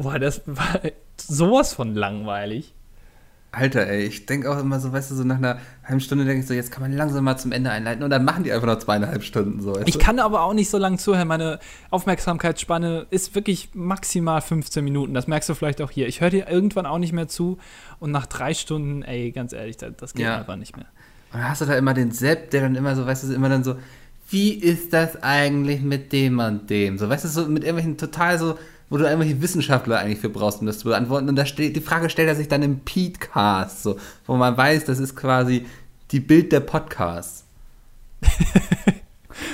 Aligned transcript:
Boah, 0.00 0.18
das 0.18 0.40
war 0.46 0.80
sowas 1.18 1.74
von 1.74 1.94
langweilig. 1.94 2.74
Alter, 3.52 3.86
ey, 3.86 4.04
ich 4.04 4.26
denke 4.26 4.50
auch 4.50 4.58
immer 4.58 4.78
so, 4.78 4.92
weißt 4.92 5.10
du, 5.10 5.14
so 5.16 5.24
nach 5.24 5.36
einer 5.36 5.58
halben 5.84 6.00
Stunde 6.00 6.24
denke 6.24 6.40
ich 6.40 6.46
so, 6.46 6.54
jetzt 6.54 6.70
kann 6.70 6.82
man 6.82 6.92
langsam 6.92 7.24
mal 7.24 7.36
zum 7.36 7.52
Ende 7.52 7.70
einleiten 7.70 8.02
und 8.04 8.08
dann 8.08 8.24
machen 8.24 8.44
die 8.44 8.52
einfach 8.52 8.66
noch 8.66 8.78
zweieinhalb 8.78 9.24
Stunden 9.24 9.60
so. 9.60 9.78
Ich 9.84 9.98
kann 9.98 10.20
aber 10.20 10.42
auch 10.42 10.54
nicht 10.54 10.70
so 10.70 10.78
lange 10.78 10.98
zuhören. 10.98 11.28
Meine 11.28 11.58
Aufmerksamkeitsspanne 11.90 13.08
ist 13.10 13.34
wirklich 13.34 13.70
maximal 13.74 14.40
15 14.40 14.82
Minuten. 14.84 15.12
Das 15.12 15.26
merkst 15.26 15.48
du 15.48 15.54
vielleicht 15.54 15.82
auch 15.82 15.90
hier. 15.90 16.06
Ich 16.06 16.20
höre 16.20 16.30
dir 16.30 16.48
irgendwann 16.48 16.86
auch 16.86 16.98
nicht 16.98 17.12
mehr 17.12 17.28
zu 17.28 17.58
und 17.98 18.12
nach 18.12 18.26
drei 18.26 18.54
Stunden, 18.54 19.02
ey, 19.02 19.32
ganz 19.32 19.52
ehrlich, 19.52 19.76
das 19.76 20.14
geht 20.14 20.24
ja. 20.24 20.38
einfach 20.38 20.56
nicht 20.56 20.76
mehr. 20.76 20.86
Und 21.32 21.40
dann 21.40 21.50
hast 21.50 21.60
du 21.60 21.66
da 21.66 21.74
immer 21.74 21.92
den 21.92 22.12
Sepp, 22.12 22.50
der 22.52 22.62
dann 22.62 22.76
immer 22.76 22.94
so, 22.96 23.04
weißt 23.04 23.24
du, 23.24 23.34
immer 23.34 23.48
dann 23.48 23.64
so, 23.64 23.76
wie 24.30 24.52
ist 24.52 24.92
das 24.92 25.22
eigentlich 25.22 25.82
mit 25.82 26.12
dem 26.12 26.38
und 26.38 26.70
dem? 26.70 26.98
So, 26.98 27.08
weißt 27.08 27.24
du, 27.24 27.28
so 27.28 27.46
mit 27.46 27.64
irgendwelchen 27.64 27.98
total 27.98 28.38
so 28.38 28.56
wo 28.90 28.98
du 28.98 29.04
irgendwelche 29.04 29.40
Wissenschaftler 29.40 30.00
eigentlich 30.00 30.18
für 30.18 30.28
brauchst, 30.28 30.60
um 30.60 30.66
das 30.66 30.80
zu 30.80 30.88
beantworten. 30.88 31.28
Und 31.28 31.36
da 31.36 31.46
steht, 31.46 31.76
die 31.76 31.80
Frage 31.80 32.10
stellt 32.10 32.28
er 32.28 32.34
sich 32.34 32.48
dann 32.48 32.62
im 32.62 32.80
Petecast, 32.80 33.82
so, 33.82 33.96
wo 34.26 34.36
man 34.36 34.56
weiß, 34.56 34.84
das 34.84 34.98
ist 34.98 35.16
quasi 35.16 35.64
die 36.10 36.20
Bild 36.20 36.52
der 36.52 36.60
Podcasts. 36.60 37.44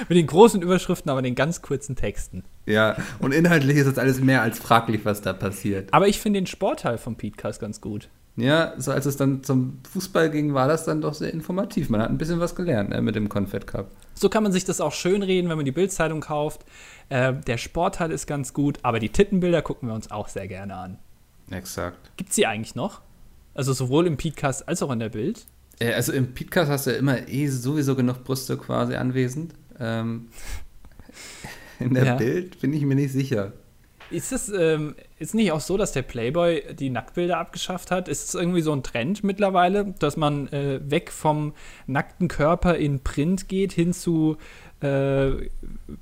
Mit 0.09 0.17
den 0.19 0.27
großen 0.27 0.63
Überschriften, 0.63 1.11
aber 1.11 1.23
den 1.23 1.35
ganz 1.35 1.63
kurzen 1.63 1.97
Texten. 1.97 2.45
Ja, 2.65 2.97
und 3.21 3.33
inhaltlich 3.33 3.77
ist 3.77 3.87
das 3.87 3.99
alles 3.99 4.21
mehr 4.21 4.43
als 4.43 4.59
fraglich, 4.59 5.05
was 5.05 5.21
da 5.21 5.33
passiert. 5.33 5.93
Aber 5.93 6.09
ich 6.09 6.19
finde 6.19 6.41
den 6.41 6.47
Sportteil 6.47 6.99
vom 6.99 7.17
Petecast 7.17 7.61
ganz 7.61 7.81
gut. 7.81 8.09
Ja, 8.37 8.75
so 8.77 8.93
als 8.93 9.07
es 9.07 9.17
dann 9.17 9.43
zum 9.43 9.79
Fußball 9.91 10.31
ging, 10.31 10.53
war 10.53 10.69
das 10.69 10.85
dann 10.85 11.01
doch 11.01 11.15
sehr 11.15 11.33
informativ. 11.33 11.89
Man 11.89 12.03
hat 12.03 12.11
ein 12.11 12.19
bisschen 12.19 12.39
was 12.39 12.55
gelernt 12.55 12.91
ne, 12.91 13.01
mit 13.01 13.17
dem 13.17 13.31
Confed 13.31 13.67
Cup. 13.67 13.91
So 14.15 14.29
kann 14.29 14.43
man 14.43 14.53
sich 14.53 14.65
das 14.65 14.81
auch 14.81 14.93
schön 14.93 15.23
reden, 15.23 15.49
wenn 15.49 15.57
man 15.57 15.65
die 15.65 15.73
Bildzeitung 15.73 16.21
kauft. 16.21 16.61
Äh, 17.09 17.35
der 17.35 17.59
Sportteil 17.59 18.11
ist 18.11 18.27
ganz 18.27 18.53
gut, 18.53 18.79
aber 18.83 18.99
die 18.99 19.11
Tittenbilder 19.11 19.63
gucken 19.63 19.89
wir 19.89 19.95
uns 19.95 20.11
auch 20.11 20.29
sehr 20.29 20.49
gerne 20.49 20.75
an. 20.75 20.99
Exakt. 21.51 22.13
Gibt 22.17 22.31
es 22.31 22.37
die 22.37 22.47
eigentlich 22.47 22.75
noch? 22.75 23.01
Also 23.55 23.73
sowohl 23.73 24.07
im 24.07 24.17
Podcast 24.17 24.69
als 24.69 24.83
auch 24.83 24.91
in 24.91 24.99
der 24.99 25.09
Bild? 25.09 25.47
Äh, 25.79 25.93
also 25.93 26.13
im 26.13 26.35
Podcast 26.35 26.71
hast 26.71 26.87
du 26.87 26.91
ja 26.91 26.97
immer 26.97 27.29
eh 27.29 27.47
sowieso 27.47 27.95
genug 27.95 28.25
Brüste 28.25 28.57
quasi 28.57 28.97
anwesend. 28.97 29.55
Ähm, 29.79 30.29
in 31.79 31.95
der 31.95 32.05
ja. 32.05 32.15
Bild 32.17 32.61
bin 32.61 32.73
ich 32.73 32.83
mir 32.83 32.97
nicht 32.97 33.13
sicher. 33.13 33.53
Ist 34.11 34.33
es 34.33 34.49
ähm, 34.51 34.95
ist 35.19 35.35
nicht 35.35 35.51
auch 35.51 35.61
so, 35.61 35.77
dass 35.77 35.93
der 35.93 36.03
Playboy 36.03 36.75
die 36.75 36.91
Nacktbilder 36.91 37.39
abgeschafft 37.39 37.91
hat? 37.91 38.07
Ist 38.07 38.29
es 38.29 38.35
irgendwie 38.35 38.61
so 38.61 38.73
ein 38.73 38.85
Trend 38.85 39.25
mittlerweile, 39.25 39.95
dass 39.99 40.17
man 40.17 40.47
äh, 40.49 40.81
weg 40.85 41.11
vom 41.11 41.55
nackten 41.87 42.29
Körper 42.29 42.77
in 42.77 43.01
Print 43.01 43.49
geht 43.49 43.73
hin 43.73 43.93
zu 43.93 44.37
äh, 44.81 45.49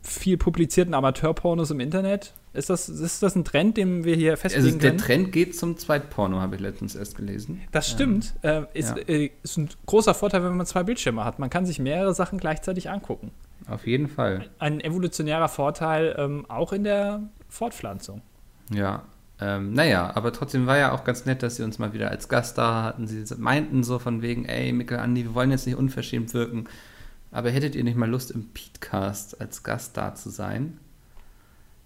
viel 0.02 0.36
publizierten 0.36 0.94
Amateurpornos 0.94 1.70
im 1.70 1.80
Internet? 1.80 2.34
Ist 2.52 2.70
das, 2.70 2.88
ist 2.88 3.22
das 3.22 3.34
ein 3.34 3.44
Trend, 3.44 3.76
den 3.76 4.04
wir 4.04 4.14
hier 4.14 4.36
festlegen 4.36 4.66
also 4.66 4.78
der 4.78 4.90
können? 4.90 4.98
Der 4.98 5.06
Trend 5.06 5.32
geht 5.32 5.56
zum 5.56 5.76
Zweitporno, 5.76 6.40
habe 6.40 6.54
ich 6.54 6.60
letztens 6.60 6.94
erst 6.94 7.16
gelesen. 7.16 7.60
Das 7.72 7.90
stimmt. 7.90 8.34
Ähm, 8.44 8.66
äh, 8.72 8.78
ist, 8.78 8.96
ja. 8.96 9.02
äh, 9.08 9.30
ist 9.42 9.56
ein 9.56 9.68
großer 9.86 10.14
Vorteil, 10.14 10.44
wenn 10.44 10.56
man 10.56 10.66
zwei 10.66 10.84
Bildschirme 10.84 11.24
hat. 11.24 11.40
Man 11.40 11.50
kann 11.50 11.66
sich 11.66 11.80
mehrere 11.80 12.14
Sachen 12.14 12.38
gleichzeitig 12.38 12.90
angucken. 12.90 13.32
Auf 13.68 13.86
jeden 13.86 14.08
Fall. 14.08 14.48
Ein 14.58 14.80
evolutionärer 14.80 15.48
Vorteil 15.48 16.14
ähm, 16.16 16.46
auch 16.48 16.72
in 16.72 16.84
der 16.84 17.22
Fortpflanzung. 17.48 18.22
Ja, 18.72 19.02
ähm, 19.40 19.72
naja, 19.72 20.12
aber 20.14 20.32
trotzdem 20.32 20.66
war 20.66 20.78
ja 20.78 20.92
auch 20.92 21.02
ganz 21.02 21.26
nett, 21.26 21.42
dass 21.42 21.56
sie 21.56 21.64
uns 21.64 21.78
mal 21.78 21.92
wieder 21.92 22.10
als 22.10 22.28
Gast 22.28 22.56
da 22.56 22.84
hatten. 22.84 23.08
Sie 23.08 23.24
meinten 23.36 23.82
so 23.82 23.98
von 23.98 24.22
wegen, 24.22 24.44
ey, 24.44 24.72
Mikkel, 24.72 24.98
Andi, 24.98 25.24
wir 25.24 25.34
wollen 25.34 25.50
jetzt 25.50 25.66
nicht 25.66 25.76
unverschämt 25.76 26.34
wirken, 26.34 26.66
aber 27.34 27.50
hättet 27.50 27.74
ihr 27.74 27.82
nicht 27.82 27.96
mal 27.96 28.08
Lust, 28.08 28.30
im 28.30 28.48
Petecast 28.50 29.40
als 29.40 29.64
Gast 29.64 29.96
da 29.96 30.14
zu 30.14 30.30
sein? 30.30 30.78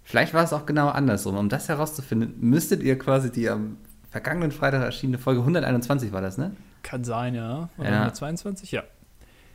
Vielleicht 0.03 0.35
war 0.35 0.43
es 0.43 0.53
auch 0.53 0.67
genau 0.67 0.89
andersrum. 0.89 1.37
Um 1.37 1.49
das 1.49 1.69
herauszufinden, 1.69 2.35
müsstet 2.39 2.83
ihr 2.83 2.99
quasi 2.99 3.31
die 3.31 3.49
am 3.49 3.77
vergangenen 4.11 4.51
Freitag 4.51 4.83
erschienene 4.83 5.17
Folge 5.17 5.41
121 5.41 6.11
war 6.11 6.21
das, 6.21 6.37
ne? 6.37 6.55
Kann 6.83 7.03
sein, 7.03 7.33
ja. 7.33 7.69
Oder 7.79 7.89
ja. 7.89 7.97
122, 7.97 8.71
ja. 8.71 8.83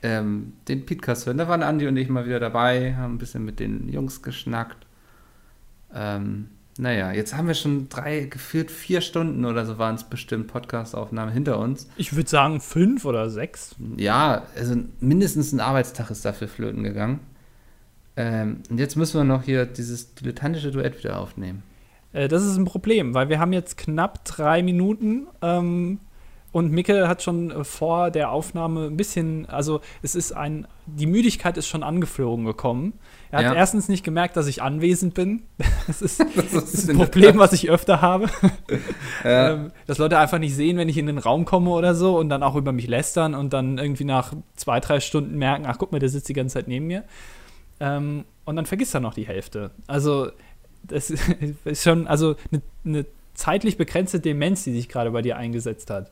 Ähm, 0.03 0.55
den 0.67 0.85
Petecast 0.85 1.27
hören. 1.27 1.39
Da 1.39 1.47
waren 1.47 1.63
Andi 1.63 1.87
und 1.87 1.97
ich 1.97 2.09
mal 2.09 2.27
wieder 2.27 2.41
dabei, 2.41 2.97
haben 2.97 3.15
ein 3.15 3.19
bisschen 3.19 3.45
mit 3.45 3.61
den 3.61 3.89
Jungs 3.89 4.21
geschnackt. 4.21 4.87
Ähm, 5.95 6.51
naja, 6.77 7.13
jetzt 7.13 7.37
haben 7.37 7.47
wir 7.47 7.55
schon 7.55 7.89
drei, 7.89 8.21
geführt 8.25 8.71
vier 8.71 9.01
Stunden 9.01 9.45
oder 9.45 9.65
so 9.65 9.79
waren 9.79 9.95
es 9.95 10.05
bestimmt 10.05 10.49
Podcastaufnahmen 10.49 11.33
hinter 11.33 11.59
uns. 11.59 11.89
Ich 11.97 12.17
würde 12.17 12.29
sagen 12.29 12.61
fünf 12.61 13.05
oder 13.05 13.31
sechs. 13.31 13.77
Ja, 13.97 14.43
also 14.57 14.77
mindestens 15.01 15.53
ein 15.53 15.61
Arbeitstag 15.61 16.11
ist 16.11 16.25
dafür 16.25 16.49
flöten 16.49 16.83
gegangen. 16.83 17.21
Ähm, 18.17 18.63
und 18.71 18.79
jetzt 18.79 18.97
müssen 18.97 19.19
wir 19.19 19.25
noch 19.25 19.45
hier 19.45 19.67
dieses 19.67 20.15
dilettantische 20.15 20.71
Duett 20.73 20.99
wieder 20.99 21.19
aufnehmen. 21.19 21.63
Äh, 22.13 22.29
das 22.29 22.45
ist 22.45 22.57
ein 22.57 22.65
Problem, 22.65 23.15
weil 23.15 23.29
wir 23.29 23.39
haben 23.39 23.53
jetzt 23.53 23.77
knapp 23.77 24.25
drei 24.25 24.63
Minuten 24.63 25.27
ähm, 25.43 26.01
und 26.55 26.71
Micke 26.71 27.09
hat 27.09 27.21
schon 27.21 27.51
äh, 27.51 27.65
vor 27.65 28.13
der 28.13 28.31
Aufnahme 28.31 28.87
ein 28.87 28.97
bisschen, 28.97 29.45
also 29.47 29.81
es 30.03 30.15
ist 30.15 30.31
ein, 30.31 30.69
die 30.87 31.07
Müdigkeit 31.07 31.57
ist 31.57 31.67
schon 31.67 31.83
angeflogen 31.83 32.45
gekommen. 32.45 32.93
Er 33.33 33.41
hat 33.41 33.47
ja. 33.47 33.55
erstens 33.55 33.89
nicht 33.89 34.05
gemerkt, 34.05 34.37
dass 34.37 34.47
ich 34.47 34.63
anwesend 34.63 35.15
bin. 35.15 35.43
Das 35.89 36.01
ist, 36.01 36.19
das 36.21 36.55
ist 36.55 36.89
ein 36.89 36.97
Problem, 36.97 37.39
was 37.39 37.53
ich 37.53 37.69
öfter 37.69 38.01
habe. 38.01 38.29
Ja. 39.25 39.53
Ähm, 39.53 39.73
dass 39.87 39.99
Leute 39.99 40.19
einfach 40.19 40.39
nicht 40.39 40.55
sehen, 40.55 40.77
wenn 40.77 40.89
ich 40.89 40.99
in 40.99 41.07
den 41.07 41.19
Raum 41.19 41.45
komme 41.45 41.71
oder 41.71 41.95
so 41.95 42.19
und 42.19 42.29
dann 42.29 42.43
auch 42.43 42.57
über 42.57 42.73
mich 42.73 42.87
lästern 42.87 43.35
und 43.35 43.53
dann 43.53 43.79
irgendwie 43.79 44.05
nach 44.05 44.35
zwei, 44.55 44.81
drei 44.81 45.01
Stunden 45.01 45.37
merken, 45.39 45.65
ach 45.67 45.79
guck 45.79 45.93
mal, 45.93 45.99
der 45.99 46.11
sitzt 46.11 46.29
die 46.29 46.35
ganze 46.35 46.55
Zeit 46.55 46.69
neben 46.69 46.87
mir. 46.87 47.05
Ähm, 47.81 48.25
und 48.45 48.57
dann 48.57 48.67
vergisst 48.67 48.95
er 48.95 49.01
noch 49.01 49.15
die 49.15 49.27
Hälfte. 49.27 49.71
Also 49.87 50.31
das 50.83 51.11
ist 51.65 51.83
schon, 51.83 52.07
also 52.07 52.37
eine, 52.53 52.63
eine 52.85 53.07
zeitlich 53.33 53.77
begrenzte 53.77 54.21
Demenz, 54.21 54.65
die 54.65 54.73
sich 54.73 54.89
gerade 54.89 55.11
bei 55.11 55.23
dir 55.23 55.37
eingesetzt 55.37 55.91
hat. 55.91 56.11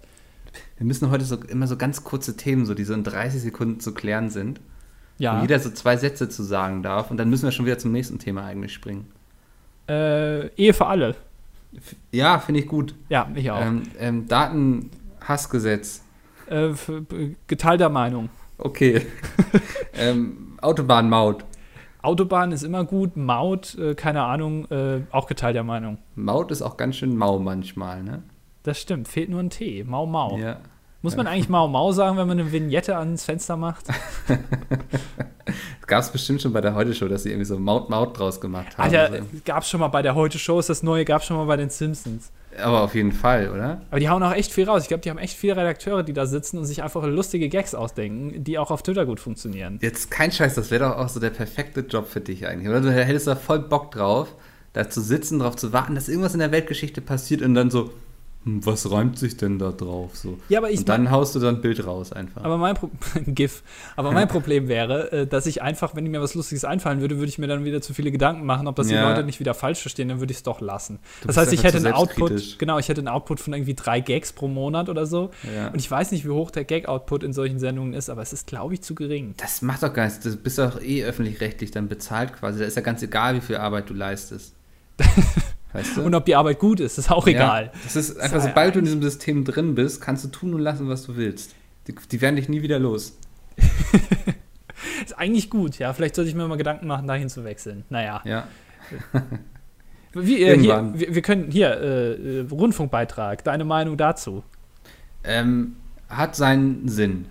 Wir 0.83 0.87
müssen 0.89 1.13
heute 1.13 1.25
so 1.25 1.37
immer 1.37 1.69
so 1.69 1.77
ganz 1.77 2.03
kurze 2.03 2.37
Themen, 2.37 2.67
so 2.67 2.75
die 2.75 2.83
so 2.83 2.93
in 2.93 3.05
30 3.05 3.41
Sekunden 3.41 3.79
zu 3.79 3.95
klären 3.95 4.31
sind. 4.31 4.61
Ja. 5.17 5.39
Wo 5.39 5.43
jeder 5.43 5.61
so 5.61 5.71
zwei 5.71 5.97
Sätze 5.97 6.29
zu 6.29 6.43
sagen 6.43 6.83
darf 6.83 7.09
und 7.09 7.19
dann 7.19 7.31
müssen 7.31 7.45
wir 7.45 7.53
schon 7.53 7.67
wieder 7.67 7.79
zum 7.79 7.93
nächsten 7.93 8.19
Thema 8.19 8.45
eigentlich 8.47 8.73
springen. 8.73 9.07
Äh, 9.89 10.49
Ehe 10.57 10.75
für 10.75 10.87
alle. 10.87 11.15
Ja, 12.11 12.41
finde 12.41 12.63
ich 12.63 12.67
gut. 12.67 12.97
Ja, 13.09 13.31
ich 13.33 13.49
auch. 13.53 13.61
Ähm, 13.61 13.83
ähm, 14.01 14.27
Datenhassgesetz. 14.27 16.03
Äh, 16.49 16.71
geteilter 17.47 17.89
Meinung. 17.89 18.29
Okay. 18.59 19.07
ähm, 19.95 20.59
Autobahnmaut. 20.61 21.45
Autobahn 22.03 22.51
ist 22.51 22.65
immer 22.65 22.85
gut, 22.85 23.17
Maut, 23.17 23.79
äh, 23.79 23.95
keine 23.95 24.25
Ahnung, 24.25 24.69
äh, 24.73 25.03
auch 25.13 25.29
geteilter 25.29 25.63
Meinung. 25.63 25.99
Maut 26.17 26.51
ist 26.51 26.61
auch 26.61 26.77
ganz 26.77 26.97
schön 26.97 27.17
mau 27.17 27.39
manchmal, 27.39 28.03
ne? 28.03 28.25
Das 28.65 28.81
stimmt, 28.81 29.07
fehlt 29.07 29.31
nur 29.31 29.39
ein 29.39 29.51
T. 29.51 29.85
Mau 29.85 30.07
Mau. 30.07 30.39
Ja. 30.39 30.59
Muss 31.03 31.17
man 31.17 31.27
eigentlich 31.27 31.49
Mau 31.49 31.69
Mau 31.69 31.93
sagen, 31.93 32.17
wenn 32.17 32.29
man 32.29 32.39
eine 32.39 32.53
Vignette 32.53 32.97
ans 32.97 33.25
Fenster 33.25 33.57
macht? 33.57 33.87
gab 35.93 36.01
es 36.01 36.11
bestimmt 36.11 36.41
schon 36.41 36.53
bei 36.55 36.61
der 36.61 36.75
Heute-Show, 36.75 37.07
dass 37.09 37.25
sie 37.25 37.31
irgendwie 37.31 37.45
so 37.45 37.59
Maut 37.59 37.91
Maut 37.91 38.19
draus 38.19 38.41
gemacht 38.41 38.79
haben. 38.79 38.95
Alter, 38.95 39.19
so. 39.19 39.25
gab 39.45 39.63
es 39.63 39.69
schon 39.69 39.81
mal 39.81 39.89
bei 39.89 40.01
der 40.01 40.15
Heute-Show, 40.15 40.59
ist 40.59 40.71
das 40.71 40.83
Neue, 40.83 41.05
gab 41.05 41.21
es 41.21 41.27
schon 41.27 41.37
mal 41.37 41.45
bei 41.45 41.57
den 41.57 41.69
Simpsons. 41.69 42.31
Aber 42.63 42.81
auf 42.83 42.95
jeden 42.95 43.13
Fall, 43.13 43.51
oder? 43.51 43.83
Aber 43.91 44.01
die 44.01 44.09
hauen 44.09 44.23
auch 44.23 44.33
echt 44.33 44.53
viel 44.53 44.69
raus. 44.69 44.83
Ich 44.83 44.89
glaube, 44.89 45.03
die 45.03 45.11
haben 45.11 45.19
echt 45.19 45.37
viele 45.37 45.57
Redakteure, 45.57 46.03
die 46.03 46.13
da 46.13 46.25
sitzen 46.25 46.57
und 46.57 46.65
sich 46.65 46.83
einfach 46.83 47.05
lustige 47.05 47.49
Gags 47.49 47.75
ausdenken, 47.75 48.43
die 48.43 48.59
auch 48.59 48.71
auf 48.71 48.83
Twitter 48.83 49.05
gut 49.05 49.21
funktionieren. 49.21 49.79
Jetzt 49.83 50.11
kein 50.11 50.33
Scheiß, 50.33 50.55
das 50.55 50.71
wäre 50.71 50.85
doch 50.85 50.97
auch 50.97 51.09
so 51.09 51.21
der 51.21 51.31
perfekte 51.31 51.81
Job 51.81 52.09
für 52.09 52.21
dich 52.21 52.47
eigentlich, 52.47 52.69
oder? 52.69 52.81
Du 52.81 52.91
hättest 52.91 53.27
da 53.27 53.37
voll 53.37 53.59
Bock 53.59 53.91
drauf, 53.91 54.35
da 54.73 54.89
zu 54.89 55.01
sitzen, 55.01 55.41
drauf 55.41 55.57
zu 55.57 55.73
warten, 55.73 55.95
dass 55.95 56.09
irgendwas 56.09 56.35
in 56.35 56.41
der 56.41 56.53
Weltgeschichte 56.53 57.03
passiert 57.03 57.43
und 57.43 57.55
dann 57.55 57.71
so, 57.71 57.91
was 58.45 58.91
reimt 58.91 59.19
sich 59.19 59.37
denn 59.37 59.59
da 59.59 59.71
drauf? 59.71 60.17
So. 60.17 60.39
Ja, 60.49 60.59
aber 60.59 60.71
ich 60.71 60.81
und 60.81 60.89
dann 60.89 61.11
haust 61.13 61.35
du 61.35 61.39
dann 61.39 61.57
ein 61.57 61.61
Bild 61.61 61.87
raus 61.87 62.13
einfach. 62.13 62.43
Aber 62.43 62.59
mein 62.59 62.75
Pro 62.75 62.91
GIF. 63.27 63.63
Aber 63.95 64.11
mein 64.11 64.27
Problem 64.33 64.67
wäre, 64.67 65.13
äh, 65.13 65.27
dass 65.27 65.47
ich 65.47 65.63
einfach, 65.63 65.95
wenn 65.95 66.05
mir 66.09 66.21
was 66.21 66.35
Lustiges 66.35 66.65
einfallen 66.65 67.01
würde, 67.01 67.19
würde 67.19 67.29
ich 67.29 67.39
mir 67.39 67.47
dann 67.47 67.65
wieder 67.65 67.81
zu 67.81 67.95
viele 67.95 68.11
Gedanken 68.11 68.45
machen, 68.45 68.67
ob 68.67 68.75
das 68.77 68.89
die 68.89 68.95
Leute 68.95 69.23
nicht 69.23 69.39
wieder 69.39 69.55
falsch 69.55 69.81
verstehen, 69.81 70.09
dann 70.09 70.19
würde 70.19 70.33
ich 70.33 70.39
es 70.39 70.43
doch 70.43 70.61
lassen. 70.61 70.99
Du 71.21 71.29
das 71.29 71.37
heißt, 71.37 71.53
ich 71.53 71.63
hätte 71.63 71.79
einen 71.79 71.93
Output, 71.93 72.59
genau, 72.59 72.79
ich 72.79 72.89
hätte 72.89 73.01
einen 73.01 73.09
Output 73.09 73.39
von 73.39 73.53
irgendwie 73.53 73.75
drei 73.75 74.01
Gags 74.01 74.33
pro 74.33 74.49
Monat 74.49 74.89
oder 74.89 75.07
so. 75.07 75.31
Ja. 75.55 75.69
Und 75.69 75.79
ich 75.79 75.89
weiß 75.89 76.11
nicht, 76.11 76.25
wie 76.25 76.31
hoch 76.31 76.51
der 76.51 76.65
Gag-Output 76.65 77.23
in 77.23 77.33
solchen 77.33 77.61
Sendungen 77.61 77.95
ist, 77.95 78.11
aber 78.11 78.23
es 78.23 78.33
ist, 78.33 78.47
glaube 78.49 78.75
ich, 78.75 78.83
zu 78.83 78.95
gering. 78.95 79.35
Das 79.37 79.63
macht 79.63 79.83
doch 79.83 79.93
gar 79.93 80.05
nichts. 80.05 80.21
Du 80.21 80.37
bist 80.37 80.59
doch 80.59 80.81
eh 80.81 81.05
öffentlich-rechtlich 81.05 81.71
dann 81.71 81.89
bezahlt 81.89 82.33
quasi. 82.33 82.59
Da 82.59 82.65
ist 82.65 82.77
ja 82.77 82.83
ganz 82.83 83.03
egal, 83.03 83.37
wie 83.37 83.41
viel 83.41 83.57
Arbeit 83.57 83.89
du 83.89 83.95
leistest. 83.95 84.55
Weißt 85.73 85.97
du? 85.97 86.03
Und 86.03 86.15
ob 86.15 86.27
die 86.27 86.35
Arbeit 86.35 86.59
gut 86.59 86.81
ist, 86.81 86.99
ist 86.99 87.11
auch 87.11 87.27
egal. 87.27 87.67
Ja, 87.67 87.81
das 87.85 87.97
ist 87.97 88.21
einfach, 88.21 88.43
sobald 88.43 88.75
du 88.75 88.81
in 88.81 88.85
diesem 88.85 89.03
System 89.03 89.45
drin 89.45 89.75
bist, 89.75 90.01
kannst 90.01 90.25
du 90.25 90.29
tun 90.29 90.55
und 90.55 90.61
lassen, 90.61 90.89
was 90.89 91.05
du 91.05 91.17
willst. 91.17 91.55
Die, 91.87 91.95
die 91.95 92.21
werden 92.21 92.37
dich 92.37 92.49
nie 92.49 92.63
wieder 92.63 92.79
los. 92.79 93.17
ist 95.05 95.19
eigentlich 95.19 95.51
gut, 95.51 95.79
ja. 95.79 95.93
Vielleicht 95.93 96.15
sollte 96.15 96.29
ich 96.29 96.37
mir 96.37 96.47
mal 96.47 96.57
Gedanken 96.57 96.87
machen, 96.87 97.07
dahin 97.07 97.29
zu 97.29 97.45
wechseln. 97.45 97.85
Naja. 97.89 98.21
Ja. 98.25 98.47
Wie, 100.15 100.43
äh, 100.43 100.59
hier, 100.59 100.93
wir, 100.95 101.15
wir, 101.15 101.23
können 101.23 101.51
hier, 101.51 101.71
äh, 101.81 102.41
äh, 102.41 102.47
Rundfunkbeitrag, 102.51 103.43
deine 103.45 103.65
Meinung 103.65 103.97
dazu? 103.97 104.45
Ähm, 105.25 105.77
hat 106.09 106.37
seinen 106.37 106.87
Sinn. 106.87 107.27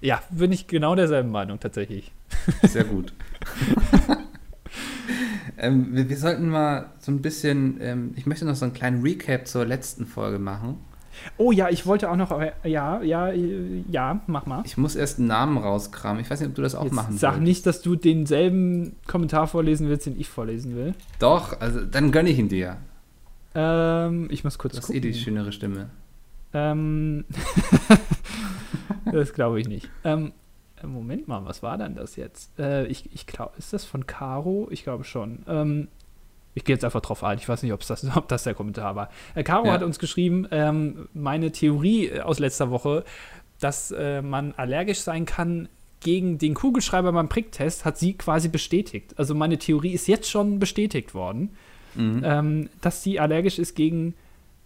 Ja, 0.00 0.22
bin 0.30 0.50
ich 0.52 0.66
genau 0.66 0.94
derselben 0.94 1.30
Meinung 1.30 1.60
tatsächlich. 1.60 2.12
Sehr 2.62 2.84
gut. 2.84 3.12
ähm, 5.58 5.94
wir, 5.94 6.08
wir, 6.08 6.16
sollten 6.16 6.48
mal 6.48 6.86
so 7.00 7.12
ein 7.12 7.22
bisschen, 7.22 7.78
ähm, 7.80 8.12
ich 8.16 8.26
möchte 8.26 8.44
noch 8.44 8.54
so 8.54 8.64
einen 8.64 8.74
kleinen 8.74 9.02
Recap 9.02 9.46
zur 9.46 9.64
letzten 9.64 10.06
Folge 10.06 10.38
machen. 10.38 10.78
Oh 11.36 11.52
ja, 11.52 11.68
ich 11.70 11.86
wollte 11.86 12.10
auch 12.10 12.16
noch, 12.16 12.30
ja, 12.64 13.00
ja, 13.02 13.30
ja, 13.30 14.20
mach 14.26 14.46
mal. 14.46 14.62
Ich 14.64 14.76
muss 14.76 14.96
erst 14.96 15.18
einen 15.18 15.28
Namen 15.28 15.58
rauskramen. 15.58 16.20
Ich 16.20 16.30
weiß 16.30 16.40
nicht, 16.40 16.48
ob 16.48 16.54
du 16.54 16.62
das 16.62 16.74
auch 16.74 16.84
Jetzt 16.84 16.92
machen 16.92 17.16
Sag 17.16 17.34
wolltest. 17.34 17.44
nicht, 17.44 17.66
dass 17.66 17.82
du 17.82 17.96
denselben 17.96 18.96
Kommentar 19.06 19.46
vorlesen 19.46 19.88
willst, 19.88 20.06
den 20.06 20.18
ich 20.18 20.28
vorlesen 20.28 20.74
will. 20.74 20.94
Doch, 21.20 21.60
also 21.60 21.84
dann 21.84 22.10
gönne 22.10 22.30
ich 22.30 22.38
ihn 22.38 22.48
dir. 22.48 22.78
Ähm, 23.54 24.28
ich 24.30 24.44
muss 24.44 24.58
kurz 24.58 24.74
gucken. 24.74 24.88
Das 24.88 24.90
ist 24.90 24.96
eh 24.96 25.00
die 25.00 25.14
schönere 25.14 25.52
Stimme. 25.52 25.90
Ähm, 26.52 27.24
das 29.12 29.32
glaube 29.32 29.60
ich 29.60 29.68
nicht. 29.68 29.88
Ähm, 30.04 30.32
Moment 30.82 31.28
mal, 31.28 31.44
was 31.44 31.62
war 31.62 31.78
denn 31.78 31.94
das 31.94 32.16
jetzt? 32.16 32.58
Äh, 32.58 32.86
ich 32.86 33.12
ich 33.14 33.26
glaube, 33.26 33.52
ist 33.58 33.72
das 33.72 33.84
von 33.84 34.06
Caro? 34.06 34.68
Ich 34.70 34.82
glaube 34.82 35.04
schon. 35.04 35.44
Ähm, 35.46 35.88
ich 36.54 36.64
gehe 36.64 36.74
jetzt 36.74 36.84
einfach 36.84 37.00
drauf 37.00 37.24
ein. 37.24 37.38
Ich 37.38 37.48
weiß 37.48 37.62
nicht, 37.62 37.90
das, 37.90 38.04
ob 38.16 38.28
das 38.28 38.44
der 38.44 38.54
Kommentar 38.54 38.96
war. 38.96 39.10
Äh, 39.34 39.42
Caro 39.42 39.66
ja. 39.66 39.72
hat 39.72 39.82
uns 39.82 39.98
geschrieben, 39.98 40.46
ähm, 40.50 41.08
meine 41.14 41.52
Theorie 41.52 42.20
aus 42.20 42.38
letzter 42.38 42.70
Woche, 42.70 43.04
dass 43.60 43.90
äh, 43.90 44.22
man 44.22 44.52
allergisch 44.52 45.00
sein 45.00 45.26
kann 45.26 45.68
gegen 46.00 46.38
den 46.38 46.54
Kugelschreiber 46.54 47.12
beim 47.12 47.28
Pricktest, 47.28 47.84
hat 47.84 47.98
sie 47.98 48.14
quasi 48.14 48.48
bestätigt. 48.48 49.14
Also 49.16 49.34
meine 49.34 49.58
Theorie 49.58 49.92
ist 49.92 50.06
jetzt 50.06 50.30
schon 50.30 50.58
bestätigt 50.58 51.14
worden, 51.14 51.56
mhm. 51.94 52.22
ähm, 52.24 52.70
dass 52.82 53.02
sie 53.02 53.18
allergisch 53.18 53.58
ist 53.58 53.74
gegen, 53.74 54.14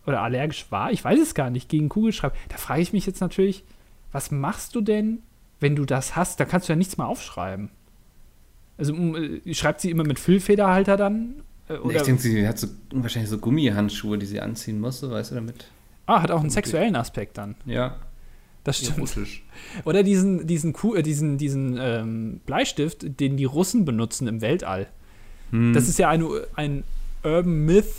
oder 0.05 0.21
allergisch 0.21 0.67
war, 0.71 0.91
ich 0.91 1.05
weiß 1.05 1.21
es 1.21 1.35
gar 1.35 1.51
nicht, 1.51 1.69
gegen 1.69 1.89
Kugelschreiber. 1.89 2.35
Da 2.49 2.57
frage 2.57 2.83
ich 2.83 2.93
mich 2.93 3.07
jetzt 3.07 3.21
natürlich, 3.21 3.63
was 4.11 4.31
machst 4.33 4.75
du 4.75 4.81
denn, 4.81 5.23
wenn 5.61 5.77
du 5.77 5.85
das 5.85 6.17
hast? 6.17 6.41
Da 6.41 6.45
kannst 6.45 6.69
du 6.69 6.73
ja 6.73 6.77
nichts 6.77 6.99
mehr 6.99 7.07
aufschreiben. 7.07 7.71
Also 8.77 8.95
äh, 8.95 9.55
schreibt 9.55 9.81
sie 9.81 9.91
immer 9.91 10.05
mit 10.05 10.19
Füllfederhalter 10.19 10.97
dann? 10.97 11.43
Äh, 11.69 11.75
oder? 11.75 11.97
Ich 11.97 12.03
denke, 12.03 12.23
sie 12.23 12.47
hat 12.47 12.59
so, 12.59 12.69
wahrscheinlich 12.93 13.31
so 13.31 13.39
Gummihandschuhe, 13.39 14.19
die 14.19 14.27
sie 14.27 14.41
anziehen 14.41 14.81
musste, 14.81 15.11
weißt 15.11 15.33
du, 15.33 15.35
damit. 15.37 15.67
Ah, 16.07 16.23
hat 16.23 16.31
auch 16.31 16.41
einen 16.41 16.51
sexuellen 16.51 16.97
Aspekt 16.97 17.39
dann. 17.39 17.57
Ja. 17.67 17.97
Das 18.65 18.79
stimmt. 18.79 19.17
Oder 19.85 20.03
diesen, 20.03 20.47
diesen, 20.47 20.75
äh, 20.95 21.03
diesen, 21.03 21.39
diesen 21.39 21.79
ähm, 21.81 22.41
Bleistift, 22.45 23.21
den 23.21 23.37
die 23.37 23.45
Russen 23.45 23.85
benutzen 23.85 24.29
im 24.29 24.41
Weltall. 24.41 24.89
Hm. 25.51 25.73
Das 25.73 25.89
ist 25.89 25.99
ja 25.99 26.11
ein, 26.11 26.25
ein 26.55 26.85
Urban 27.25 27.65
Myth, 27.65 27.95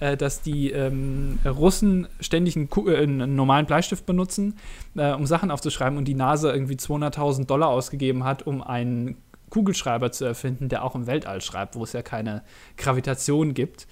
äh, 0.00 0.16
dass 0.16 0.40
die 0.40 0.70
ähm, 0.70 1.38
Russen 1.44 2.08
ständig 2.20 2.56
einen, 2.56 2.68
äh, 2.86 2.96
einen, 2.96 3.34
normalen 3.34 3.66
Bleistift 3.66 4.06
benutzen, 4.06 4.56
äh, 4.96 5.12
um 5.12 5.26
Sachen 5.26 5.50
aufzuschreiben 5.50 5.98
und 5.98 6.06
die 6.06 6.14
NASA 6.14 6.52
irgendwie 6.52 6.76
200.000 6.76 7.46
Dollar 7.46 7.68
ausgegeben 7.68 8.24
hat, 8.24 8.46
um 8.46 8.62
einen 8.62 9.16
Kugelschreiber 9.50 10.10
zu 10.10 10.24
erfinden, 10.24 10.68
der 10.68 10.84
auch 10.84 10.94
im 10.94 11.06
Weltall 11.06 11.40
schreibt, 11.40 11.76
wo 11.76 11.84
es 11.84 11.92
ja 11.92 12.02
keine 12.02 12.42
Gravitation 12.76 13.52
gibt. 13.54 13.86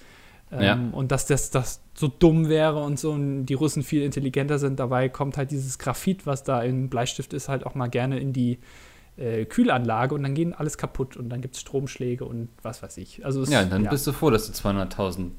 Ähm, 0.51 0.61
ja. 0.61 0.79
Und 0.91 1.11
dass 1.11 1.25
das, 1.25 1.51
das 1.51 1.81
so 1.93 2.07
dumm 2.07 2.49
wäre 2.49 2.83
und 2.83 2.99
so 2.99 3.11
und 3.11 3.45
die 3.45 3.53
Russen 3.53 3.83
viel 3.83 4.01
intelligenter 4.01 4.59
sind. 4.59 4.79
Dabei 4.79 5.09
kommt 5.09 5.37
halt 5.37 5.51
dieses 5.51 5.77
Graphit, 5.77 6.25
was 6.25 6.43
da 6.43 6.61
im 6.63 6.89
Bleistift 6.89 7.33
ist, 7.33 7.49
halt 7.49 7.65
auch 7.65 7.75
mal 7.75 7.87
gerne 7.87 8.19
in 8.19 8.33
die 8.33 8.59
äh, 9.15 9.45
Kühlanlage 9.45 10.15
und 10.15 10.23
dann 10.23 10.33
gehen 10.33 10.53
alles 10.53 10.77
kaputt 10.77 11.17
und 11.17 11.29
dann 11.29 11.41
gibt 11.41 11.55
es 11.55 11.61
Stromschläge 11.61 12.25
und 12.25 12.49
was 12.63 12.81
weiß 12.81 12.97
ich. 12.97 13.23
Also 13.23 13.43
es, 13.43 13.49
ja, 13.49 13.63
dann 13.63 13.83
ja. 13.83 13.89
bist 13.89 14.07
du 14.07 14.11
froh, 14.11 14.31
dass 14.31 14.47
du 14.47 14.53
200.000 14.53 15.29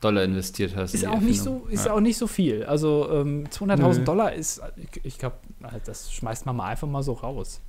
Dollar 0.00 0.24
investiert 0.24 0.76
hast. 0.76 0.94
Ist, 0.94 1.06
auch 1.06 1.20
nicht, 1.20 1.40
so, 1.40 1.66
ist 1.70 1.86
ja. 1.86 1.92
auch 1.92 2.00
nicht 2.00 2.18
so 2.18 2.26
viel. 2.26 2.64
Also 2.64 3.08
ähm, 3.10 3.46
200.000 3.48 4.04
Dollar 4.04 4.32
ist, 4.32 4.60
ich, 4.76 5.04
ich 5.04 5.18
glaube, 5.18 5.36
das 5.84 6.12
schmeißt 6.12 6.46
man 6.46 6.56
mal 6.56 6.66
einfach 6.66 6.88
mal 6.88 7.02
so 7.02 7.12
raus. 7.12 7.60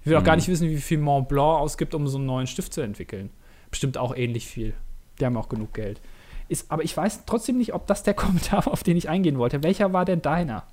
Ich 0.00 0.06
will 0.06 0.16
auch 0.16 0.20
mhm. 0.20 0.26
gar 0.26 0.36
nicht 0.36 0.48
wissen, 0.48 0.68
wie 0.68 0.76
viel 0.76 0.98
Mont 0.98 1.28
Blanc 1.28 1.60
ausgibt, 1.60 1.94
um 1.94 2.06
so 2.08 2.18
einen 2.18 2.26
neuen 2.26 2.46
Stift 2.46 2.74
zu 2.74 2.80
entwickeln. 2.80 3.30
Bestimmt 3.70 3.98
auch 3.98 4.14
ähnlich 4.14 4.46
viel. 4.46 4.74
Die 5.18 5.26
haben 5.26 5.36
auch 5.36 5.48
genug 5.48 5.72
Geld. 5.74 6.00
Ist, 6.48 6.70
aber 6.70 6.84
ich 6.84 6.96
weiß 6.96 7.24
trotzdem 7.26 7.58
nicht, 7.58 7.74
ob 7.74 7.86
das 7.86 8.02
der 8.02 8.14
Kommentar 8.14 8.66
war, 8.66 8.72
auf 8.72 8.82
den 8.82 8.96
ich 8.96 9.08
eingehen 9.08 9.38
wollte. 9.38 9.62
Welcher 9.62 9.92
war 9.92 10.04
denn 10.04 10.22
deiner? 10.22 10.64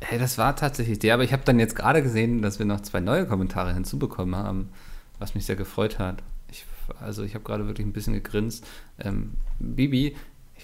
Hey, 0.00 0.18
das 0.18 0.38
war 0.38 0.54
tatsächlich 0.54 0.98
der, 1.00 1.14
aber 1.14 1.24
ich 1.24 1.32
habe 1.32 1.42
dann 1.44 1.58
jetzt 1.58 1.74
gerade 1.74 2.02
gesehen, 2.02 2.40
dass 2.40 2.58
wir 2.58 2.66
noch 2.66 2.80
zwei 2.80 3.00
neue 3.00 3.26
Kommentare 3.26 3.74
hinzubekommen 3.74 4.36
haben, 4.36 4.70
was 5.18 5.34
mich 5.34 5.44
sehr 5.44 5.56
gefreut 5.56 5.98
hat. 5.98 6.22
Ich, 6.50 6.64
also 7.00 7.24
ich 7.24 7.34
habe 7.34 7.44
gerade 7.44 7.66
wirklich 7.66 7.86
ein 7.86 7.92
bisschen 7.92 8.14
gegrinst. 8.14 8.66
Ähm, 8.98 9.34
Bibi, 9.58 10.16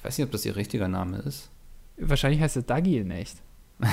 ich 0.05 0.09
weiß 0.09 0.19
nicht, 0.19 0.27
ob 0.27 0.33
das 0.33 0.45
ihr 0.45 0.55
richtiger 0.55 0.87
Name 0.87 1.17
ist. 1.21 1.49
Wahrscheinlich 1.97 2.39
heißt 2.43 2.57
er 2.57 2.63
Dagi 2.63 2.99
in 2.99 3.11
echt. 3.11 3.39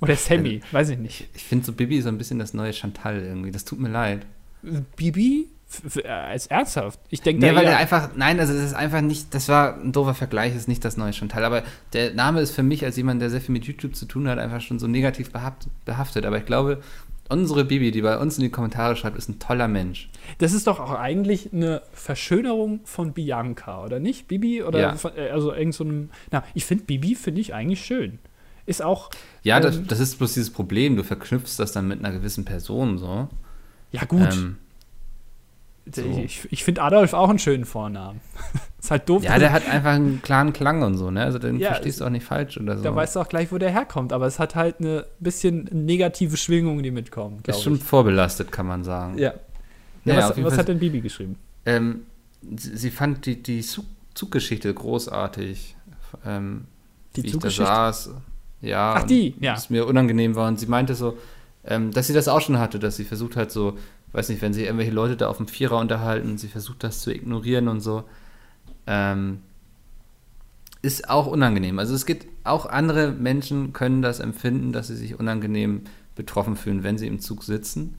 Oder 0.00 0.14
Sammy, 0.14 0.60
weiß 0.70 0.90
ich 0.90 0.98
nicht. 0.98 1.28
Ich 1.34 1.42
finde 1.42 1.66
so 1.66 1.72
Bibi 1.72 2.00
so 2.02 2.08
ein 2.08 2.18
bisschen 2.18 2.38
das 2.38 2.54
neue 2.54 2.72
Chantal 2.72 3.20
irgendwie. 3.20 3.50
Das 3.50 3.64
tut 3.64 3.80
mir 3.80 3.88
leid. 3.88 4.24
Bibi? 4.94 5.48
Äh, 6.04 6.08
als 6.08 6.46
ernsthaft. 6.46 7.00
Ich 7.08 7.22
denke, 7.22 7.44
nee, 7.44 7.52
weil 7.52 7.64
er 7.64 7.78
einfach, 7.78 8.10
nein, 8.14 8.38
also 8.38 8.54
das 8.54 8.62
ist 8.62 8.74
einfach 8.74 9.00
nicht, 9.00 9.34
das 9.34 9.48
war 9.48 9.74
ein 9.74 9.90
doofer 9.90 10.14
Vergleich, 10.14 10.54
ist 10.54 10.68
nicht 10.68 10.84
das 10.84 10.96
neue 10.96 11.12
Chantal, 11.12 11.44
aber 11.44 11.64
der 11.94 12.14
Name 12.14 12.40
ist 12.42 12.52
für 12.52 12.62
mich 12.62 12.84
als 12.84 12.96
jemand, 12.96 13.20
der 13.20 13.30
sehr 13.30 13.40
viel 13.40 13.52
mit 13.52 13.64
YouTube 13.64 13.96
zu 13.96 14.06
tun 14.06 14.28
hat, 14.28 14.38
einfach 14.38 14.60
schon 14.60 14.78
so 14.78 14.86
negativ 14.86 15.32
behaftet. 15.32 16.26
Aber 16.26 16.38
ich 16.38 16.46
glaube, 16.46 16.80
unsere 17.30 17.64
Bibi, 17.64 17.90
die 17.90 18.02
bei 18.02 18.18
uns 18.18 18.36
in 18.36 18.44
die 18.44 18.50
Kommentare 18.50 18.96
schreibt, 18.96 19.16
ist 19.16 19.28
ein 19.28 19.38
toller 19.38 19.68
Mensch. 19.68 20.10
Das 20.38 20.52
ist 20.52 20.66
doch 20.66 20.80
auch 20.80 20.92
eigentlich 20.92 21.52
eine 21.52 21.82
Verschönerung 21.92 22.80
von 22.84 23.12
Bianca, 23.12 23.84
oder 23.84 24.00
nicht? 24.00 24.28
Bibi 24.28 24.62
oder 24.62 24.80
ja. 24.80 24.94
von, 24.94 25.16
äh, 25.16 25.30
also 25.30 25.54
irgend 25.54 25.74
so 25.74 25.84
einem. 25.84 26.10
Na, 26.30 26.44
ich 26.54 26.64
finde 26.64 26.84
Bibi 26.84 27.14
finde 27.14 27.40
ich 27.40 27.54
eigentlich 27.54 27.84
schön. 27.84 28.18
Ist 28.66 28.82
auch. 28.82 29.10
Ja, 29.42 29.56
ähm, 29.56 29.62
das, 29.62 29.82
das, 29.86 30.00
ist 30.00 30.18
bloß 30.18 30.34
dieses 30.34 30.50
Problem. 30.50 30.96
Du 30.96 31.04
verknüpfst 31.04 31.56
das 31.58 31.72
dann 31.72 31.88
mit 31.88 32.00
einer 32.00 32.12
gewissen 32.12 32.44
Person 32.44 32.98
so. 32.98 33.28
Ja 33.92 34.04
gut. 34.04 34.32
Ähm, 34.32 34.58
so. 35.92 36.02
Ich, 36.02 36.46
ich 36.50 36.64
finde 36.64 36.82
Adolf 36.82 37.12
auch 37.12 37.28
einen 37.28 37.38
schönen 37.38 37.64
Vornamen. 37.64 38.20
ist 38.78 38.90
halt 38.90 39.08
doof. 39.08 39.22
Ja, 39.22 39.38
der 39.38 39.52
hat 39.52 39.68
einfach 39.68 39.92
einen 39.92 40.22
klaren 40.22 40.52
Klang 40.52 40.82
und 40.82 40.96
so, 40.96 41.10
ne? 41.10 41.22
Also 41.24 41.38
den 41.38 41.58
ja, 41.58 41.68
verstehst 41.68 42.00
du 42.00 42.04
auch 42.04 42.10
nicht 42.10 42.24
falsch 42.24 42.58
oder 42.58 42.76
so. 42.76 42.84
Da 42.84 42.94
weißt 42.94 43.16
du 43.16 43.20
auch 43.20 43.28
gleich, 43.28 43.50
wo 43.50 43.58
der 43.58 43.70
herkommt, 43.70 44.12
aber 44.12 44.26
es 44.26 44.38
hat 44.38 44.54
halt 44.54 44.80
eine 44.80 45.06
bisschen 45.18 45.68
negative 45.72 46.36
Schwingung, 46.36 46.82
die 46.82 46.90
mitkommen. 46.90 47.42
Ist 47.46 47.62
schon 47.62 47.76
ich. 47.76 47.82
vorbelastet, 47.82 48.52
kann 48.52 48.66
man 48.66 48.84
sagen. 48.84 49.18
Ja. 49.18 49.34
ja, 50.04 50.14
ja 50.14 50.28
was, 50.28 50.42
was 50.44 50.58
hat 50.58 50.68
denn 50.68 50.78
Bibi 50.78 51.00
geschrieben? 51.00 51.36
Ähm, 51.66 52.02
sie, 52.56 52.76
sie, 52.76 52.90
fand 52.90 53.26
die, 53.26 53.42
die 53.42 53.60
Zug 53.62 53.84
Zuggeschichte 54.14 54.72
großartig. 54.74 55.76
Ähm, 56.26 56.64
die 57.16 57.22
wie 57.22 57.30
Zuggeschichte? 57.30 57.62
ich 57.62 57.68
da 57.68 57.92
saß. 57.92 58.10
Ja, 58.60 58.94
Ach, 58.98 59.04
die, 59.04 59.34
ja. 59.40 59.54
Es 59.54 59.70
mir 59.70 59.86
unangenehm 59.86 60.34
war. 60.34 60.48
Und 60.48 60.58
sie 60.58 60.66
meinte 60.66 60.94
so, 60.94 61.16
ähm, 61.64 61.90
dass 61.92 62.06
sie 62.06 62.12
das 62.12 62.28
auch 62.28 62.40
schon 62.40 62.58
hatte, 62.58 62.78
dass 62.78 62.96
sie 62.96 63.04
versucht 63.04 63.36
hat, 63.36 63.50
so 63.50 63.78
weiß 64.12 64.28
nicht, 64.28 64.42
wenn 64.42 64.52
sie 64.52 64.64
irgendwelche 64.64 64.92
Leute 64.92 65.16
da 65.16 65.28
auf 65.28 65.36
dem 65.36 65.48
Vierer 65.48 65.78
unterhalten, 65.78 66.38
sie 66.38 66.48
versucht 66.48 66.82
das 66.82 67.00
zu 67.00 67.14
ignorieren 67.14 67.68
und 67.68 67.80
so, 67.80 68.04
ähm, 68.86 69.40
ist 70.82 71.10
auch 71.10 71.26
unangenehm. 71.26 71.78
Also 71.78 71.94
es 71.94 72.06
gibt 72.06 72.26
auch 72.44 72.66
andere 72.66 73.12
Menschen 73.12 73.72
können 73.72 74.02
das 74.02 74.20
empfinden, 74.20 74.72
dass 74.72 74.88
sie 74.88 74.96
sich 74.96 75.18
unangenehm 75.18 75.82
betroffen 76.14 76.56
fühlen, 76.56 76.82
wenn 76.82 76.98
sie 76.98 77.06
im 77.06 77.20
Zug 77.20 77.44
sitzen. 77.44 77.96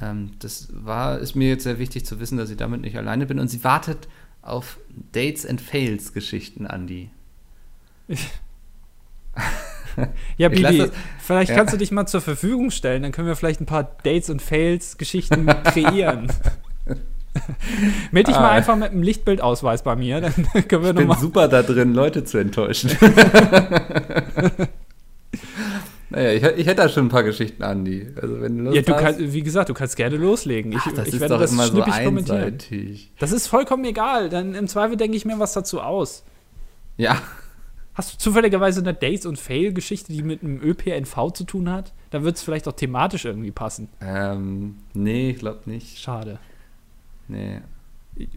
Ähm, 0.00 0.32
das 0.38 0.68
war, 0.72 1.18
ist 1.18 1.34
mir 1.34 1.48
jetzt 1.48 1.64
sehr 1.64 1.78
wichtig 1.78 2.04
zu 2.06 2.18
wissen, 2.18 2.38
dass 2.38 2.50
ich 2.50 2.56
damit 2.56 2.80
nicht 2.80 2.96
alleine 2.96 3.26
bin. 3.26 3.38
Und 3.38 3.48
sie 3.48 3.62
wartet 3.62 4.08
auf 4.42 4.78
Dates 5.12 5.46
and 5.46 5.60
Fails 5.60 6.12
Geschichten, 6.12 6.66
Andy. 6.66 7.10
ja, 10.36 10.48
Bibi, 10.48 10.90
vielleicht 11.18 11.50
ja. 11.50 11.56
kannst 11.56 11.72
du 11.72 11.78
dich 11.78 11.90
mal 11.90 12.06
zur 12.06 12.20
Verfügung 12.20 12.70
stellen, 12.70 13.02
dann 13.02 13.12
können 13.12 13.28
wir 13.28 13.36
vielleicht 13.36 13.60
ein 13.60 13.66
paar 13.66 13.96
Dates 14.02 14.30
und 14.30 14.42
Fails 14.42 14.98
Geschichten 14.98 15.46
kreieren. 15.64 16.28
Meld 18.12 18.28
dich 18.28 18.36
ah. 18.36 18.40
mal 18.40 18.50
einfach 18.50 18.76
mit 18.76 18.90
einem 18.90 19.02
Lichtbildausweis 19.02 19.82
bei 19.82 19.96
mir, 19.96 20.20
dann 20.20 20.32
können 20.68 20.84
wir 20.84 20.90
ich 20.90 20.96
bin 20.96 21.12
super 21.18 21.48
da 21.48 21.62
drin, 21.62 21.92
Leute 21.92 22.22
zu 22.24 22.38
enttäuschen. 22.38 22.90
naja, 26.10 26.30
ich, 26.30 26.44
ich, 26.44 26.66
hätte 26.66 26.82
da 26.82 26.88
schon 26.88 27.06
ein 27.06 27.08
paar 27.08 27.24
Geschichten, 27.24 27.64
Andi. 27.64 28.06
Also, 28.20 28.40
wenn 28.40 28.58
du 28.58 28.64
Lust 28.64 28.76
ja, 28.76 28.82
du 28.82 28.94
hast. 28.94 29.02
Kann, 29.02 29.32
wie 29.32 29.42
gesagt, 29.42 29.68
du 29.68 29.74
kannst 29.74 29.96
gerne 29.96 30.16
loslegen. 30.16 30.70
Ich, 30.70 30.78
Ach, 30.78 30.92
das 30.92 31.08
ich 31.08 31.14
ist 31.14 31.20
werde 31.20 31.34
doch 31.34 31.40
das 31.40 31.50
immer 31.50 31.66
so 31.66 31.82
einseitig. 31.82 33.10
Das 33.18 33.32
ist 33.32 33.48
vollkommen 33.48 33.84
egal. 33.84 34.28
Dann 34.28 34.54
im 34.54 34.68
Zweifel 34.68 34.96
denke 34.96 35.16
ich 35.16 35.24
mir 35.24 35.40
was 35.40 35.54
dazu 35.54 35.80
aus. 35.80 36.22
Ja. 36.96 37.20
Hast 37.94 38.12
du 38.12 38.18
zufälligerweise 38.18 38.80
eine 38.80 38.92
Dates- 38.92 39.24
und 39.26 39.38
Fail-Geschichte, 39.38 40.12
die 40.12 40.22
mit 40.22 40.42
einem 40.42 40.60
ÖPNV 40.60 41.32
zu 41.32 41.44
tun 41.44 41.70
hat? 41.70 41.92
Da 42.10 42.22
wird 42.24 42.36
es 42.36 42.42
vielleicht 42.42 42.66
auch 42.66 42.72
thematisch 42.72 43.24
irgendwie 43.24 43.52
passen. 43.52 43.88
Ähm, 44.00 44.76
nee, 44.94 45.30
ich 45.30 45.38
glaube 45.38 45.60
nicht. 45.66 45.98
Schade. 45.98 46.38
Nee. 47.28 47.60
Ich, 48.16 48.28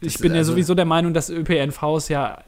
ich 0.00 0.18
bin 0.18 0.32
ja 0.32 0.38
also 0.38 0.52
sowieso 0.52 0.74
der 0.74 0.84
Meinung, 0.84 1.14
dass 1.14 1.30
ÖPNVs 1.30 2.08
ja, 2.08 2.42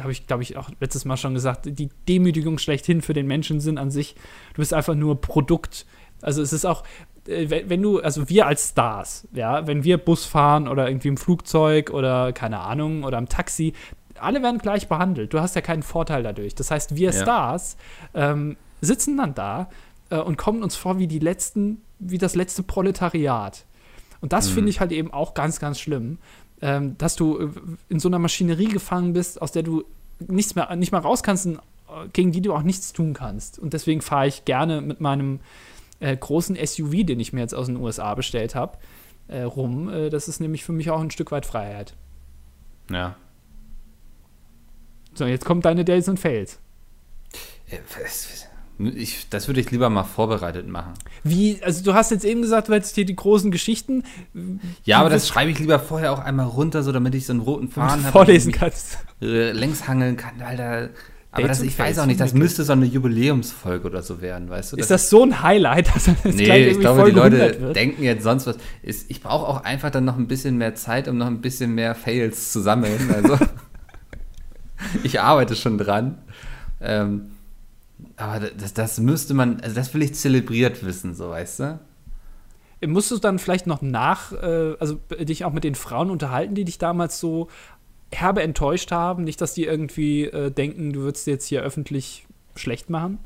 habe 0.00 0.12
ich 0.12 0.26
glaube 0.26 0.42
ich 0.42 0.56
auch 0.56 0.70
letztes 0.80 1.04
Mal 1.04 1.16
schon 1.16 1.34
gesagt, 1.34 1.66
die 1.66 1.90
Demütigung 2.08 2.58
schlechthin 2.58 3.02
für 3.02 3.12
den 3.12 3.26
Menschen 3.26 3.60
sind 3.60 3.78
an 3.78 3.90
sich. 3.90 4.14
Du 4.54 4.62
bist 4.62 4.72
einfach 4.74 4.94
nur 4.94 5.20
Produkt. 5.20 5.86
Also 6.20 6.42
es 6.42 6.52
ist 6.52 6.64
auch, 6.64 6.82
äh, 7.28 7.64
wenn 7.68 7.82
du, 7.82 8.00
also 8.00 8.28
wir 8.28 8.46
als 8.46 8.70
Stars, 8.70 9.28
ja, 9.32 9.66
wenn 9.66 9.84
wir 9.84 9.98
Bus 9.98 10.24
fahren 10.24 10.66
oder 10.66 10.88
irgendwie 10.88 11.08
im 11.08 11.16
Flugzeug 11.16 11.90
oder 11.90 12.32
keine 12.32 12.60
Ahnung 12.60 13.04
oder 13.04 13.18
im 13.18 13.28
Taxi, 13.28 13.74
alle 14.20 14.42
werden 14.42 14.58
gleich 14.58 14.88
behandelt. 14.88 15.32
Du 15.32 15.40
hast 15.40 15.54
ja 15.54 15.60
keinen 15.60 15.82
Vorteil 15.82 16.22
dadurch. 16.22 16.54
Das 16.54 16.70
heißt, 16.70 16.96
wir 16.96 17.10
ja. 17.10 17.22
Stars 17.22 17.76
ähm, 18.14 18.56
sitzen 18.80 19.16
dann 19.16 19.34
da 19.34 19.68
äh, 20.10 20.18
und 20.18 20.36
kommen 20.36 20.62
uns 20.62 20.76
vor 20.76 20.98
wie 20.98 21.06
die 21.06 21.18
letzten, 21.18 21.82
wie 21.98 22.18
das 22.18 22.34
letzte 22.34 22.62
Proletariat. 22.62 23.64
Und 24.20 24.32
das 24.32 24.50
mhm. 24.50 24.54
finde 24.54 24.70
ich 24.70 24.80
halt 24.80 24.92
eben 24.92 25.12
auch 25.12 25.34
ganz, 25.34 25.60
ganz 25.60 25.78
schlimm, 25.78 26.18
ähm, 26.60 26.96
dass 26.98 27.16
du 27.16 27.38
äh, 27.38 27.50
in 27.88 28.00
so 28.00 28.08
einer 28.08 28.18
Maschinerie 28.18 28.68
gefangen 28.68 29.12
bist, 29.12 29.40
aus 29.40 29.52
der 29.52 29.62
du 29.62 29.84
nichts 30.18 30.54
mehr, 30.54 30.74
nicht 30.76 30.92
mehr 30.92 31.00
raus 31.00 31.22
kannst, 31.22 31.46
und, 31.46 31.56
äh, 31.56 32.08
gegen 32.12 32.32
die 32.32 32.40
du 32.40 32.52
auch 32.54 32.62
nichts 32.62 32.92
tun 32.92 33.14
kannst. 33.14 33.58
Und 33.58 33.72
deswegen 33.72 34.00
fahre 34.00 34.26
ich 34.26 34.44
gerne 34.44 34.80
mit 34.80 35.00
meinem 35.00 35.40
äh, 36.00 36.16
großen 36.16 36.56
SUV, 36.56 37.04
den 37.04 37.20
ich 37.20 37.32
mir 37.32 37.40
jetzt 37.40 37.54
aus 37.54 37.66
den 37.66 37.76
USA 37.76 38.14
bestellt 38.14 38.54
habe, 38.54 38.78
äh, 39.28 39.42
rum. 39.42 39.88
Äh, 39.88 40.10
das 40.10 40.28
ist 40.28 40.40
nämlich 40.40 40.64
für 40.64 40.72
mich 40.72 40.90
auch 40.90 41.00
ein 41.00 41.10
Stück 41.10 41.30
weit 41.30 41.46
Freiheit. 41.46 41.94
Ja. 42.90 43.16
So, 45.18 45.26
jetzt 45.26 45.44
kommt 45.44 45.64
deine 45.64 45.84
Days 45.84 46.08
und 46.08 46.20
Fails. 46.20 46.60
Äh, 47.68 47.78
ich, 48.94 49.28
das 49.28 49.48
würde 49.48 49.60
ich 49.60 49.68
lieber 49.72 49.90
mal 49.90 50.04
vorbereitet 50.04 50.68
machen. 50.68 50.94
Wie, 51.24 51.58
also 51.62 51.82
du 51.82 51.94
hast 51.94 52.12
jetzt 52.12 52.24
eben 52.24 52.40
gesagt, 52.40 52.68
du 52.68 52.74
hättest 52.74 52.94
hier 52.94 53.04
die 53.04 53.16
großen 53.16 53.50
Geschichten. 53.50 54.04
Ja, 54.84 55.00
aber 55.00 55.10
das 55.10 55.26
schreibe 55.26 55.50
ich 55.50 55.58
lieber 55.58 55.80
vorher 55.80 56.12
auch 56.12 56.20
einmal 56.20 56.46
runter, 56.46 56.84
so 56.84 56.92
damit 56.92 57.16
ich 57.16 57.26
so 57.26 57.32
einen 57.32 57.40
roten 57.40 57.68
Faden 57.68 58.04
habe. 58.04 58.12
Vorlesen 58.12 58.52
kannst. 58.52 58.98
Äh, 59.20 59.50
längs 59.50 59.88
hangeln 59.88 60.16
kann, 60.16 60.40
Alter. 60.40 60.90
Aber 61.32 61.48
das, 61.48 61.62
ich 61.62 61.78
weiß 61.78 61.98
auch 61.98 62.06
nicht, 62.06 62.20
das 62.20 62.32
müsste 62.32 62.64
so 62.64 62.72
eine 62.72 62.86
Jubiläumsfolge 62.86 63.86
oder 63.86 64.02
so 64.02 64.22
werden, 64.22 64.48
weißt 64.48 64.72
du? 64.72 64.76
Ist 64.76 64.90
das 64.90 65.10
so 65.10 65.24
ein 65.24 65.42
Highlight, 65.42 65.88
dass 65.94 66.04
das 66.04 66.16
Nee, 66.34 66.68
ich 66.68 66.80
glaube, 66.80 67.04
die 67.04 67.16
Leute 67.16 67.72
denken 67.74 68.02
jetzt 68.02 68.22
sonst 68.22 68.46
was. 68.46 68.56
Ich 68.82 69.20
brauche 69.20 69.46
auch 69.46 69.64
einfach 69.64 69.90
dann 69.90 70.04
noch 70.04 70.16
ein 70.16 70.28
bisschen 70.28 70.56
mehr 70.56 70.76
Zeit, 70.76 71.08
um 71.08 71.18
noch 71.18 71.26
ein 71.26 71.40
bisschen 71.40 71.74
mehr 71.74 71.94
Fails 71.96 72.52
zu 72.52 72.60
sammeln. 72.60 73.10
Also, 73.12 73.36
ich 75.02 75.20
arbeite 75.20 75.56
schon 75.56 75.78
dran. 75.78 76.18
Ähm, 76.80 77.30
aber 78.16 78.50
das, 78.50 78.74
das 78.74 79.00
müsste 79.00 79.34
man, 79.34 79.60
also 79.60 79.74
das 79.74 79.92
will 79.94 80.02
ich 80.02 80.14
zelebriert 80.14 80.84
wissen, 80.84 81.14
so 81.14 81.30
weißt 81.30 81.60
du? 81.60 81.80
Musst 82.86 83.10
du 83.10 83.18
dann 83.18 83.40
vielleicht 83.40 83.66
noch 83.66 83.82
nach, 83.82 84.32
äh, 84.32 84.76
also 84.78 85.00
dich 85.18 85.44
auch 85.44 85.52
mit 85.52 85.64
den 85.64 85.74
Frauen 85.74 86.10
unterhalten, 86.10 86.54
die 86.54 86.64
dich 86.64 86.78
damals 86.78 87.18
so 87.18 87.48
herbe 88.12 88.42
enttäuscht 88.42 88.92
haben? 88.92 89.24
Nicht, 89.24 89.40
dass 89.40 89.54
die 89.54 89.64
irgendwie 89.64 90.24
äh, 90.24 90.50
denken, 90.50 90.92
du 90.92 91.00
würdest 91.00 91.26
jetzt 91.26 91.46
hier 91.46 91.62
öffentlich 91.62 92.26
schlecht 92.54 92.88
machen? 92.88 93.18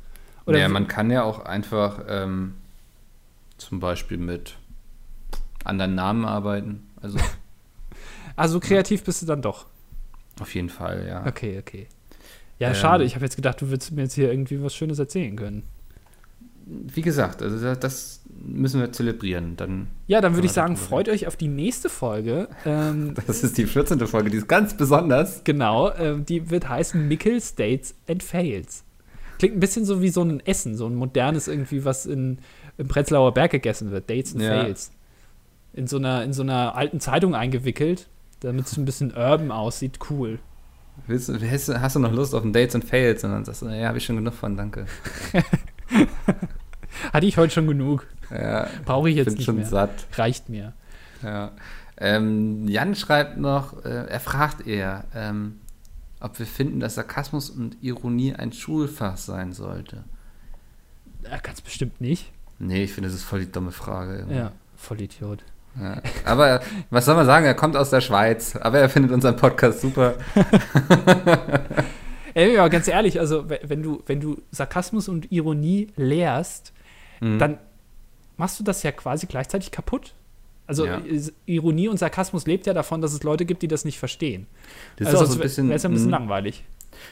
Oder 0.47 0.59
ja, 0.59 0.69
man 0.69 0.89
kann 0.89 1.11
ja 1.11 1.23
auch 1.23 1.45
einfach 1.45 2.01
ähm, 2.09 2.55
zum 3.59 3.79
Beispiel 3.79 4.19
mit 4.19 4.57
anderen 5.65 5.95
Namen 5.95 6.25
arbeiten. 6.25 6.89
Also, 7.01 7.19
also 8.37 8.59
kreativ 8.59 9.05
bist 9.05 9.23
du 9.23 9.27
dann 9.27 9.43
doch. 9.43 9.67
Auf 10.41 10.55
jeden 10.55 10.69
Fall, 10.69 11.07
ja. 11.07 11.27
Okay, 11.27 11.59
okay. 11.59 11.87
Ja, 12.59 12.69
ähm, 12.69 12.75
schade. 12.75 13.05
Ich 13.05 13.15
habe 13.15 13.25
jetzt 13.25 13.37
gedacht, 13.37 13.61
du 13.61 13.69
würdest 13.69 13.93
mir 13.93 14.03
jetzt 14.03 14.15
hier 14.15 14.31
irgendwie 14.31 14.63
was 14.63 14.75
Schönes 14.75 14.99
erzählen 14.99 15.37
können. 15.37 15.65
Wie 16.65 17.03
gesagt, 17.03 17.43
also 17.43 17.75
das 17.75 18.23
müssen 18.45 18.81
wir 18.81 18.93
zelebrieren. 18.93 19.57
Dann 19.57 19.89
ja, 20.07 20.21
dann 20.21 20.35
würde 20.35 20.47
ich 20.47 20.53
sagen, 20.53 20.77
freut 20.77 21.09
euch 21.09 21.27
auf 21.27 21.37
die 21.37 21.49
nächste 21.49 21.89
Folge. 21.89 22.49
Ähm, 22.65 23.15
das 23.27 23.43
ist 23.43 23.59
die 23.59 23.67
14. 23.67 23.99
Folge, 24.07 24.31
die 24.31 24.37
ist 24.37 24.49
ganz 24.49 24.77
besonders. 24.77 25.43
Genau, 25.43 25.91
äh, 25.91 26.21
die 26.21 26.51
wird 26.51 26.69
heißen 26.69 27.09
Mickels, 27.09 27.57
Dates 27.57 27.97
and 28.09 28.23
Fails. 28.23 28.85
Klingt 29.39 29.57
ein 29.57 29.61
bisschen 29.61 29.85
so 29.85 30.01
wie 30.01 30.11
so 30.11 30.23
ein 30.23 30.39
Essen, 30.47 30.77
so 30.77 30.87
ein 30.87 30.95
modernes 30.95 31.49
irgendwie, 31.49 31.85
was 31.85 32.07
in, 32.07 32.39
im 32.79 32.87
Prenzlauer 32.87 33.35
Berg 33.35 33.51
gegessen 33.51 33.91
wird. 33.91 34.09
Dates 34.09 34.35
and 34.35 34.43
ja. 34.45 34.63
Fails. 34.63 34.93
In 35.73 35.89
so, 35.89 35.97
einer, 35.97 36.23
in 36.23 36.33
so 36.33 36.43
einer 36.43 36.77
alten 36.77 37.01
Zeitung 37.01 37.35
eingewickelt, 37.35 38.09
damit 38.43 38.67
es 38.67 38.77
ein 38.77 38.85
bisschen 38.85 39.13
urban 39.13 39.51
aussieht. 39.51 39.99
Cool. 40.11 40.39
Willst, 41.07 41.31
hast, 41.31 41.69
hast, 41.69 41.97
du 41.97 42.01
noch 42.01 42.13
Lust 42.13 42.35
auf 42.35 42.45
ein 42.45 42.53
Dates 42.53 42.75
and 42.75 42.85
Fails? 42.85 43.25
Und 43.25 43.33
dann 43.33 43.45
sagst 43.45 43.63
du, 43.63 43.69
ja, 43.69 43.89
habe 43.89 43.99
ich 43.99 44.05
schon 44.05 44.17
genug 44.17 44.35
von, 44.35 44.57
danke. 44.57 44.87
Hatte 47.13 47.27
ich 47.27 47.37
heute 47.37 47.53
schon 47.53 47.67
genug. 47.67 48.07
Ja, 48.31 48.69
Brauche 48.85 49.11
ich 49.11 49.17
jetzt 49.17 49.27
bin 49.27 49.35
nicht 49.35 49.45
schon 49.45 49.57
mehr. 49.57 49.67
satt. 49.67 50.07
Reicht 50.15 50.49
mir. 50.49 50.75
Ja. 51.23 51.53
Ähm, 51.97 52.69
Jan 52.69 52.95
schreibt 52.95 53.39
noch, 53.39 53.85
äh, 53.85 54.07
er 54.07 54.21
fragt 54.21 54.67
eher, 54.67 55.05
ähm, 55.15 55.61
ob 56.21 56.39
wir 56.39 56.47
finden, 56.47 56.81
dass 56.81 56.95
Sarkasmus 56.95 57.51
und 57.51 57.77
Ironie 57.83 58.35
ein 58.35 58.53
Schulfach 58.53 59.17
sein 59.17 59.53
sollte. 59.53 60.05
Ja, 61.25 61.39
ganz 61.39 61.61
bestimmt 61.61 62.01
nicht. 62.01 62.33
Nee, 62.59 62.85
ich 62.85 62.93
finde, 62.93 63.09
das 63.09 63.17
ist 63.17 63.25
voll 63.25 63.41
die 63.41 63.53
dumme 63.53 63.73
Frage. 63.73 64.17
Irgendwie. 64.19 64.37
Ja, 64.37 64.53
voll 64.77 65.01
Idiot. 65.01 65.45
Ja. 65.81 66.03
Aber 66.25 66.61
was 66.91 67.07
soll 67.07 67.15
man 67.15 67.27
sagen? 67.27 67.47
Er 67.47 67.55
kommt 67.55 67.77
aus 67.77 67.91
der 67.91 68.01
Schweiz, 68.01 68.57
aber 68.57 68.79
er 68.79 68.89
findet 68.89 69.13
unseren 69.13 69.37
Podcast 69.37 69.81
super. 69.81 70.15
Ey, 72.35 72.55
ja, 72.55 72.69
ganz 72.69 72.89
ehrlich, 72.89 73.21
also 73.21 73.45
wenn 73.49 73.83
du, 73.83 74.03
wenn 74.07 74.21
du 74.21 74.41
Sarkasmus 74.51 75.09
und 75.09 75.31
Ironie 75.31 75.89
lehrst, 75.97 76.73
mhm. 77.21 77.39
dann 77.39 77.59
machst 78.37 78.59
du 78.59 78.65
das 78.65 78.83
ja 78.83 78.93
quasi 78.93 79.27
gleichzeitig 79.27 79.71
kaputt. 79.71 80.15
Also 80.67 80.87
ja. 80.87 81.03
Ironie 81.45 81.89
und 81.89 81.99
Sarkasmus 81.99 82.47
lebt 82.47 82.67
ja 82.67 82.73
davon, 82.73 83.03
dass 83.03 83.13
es 83.13 83.23
Leute 83.23 83.45
gibt, 83.45 83.63
die 83.63 83.69
das 83.69 83.85
nicht 83.85 83.99
verstehen. 83.99 84.47
Das 84.97 85.09
also 85.09 85.19
ist 85.19 85.25
auch 85.25 85.33
so 85.33 85.39
ein 85.39 85.43
bisschen, 85.43 85.71
ja 85.71 85.77
ein 85.77 85.93
bisschen 85.93 86.11
mh. 86.11 86.19
langweilig. 86.19 86.65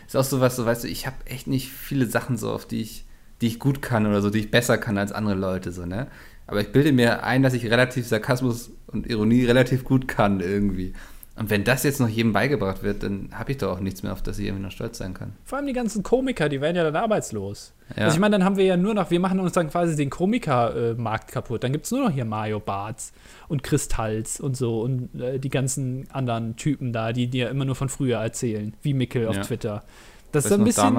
Ist 0.07 0.17
auch 0.17 0.25
so 0.25 0.41
was, 0.41 0.57
so 0.57 0.65
weißt 0.65 0.85
du, 0.85 0.89
ich 0.89 1.07
habe 1.07 1.17
echt 1.27 1.47
nicht 1.47 1.69
viele 1.69 2.07
Sachen 2.07 2.37
so, 2.37 2.53
auf 2.53 2.67
die 2.67 2.81
ich, 2.81 3.05
die 3.41 3.49
ich 3.49 3.59
gut 3.59 3.83
kann 3.83 4.07
oder 4.07 4.23
so, 4.23 4.31
die 4.31 4.39
ich 4.39 4.51
besser 4.51 4.79
kann 4.79 4.97
als 4.97 5.13
andere 5.13 5.35
Leute, 5.35 5.73
so, 5.73 5.85
ne? 5.85 6.07
Aber 6.51 6.61
ich 6.61 6.73
bilde 6.73 6.93
mir 6.93 7.25
ein, 7.25 7.43
dass 7.43 7.55
ich 7.55 7.71
relativ 7.71 8.07
Sarkasmus 8.07 8.71
und 8.87 9.07
Ironie 9.07 9.45
relativ 9.45 9.85
gut 9.85 10.09
kann 10.09 10.41
irgendwie. 10.41 10.95
Und 11.41 11.49
wenn 11.49 11.65
das 11.65 11.85
jetzt 11.85 12.01
noch 12.01 12.09
jedem 12.09 12.35
beigebracht 12.35 12.83
wird, 12.83 13.03
dann 13.03 13.31
habe 13.33 13.53
ich 13.53 13.59
doch 13.59 13.73
auch 13.73 13.81
nichts 13.81 14.03
mehr, 14.03 14.13
auf 14.13 14.21
das 14.21 14.39
ich 14.39 14.47
irgendwie 14.47 14.65
noch 14.65 14.73
stolz 14.73 14.99
sein 14.99 15.15
kann. 15.15 15.33
Vor 15.45 15.57
allem 15.57 15.67
die 15.67 15.73
ganzen 15.73 16.03
Komiker, 16.03 16.51
die 16.51 16.61
werden 16.61 16.77
ja 16.77 16.85
dann 16.85 16.97
arbeitslos. 16.97 17.73
Ja. 17.97 18.05
Also 18.05 18.17
ich 18.17 18.21
meine, 18.21 18.33
dann 18.33 18.45
haben 18.45 18.59
wir 18.59 18.67
ja 18.67 18.77
nur 18.77 18.93
noch, 18.93 19.11
wir 19.11 19.21
machen 19.21 19.41
uns 19.41 19.53
dann 19.53 19.71
quasi 19.71 19.97
den 19.97 20.11
Komikermarkt 20.11 21.31
äh, 21.31 21.33
kaputt. 21.33 21.65
Dann 21.65 21.73
gibt 21.73 21.87
es 21.87 21.93
nur 21.93 22.05
noch 22.05 22.11
hier 22.11 22.27
Mario 22.27 22.61
Barts 22.61 23.15
und 23.49 23.63
Kristalls 23.63 24.39
und 24.39 24.55
so 24.55 24.83
und 24.83 25.19
äh, 25.19 25.39
die 25.39 25.49
ganzen 25.49 26.11
anderen 26.11 26.57
Typen 26.57 26.93
da, 26.93 27.15
die 27.15 27.29
dir 27.29 27.49
immer 27.49 27.65
nur 27.65 27.75
von 27.75 27.89
früher 27.89 28.19
erzählen, 28.19 28.75
wie 28.83 28.93
Mickel 28.93 29.27
auf 29.27 29.37
ja. 29.37 29.43
Twitter. 29.43 29.85
Das 30.33 30.45
ist 30.45 30.53
ein 30.53 30.65
bisschen. 30.65 30.95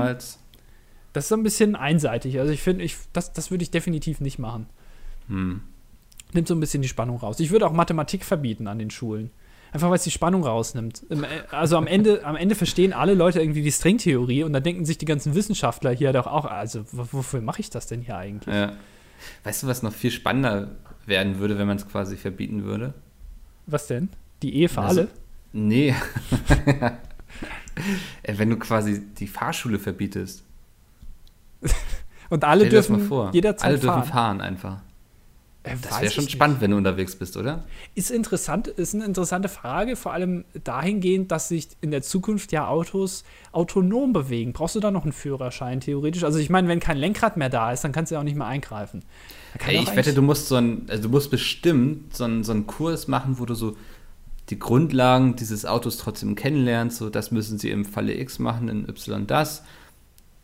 Das 1.14 1.26
ist 1.26 1.34
ein 1.34 1.44
bisschen 1.44 1.76
einseitig. 1.76 2.40
Also 2.40 2.52
ich 2.52 2.62
finde, 2.62 2.84
ich, 2.84 2.96
das, 3.14 3.34
das 3.34 3.52
würde 3.52 3.64
ich 3.64 3.70
definitiv 3.70 4.22
nicht 4.22 4.40
machen. 4.40 4.68
Hm. 5.32 5.62
Nimmt 6.34 6.48
so 6.48 6.54
ein 6.54 6.60
bisschen 6.60 6.82
die 6.82 6.88
Spannung 6.88 7.18
raus. 7.18 7.40
Ich 7.40 7.52
würde 7.52 7.66
auch 7.66 7.74
Mathematik 7.74 8.24
verbieten 8.24 8.68
an 8.68 8.80
den 8.80 8.90
Schulen. 8.90 9.32
Einfach 9.74 9.88
weil 9.88 9.96
es 9.96 10.04
die 10.04 10.12
Spannung 10.12 10.44
rausnimmt. 10.44 11.04
Äh, 11.10 11.16
also 11.52 11.78
am 11.78 11.88
Ende, 11.88 12.26
am 12.26 12.36
Ende 12.36 12.56
verstehen 12.56 12.92
alle 12.92 13.14
Leute 13.14 13.40
irgendwie 13.40 13.62
die 13.62 13.72
Stringtheorie 13.72 14.44
und 14.44 14.52
dann 14.54 14.64
denken 14.64 14.86
sich 14.86 14.98
die 14.98 15.06
ganzen 15.06 15.34
Wissenschaftler 15.34 15.92
hier 15.92 16.12
doch 16.12 16.28
auch, 16.28 16.46
also 16.46 16.84
wofür 16.92 17.42
mache 17.42 17.62
ich 17.62 17.70
das 17.70 17.88
denn 17.88 18.02
hier 18.02 18.18
eigentlich? 18.18 18.54
Ja. 18.54 18.74
Weißt 19.44 19.64
du, 19.64 19.68
was 19.68 19.82
noch 19.82 19.94
viel 19.94 20.12
spannender 20.12 20.72
werden 21.06 21.40
würde, 21.40 21.58
wenn 21.58 21.68
man 21.68 21.78
es 21.78 21.88
quasi 21.88 22.18
verbieten 22.18 22.64
würde? 22.64 22.94
Was 23.66 23.88
denn? 23.88 24.10
Die 24.42 24.56
Ehe 24.56 24.68
für 24.68 24.82
also, 24.82 25.02
alle? 25.02 25.10
Nee. 25.54 25.96
Äh, 28.22 28.38
wenn 28.38 28.50
du 28.50 28.58
quasi 28.58 29.02
die 29.18 29.28
Fahrschule 29.28 29.80
verbietest. 29.80 30.44
und 32.30 32.44
alle 32.44 32.68
dürfen 32.68 33.10
jederzeit 33.32 33.66
alle 33.66 33.78
fahren. 33.78 33.96
dürfen 33.96 34.12
fahren 34.12 34.42
einfach. 34.42 34.82
Äh, 35.64 35.76
das 35.82 36.02
wäre 36.02 36.12
schon 36.12 36.28
spannend, 36.28 36.58
nicht. 36.58 36.62
wenn 36.64 36.72
du 36.72 36.78
unterwegs 36.78 37.16
bist, 37.16 37.38
oder? 37.38 37.64
Ist 37.94 38.10
interessant, 38.10 38.68
ist 38.68 38.96
eine 38.96 39.06
interessante 39.06 39.48
Frage, 39.48 39.96
vor 39.96 40.14
allem 40.14 40.44
dahingehend, 40.64 41.32
dass 41.32 41.50
sich 41.50 41.68
in 41.82 41.92
der 41.92 42.02
Zukunft 42.02 42.52
ja 42.52 42.68
Autos 42.68 43.24
autonom 43.52 44.14
bewegen. 44.14 44.54
Brauchst 44.54 44.76
du 44.76 44.80
da 44.80 44.90
noch 44.90 45.04
einen 45.04 45.14
Führerschein 45.14 45.80
theoretisch? 45.80 46.24
Also 46.24 46.40
ich 46.40 46.50
meine, 46.50 46.68
wenn 46.68 46.80
kein 46.80 46.98
Lenkrad 46.98 47.38
mehr 47.38 47.50
da 47.50 47.72
ist, 47.72 47.84
dann 47.84 47.92
kannst 47.92 48.12
du 48.12 48.16
ja 48.16 48.20
auch 48.20 48.26
nicht 48.26 48.38
mehr 48.38 48.48
eingreifen. 48.48 49.04
Ey, 49.68 49.78
ich 49.78 49.96
wette, 49.96 50.14
du 50.14 50.22
musst 50.22 50.48
so 50.48 50.56
ein, 50.56 50.88
also 50.90 51.04
du 51.04 51.10
musst 51.10 51.30
bestimmt 51.30 52.16
so 52.16 52.24
einen, 52.24 52.44
so 52.44 52.54
einen 52.54 52.66
Kurs 52.66 53.08
machen, 53.08 53.38
wo 53.38 53.46
du 53.46 53.54
so 53.54 53.76
die 54.50 54.58
Grundlagen 54.58 55.36
dieses 55.36 55.66
Autos 55.66 55.98
trotzdem 55.98 56.36
kennenlernst. 56.36 56.98
So, 56.98 57.10
das 57.10 57.32
müssen 57.32 57.60
sie 57.60 57.70
im 57.70 57.86
Falle 57.86 58.18
X 58.18 58.40
machen, 58.40 58.68
in 58.68 58.90
Y 58.90 59.28
das. 59.28 59.64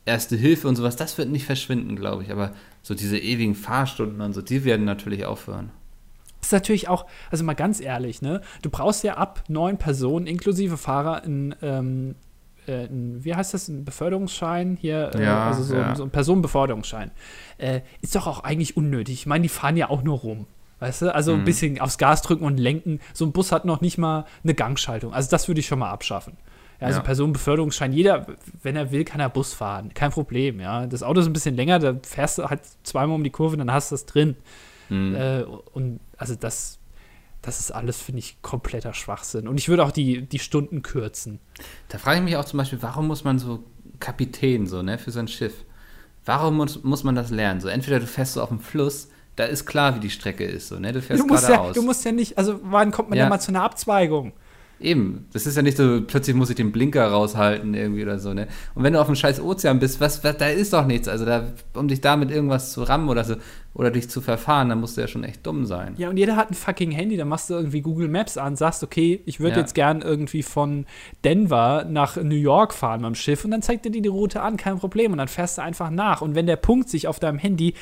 Erste 0.07 0.37
Hilfe 0.37 0.67
und 0.69 0.77
sowas, 0.77 0.95
das 0.95 1.17
wird 1.17 1.29
nicht 1.29 1.45
verschwinden, 1.45 1.97
glaube 1.97 2.23
ich. 2.23 2.31
Aber 2.31 2.53
so 2.81 2.95
diese 2.95 3.17
ewigen 3.17 3.55
Fahrstunden 3.55 4.21
und 4.21 4.33
so, 4.33 4.41
die 4.41 4.63
werden 4.63 4.85
natürlich 4.85 5.25
aufhören. 5.25 5.71
Das 6.39 6.47
ist 6.47 6.53
natürlich 6.53 6.87
auch, 6.87 7.05
also 7.29 7.43
mal 7.43 7.55
ganz 7.55 7.81
ehrlich, 7.81 8.21
ne? 8.21 8.41
Du 8.61 8.69
brauchst 8.69 9.03
ja 9.03 9.15
ab 9.15 9.43
neun 9.49 9.77
Personen 9.77 10.25
inklusive 10.25 10.77
Fahrer 10.77 11.23
ein, 11.23 11.55
ähm, 11.61 12.15
äh, 12.67 12.85
ein 12.85 13.23
wie 13.25 13.35
heißt 13.35 13.53
das, 13.53 13.67
ein 13.67 13.83
Beförderungsschein 13.83 14.77
hier, 14.79 15.11
äh, 15.13 15.25
ja, 15.25 15.47
also 15.47 15.63
so, 15.63 15.75
ja. 15.75 15.93
so 15.93 16.03
ein 16.03 16.09
Personenbeförderungsschein. 16.09 17.11
Äh, 17.57 17.81
ist 18.01 18.15
doch 18.15 18.27
auch 18.27 18.45
eigentlich 18.45 18.77
unnötig. 18.77 19.15
Ich 19.15 19.25
meine, 19.25 19.41
die 19.41 19.49
fahren 19.49 19.75
ja 19.75 19.89
auch 19.89 20.03
nur 20.03 20.19
rum. 20.19 20.47
Weißt 20.79 21.01
du, 21.01 21.13
also 21.13 21.33
mhm. 21.33 21.39
ein 21.39 21.45
bisschen 21.45 21.81
aufs 21.81 21.97
Gas 21.97 22.21
drücken 22.21 22.45
und 22.45 22.57
lenken. 22.57 22.99
So 23.13 23.25
ein 23.25 23.33
Bus 23.33 23.51
hat 23.51 23.65
noch 23.65 23.81
nicht 23.81 23.97
mal 23.97 24.25
eine 24.43 24.53
Gangschaltung. 24.53 25.13
Also 25.13 25.29
das 25.29 25.47
würde 25.47 25.59
ich 25.59 25.67
schon 25.67 25.79
mal 25.79 25.89
abschaffen. 25.89 26.37
Ja, 26.79 26.87
also 26.87 26.99
ja. 26.99 27.03
Personenbeförderungsschein, 27.03 27.91
jeder, 27.91 28.27
wenn 28.61 28.75
er 28.75 28.91
will, 28.91 29.03
kann 29.03 29.19
er 29.19 29.29
Bus 29.29 29.53
fahren. 29.53 29.93
Kein 29.93 30.11
Problem, 30.11 30.59
ja. 30.59 30.85
Das 30.85 31.01
Auto 31.01 31.19
ist 31.21 31.25
ein 31.25 31.33
bisschen 31.33 31.55
länger, 31.55 31.79
da 31.79 31.95
fährst 32.03 32.37
du 32.37 32.45
halt 32.45 32.61
zweimal 32.83 33.15
um 33.15 33.23
die 33.23 33.31
Kurve, 33.31 33.57
dann 33.57 33.71
hast 33.71 33.91
du 33.91 33.95
das 33.95 34.05
drin. 34.05 34.35
Mhm. 34.89 35.15
Äh, 35.15 35.43
und 35.73 35.99
also 36.17 36.35
das, 36.35 36.77
das 37.41 37.59
ist 37.59 37.71
alles, 37.71 37.99
finde 38.01 38.19
ich, 38.19 38.41
kompletter 38.43 38.93
Schwachsinn. 38.93 39.47
Und 39.47 39.57
ich 39.59 39.69
würde 39.69 39.83
auch 39.83 39.91
die, 39.91 40.21
die 40.21 40.39
Stunden 40.39 40.83
kürzen. 40.83 41.39
Da 41.89 41.97
frage 41.97 42.17
ich 42.19 42.23
mich 42.23 42.37
auch 42.37 42.45
zum 42.45 42.57
Beispiel, 42.57 42.81
warum 42.81 43.07
muss 43.07 43.23
man 43.23 43.39
so 43.39 43.63
Kapitän 43.99 44.67
so, 44.67 44.83
ne, 44.83 44.97
für 44.99 45.11
sein 45.11 45.27
Schiff? 45.27 45.65
Warum 46.25 46.57
muss, 46.57 46.83
muss 46.83 47.03
man 47.03 47.15
das 47.15 47.31
lernen? 47.31 47.59
So, 47.61 47.69
entweder 47.69 47.99
du 47.99 48.05
fährst 48.05 48.33
so 48.33 48.41
auf 48.41 48.49
dem 48.49 48.59
Fluss, 48.59 49.09
da 49.35 49.45
ist 49.45 49.65
klar, 49.65 49.95
wie 49.95 49.99
die 49.99 50.09
Strecke 50.09 50.43
ist. 50.43 50.67
So, 50.67 50.77
ne? 50.77 50.91
Du 50.91 51.01
fährst 51.01 51.21
Du 51.23 51.27
musst, 51.27 51.43
ja, 51.43 51.55
geradeaus. 51.55 51.75
du 51.75 51.81
musst 51.83 52.03
ja 52.05 52.11
nicht, 52.11 52.37
also 52.37 52.59
wann 52.63 52.91
kommt 52.91 53.09
man 53.09 53.17
Ja. 53.17 53.25
ja 53.25 53.29
mal 53.29 53.39
zu 53.39 53.49
einer 53.51 53.63
Abzweigung? 53.63 54.33
Eben, 54.79 55.25
das 55.33 55.47
ist 55.47 55.55
ja 55.57 55.61
nicht 55.63 55.77
so, 55.77 56.01
plötzlich 56.01 56.35
muss 56.35 56.49
ich 56.49 56.55
den 56.55 56.71
Blinker 56.71 57.07
raushalten 57.07 57.73
irgendwie 57.73 58.03
oder 58.03 58.19
so, 58.19 58.33
ne? 58.33 58.47
Und 58.75 58.83
wenn 58.83 58.93
du 58.93 59.01
auf 59.01 59.07
dem 59.07 59.15
scheiß 59.15 59.41
Ozean 59.41 59.79
bist, 59.79 59.99
was, 59.99 60.23
was 60.23 60.37
da 60.37 60.47
ist 60.47 60.73
doch 60.73 60.85
nichts. 60.85 61.07
Also 61.07 61.25
da, 61.25 61.47
um 61.73 61.87
dich 61.87 62.01
da 62.01 62.15
mit 62.15 62.29
irgendwas 62.31 62.71
zu 62.73 62.83
rammen 62.83 63.09
oder 63.09 63.23
so, 63.23 63.35
oder 63.73 63.91
dich 63.91 64.09
zu 64.09 64.21
verfahren, 64.21 64.69
dann 64.69 64.79
musst 64.79 64.97
du 64.97 65.01
ja 65.01 65.07
schon 65.07 65.23
echt 65.23 65.45
dumm 65.45 65.65
sein. 65.67 65.93
Ja, 65.97 66.09
und 66.09 66.17
jeder 66.17 66.35
hat 66.35 66.49
ein 66.49 66.55
fucking 66.55 66.89
Handy, 66.89 67.15
dann 67.15 67.27
machst 67.27 67.51
du 67.51 67.53
irgendwie 67.53 67.81
Google 67.81 68.07
Maps 68.07 68.35
an, 68.35 68.55
sagst, 68.55 68.83
okay, 68.83 69.21
ich 69.25 69.39
würde 69.39 69.57
Ja. 69.57 69.61
jetzt 69.61 69.75
gern 69.75 70.01
irgendwie 70.01 70.41
von 70.41 70.87
Denver 71.23 71.85
nach 71.87 72.15
New 72.17 72.35
York 72.35 72.73
fahren 72.73 73.03
dem 73.03 73.13
Schiff 73.13 73.45
und 73.45 73.51
dann 73.51 73.61
zeigt 73.61 73.85
dir 73.85 73.91
die 73.91 74.01
die 74.01 74.09
Route 74.09 74.41
an, 74.41 74.57
kein 74.57 74.79
Problem. 74.79 75.11
Und 75.11 75.19
dann 75.19 75.27
fährst 75.27 75.57
du 75.59 75.61
einfach 75.61 75.91
nach. 75.91 76.21
Und 76.21 76.33
wenn 76.33 76.47
der 76.47 76.55
Punkt 76.55 76.89
sich 76.89 77.07
auf 77.07 77.19
deinem 77.19 77.37
Handy 77.37 77.75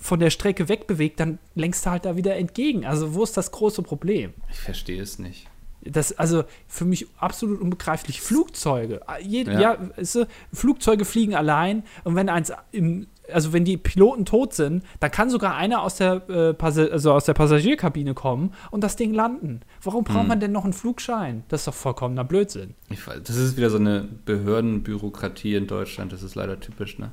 von 0.00 0.18
der 0.18 0.30
Strecke 0.30 0.68
wegbewegt, 0.70 1.20
dann 1.20 1.38
lenkst 1.54 1.84
du 1.84 1.90
halt 1.90 2.06
da 2.06 2.16
wieder 2.16 2.36
entgegen. 2.36 2.86
Also 2.86 3.14
wo 3.14 3.22
ist 3.22 3.36
das 3.36 3.50
große 3.50 3.82
Problem? 3.82 4.32
Ich 4.50 4.58
verstehe 4.60 5.02
es 5.02 5.18
nicht. 5.18 5.46
Das, 5.90 6.16
also 6.18 6.44
für 6.66 6.84
mich 6.84 7.06
absolut 7.18 7.60
unbegreiflich. 7.60 8.20
Flugzeuge. 8.20 9.00
Jed, 9.22 9.48
Ja. 9.48 9.60
ja, 9.60 9.78
weißt 9.96 10.14
du, 10.16 10.26
Flugzeuge 10.52 11.04
fliegen 11.04 11.34
allein 11.34 11.82
und 12.04 12.14
wenn 12.16 12.28
eins 12.28 12.52
im, 12.72 13.06
also 13.32 13.52
wenn 13.52 13.64
die 13.64 13.76
Piloten 13.78 14.24
tot 14.26 14.52
sind, 14.52 14.84
dann 15.00 15.10
kann 15.10 15.30
sogar 15.30 15.54
einer 15.56 15.82
aus 15.82 15.96
der, 15.96 16.22
äh, 16.28 16.54
also 16.62 17.12
aus 17.12 17.24
der 17.24 17.32
Passagierkabine 17.34 18.12
kommen 18.14 18.52
und 18.70 18.82
das 18.84 18.96
Ding 18.96 19.14
landen. 19.14 19.60
Warum 19.82 20.04
braucht 20.04 20.20
Hm. 20.22 20.28
man 20.28 20.40
denn 20.40 20.52
noch 20.52 20.64
einen 20.64 20.72
Flugschein? 20.74 21.42
Das 21.48 21.62
ist 21.62 21.66
doch 21.68 21.74
vollkommener 21.74 22.24
Blödsinn. 22.24 22.74
Ich, 22.90 23.00
weiß- 23.00 23.20
das 23.20 23.36
ist 23.36 23.56
wieder 23.56 23.70
so 23.70 23.78
eine 23.78 24.06
Behördenbürokratie 24.26 25.54
in 25.54 25.66
Deutschland, 25.66 26.12
das 26.12 26.22
ist 26.22 26.34
leider 26.34 26.58
typisch, 26.60 26.98
ne? 26.98 27.10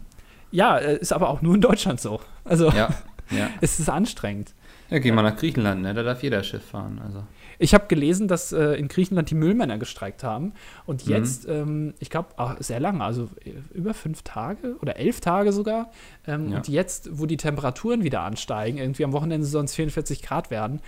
Ja, 0.51 0.77
äh, 0.77 0.97
ist 0.97 1.13
aber 1.13 1.29
auch 1.29 1.41
nur 1.41 1.55
in 1.55 1.61
Deutschland 1.61 2.01
so. 2.01 2.19
Also 2.43 2.69
Ja, 2.71 2.89
ja. 3.31 3.49
es 3.61 3.79
ist 3.79 3.89
anstrengend. 3.89 4.53
Ja, 4.89 4.99
geh 4.99 5.11
mal 5.13 5.21
nach 5.21 5.37
Griechenland, 5.37 5.81
ne? 5.81 5.93
Da 5.93 6.03
darf 6.03 6.21
jeder 6.23 6.43
Schiff 6.43 6.65
fahren. 6.65 7.01
Also. 7.05 7.23
Ich 7.61 7.73
habe 7.75 7.85
gelesen, 7.87 8.27
dass 8.27 8.51
äh, 8.51 8.73
in 8.73 8.87
Griechenland 8.87 9.29
die 9.29 9.35
Müllmänner 9.35 9.77
gestreikt 9.77 10.23
haben. 10.23 10.53
Und 10.85 11.05
Mhm. 11.05 11.11
jetzt, 11.11 11.47
ähm, 11.47 11.93
ich 11.99 12.09
glaube, 12.09 12.29
sehr 12.59 12.79
lange, 12.79 13.03
also 13.03 13.29
äh, 13.45 13.51
über 13.73 13.93
fünf 13.93 14.23
Tage 14.23 14.77
oder 14.81 14.97
elf 14.97 15.21
Tage 15.21 15.53
sogar. 15.53 15.91
Ähm, 16.25 16.49
Ja. 16.49 16.57
Und 16.57 16.67
jetzt, 16.67 17.09
wo 17.19 17.25
die 17.27 17.37
Temperaturen 17.37 18.03
wieder 18.03 18.21
ansteigen, 18.21 18.77
irgendwie 18.79 19.05
am 19.05 19.13
Wochenende 19.13 19.45
es 19.45 19.75
44 19.75 20.23
Grad 20.23 20.49
werden, 20.49 20.81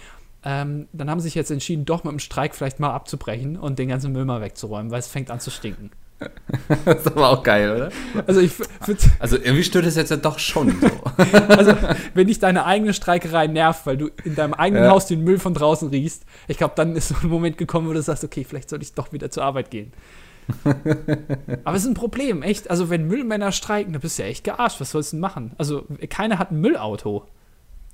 ähm, 0.44 0.88
dann 0.92 1.10
haben 1.10 1.20
sie 1.20 1.26
sich 1.26 1.36
jetzt 1.36 1.52
entschieden, 1.52 1.86
doch 1.86 2.04
mit 2.04 2.12
dem 2.12 2.20
Streik 2.20 2.56
vielleicht 2.56 2.80
mal 2.80 2.92
abzubrechen 2.92 3.56
und 3.56 3.80
den 3.80 3.88
ganzen 3.90 4.12
Müll 4.12 4.26
mal 4.26 4.42
wegzuräumen, 4.42 4.92
weil 4.92 5.00
es 5.00 5.08
fängt 5.08 5.32
an 5.32 5.40
zu 5.40 5.52
stinken. 5.52 5.92
Das 6.86 7.00
ist 7.00 7.08
aber 7.08 7.30
auch 7.30 7.44
geil, 7.44 7.76
oder? 7.76 7.90
Also 8.28 8.40
ich 8.40 8.54
Also 9.20 9.38
irgendwie 9.38 9.64
stört 9.64 9.86
es 9.86 9.96
jetzt 9.96 10.12
ja 10.12 10.18
doch 10.18 10.40
schon 10.40 10.72
so. 10.80 10.88
also 11.50 11.76
wenn 12.14 12.28
dich 12.28 12.40
deine 12.40 12.66
eigene 12.66 12.94
Streikerei 12.94 13.48
nervt, 13.48 13.86
weil 13.86 13.98
du 13.98 14.10
in 14.24 14.36
deinem 14.36 14.54
eigenen 14.54 14.84
Ja. 14.84 14.92
Haus 14.92 15.08
den 15.08 15.24
Müll 15.24 15.40
von 15.40 15.54
draußen 15.54 15.90
riechst, 15.90 16.26
ich 16.48 16.58
glaube, 16.58 16.74
dann 16.76 16.96
ist 16.96 17.10
so 17.10 17.16
ein 17.22 17.30
Moment 17.30 17.58
gekommen, 17.58 17.88
wo 17.88 17.94
du 17.94 18.02
sagst, 18.02 18.24
okay, 18.24 18.44
vielleicht 18.44 18.70
sollte 18.70 18.84
ich 18.84 18.94
doch 18.94 19.12
wieder 19.12 19.30
zur 19.32 19.44
Arbeit 19.44 19.72
gehen. 19.72 19.94
Aber 21.64 21.76
es 21.76 21.84
ist 21.84 21.90
ein 21.90 21.94
Problem, 21.94 22.44
echt. 22.44 22.70
Also 22.70 22.90
wenn 22.90 23.08
Müllmänner 23.08 23.52
streiken, 23.52 23.94
da 23.94 24.00
bist 24.00 24.18
du 24.20 24.24
ja 24.24 24.30
echt 24.30 24.44
gearscht. 24.44 24.80
Was 24.82 24.92
sollst 24.92 25.14
du 25.14 25.16
denn 25.18 25.22
machen? 25.22 25.54
Also 25.58 25.86
keiner 26.10 26.40
hat 26.40 26.52
ein 26.52 26.60
Müllauto. 26.60 27.26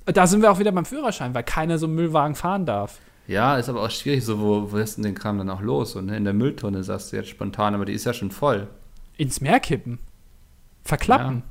Da 0.06 0.26
sind 0.26 0.42
wir 0.42 0.50
auch 0.50 0.58
wieder 0.58 0.72
beim 0.72 0.84
Führerschein, 0.84 1.34
weil 1.34 1.44
keiner 1.44 1.78
so 1.78 1.86
einen 1.86 1.94
Müllwagen 1.94 2.34
fahren 2.34 2.66
darf. 2.66 2.98
Ja, 3.30 3.56
ist 3.58 3.68
aber 3.68 3.82
auch 3.82 3.90
schwierig, 3.90 4.24
so, 4.24 4.40
wo, 4.40 4.72
wo 4.72 4.76
ist 4.78 4.96
denn 4.96 5.04
den 5.04 5.14
Kram 5.14 5.38
dann 5.38 5.48
auch 5.50 5.60
los? 5.60 5.94
Und 5.94 6.06
ne, 6.06 6.16
in 6.16 6.24
der 6.24 6.32
Mülltonne 6.32 6.82
sagst 6.82 7.12
du 7.12 7.16
jetzt 7.16 7.28
spontan, 7.28 7.76
aber 7.76 7.84
die 7.84 7.92
ist 7.92 8.04
ja 8.04 8.12
schon 8.12 8.32
voll. 8.32 8.66
Ins 9.18 9.40
Meer 9.40 9.60
kippen. 9.60 10.00
Verklappen. 10.82 11.44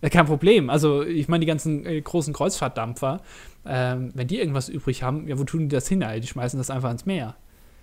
Ja. 0.00 0.10
kein 0.10 0.26
Problem. 0.26 0.70
Also 0.70 1.02
ich 1.02 1.26
meine, 1.26 1.40
die 1.40 1.46
ganzen 1.46 1.84
äh, 1.84 2.00
großen 2.00 2.32
Kreuzfahrtdampfer, 2.32 3.20
ähm, 3.66 4.12
wenn 4.14 4.28
die 4.28 4.38
irgendwas 4.38 4.68
übrig 4.68 5.02
haben, 5.02 5.26
ja, 5.26 5.36
wo 5.40 5.42
tun 5.42 5.62
die 5.62 5.74
das 5.74 5.88
hin? 5.88 6.02
Ey? 6.02 6.20
Die 6.20 6.28
schmeißen 6.28 6.56
das 6.56 6.70
einfach 6.70 6.92
ins 6.92 7.04
Meer. 7.04 7.34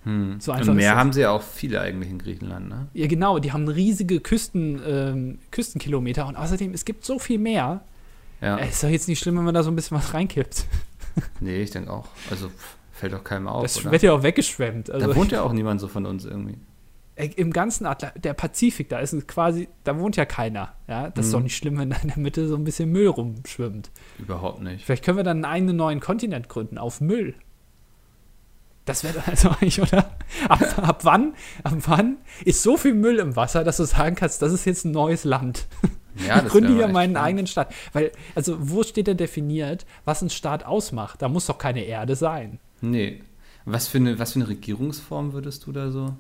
Hm. 0.06 0.40
So 0.40 0.54
einfach 0.54 0.70
Und 0.72 0.78
das. 0.78 0.88
haben 0.88 1.12
sie 1.12 1.22
ja 1.22 1.32
auch 1.32 1.42
viele 1.42 1.82
eigentlich 1.82 2.10
in 2.10 2.20
Griechenland, 2.20 2.70
ne? 2.70 2.88
Ja, 2.94 3.08
genau, 3.08 3.38
die 3.38 3.52
haben 3.52 3.68
riesige 3.68 4.22
Küsten, 4.22 4.82
ähm, 4.88 5.40
Küstenkilometer 5.52 6.26
und 6.26 6.38
außerdem, 6.38 6.74
es 6.74 6.86
gibt 6.86 7.04
so 7.04 7.20
viel 7.20 7.38
mehr. 7.38 7.82
Ja. 8.40 8.56
Äh, 8.60 8.70
ist 8.70 8.82
doch 8.82 8.88
jetzt 8.88 9.10
nicht 9.10 9.20
schlimm, 9.20 9.36
wenn 9.36 9.44
man 9.44 9.54
da 9.54 9.62
so 9.62 9.72
ein 9.72 9.76
bisschen 9.76 9.98
was 9.98 10.14
reinkippt. 10.14 10.68
Nee, 11.42 11.62
ich 11.62 11.70
denke 11.70 11.92
auch. 11.92 12.08
Also 12.32 12.48
pff, 12.48 12.78
fällt 12.94 13.12
doch 13.14 13.24
keinem 13.24 13.48
auf, 13.48 13.64
das 13.64 13.80
oder? 13.82 13.92
wird 13.92 14.04
ja 14.04 14.14
auch 14.14 14.24
weggeschwemmt. 14.24 14.90
Also, 14.90 15.08
da 15.08 15.16
wohnt 15.16 15.32
ja 15.34 15.42
auch 15.42 15.52
niemand 15.52 15.82
so 15.82 15.88
von 15.90 16.06
uns 16.06 16.24
irgendwie. 16.26 16.58
Im 17.16 17.52
ganzen 17.54 17.86
Atla 17.86 18.12
der 18.16 18.34
Pazifik, 18.34 18.90
da 18.90 18.98
ist 19.00 19.14
es 19.14 19.28
quasi, 19.28 19.68
da 19.84 20.00
wohnt 20.00 20.16
ja 20.16 20.26
keiner. 20.26 20.74
Ja, 20.88 21.10
das 21.12 21.26
ist 21.28 21.32
Mhm. 21.32 21.38
doch 21.38 21.44
nicht 21.44 21.56
schlimm, 21.58 21.78
wenn 21.78 21.90
da 21.92 21.98
in 21.98 22.08
der 22.08 22.18
Mitte 22.20 22.48
so 22.48 22.56
ein 22.56 22.64
bisschen 22.64 22.92
Müll 22.92 23.08
rumschwimmt. 23.08 23.92
Überhaupt 24.18 24.62
nicht. 24.64 24.84
Vielleicht 24.86 25.04
können 25.06 25.18
wir 25.18 25.24
dann 25.24 25.38
einen 25.38 25.46
eigenen 25.46 25.76
neuen 25.76 26.00
Kontinent 26.00 26.50
gründen 26.50 26.78
auf 26.80 27.02
Müll. 27.02 27.36
Das 28.86 29.04
wäre 29.04 29.14
doch 29.14 29.28
also 29.28 29.50
eigentlich, 29.50 29.82
oder? 29.82 30.10
Ab, 30.50 30.62
ab 30.78 31.06
wann, 31.06 31.36
ab 31.64 31.74
wann 31.86 32.18
ist 32.44 32.64
so 32.64 32.76
viel 32.78 32.94
Müll 32.94 33.20
im 33.20 33.36
Wasser, 33.36 33.64
dass 33.64 33.78
du 33.78 33.86
sagen 33.86 34.16
kannst, 34.16 34.42
das 34.42 34.52
ist 34.52 34.66
jetzt 34.66 34.84
ein 34.84 34.92
neues 34.92 35.24
Land? 35.24 35.68
Ja, 36.28 36.44
ich 36.44 36.50
gründe 36.50 36.70
hier 36.74 36.88
meinen 36.90 37.14
spannend. 37.14 37.18
eigenen 37.18 37.48
Staat. 37.48 37.74
Weil, 37.94 38.12
also, 38.36 38.58
wo 38.60 38.84
steht 38.84 39.08
denn 39.08 39.18
definiert, 39.18 39.86
was 40.06 40.22
ein 40.22 40.30
Staat 40.30 40.66
ausmacht? 40.66 41.22
Da 41.22 41.30
muss 41.30 41.46
doch 41.46 41.58
keine 41.58 41.84
Erde 41.86 42.16
sein. 42.16 42.60
Nee. 42.84 43.22
Was 43.66 43.88
für, 43.88 43.98
eine, 43.98 44.20
was 44.20 44.34
für 44.34 44.40
eine 44.40 44.50
Regierungsform 44.50 45.32
würdest 45.32 45.66
du 45.66 45.72
da 45.72 45.90
so? 45.90 46.14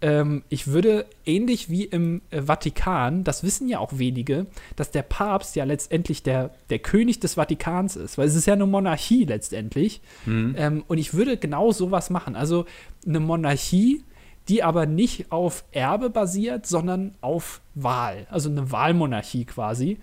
Ähm, 0.00 0.44
ich 0.48 0.68
würde 0.68 1.06
ähnlich 1.26 1.70
wie 1.70 1.84
im 1.84 2.22
äh, 2.30 2.42
Vatikan, 2.42 3.24
das 3.24 3.42
wissen 3.42 3.68
ja 3.68 3.80
auch 3.80 3.98
wenige, 3.98 4.46
dass 4.76 4.92
der 4.92 5.02
Papst 5.02 5.56
ja 5.56 5.64
letztendlich 5.64 6.22
der, 6.22 6.50
der 6.70 6.78
König 6.78 7.18
des 7.18 7.34
Vatikans 7.34 7.96
ist, 7.96 8.16
weil 8.16 8.28
es 8.28 8.36
ist 8.36 8.46
ja 8.46 8.54
eine 8.54 8.66
Monarchie 8.66 9.24
letztendlich. 9.24 10.00
Hm? 10.24 10.54
Ähm, 10.56 10.84
und 10.86 10.98
ich 10.98 11.14
würde 11.14 11.36
genau 11.36 11.72
sowas 11.72 12.10
machen. 12.10 12.36
Also 12.36 12.64
eine 13.06 13.20
Monarchie, 13.20 14.04
die 14.48 14.62
aber 14.62 14.86
nicht 14.86 15.32
auf 15.32 15.64
Erbe 15.72 16.10
basiert, 16.10 16.66
sondern 16.66 17.16
auf 17.20 17.60
Wahl. 17.74 18.26
Also 18.30 18.50
eine 18.50 18.70
Wahlmonarchie 18.70 19.46
quasi. 19.46 19.98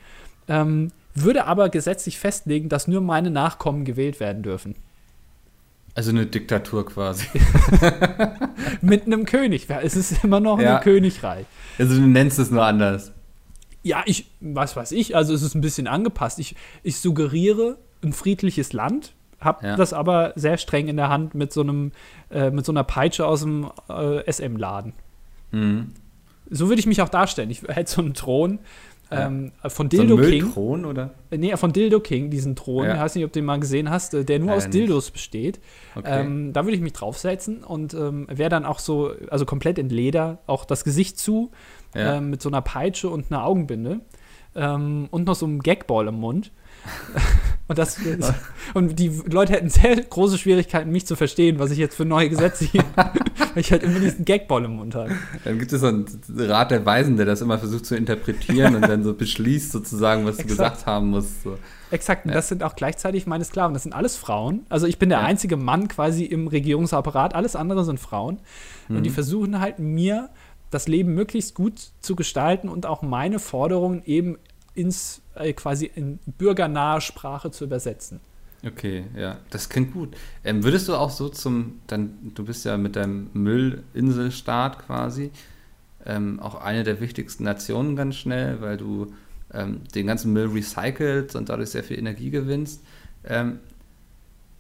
Ähm, 0.49 0.91
würde 1.15 1.45
aber 1.45 1.69
gesetzlich 1.69 2.19
festlegen, 2.19 2.67
dass 2.67 2.87
nur 2.87 3.01
meine 3.01 3.31
Nachkommen 3.31 3.85
gewählt 3.85 4.19
werden 4.19 4.43
dürfen. 4.43 4.75
Also 5.95 6.11
eine 6.11 6.25
Diktatur 6.25 6.85
quasi. 6.85 7.25
Mit 8.81 9.05
einem 9.05 9.25
König. 9.25 9.67
Es 9.69 9.95
ist 9.95 10.23
immer 10.23 10.39
noch 10.39 10.59
Ja. 10.59 10.77
ein 10.77 10.83
Königreich. 10.83 11.45
Also 11.77 11.95
du 11.95 12.01
nennst 12.07 12.39
es 12.39 12.51
nur 12.51 12.63
anders. 12.65 13.11
Ja, 13.83 14.03
ich, 14.05 14.29
was 14.41 14.75
weiß 14.75 14.91
ich, 14.91 15.15
also 15.15 15.33
es 15.33 15.41
ist 15.41 15.55
ein 15.55 15.61
bisschen 15.61 15.87
angepasst. 15.87 16.39
Ich, 16.39 16.55
ich 16.83 16.97
suggeriere 16.99 17.77
ein 18.03 18.13
friedliches 18.13 18.73
Land, 18.73 19.13
habe 19.39 19.65
Ja. 19.67 19.75
das 19.77 19.93
aber 19.93 20.33
sehr 20.35 20.57
streng 20.57 20.87
in 20.87 20.97
der 20.97 21.09
Hand 21.09 21.33
mit 21.33 21.53
so 21.53 21.61
einem, 21.61 21.91
äh, 22.29 22.51
mit 22.51 22.65
so 22.65 22.71
einer 22.71 22.83
Peitsche 22.83 23.25
aus 23.25 23.41
dem 23.41 23.69
äh, 23.89 24.29
SM-Laden. 24.31 24.93
Mhm. 25.51 25.91
So 26.49 26.67
würde 26.67 26.79
ich 26.79 26.87
mich 26.87 27.01
auch 27.01 27.09
darstellen. 27.09 27.49
Ich 27.49 27.61
hätte 27.63 27.89
so 27.91 28.01
einen 28.01 28.13
Thron 28.13 28.59
ähm, 29.11 29.51
von 29.67 29.89
So 29.89 29.97
Dildo 29.97 30.17
King. 30.17 30.43
Müllthron, 30.43 30.85
oder? 30.85 31.11
Äh, 31.31 31.37
Nee, 31.37 31.55
von 31.57 31.73
Dildo 31.73 31.99
King, 31.99 32.29
diesen 32.29 32.55
Thron. 32.55 32.85
Ja. 32.85 32.95
Ich 32.95 32.99
weiß 32.99 33.15
nicht, 33.15 33.25
ob 33.25 33.31
du 33.31 33.39
den 33.39 33.45
mal 33.45 33.59
gesehen 33.59 33.89
hast, 33.89 34.13
äh, 34.13 34.23
der 34.23 34.39
nur 34.39 34.49
Leider 34.49 34.57
aus 34.57 34.63
nicht. 34.65 34.73
Dildos 34.75 35.11
besteht. 35.11 35.59
Okay. 35.95 36.21
Ähm, 36.21 36.53
da 36.53 36.63
würde 36.65 36.75
ich 36.75 36.81
mich 36.81 36.93
draufsetzen 36.93 37.63
und 37.63 37.93
ähm, 37.93 38.27
wäre 38.29 38.49
dann 38.49 38.65
auch 38.65 38.79
so, 38.79 39.11
also 39.29 39.45
komplett 39.45 39.79
in 39.79 39.89
Leder, 39.89 40.39
auch 40.47 40.65
das 40.65 40.83
Gesicht 40.83 41.17
zu, 41.17 41.51
ja. 41.95 42.17
ähm, 42.17 42.29
mit 42.29 42.41
so 42.41 42.49
einer 42.49 42.61
Peitsche 42.61 43.09
und 43.09 43.31
einer 43.31 43.45
Augenbinde 43.45 44.01
ähm, 44.55 45.07
und 45.11 45.25
noch 45.25 45.35
so 45.35 45.45
einem 45.45 45.61
Gagball 45.61 46.07
im 46.07 46.15
Mund. 46.15 46.51
und, 47.67 47.77
das, 47.77 47.97
und 48.73 48.97
die 48.99 49.09
Leute 49.29 49.53
hätten 49.53 49.69
sehr 49.69 49.95
große 49.95 50.37
Schwierigkeiten, 50.37 50.91
mich 50.91 51.05
zu 51.05 51.15
verstehen, 51.15 51.59
was 51.59 51.71
ich 51.71 51.77
jetzt 51.77 51.95
für 51.95 52.05
neue 52.05 52.29
Gesetze 52.29 52.65
hier, 52.65 52.83
weil 52.95 53.13
ich 53.55 53.71
halt 53.71 53.83
immer 53.83 53.99
diesen 53.99 54.25
Gagball 54.25 54.65
im 54.65 54.77
Mund 54.77 54.95
habe. 54.95 55.11
Dann 55.43 55.59
gibt 55.59 55.71
es 55.71 55.81
so 55.81 55.87
einen 55.87 56.05
Rat 56.37 56.71
der 56.71 56.85
Weisen, 56.85 57.17
der 57.17 57.25
das 57.25 57.41
immer 57.41 57.59
versucht 57.59 57.85
zu 57.85 57.95
interpretieren 57.95 58.75
und 58.75 58.81
dann 58.87 59.03
so 59.03 59.13
beschließt 59.13 59.71
sozusagen, 59.71 60.25
was 60.25 60.37
du 60.37 60.43
Exakt. 60.43 60.57
gesagt 60.57 60.85
haben 60.87 61.09
musst. 61.11 61.43
So. 61.43 61.57
Exakt, 61.91 62.25
und 62.25 62.29
Ja. 62.31 62.35
das 62.35 62.47
sind 62.49 62.63
auch 62.63 62.75
gleichzeitig 62.75 63.27
meine 63.27 63.43
Sklaven. 63.45 63.73
Das 63.73 63.83
sind 63.83 63.93
alles 63.93 64.15
Frauen. 64.15 64.65
Also 64.69 64.87
ich 64.87 64.97
bin 64.99 65.09
der 65.09 65.19
Ja. 65.19 65.25
einzige 65.25 65.57
Mann 65.57 65.87
quasi 65.87 66.23
im 66.25 66.47
Regierungsapparat. 66.47 67.35
Alles 67.35 67.55
andere 67.55 67.83
sind 67.85 67.99
Frauen. 67.99 68.39
Und 68.89 69.03
die 69.03 69.09
Mhm. 69.09 69.13
versuchen 69.13 69.59
halt 69.59 69.79
mir 69.79 70.29
das 70.71 70.87
Leben 70.87 71.13
möglichst 71.15 71.55
gut 71.55 71.79
zu 72.01 72.15
gestalten 72.15 72.69
und 72.69 72.85
auch 72.85 73.01
meine 73.01 73.39
Forderungen 73.39 74.03
eben 74.05 74.37
ins 74.75 75.21
quasi 75.55 75.85
in 75.93 76.19
bürgernahe 76.37 77.01
Sprache 77.01 77.51
zu 77.51 77.63
übersetzen. 77.65 78.19
Okay, 78.65 79.05
ja, 79.15 79.37
das 79.51 79.69
klingt 79.69 79.93
gut. 79.93 80.15
Ähm, 80.43 80.63
würdest 80.63 80.89
du 80.89 80.95
auch 80.95 81.09
so 81.09 81.29
zum, 81.29 81.79
dann, 81.87 82.31
du 82.35 82.43
bist 82.43 82.65
ja 82.65 82.77
mit 82.77 82.95
deinem 82.95 83.29
Müllinselstaat 83.33 84.79
quasi 84.79 85.31
ähm, 86.05 86.39
auch 86.39 86.55
eine 86.55 86.83
der 86.83 86.99
wichtigsten 86.99 87.43
Nationen 87.43 87.95
ganz 87.95 88.15
schnell, 88.15 88.61
weil 88.61 88.77
du 88.77 89.13
ähm, 89.53 89.81
den 89.95 90.07
ganzen 90.07 90.33
Müll 90.33 90.47
recycelst 90.47 91.35
und 91.35 91.49
dadurch 91.49 91.69
sehr 91.69 91.83
viel 91.83 91.97
Energie 91.97 92.29
gewinnst. 92.29 92.83
Ähm, 93.23 93.59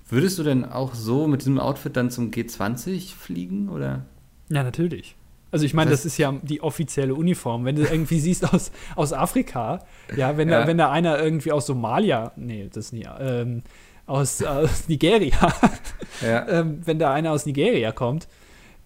würdest 0.07 0.39
du 0.39 0.43
denn 0.43 0.65
auch 0.65 0.95
so 0.95 1.27
mit 1.27 1.41
diesem 1.41 1.59
Outfit 1.59 1.95
dann 1.97 2.09
zum 2.09 2.31
G20 2.31 3.15
fliegen 3.15 3.69
oder? 3.69 4.05
Ja, 4.49 4.63
natürlich. 4.63 5.15
Also 5.51 5.65
ich 5.65 5.73
meine, 5.73 5.89
Das 5.91 6.05
ist 6.05 6.17
ja 6.17 6.33
die 6.43 6.61
offizielle 6.61 7.15
Uniform. 7.15 7.65
Wenn 7.65 7.75
du 7.75 7.81
irgendwie 7.83 8.19
siehst 8.19 8.53
aus, 8.53 8.71
aus 8.95 9.13
Afrika, 9.13 9.79
ja, 10.15 10.37
wenn, 10.37 10.49
Ja. 10.49 10.61
Da, 10.61 10.67
wenn 10.67 10.77
da 10.77 10.91
einer 10.91 11.19
irgendwie 11.19 11.51
aus 11.51 11.65
Somalia, 11.65 12.31
nee, 12.35 12.67
das 12.71 12.85
ist 12.85 12.93
nie, 12.93 13.07
ähm, 13.19 13.63
aus, 14.05 14.43
aus 14.43 14.87
Nigeria, 14.87 15.53
Ja. 16.21 16.47
ähm, 16.49 16.81
wenn 16.85 16.99
da 16.99 17.13
einer 17.13 17.31
aus 17.31 17.45
Nigeria 17.45 17.91
kommt, 17.91 18.27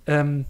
ähm, 0.07 0.45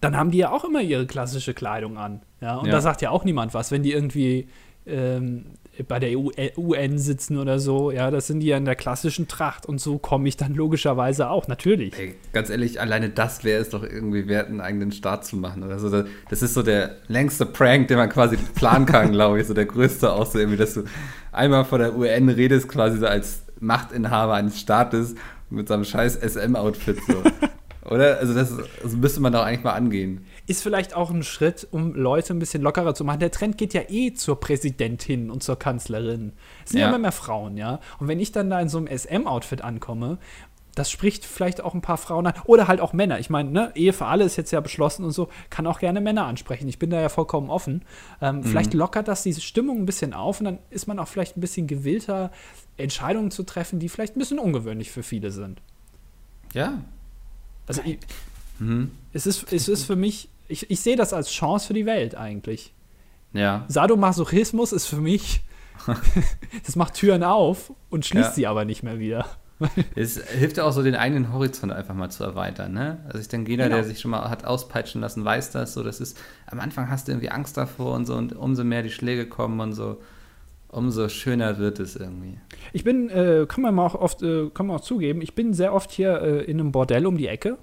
dann 0.00 0.16
haben 0.16 0.30
die 0.32 0.38
ja 0.38 0.50
auch 0.50 0.64
immer 0.64 0.80
ihre 0.80 1.06
klassische 1.06 1.54
Kleidung 1.54 1.96
an. 1.98 2.22
Ja, 2.40 2.56
und 2.56 2.66
Ja. 2.66 2.72
da 2.72 2.80
sagt 2.80 3.02
ja 3.02 3.10
auch 3.10 3.24
niemand 3.24 3.54
was, 3.54 3.70
wenn 3.70 3.82
die 3.82 3.92
irgendwie 3.92 4.48
ähm, 4.86 5.44
bei 5.88 5.98
der 5.98 6.18
EU, 6.18 6.28
äh, 6.36 6.50
UN 6.56 6.98
sitzen 6.98 7.38
oder 7.38 7.58
so. 7.58 7.90
Ja, 7.90 8.10
das 8.10 8.26
sind 8.26 8.40
die 8.40 8.46
ja 8.48 8.56
in 8.58 8.64
der 8.66 8.76
klassischen 8.76 9.26
Tracht 9.28 9.64
und 9.66 9.80
so 9.80 9.98
komme 9.98 10.28
ich 10.28 10.36
dann 10.36 10.54
logischerweise 10.54 11.30
auch, 11.30 11.48
natürlich. 11.48 11.98
Ey, 11.98 12.14
ganz 12.32 12.50
ehrlich, 12.50 12.80
alleine 12.80 13.08
das 13.08 13.42
wäre 13.44 13.60
es 13.62 13.70
doch 13.70 13.82
irgendwie 13.82 14.28
wert, 14.28 14.48
einen 14.48 14.60
eigenen 14.60 14.92
Staat 14.92 15.24
zu 15.24 15.36
machen 15.36 15.62
oder 15.62 15.78
so. 15.78 15.88
Das- 15.88 16.06
Das 16.28 16.42
ist 16.42 16.54
so 16.54 16.62
der 16.62 16.96
längste 17.08 17.46
Prank, 17.46 17.88
den 17.88 17.96
man 17.96 18.08
quasi 18.10 18.36
planen 18.36 18.84
kann, 18.86 19.12
glaube 19.12 19.40
ich. 19.40 19.46
So 19.46 19.54
der 19.54 19.66
größte 19.66 20.12
auch 20.12 20.26
so 20.26 20.38
irgendwie, 20.38 20.58
dass 20.58 20.74
du 20.74 20.84
einmal 21.32 21.64
vor 21.64 21.78
der 21.78 21.96
UN 21.96 22.28
redest, 22.28 22.68
quasi 22.68 22.98
so 22.98 23.06
als 23.06 23.42
Machtinhaber 23.60 24.34
eines 24.34 24.60
Staates 24.60 25.14
mit 25.48 25.68
so 25.68 25.74
einem 25.74 25.84
scheiß 25.84 26.16
SM-Outfit 26.16 26.98
so. 27.06 27.22
Oder? 27.90 28.18
Also 28.18 28.34
das, 28.34 28.52
das 28.82 28.92
müsste 28.96 29.20
man 29.20 29.32
doch 29.32 29.42
eigentlich 29.44 29.64
mal 29.64 29.72
angehen. 29.72 30.26
Ist 30.46 30.62
vielleicht 30.62 30.94
auch 30.94 31.10
ein 31.10 31.22
Schritt, 31.22 31.68
um 31.70 31.94
Leute 31.94 32.34
ein 32.34 32.38
bisschen 32.38 32.62
lockerer 32.62 32.94
zu 32.94 33.04
machen. 33.04 33.20
Der 33.20 33.30
Trend 33.30 33.58
geht 33.58 33.74
ja 33.74 33.82
eh 33.88 34.12
zur 34.12 34.40
Präsidentin 34.40 35.30
und 35.30 35.42
zur 35.42 35.58
Kanzlerin. 35.58 36.32
Es 36.64 36.72
sind 36.72 36.80
ja, 36.80 36.88
immer 36.88 36.98
mehr 36.98 37.12
Frauen, 37.12 37.56
ja. 37.56 37.80
Und 37.98 38.08
wenn 38.08 38.18
ich 38.18 38.32
dann 38.32 38.50
da 38.50 38.60
in 38.60 38.68
so 38.68 38.78
einem 38.78 38.88
SM-Outfit 38.88 39.62
ankomme, 39.62 40.18
das 40.74 40.90
spricht 40.90 41.24
vielleicht 41.24 41.60
auch 41.60 41.74
ein 41.74 41.82
paar 41.82 41.98
Frauen 41.98 42.26
an. 42.26 42.34
Oder 42.44 42.66
halt 42.66 42.80
auch 42.80 42.92
Männer. 42.92 43.18
Ich 43.18 43.28
meine, 43.30 43.50
ne, 43.50 43.72
Ehe 43.74 43.92
für 43.92 44.06
alle 44.06 44.24
ist 44.24 44.36
jetzt 44.36 44.50
ja 44.52 44.60
beschlossen 44.60 45.04
und 45.04 45.12
so, 45.12 45.28
kann 45.50 45.66
auch 45.66 45.78
gerne 45.78 46.00
Männer 46.00 46.24
ansprechen. 46.24 46.68
Ich 46.68 46.78
bin 46.78 46.90
da 46.90 47.00
ja 47.00 47.08
vollkommen 47.08 47.50
offen. 47.50 47.84
Ähm, 48.20 48.42
Vielleicht 48.42 48.72
lockert 48.72 49.08
das 49.08 49.22
diese 49.22 49.42
Stimmung 49.42 49.80
ein 49.80 49.86
bisschen 49.86 50.14
auf 50.14 50.40
und 50.40 50.46
dann 50.46 50.58
ist 50.70 50.86
man 50.86 50.98
auch 50.98 51.08
vielleicht 51.08 51.36
ein 51.36 51.40
bisschen 51.40 51.66
gewillter, 51.66 52.30
Entscheidungen 52.78 53.30
zu 53.30 53.42
treffen, 53.42 53.80
die 53.80 53.88
vielleicht 53.88 54.16
ein 54.16 54.18
bisschen 54.18 54.38
ungewöhnlich 54.38 54.90
für 54.90 55.02
viele 55.02 55.30
sind. 55.30 55.60
Ja. 56.54 56.82
Also 57.66 57.82
ich, 57.84 57.98
Mhm. 58.62 58.90
es, 59.12 59.26
ist, 59.26 59.52
es 59.52 59.68
ist 59.68 59.84
für 59.84 59.96
mich, 59.96 60.28
ich, 60.48 60.70
ich 60.70 60.80
sehe 60.80 60.96
das 60.96 61.12
als 61.12 61.30
Chance 61.30 61.66
für 61.68 61.74
die 61.74 61.86
Welt 61.86 62.14
eigentlich. 62.14 62.72
Ja. 63.32 63.64
Sadomasochismus 63.68 64.72
ist 64.72 64.86
für 64.86 65.00
mich, 65.00 65.42
das 66.66 66.76
macht 66.76 66.94
Türen 66.94 67.22
auf 67.22 67.72
und 67.90 68.04
schließt 68.06 68.30
Ja. 68.30 68.34
sie 68.34 68.46
aber 68.46 68.64
nicht 68.64 68.82
mehr 68.82 68.98
wieder. 68.98 69.26
Es 69.94 70.16
hilft 70.18 70.56
ja 70.56 70.64
auch 70.64 70.72
so, 70.72 70.82
den 70.82 70.96
eigenen 70.96 71.32
Horizont 71.32 71.72
einfach 71.72 71.94
mal 71.94 72.10
zu 72.10 72.24
erweitern, 72.24 72.72
ne? 72.72 72.98
Also 73.06 73.20
ich 73.20 73.28
denke, 73.28 73.48
jeder, 73.52 73.64
Genau. 73.64 73.76
der 73.76 73.84
sich 73.84 74.00
schon 74.00 74.10
mal 74.10 74.28
hat 74.28 74.44
auspeitschen 74.44 75.00
lassen, 75.00 75.24
weiß 75.24 75.52
das. 75.52 75.74
So, 75.74 75.84
das 75.84 76.00
ist, 76.00 76.18
am 76.46 76.58
Anfang 76.58 76.90
hast 76.90 77.06
du 77.06 77.12
irgendwie 77.12 77.30
Angst 77.30 77.56
davor 77.56 77.94
und 77.94 78.04
so 78.06 78.14
und 78.16 78.34
umso 78.34 78.64
mehr 78.64 78.82
die 78.82 78.90
Schläge 78.90 79.26
kommen 79.28 79.60
und 79.60 79.72
so, 79.72 80.00
umso 80.66 81.08
schöner 81.08 81.58
wird 81.58 81.78
es 81.78 81.94
irgendwie. 81.94 82.38
Ich 82.72 82.82
bin, 82.82 83.08
äh, 83.10 83.46
kann 83.48 83.62
man 83.62 83.72
mal 83.76 83.86
auch 83.86 83.94
oft, 83.94 84.22
äh, 84.22 84.50
kann 84.52 84.66
man 84.66 84.78
auch 84.78 84.80
zugeben, 84.82 85.22
ich 85.22 85.36
bin 85.36 85.54
sehr 85.54 85.72
oft 85.74 85.92
hier 85.92 86.20
äh, 86.20 86.42
in 86.44 86.58
einem 86.58 86.72
Bordell 86.72 87.06
um 87.06 87.16
die 87.16 87.28
Ecke. 87.28 87.56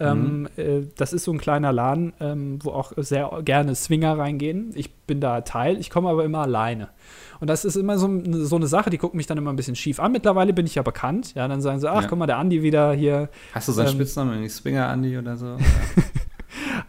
Ähm, 0.00 0.48
äh, 0.56 0.80
das 0.96 1.12
ist 1.12 1.24
so 1.24 1.32
ein 1.32 1.38
kleiner 1.38 1.72
Laden, 1.72 2.12
ähm, 2.20 2.58
wo 2.62 2.70
auch 2.70 2.92
sehr 2.96 3.30
gerne 3.44 3.74
Swinger 3.74 4.16
reingehen. 4.18 4.70
Ich 4.74 4.92
bin 4.92 5.20
da 5.20 5.42
Teil, 5.42 5.78
ich 5.78 5.90
komme 5.90 6.08
aber 6.08 6.24
immer 6.24 6.38
alleine. 6.40 6.88
Und 7.40 7.48
das 7.48 7.64
ist 7.64 7.76
immer 7.76 7.98
so, 7.98 8.08
so 8.44 8.56
eine 8.56 8.66
Sache, 8.66 8.90
die 8.90 8.98
gucken 8.98 9.16
mich 9.16 9.26
dann 9.26 9.38
immer 9.38 9.50
ein 9.52 9.56
bisschen 9.56 9.76
schief 9.76 10.00
an. 10.00 10.12
Mittlerweile 10.12 10.52
bin 10.52 10.66
ich 10.66 10.74
ja 10.74 10.82
bekannt. 10.82 11.34
Ja, 11.34 11.46
dann 11.48 11.60
sagen 11.60 11.80
sie, 11.80 11.90
ach, 11.90 12.02
Ja. 12.02 12.08
guck 12.08 12.18
mal, 12.18 12.26
der 12.26 12.38
Andi 12.38 12.62
wieder 12.62 12.92
hier. 12.92 13.28
Hast 13.54 13.68
du 13.68 13.72
so 13.72 13.80
einen 13.80 13.90
Ähm, 13.90 13.94
Spitznamen, 13.96 14.32
irgendwie 14.32 14.48
Swinger 14.50 14.92
Andy 14.92 15.16
oder 15.18 15.36
so? 15.36 15.56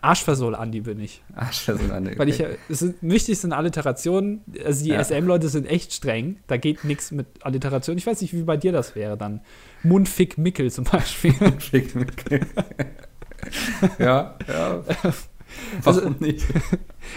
Arschversohl 0.02 0.56
Andi 0.56 0.82
bin 0.82 1.00
ich. 1.00 1.22
Arsch, 1.36 1.66
das 1.68 1.80
ist 1.82 1.92
eine, 1.92 2.18
Weil 2.18 2.30
ich 2.30 2.40
ja, 2.40 2.48
es 2.70 2.80
sind, 2.80 2.96
wichtig 3.02 3.40
sind 3.40 3.54
Alliterationen. 3.54 4.42
Also 4.66 4.84
die 4.84 4.90
Ja. 4.92 5.00
SM-Leute 5.04 5.48
sind 5.50 5.66
echt 5.68 5.94
streng. 5.94 6.38
Da 6.48 6.58
geht 6.58 6.84
nichts 6.84 7.12
mit 7.12 7.28
Alliteration. 7.42 7.98
Ich 7.98 8.08
weiß 8.08 8.20
nicht, 8.22 8.34
wie 8.34 8.42
bei 8.44 8.58
dir 8.58 8.72
das 8.72 8.96
wäre 8.96 9.16
dann. 9.18 9.42
Mundfick 9.84 10.38
Mickel 10.38 10.72
zum 10.72 10.86
Beispiel. 10.86 11.34
Schick 11.60 11.94
mich. 11.96 12.08
ja, 14.00 14.36
ja. 14.48 14.84
Also- 15.86 16.02
Warum 16.02 16.16
nicht? 16.20 16.46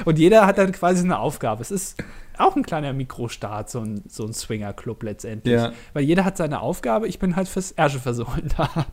Und 0.05 0.19
jeder 0.19 0.45
hat 0.47 0.59
dann 0.59 0.73
quasi 0.73 1.05
eine 1.05 1.19
Aufgabe. 1.21 1.63
Es 1.63 1.71
ist 1.71 2.03
auch 2.37 2.57
ein 2.57 2.65
kleiner 2.65 2.93
Mikrostaat, 2.93 3.71
so 3.71 3.79
ein, 3.81 4.03
so 4.09 4.27
ein 4.27 4.33
Swinger-Club 4.33 5.05
letztendlich. 5.05 5.55
Ja. 5.55 5.73
Weil 5.93 6.03
jeder 6.03 6.25
hat 6.25 6.37
seine 6.37 6.61
Aufgabe. 6.61 7.07
Ich 7.07 7.19
bin 7.21 7.37
halt 7.37 7.49
fürs 7.49 7.71
Ärsche-Versohlen 7.73 8.51
da. 8.57 8.87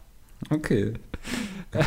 Okay. 0.52 0.94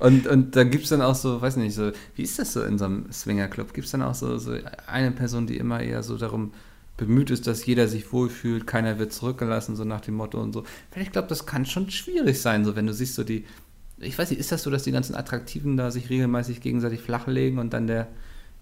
Und, 0.00 0.26
und 0.26 0.56
da 0.56 0.64
gibt 0.64 0.84
es 0.84 0.90
dann 0.90 1.02
auch 1.02 1.14
so, 1.14 1.40
weiß 1.40 1.56
nicht, 1.56 1.74
so, 1.74 1.92
wie 2.16 2.22
ist 2.22 2.38
das 2.38 2.52
so 2.52 2.62
in 2.62 2.78
so 2.78 2.86
einem 2.86 3.12
Swingerclub? 3.12 3.72
Gibt 3.72 3.86
es 3.86 3.92
dann 3.92 4.02
auch 4.02 4.14
so, 4.14 4.38
so 4.38 4.56
eine 4.86 5.12
Person, 5.12 5.46
die 5.46 5.56
immer 5.56 5.80
eher 5.80 6.02
so 6.02 6.16
darum 6.16 6.52
bemüht 6.96 7.30
ist, 7.30 7.46
dass 7.46 7.66
jeder 7.66 7.88
sich 7.88 8.12
wohlfühlt, 8.12 8.66
keiner 8.66 8.98
wird 8.98 9.12
zurückgelassen, 9.12 9.76
so 9.76 9.84
nach 9.84 10.00
dem 10.00 10.14
Motto 10.14 10.40
und 10.40 10.52
so. 10.52 10.64
Weil 10.92 11.02
ich 11.02 11.12
glaube, 11.12 11.28
das 11.28 11.46
kann 11.46 11.66
schon 11.66 11.90
schwierig 11.90 12.40
sein, 12.40 12.64
so 12.64 12.76
wenn 12.76 12.86
du 12.86 12.92
siehst, 12.92 13.14
so 13.14 13.24
die, 13.24 13.44
ich 13.98 14.18
weiß 14.18 14.30
nicht, 14.30 14.38
ist 14.38 14.52
das 14.52 14.62
so, 14.62 14.70
dass 14.70 14.84
die 14.84 14.92
ganzen 14.92 15.14
Attraktiven 15.14 15.76
da 15.76 15.90
sich 15.90 16.10
regelmäßig 16.10 16.60
gegenseitig 16.60 17.00
flachlegen 17.00 17.58
und 17.58 17.72
dann 17.72 17.86
der 17.86 18.08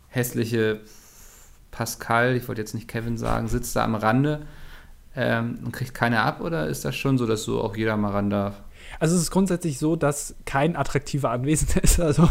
hässliche 0.08 0.80
Pascal, 1.70 2.36
ich 2.36 2.48
wollte 2.48 2.60
jetzt 2.60 2.74
nicht 2.74 2.88
Kevin 2.88 3.16
sagen, 3.16 3.48
sitzt 3.48 3.76
da 3.76 3.84
am 3.84 3.94
Rande 3.94 4.46
ähm, 5.16 5.58
und 5.64 5.72
kriegt 5.72 5.94
keiner 5.94 6.22
ab 6.22 6.40
oder 6.40 6.68
ist 6.68 6.84
das 6.84 6.96
schon 6.96 7.18
so, 7.18 7.26
dass 7.26 7.44
so 7.44 7.62
auch 7.62 7.76
jeder 7.76 7.96
mal 7.96 8.12
ran 8.12 8.30
darf? 8.30 8.62
Also 9.00 9.16
es 9.16 9.22
ist 9.22 9.30
grundsätzlich 9.30 9.78
so, 9.78 9.96
dass 9.96 10.34
kein 10.44 10.76
attraktiver 10.76 11.30
Anwesender 11.30 11.82
ist. 11.82 11.98
Also 12.12 12.28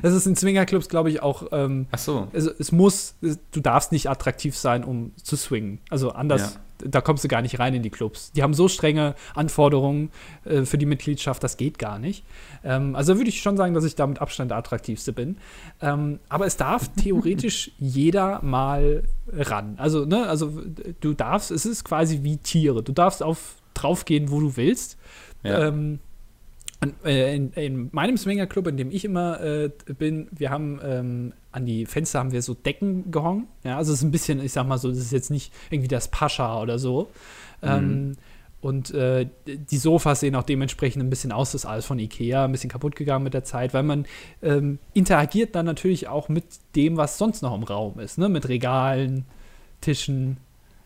das 0.00 0.14
ist 0.14 0.26
in 0.26 0.36
Swingerclubs, 0.36 0.88
glaube 0.88 1.10
ich, 1.10 1.22
auch. 1.22 1.48
Ähm, 1.50 1.86
Ach 1.90 1.98
so. 1.98 2.28
also 2.32 2.50
es 2.56 2.70
muss, 2.70 3.16
du 3.20 3.60
darfst 3.60 3.90
nicht 3.90 4.08
attraktiv 4.08 4.56
sein, 4.56 4.84
um 4.84 5.12
zu 5.16 5.36
swingen. 5.36 5.80
Also 5.90 6.12
anders, 6.12 6.58
da 6.78 7.00
kommst 7.00 7.24
du 7.24 7.28
gar 7.28 7.42
nicht 7.42 7.58
rein 7.58 7.74
in 7.74 7.82
die 7.82 7.90
Clubs. 7.90 8.32
Die 8.32 8.42
haben 8.42 8.54
so 8.54 8.68
strenge 8.68 9.14
Anforderungen 9.34 10.10
äh, 10.44 10.62
für 10.64 10.78
die 10.78 10.86
Mitgliedschaft, 10.86 11.42
das 11.42 11.56
geht 11.56 11.78
gar 11.78 11.98
nicht. 11.98 12.24
Ähm, 12.64 12.96
also 12.96 13.16
würde 13.16 13.28
ich 13.28 13.42
schon 13.42 13.56
sagen, 13.56 13.74
dass 13.74 13.84
ich 13.84 13.94
da 13.94 14.06
mit 14.06 14.20
Abstand 14.20 14.50
der 14.50 14.58
attraktivste 14.58 15.12
bin. 15.12 15.36
Ähm, 15.80 16.18
aber 16.28 16.46
es 16.46 16.56
darf 16.56 16.88
theoretisch 16.96 17.72
jeder 17.78 18.42
mal 18.42 19.04
ran. 19.32 19.74
Also, 19.78 20.04
ne, 20.04 20.28
also 20.28 20.52
du 21.00 21.14
darfst, 21.14 21.50
es 21.50 21.66
ist 21.66 21.84
quasi 21.84 22.22
wie 22.22 22.36
Tiere. 22.38 22.82
Du 22.82 22.92
darfst 22.92 23.22
auf 23.22 23.56
draufgehen, 23.74 24.30
wo 24.30 24.40
du 24.40 24.56
willst. 24.56 24.98
Ja. 25.42 25.68
Ähm, 25.68 25.98
äh, 27.04 27.36
in, 27.36 27.52
in 27.52 27.88
meinem 27.92 28.16
Swingerclub, 28.16 28.66
in 28.66 28.76
dem 28.76 28.90
ich 28.90 29.04
immer 29.04 29.40
äh, 29.40 29.70
bin, 29.86 30.28
wir 30.32 30.50
haben 30.50 30.80
ähm, 30.82 31.32
an 31.52 31.66
die 31.66 31.86
Fenster 31.86 32.18
haben 32.18 32.32
wir 32.32 32.42
so 32.42 32.54
Decken 32.54 33.10
gehangen. 33.10 33.46
Ja, 33.62 33.76
also 33.76 33.92
es 33.92 33.98
ist 33.98 34.04
ein 34.04 34.10
bisschen, 34.10 34.42
ich 34.42 34.52
sag 34.52 34.66
mal 34.66 34.78
so, 34.78 34.88
das 34.88 34.98
ist 34.98 35.12
jetzt 35.12 35.30
nicht 35.30 35.52
irgendwie 35.70 35.88
das 35.88 36.08
Pascha 36.08 36.60
oder 36.60 36.78
so. 36.78 37.10
Ähm, 37.62 38.16
und 38.62 38.94
äh, 38.94 39.28
die 39.46 39.76
Sofas 39.76 40.20
sehen 40.20 40.36
auch 40.36 40.44
dementsprechend 40.44 41.02
ein 41.02 41.10
bisschen 41.10 41.32
aus, 41.32 41.50
das 41.50 41.62
ist 41.64 41.70
alles 41.70 41.84
von 41.84 41.98
Ikea, 41.98 42.44
ein 42.44 42.52
bisschen 42.52 42.70
kaputt 42.70 42.94
gegangen 42.94 43.24
mit 43.24 43.34
der 43.34 43.42
Zeit, 43.42 43.74
weil 43.74 43.82
man 43.82 44.06
ähm, 44.40 44.78
interagiert 44.94 45.56
dann 45.56 45.66
natürlich 45.66 46.06
auch 46.06 46.28
mit 46.28 46.44
dem, 46.76 46.96
was 46.96 47.18
sonst 47.18 47.42
noch 47.42 47.54
im 47.54 47.64
Raum 47.64 47.98
ist, 47.98 48.18
ne? 48.18 48.28
Mit 48.28 48.48
Regalen, 48.48 49.24
Tischen, 49.80 50.36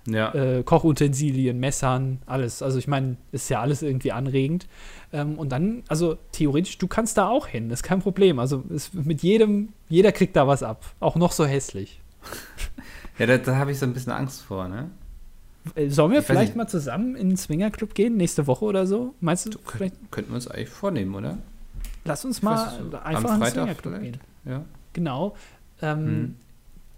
Ja. 0.07 0.33
äh, 0.35 0.63
Kochutensilien, 0.63 1.59
Messern, 1.59 2.19
alles. 2.27 2.63
Also 2.63 2.79
ich 2.79 2.87
meine, 2.89 3.17
ist 3.33 3.49
ja 3.49 3.61
alles 3.61 3.83
irgendwie 3.83 4.13
anregend. 4.13 4.67
Ähm, 5.13 5.39
und 5.39 5.51
dann, 5.51 5.83
also 5.89 6.17
theoretisch, 6.33 6.79
du 6.79 6.87
kannst 6.87 7.19
da 7.19 7.29
auch 7.29 7.47
hin, 7.49 7.71
ist 7.71 7.83
kein 7.83 8.01
Problem. 8.01 8.39
Also 8.39 8.65
es, 8.75 8.93
mit 8.95 9.23
jedem, 9.23 9.71
jeder 9.89 10.13
kriegt 10.13 10.37
da 10.37 10.47
was 10.47 10.63
ab, 10.63 10.85
auch 11.01 11.17
noch 11.17 11.33
so 11.33 11.45
hässlich. 11.45 12.01
Ja, 13.19 13.25
da, 13.25 13.39
da 13.39 13.57
habe 13.57 13.73
ich 13.73 13.79
so 13.79 13.87
ein 13.87 13.95
bisschen 13.95 14.13
Angst 14.13 14.43
vor, 14.43 14.69
ne? 14.69 14.91
Äh, 15.75 15.89
Sollen 15.89 16.13
wir 16.13 16.19
Ich 16.21 16.27
vielleicht 16.27 16.55
mal 16.55 16.67
zusammen 16.69 17.17
in 17.17 17.31
den 17.31 17.37
Swingerclub 17.39 17.95
gehen, 17.95 18.19
nächste 18.19 18.47
Woche 18.47 18.67
oder 18.67 18.87
so? 18.87 19.15
Meinst 19.21 19.47
du, 19.47 19.59
vielleicht, 19.65 19.95
Könnten 20.11 20.33
wir 20.33 20.35
uns 20.35 20.49
eigentlich 20.49 20.69
vornehmen, 20.69 21.15
oder? 21.15 21.39
lass 22.05 22.27
uns 22.27 22.43
mal 22.43 22.57
weiß 22.57 23.03
einfach 23.05 23.31
am 23.31 23.37
in 23.37 23.41
den 23.41 23.41
Freitag 23.41 23.53
Swingerclub 23.81 24.01
gehen. 24.03 24.17
Ja. 24.45 24.65
Genau. 24.93 25.35
Ähm, 25.81 26.07
Hm. 26.07 26.37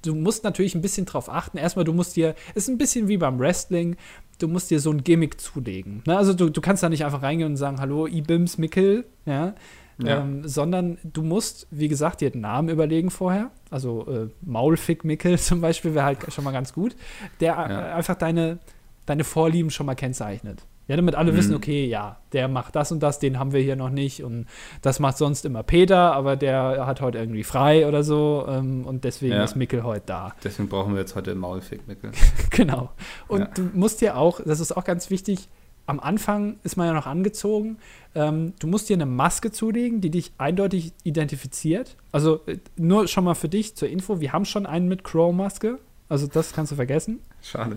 Du 0.03 0.15
musst 0.15 0.45
natürlich 0.45 0.75
ein 0.75 0.83
bisschen 0.83 1.07
drauf 1.07 1.29
achten. 1.31 1.59
Erstmal, 1.59 1.85
du 1.85 1.93
musst 1.93 2.17
dir, 2.17 2.35
ist 2.55 2.69
ein 2.69 2.79
bisschen 2.79 3.09
wie 3.09 3.17
beim 3.17 3.39
Wrestling, 3.39 3.97
du 4.39 4.49
musst 4.49 4.71
dir 4.71 4.81
so 4.81 4.91
ein 4.91 5.03
Gimmick 5.05 5.41
zulegen. 5.41 6.03
Ne? 6.07 6.17
Also 6.17 6.35
du, 6.35 6.49
du 6.51 6.61
kannst 6.61 6.83
da 6.83 6.89
nicht 6.89 7.05
einfach 7.05 7.23
reingehen 7.23 7.51
und 7.53 7.57
sagen, 7.57 7.81
hallo, 7.81 8.07
Ibims 8.07 8.59
Mickel, 8.59 9.05
ja. 9.27 9.55
Ja. 10.01 10.21
Ähm, 10.21 10.47
sondern 10.47 10.99
du 11.03 11.23
musst, 11.25 11.67
wie 11.73 11.89
gesagt, 11.89 12.21
dir 12.21 12.31
den 12.31 12.43
Namen 12.43 12.69
überlegen 12.69 13.11
vorher. 13.11 13.51
Also 13.69 14.07
äh, 14.07 14.29
Maulfick 14.43 15.05
Mickel 15.05 15.39
zum 15.41 15.61
Beispiel 15.61 15.93
wäre 15.95 16.05
halt 16.05 16.33
schon 16.33 16.45
mal 16.45 16.53
ganz 16.53 16.73
gut, 16.73 16.95
der 17.41 17.55
äh, 17.55 17.73
Ja. 17.73 17.95
einfach 17.97 18.15
deine, 18.15 18.61
deine 19.07 19.25
Vorlieben 19.25 19.71
schon 19.71 19.87
mal 19.87 19.97
kennzeichnet. 19.97 20.63
Ja, 20.89 20.97
damit 20.97 21.15
alle 21.15 21.33
Mhm. 21.33 21.37
wissen, 21.37 21.55
okay, 21.55 21.87
ja, 21.87 22.17
der 22.33 22.49
macht 22.49 22.75
das 22.75 22.91
und 22.91 23.01
das, 23.01 23.19
den 23.19 23.39
haben 23.39 23.53
wir 23.53 23.61
hier 23.61 23.77
noch 23.77 23.91
nicht 23.91 24.25
und 24.25 24.47
das 24.83 24.99
macht 25.01 25.19
sonst 25.19 25.45
immer 25.45 25.63
Peter, 25.63 26.13
aber 26.15 26.35
der 26.37 26.87
hat 26.87 27.01
heute 27.03 27.19
irgendwie 27.19 27.45
frei 27.45 27.87
oder 27.87 28.03
so 28.03 28.47
ähm, 28.49 28.87
und 28.87 29.05
deswegen 29.05 29.35
Ja. 29.35 29.45
ist 29.45 29.55
Mickel 29.55 29.83
heute 29.85 30.05
da. 30.07 30.35
Deswegen 30.43 30.69
brauchen 30.69 30.95
wir 30.95 31.01
jetzt 31.01 31.15
heute 31.15 31.35
Maulfick, 31.35 31.87
Mickel. 31.87 32.11
genau. 32.51 32.91
Und 33.29 33.41
Ja. 33.41 33.47
du 33.55 33.69
musst 33.75 34.01
dir 34.01 34.17
auch, 34.17 34.41
das 34.45 34.61
ist 34.61 34.77
auch 34.77 34.85
ganz 34.85 35.11
wichtig, 35.11 35.49
am 35.85 36.01
Anfang 36.01 36.57
ist 36.65 36.77
man 36.77 36.87
ja 36.87 36.93
noch 36.93 37.07
angezogen. 37.07 37.79
Ähm, 38.15 38.53
du 38.59 38.67
musst 38.67 38.89
dir 38.91 38.95
eine 38.95 39.07
Maske 39.07 39.51
zulegen, 39.53 40.01
die 40.03 40.11
dich 40.11 40.33
eindeutig 40.39 40.93
identifiziert. 41.03 41.97
Also 42.13 42.41
äh, 42.47 42.57
nur 42.77 43.09
schon 43.09 43.25
mal 43.25 43.35
für 43.35 43.49
dich 43.49 43.75
zur 43.77 43.89
Info, 43.89 44.21
wir 44.21 44.33
haben 44.33 44.45
schon 44.47 44.65
einen 44.67 44.89
mit 44.89 45.05
Crow-Maske. 45.05 45.79
Also 46.11 46.27
das 46.27 46.53
kannst 46.55 46.73
du 46.73 46.77
vergessen. 46.77 47.21
Schade. 47.43 47.77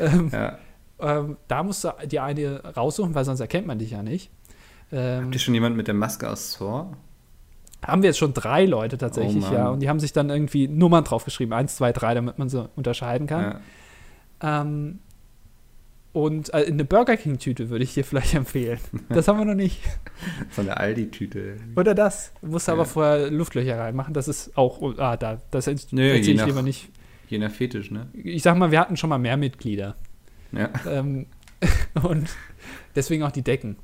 Ähm, 0.00 0.30
Ja. 0.32 0.58
Ähm, 1.02 1.36
da 1.48 1.62
musst 1.62 1.84
du 1.84 1.90
dir 2.06 2.22
eine 2.22 2.62
raussuchen, 2.76 3.14
weil 3.14 3.24
sonst 3.24 3.40
erkennt 3.40 3.66
man 3.66 3.78
dich 3.78 3.90
ja 3.90 4.02
nicht. 4.02 4.30
Ähm, 4.92 5.24
Habt 5.24 5.34
ihr 5.34 5.40
schon 5.40 5.54
jemand 5.54 5.76
mit 5.76 5.86
der 5.88 5.94
Maske 5.94 6.28
aus 6.30 6.54
Thor? 6.56 6.96
haben 7.84 8.02
wir 8.02 8.10
jetzt 8.10 8.18
schon 8.18 8.32
drei 8.32 8.64
Leute 8.64 8.96
tatsächlich, 8.96 9.44
Oh 9.50 9.52
ja. 9.54 9.68
Und 9.70 9.80
die 9.80 9.88
haben 9.88 9.98
sich 9.98 10.12
dann 10.12 10.30
irgendwie 10.30 10.68
Nummern 10.68 11.02
draufgeschrieben. 11.02 11.52
Eins, 11.52 11.74
zwei, 11.74 11.90
drei, 11.90 12.14
damit 12.14 12.38
man 12.38 12.48
sie 12.48 12.68
unterscheiden 12.76 13.26
kann. 13.26 13.60
Ja. 14.40 14.60
Ähm, 14.62 15.00
und 16.12 16.52
äh, 16.54 16.66
eine 16.66 16.84
Burger 16.84 17.16
King-Tüte 17.16 17.70
würde 17.70 17.82
ich 17.84 17.94
dir 17.94 18.04
vielleicht 18.04 18.34
empfehlen. 18.36 18.78
Das 19.08 19.26
haben 19.26 19.38
wir 19.38 19.46
noch 19.46 19.54
nicht. 19.54 19.80
So 20.50 20.60
eine 20.62 20.76
Aldi-Tüte. 20.76 21.56
Oder 21.74 21.94
das. 21.96 22.32
Musst 22.42 22.68
du 22.68 22.72
Ja. 22.72 22.74
aber 22.74 22.84
vorher 22.84 23.30
Luftlöcher 23.30 23.78
reinmachen. 23.78 24.14
Das 24.14 24.28
ist 24.28 24.56
auch. 24.56 24.80
oh, 24.80 24.92
Ah, 24.98 25.16
da. 25.16 25.40
Das 25.50 25.66
erzähle 25.66 26.18
ich 26.18 26.36
nach- 26.36 26.46
lieber 26.46 26.62
nicht. 26.62 26.90
Je 27.28 27.38
nach 27.38 27.50
Fetisch, 27.50 27.90
ne? 27.90 28.08
Ich 28.12 28.42
sag 28.42 28.56
mal, 28.58 28.70
wir 28.70 28.78
hatten 28.78 28.96
schon 28.96 29.08
mal 29.10 29.18
mehr 29.18 29.38
Mitglieder. 29.38 29.96
Ja. 30.52 30.70
Ähm, 30.86 31.26
und 32.02 32.28
deswegen 32.94 33.22
auch 33.22 33.32
die 33.32 33.42
Decken 33.42 33.76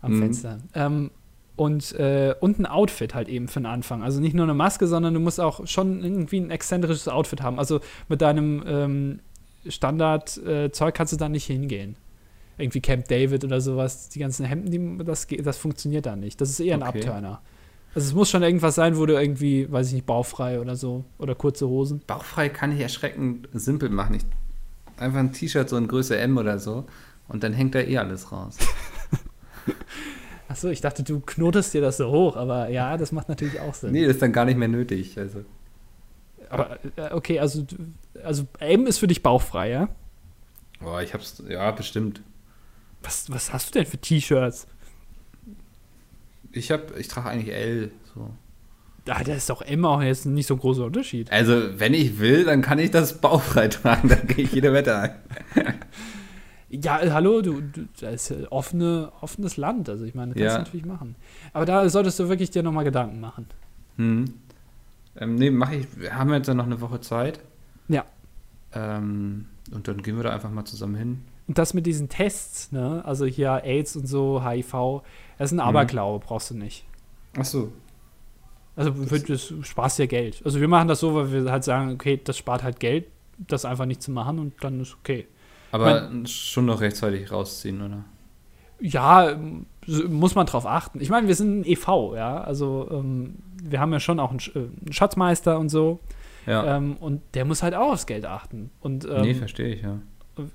am 0.00 0.14
Mhm. 0.16 0.20
Fenster. 0.20 0.58
Ähm, 0.74 1.10
und, 1.56 1.92
äh, 1.92 2.34
und 2.40 2.58
ein 2.58 2.66
Outfit 2.66 3.14
halt 3.14 3.28
eben 3.28 3.48
für 3.48 3.60
den 3.60 3.66
Anfang. 3.66 4.02
Also 4.02 4.20
nicht 4.20 4.34
nur 4.34 4.44
eine 4.44 4.52
Maske, 4.54 4.86
sondern 4.86 5.14
du 5.14 5.20
musst 5.20 5.40
auch 5.40 5.66
schon 5.66 6.04
irgendwie 6.04 6.38
ein 6.38 6.50
exzentrisches 6.50 7.08
Outfit 7.08 7.40
haben. 7.42 7.58
Also 7.58 7.80
mit 8.08 8.20
deinem 8.20 8.62
ähm, 8.66 9.20
Standard-Zeug 9.66 10.94
kannst 10.94 11.12
du 11.12 11.16
da 11.16 11.28
nicht 11.28 11.46
hingehen. 11.46 11.96
Irgendwie 12.58 12.80
Camp 12.80 13.06
David 13.08 13.44
oder 13.44 13.60
sowas. 13.60 14.08
Die 14.10 14.18
ganzen 14.18 14.44
Hemden, 14.46 14.70
die, 14.98 15.04
das, 15.04 15.26
das 15.42 15.58
funktioniert 15.58 16.06
da 16.06 16.16
nicht. 16.16 16.40
Das 16.40 16.50
ist 16.50 16.60
eher 16.60 16.76
ein 16.76 16.82
Okay. 16.82 16.98
Abturner. 17.00 17.40
Also 17.94 18.08
es 18.08 18.14
muss 18.14 18.28
schon 18.28 18.42
irgendwas 18.42 18.74
sein, 18.74 18.98
wo 18.98 19.06
du 19.06 19.14
irgendwie, 19.18 19.70
weiß 19.70 19.88
ich 19.88 19.94
nicht, 19.94 20.06
bauchfrei 20.06 20.60
oder 20.60 20.76
so. 20.76 21.04
Oder 21.18 21.34
kurze 21.34 21.66
Hosen. 21.68 22.02
Bauchfrei 22.06 22.50
kann 22.50 22.72
ich 22.72 22.80
erschreckend 22.80 23.48
simpel 23.54 23.88
machen. 23.88 24.16
Ich, 24.16 24.22
einfach 24.96 25.18
ein 25.18 25.32
T-Shirt 25.32 25.68
so 25.68 25.76
in 25.76 25.88
Größe 25.88 26.16
M 26.18 26.36
oder 26.36 26.58
so 26.58 26.86
und 27.28 27.42
dann 27.42 27.52
hängt 27.52 27.74
da 27.74 27.80
eh 27.80 27.98
alles 27.98 28.32
raus. 28.32 28.56
Achso, 30.48 30.68
ich 30.68 30.80
dachte, 30.80 31.02
du 31.02 31.20
knotest 31.20 31.74
dir 31.74 31.80
das 31.80 31.96
so 31.96 32.10
hoch, 32.10 32.36
aber 32.36 32.68
ja, 32.68 32.96
das 32.96 33.12
macht 33.12 33.28
natürlich 33.28 33.58
auch 33.60 33.74
Sinn. 33.74 33.92
Nee, 33.92 34.04
das 34.04 34.14
ist 34.14 34.22
dann 34.22 34.32
gar 34.32 34.44
nicht 34.44 34.56
mehr 34.56 34.68
nötig. 34.68 35.18
Also. 35.18 35.44
Aber 36.48 36.78
äh, 36.96 37.12
okay, 37.12 37.40
also, 37.40 37.66
also 38.22 38.46
M 38.60 38.86
ist 38.86 38.98
für 38.98 39.08
dich 39.08 39.22
bauchfrei, 39.22 39.70
ja? 39.70 39.88
Boah, 40.78 41.02
ich 41.02 41.14
hab's, 41.14 41.42
ja, 41.48 41.70
bestimmt. 41.72 42.22
Was, 43.02 43.30
was 43.30 43.52
hast 43.52 43.74
du 43.74 43.78
denn 43.78 43.86
für 43.86 43.98
T-Shirts? 43.98 44.68
Ich 46.52 46.70
hab, 46.70 46.96
ich 46.96 47.08
trage 47.08 47.28
eigentlich 47.28 47.54
L. 47.54 47.90
So. 48.14 48.30
Ah, 49.08 49.22
da 49.24 49.34
ist 49.34 49.48
doch 49.50 49.62
auch 49.62 50.02
jetzt 50.02 50.26
nicht 50.26 50.46
so 50.46 50.54
ein 50.54 50.60
großer 50.60 50.84
Unterschied. 50.84 51.30
Also, 51.32 51.78
wenn 51.78 51.94
ich 51.94 52.18
will, 52.18 52.44
dann 52.44 52.60
kann 52.62 52.78
ich 52.78 52.90
das 52.90 53.18
bauchfrei 53.20 53.68
tragen. 53.68 54.08
Dann 54.08 54.26
gehe 54.26 54.44
ich 54.44 54.52
jede 54.52 54.72
Wette 54.72 54.96
ein. 54.98 55.10
Ja, 56.68 57.00
äh, 57.00 57.10
hallo, 57.12 57.40
du, 57.42 57.60
du 57.60 57.86
das 58.00 58.30
ist 58.30 58.50
offene, 58.50 59.12
offenes 59.20 59.56
Land. 59.56 59.88
Also 59.88 60.04
ich 60.04 60.14
meine, 60.14 60.32
das 60.34 60.38
kannst 60.40 60.52
Ja. 60.52 60.58
du 60.58 60.64
natürlich 60.64 60.86
machen. 60.86 61.14
Aber 61.52 61.64
da 61.64 61.88
solltest 61.88 62.18
du 62.18 62.28
wirklich 62.28 62.50
dir 62.50 62.62
nochmal 62.62 62.84
Gedanken 62.84 63.20
machen. 63.20 63.46
Hm. 63.96 64.24
Ähm, 65.16 65.36
nee, 65.36 65.50
mache 65.50 65.76
ich. 65.76 65.86
Wir 65.98 66.14
haben 66.16 66.32
jetzt 66.32 66.48
dann 66.48 66.56
noch 66.56 66.66
eine 66.66 66.80
Woche 66.80 67.00
Zeit. 67.00 67.40
Ja. 67.88 68.04
Ähm, 68.72 69.46
und 69.72 69.86
dann 69.88 70.02
gehen 70.02 70.16
wir 70.16 70.24
da 70.24 70.30
einfach 70.32 70.50
mal 70.50 70.64
zusammen 70.64 70.96
hin. 70.96 71.22
Und 71.46 71.58
das 71.58 71.72
mit 71.74 71.86
diesen 71.86 72.08
Tests, 72.08 72.72
ne? 72.72 73.02
Also 73.06 73.24
hier 73.24 73.62
AIDS 73.64 73.94
und 73.94 74.08
so, 74.08 74.42
HIV, 74.44 75.02
das 75.38 75.52
ist 75.52 75.52
ein 75.52 75.56
Mhm. 75.56 75.60
Aberglaube, 75.68 76.24
brauchst 76.26 76.50
du 76.50 76.54
nicht. 76.56 76.84
Ach 77.38 77.44
so. 77.44 77.72
Also 78.76 78.92
für 78.92 79.18
das 79.18 79.52
sparst 79.62 79.98
dir 79.98 80.06
Geld. 80.06 80.42
Also 80.44 80.60
wir 80.60 80.68
machen 80.68 80.86
das 80.86 81.00
so, 81.00 81.14
weil 81.14 81.32
wir 81.32 81.50
halt 81.50 81.64
sagen, 81.64 81.92
okay, 81.92 82.20
das 82.22 82.36
spart 82.36 82.62
halt 82.62 82.78
Geld, 82.78 83.06
das 83.38 83.64
einfach 83.64 83.86
nicht 83.86 84.02
zu 84.02 84.10
machen 84.10 84.38
und 84.38 84.52
dann 84.60 84.80
ist 84.80 84.94
okay. 84.94 85.26
Aber 85.72 86.10
schon 86.26 86.66
noch 86.66 86.80
rechtzeitig 86.80 87.32
rausziehen, 87.32 87.82
oder? 87.82 88.04
Ja, 88.78 89.36
muss 90.08 90.34
man 90.34 90.46
drauf 90.46 90.66
achten. 90.66 91.00
Ich 91.00 91.08
meine, 91.08 91.26
wir 91.28 91.34
sind 91.34 91.60
ein 91.60 91.66
e.V., 91.66 92.14
ja. 92.14 92.42
Also 92.42 92.88
ähm, 92.90 93.36
wir 93.62 93.80
haben 93.80 93.92
ja 93.92 94.00
schon 94.00 94.20
auch 94.20 94.30
einen, 94.30 94.40
Sch 94.40 94.54
äh, 94.54 94.58
einen 94.58 94.92
Schatzmeister 94.92 95.58
und 95.58 95.70
so. 95.70 96.00
Ja. 96.46 96.76
Ähm, 96.76 96.96
und 97.00 97.22
der 97.34 97.44
muss 97.46 97.62
halt 97.62 97.74
auch 97.74 97.92
aufs 97.92 98.06
Geld 98.06 98.26
achten. 98.26 98.70
Und 98.80 99.06
ähm, 99.06 99.22
nee, 99.22 99.34
verstehe 99.34 99.74
ich, 99.74 99.82
ja. 99.82 99.98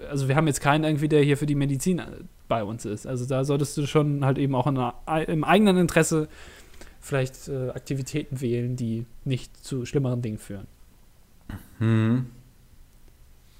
also 0.09 0.27
wir 0.27 0.35
haben 0.35 0.47
jetzt 0.47 0.61
keinen 0.61 0.83
irgendwie, 0.83 1.09
der 1.09 1.23
hier 1.23 1.37
für 1.37 1.47
die 1.47 1.55
Medizin 1.55 1.99
äh, 1.99 2.05
bei 2.47 2.63
uns 2.63 2.85
ist. 2.85 3.07
Also 3.07 3.25
da 3.25 3.43
solltest 3.43 3.77
du 3.77 3.85
schon 3.87 4.23
halt 4.23 4.37
eben 4.37 4.55
auch 4.55 4.67
in 4.67 4.77
im 5.27 5.43
eigenen 5.43 5.77
Interesse 5.77 6.29
vielleicht 7.01 7.47
äh, 7.49 7.69
Aktivitäten 7.71 8.39
wählen, 8.41 8.75
die 8.75 9.05
nicht 9.25 9.57
zu 9.63 9.85
schlimmeren 9.85 10.21
Dingen 10.21 10.37
führen. 10.37 10.67
Hm. 11.79 12.27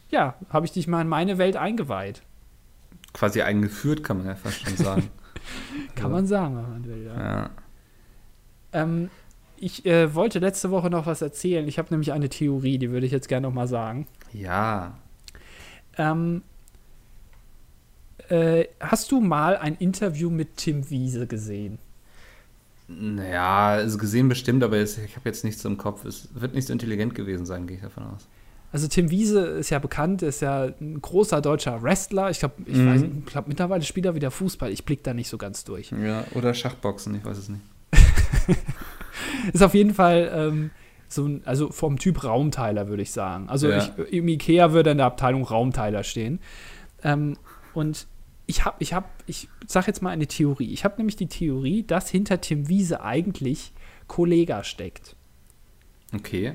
Ja, 0.10 0.36
habe 0.50 0.66
ich 0.66 0.72
dich 0.72 0.88
mal 0.88 1.02
in 1.02 1.08
meine 1.10 1.38
Welt 1.38 1.56
eingeweiht. 1.58 2.22
Quasi 3.14 3.42
eingeführt, 3.42 4.04
kann 4.04 4.18
man 4.18 4.28
ja 4.28 4.36
fast 4.36 4.62
schon 4.62 4.78
sagen. 4.78 5.10
Kann 5.96 6.06
Ja. 6.06 6.10
man 6.10 6.28
sagen, 6.28 6.56
wenn 6.56 6.70
man 6.70 6.86
will. 6.86 7.06
Ja. 7.06 7.20
ja. 7.44 7.50
Ähm, 8.74 9.10
ich 9.58 9.86
äh, 9.86 10.14
wollte 10.16 10.40
letzte 10.40 10.72
Woche 10.72 10.90
noch 10.90 11.06
was 11.08 11.22
erzählen. 11.22 11.68
Ich 11.68 11.78
habe 11.80 11.90
nämlich 11.92 12.12
eine 12.14 12.30
Theorie, 12.30 12.78
die 12.78 12.92
würde 12.92 13.06
ich 13.06 13.12
jetzt 13.12 13.28
gerne 13.28 13.48
noch 13.48 13.54
mal 13.54 13.68
sagen. 13.68 14.08
Ja. 14.34 14.98
Ähm, 15.98 16.44
äh, 18.30 18.66
hast 18.80 19.12
du 19.12 19.20
mal 19.20 19.58
ein 19.58 19.76
Interview 19.76 20.30
mit 20.30 20.58
Tim 20.58 20.90
Wiese 20.90 21.28
gesehen? 21.28 21.80
Naja, 23.00 23.68
also 23.70 23.98
gesehen 23.98 24.28
bestimmt, 24.30 24.64
aber 24.64 24.78
es, 24.78 24.98
ich 24.98 25.16
habe 25.16 25.28
jetzt 25.30 25.44
nichts 25.44 25.64
im 25.66 25.78
Kopf. 25.78 26.06
Es 26.06 26.30
wird 26.34 26.54
nicht 26.54 26.68
so 26.68 26.74
intelligent 26.74 27.16
gewesen 27.16 27.46
sein, 27.46 27.68
gehe 27.68 27.78
ich 27.78 27.84
davon 27.84 28.04
aus. 28.04 28.28
Also 28.74 28.88
Tim 28.88 29.10
Wiese 29.12 29.40
ist 29.42 29.70
ja 29.70 29.80
bekannt, 29.80 30.22
ist 30.22 30.42
ja 30.42 30.70
ein 30.80 31.02
großer 31.02 31.42
deutscher 31.42 31.84
Wrestler. 31.84 32.30
Ich 32.30 32.40
glaube, 32.40 32.56
ich 32.66 32.78
Mhm. 32.78 33.26
glaube 33.26 33.50
mittlerweile 33.50 33.84
spielt 33.84 34.06
er 34.06 34.16
wieder 34.16 34.32
Fußball. 34.32 34.72
Ich 34.72 34.86
blicke 34.86 35.04
da 35.04 35.14
nicht 35.14 35.28
so 35.28 35.38
ganz 35.38 35.64
durch. 35.66 35.92
Ja, 35.92 36.24
oder 36.36 36.54
Schachboxen, 36.54 37.16
ich 37.16 37.26
weiß 37.26 37.38
es 37.38 37.50
nicht. 37.50 37.62
Ist 39.54 39.62
auf 39.64 39.74
jeden 39.74 39.94
Fall 39.94 40.32
ähm, 40.34 40.72
so 41.08 41.26
ein, 41.26 41.42
also 41.46 41.70
vom 41.72 42.00
Typ 42.00 42.24
Raumteiler, 42.24 42.88
würde 42.88 43.04
ich 43.04 43.12
sagen. 43.12 43.50
Also 43.50 43.70
Ja. 43.70 43.78
ich, 43.78 44.14
im 44.14 44.28
Ikea 44.28 44.72
würde 44.72 44.92
in 44.92 44.98
der 44.98 45.08
Abteilung 45.08 45.44
Raumteiler 45.44 46.04
stehen. 46.04 46.40
Ähm, 47.04 47.38
und 47.74 48.08
ich 48.48 48.66
habe, 48.66 48.76
ich 48.80 48.94
habe, 48.94 49.08
ich 49.28 49.48
sage 49.68 49.88
jetzt 49.88 50.02
mal 50.02 50.10
eine 50.10 50.28
Theorie. 50.28 50.72
Ich 50.74 50.84
habe 50.84 50.96
nämlich 50.98 51.16
die 51.16 51.28
Theorie, 51.28 51.84
dass 51.84 52.10
hinter 52.10 52.42
Tim 52.42 52.68
Wiese 52.68 53.02
eigentlich 53.04 53.72
Kollega 54.08 54.64
steckt. 54.64 55.16
Okay. 56.14 56.54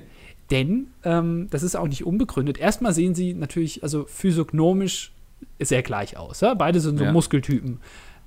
Denn 0.50 0.88
ähm, 1.04 1.48
das 1.50 1.62
ist 1.62 1.74
auch 1.76 1.88
nicht 1.88 2.04
unbegründet. 2.04 2.58
Erstmal 2.58 2.92
sehen 2.92 3.14
sie 3.14 3.34
natürlich, 3.34 3.82
also 3.82 4.04
physiognomisch 4.06 5.12
sehr 5.60 5.82
gleich 5.82 6.16
aus. 6.16 6.40
Ja? 6.40 6.54
Beide 6.54 6.80
sind 6.80 6.98
so 6.98 7.04
Ja. 7.04 7.12
Muskeltypen. 7.12 7.80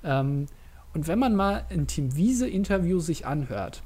Ähm, 0.04 0.46
und 0.92 1.06
wenn 1.06 1.18
man 1.18 1.36
mal 1.36 1.64
ein 1.70 1.86
Tim 1.86 2.16
Wiese-Interview 2.16 2.98
sich 2.98 3.24
anhört 3.26 3.82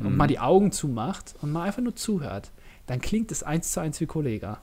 und 0.00 0.10
Mhm. 0.10 0.16
mal 0.16 0.26
die 0.26 0.40
Augen 0.40 0.72
zumacht 0.72 1.36
und 1.40 1.52
mal 1.52 1.62
einfach 1.64 1.82
nur 1.82 1.94
zuhört, 1.94 2.50
dann 2.86 3.00
klingt 3.00 3.30
es 3.30 3.42
eins 3.42 3.70
zu 3.72 3.80
eins 3.80 4.00
wie 4.00 4.06
Kollega. 4.06 4.60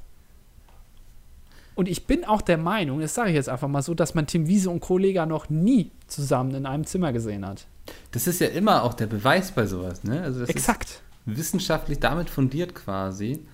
Und 1.76 1.90
ich 1.90 2.08
bin 2.08 2.24
auch 2.24 2.42
der 2.42 2.58
Meinung, 2.58 3.02
das 3.02 3.14
sage 3.14 3.30
ich 3.30 3.36
jetzt 3.36 3.50
einfach 3.50 3.68
mal 3.68 3.82
so, 3.82 3.94
dass 3.94 4.16
man 4.16 4.28
Tim 4.28 4.48
Wiese 4.48 4.70
und 4.70 4.80
Kollega 4.80 5.26
noch 5.26 5.50
nie 5.50 5.92
zusammen 6.08 6.56
in 6.56 6.66
einem 6.66 6.86
Zimmer 6.86 7.12
gesehen 7.12 7.46
hat. 7.46 7.68
Das 8.12 8.28
ist 8.28 8.40
ja 8.40 8.48
immer 8.48 8.84
auch 8.84 8.94
der 8.94 9.08
Beweis 9.08 9.52
bei 9.52 9.68
sowas, 9.68 10.04
ne? 10.04 10.22
Also 10.22 10.40
das 10.40 10.50
Exakt. 10.50 10.90
ist 10.90 11.02
wissenschaftlich 11.26 12.00
damit 12.00 12.30
fundiert 12.30 12.74
quasi, 12.74 13.46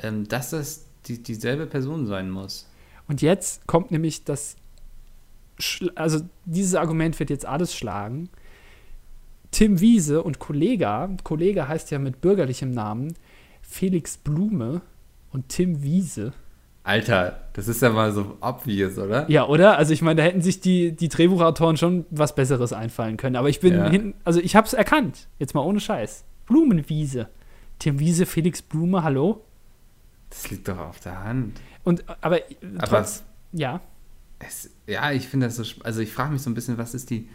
ähm, 0.00 0.26
dass 0.26 0.50
das 0.50 0.86
die, 1.06 1.22
dieselbe 1.22 1.66
Person 1.66 2.06
sein 2.06 2.30
muss. 2.30 2.68
Und 3.06 3.22
jetzt 3.22 3.66
kommt 3.66 3.90
nämlich 3.90 4.24
das, 4.24 4.56
also 5.94 6.20
dieses 6.44 6.74
Argument 6.74 7.18
wird 7.18 7.30
jetzt 7.30 7.46
alles 7.46 7.74
schlagen. 7.74 8.28
Tim 9.50 9.80
Wiese 9.80 10.22
und 10.22 10.38
Kollega, 10.38 11.08
Kollega 11.24 11.68
heißt 11.68 11.90
ja 11.90 11.98
mit 11.98 12.20
bürgerlichem 12.20 12.70
Namen 12.70 13.14
Felix 13.62 14.18
Blume 14.18 14.82
und 15.32 15.48
Tim 15.48 15.82
Wiese. 15.82 16.32
Alter, 16.88 17.40
das 17.52 17.68
ist 17.68 17.82
ja 17.82 17.90
mal 17.90 18.12
so 18.12 18.38
obvious, 18.40 18.96
oder? 18.96 19.30
Ja, 19.30 19.46
oder? 19.46 19.76
Also 19.76 19.92
ich 19.92 20.00
meine, 20.00 20.16
da 20.16 20.22
hätten 20.22 20.40
sich 20.40 20.60
die, 20.60 20.92
die 20.92 21.08
Drehbuchautoren 21.08 21.76
schon 21.76 22.06
was 22.08 22.34
Besseres 22.34 22.72
einfallen 22.72 23.18
können. 23.18 23.36
Aber 23.36 23.50
ich 23.50 23.60
bin 23.60 23.74
Ja. 23.74 23.90
hinten, 23.90 24.14
also 24.24 24.40
ich 24.40 24.56
habe 24.56 24.66
es 24.66 24.72
erkannt. 24.72 25.28
Jetzt 25.38 25.54
mal 25.54 25.60
ohne 25.60 25.80
Scheiß. 25.80 26.24
Blumenwiese. 26.46 27.28
Tim 27.78 27.98
Wiese, 27.98 28.24
Felix 28.24 28.62
Blume, 28.62 29.02
hallo? 29.02 29.44
Das 30.30 30.50
liegt 30.50 30.66
doch 30.66 30.78
auf 30.78 30.98
der 31.00 31.22
Hand. 31.22 31.60
Und 31.84 32.04
aber, 32.22 32.40
Aber 32.78 32.86
trotz, 32.86 33.22
ja. 33.52 33.80
es, 34.38 34.70
ja, 34.86 35.12
ich 35.12 35.28
finde 35.28 35.46
das 35.46 35.56
so, 35.56 35.64
also 35.84 36.00
ich 36.00 36.10
frage 36.10 36.32
mich 36.32 36.40
so 36.40 36.48
ein 36.48 36.54
bisschen, 36.54 36.78
was 36.78 36.94
ist 36.94 37.10
die 37.10 37.28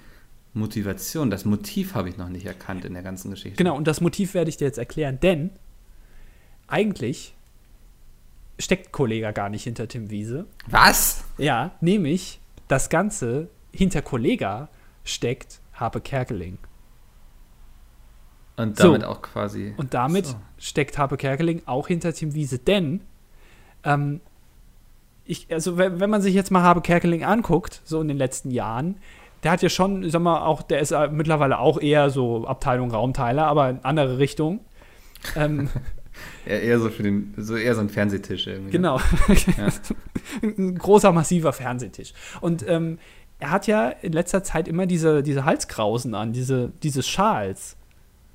Motivation? 0.55 1.29
Das 1.29 1.45
Motiv 1.45 1.93
habe 1.93 2.09
ich 2.09 2.17
noch 2.17 2.29
nicht 2.29 2.47
erkannt 2.47 2.85
in 2.85 2.93
der 2.93 3.03
ganzen 3.03 3.29
Geschichte. 3.29 3.57
Genau, 3.57 3.75
und 3.77 3.87
das 3.87 4.01
Motiv 4.01 4.33
werde 4.33 4.49
ich 4.49 4.57
dir 4.57 4.65
jetzt 4.65 4.79
erklären, 4.79 5.19
denn 5.21 5.51
eigentlich 6.67 7.35
steckt 8.59 8.91
Kollega 8.91 9.31
gar 9.31 9.49
nicht 9.49 9.63
hinter 9.63 9.87
Tim 9.87 10.09
Wiese. 10.09 10.45
Was? 10.67 11.23
Ja, 11.37 11.71
nämlich 11.81 12.39
das 12.67 12.89
Ganze 12.89 13.49
hinter 13.73 14.01
Kollega 14.01 14.69
steckt 15.03 15.59
Habe 15.73 16.01
Kerkeling. 16.01 16.57
Und 18.55 18.77
So. 18.77 18.83
damit 18.85 19.03
auch 19.03 19.21
quasi. 19.21 19.73
Und 19.77 19.93
damit 19.93 20.27
So. 20.27 20.35
steckt 20.57 20.97
Habe 20.97 21.17
Kerkeling 21.17 21.63
auch 21.65 21.87
hinter 21.87 22.13
Tim 22.13 22.33
Wiese, 22.35 22.59
denn 22.59 23.01
ähm, 23.83 24.21
ich, 25.25 25.51
also 25.51 25.77
wenn, 25.77 25.99
wenn 25.99 26.09
man 26.09 26.21
sich 26.21 26.33
jetzt 26.35 26.51
mal 26.51 26.61
Habe 26.61 26.81
Kerkeling 26.81 27.23
anguckt, 27.23 27.81
so 27.83 28.01
in 28.01 28.07
den 28.07 28.17
letzten 28.17 28.51
Jahren, 28.51 28.97
der 29.43 29.51
hat 29.51 29.61
ja 29.61 29.69
schon, 29.69 30.09
sag 30.09 30.21
mal, 30.21 30.45
auch, 30.45 30.61
der 30.61 30.79
ist 30.79 30.93
mittlerweile 31.11 31.59
auch 31.59 31.79
eher 31.79 32.09
so 32.09 32.45
Abteilung 32.47 32.91
Raumteiler, 32.91 33.45
aber 33.47 33.69
in 33.69 33.79
andere 33.83 34.17
Richtung. 34.17 34.61
Ähm, 35.35 35.69
Ja, 36.45 36.55
eher 36.55 36.79
so 36.79 36.89
für 36.89 37.03
den, 37.03 37.33
so 37.37 37.55
eher 37.55 37.73
so 37.75 37.81
ein 37.81 37.89
Fernsehtisch 37.89 38.47
irgendwie. 38.47 38.65
ne? 38.65 38.71
genau. 38.71 38.99
Ja. 39.57 39.69
Ein 40.41 40.77
großer, 40.77 41.11
massiver 41.11 41.53
Fernsehtisch. 41.53 42.13
Und 42.41 42.67
ähm, 42.67 42.99
er 43.39 43.51
hat 43.51 43.67
ja 43.67 43.89
in 43.89 44.13
letzter 44.13 44.43
Zeit 44.43 44.67
immer 44.67 44.85
diese, 44.85 45.23
diese 45.23 45.45
Halskrausen 45.45 46.15
an, 46.15 46.33
diese, 46.33 46.71
diese 46.81 47.03
Schals. 47.03 47.77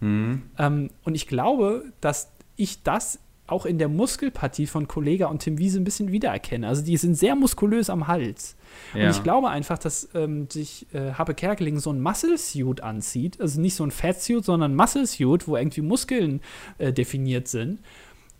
Mhm. 0.00 0.42
Ähm, 0.58 0.90
und 1.04 1.14
ich 1.14 1.26
glaube, 1.26 1.84
dass 2.00 2.32
ich 2.56 2.82
das 2.82 3.18
auch 3.48 3.66
in 3.66 3.78
der 3.78 3.88
Muskelpartie 3.88 4.66
von 4.66 4.86
Kollega 4.86 5.26
und 5.26 5.40
Tim 5.40 5.58
Wiese 5.58 5.80
ein 5.80 5.84
bisschen 5.84 6.12
wiedererkenne. 6.12 6.68
Also 6.68 6.82
die 6.82 6.96
sind 6.96 7.14
sehr 7.14 7.34
muskulös 7.34 7.90
am 7.90 8.06
Hals. 8.06 8.56
Ja. 8.94 9.04
Und 9.04 9.10
ich 9.10 9.22
glaube 9.22 9.48
einfach, 9.48 9.78
dass 9.78 10.08
ähm, 10.14 10.48
sich 10.50 10.86
äh, 10.92 11.12
Habe 11.12 11.34
Kerkeling 11.34 11.78
so 11.78 11.90
ein 11.90 12.00
Muscle-Suit 12.00 12.82
anzieht. 12.82 13.40
Also 13.40 13.60
nicht 13.60 13.74
so 13.74 13.84
ein 13.84 13.90
Fat-Suit, 13.90 14.44
sondern 14.44 14.72
ein 14.72 14.76
Muscle-Suit, 14.76 15.48
wo 15.48 15.56
irgendwie 15.56 15.80
Muskeln 15.80 16.40
äh, 16.76 16.92
definiert 16.92 17.48
sind. 17.48 17.80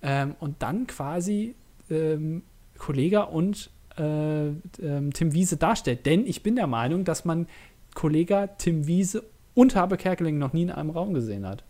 Ähm, 0.02 0.36
und 0.40 0.62
dann 0.62 0.86
quasi 0.86 1.54
ähm, 1.90 2.42
Kollega 2.76 3.22
und 3.22 3.70
äh, 3.96 4.48
ähm, 4.48 5.12
Tim 5.14 5.32
Wiese 5.32 5.56
darstellt. 5.56 6.04
Denn 6.06 6.26
ich 6.26 6.42
bin 6.42 6.54
der 6.54 6.66
Meinung, 6.66 7.04
dass 7.04 7.24
man 7.24 7.48
Kollega, 7.94 8.46
Tim 8.46 8.86
Wiese 8.86 9.24
und 9.54 9.74
Habe 9.74 9.96
Kerkeling 9.96 10.38
noch 10.38 10.52
nie 10.52 10.62
in 10.62 10.70
einem 10.70 10.90
Raum 10.90 11.14
gesehen 11.14 11.46
hat. 11.46 11.64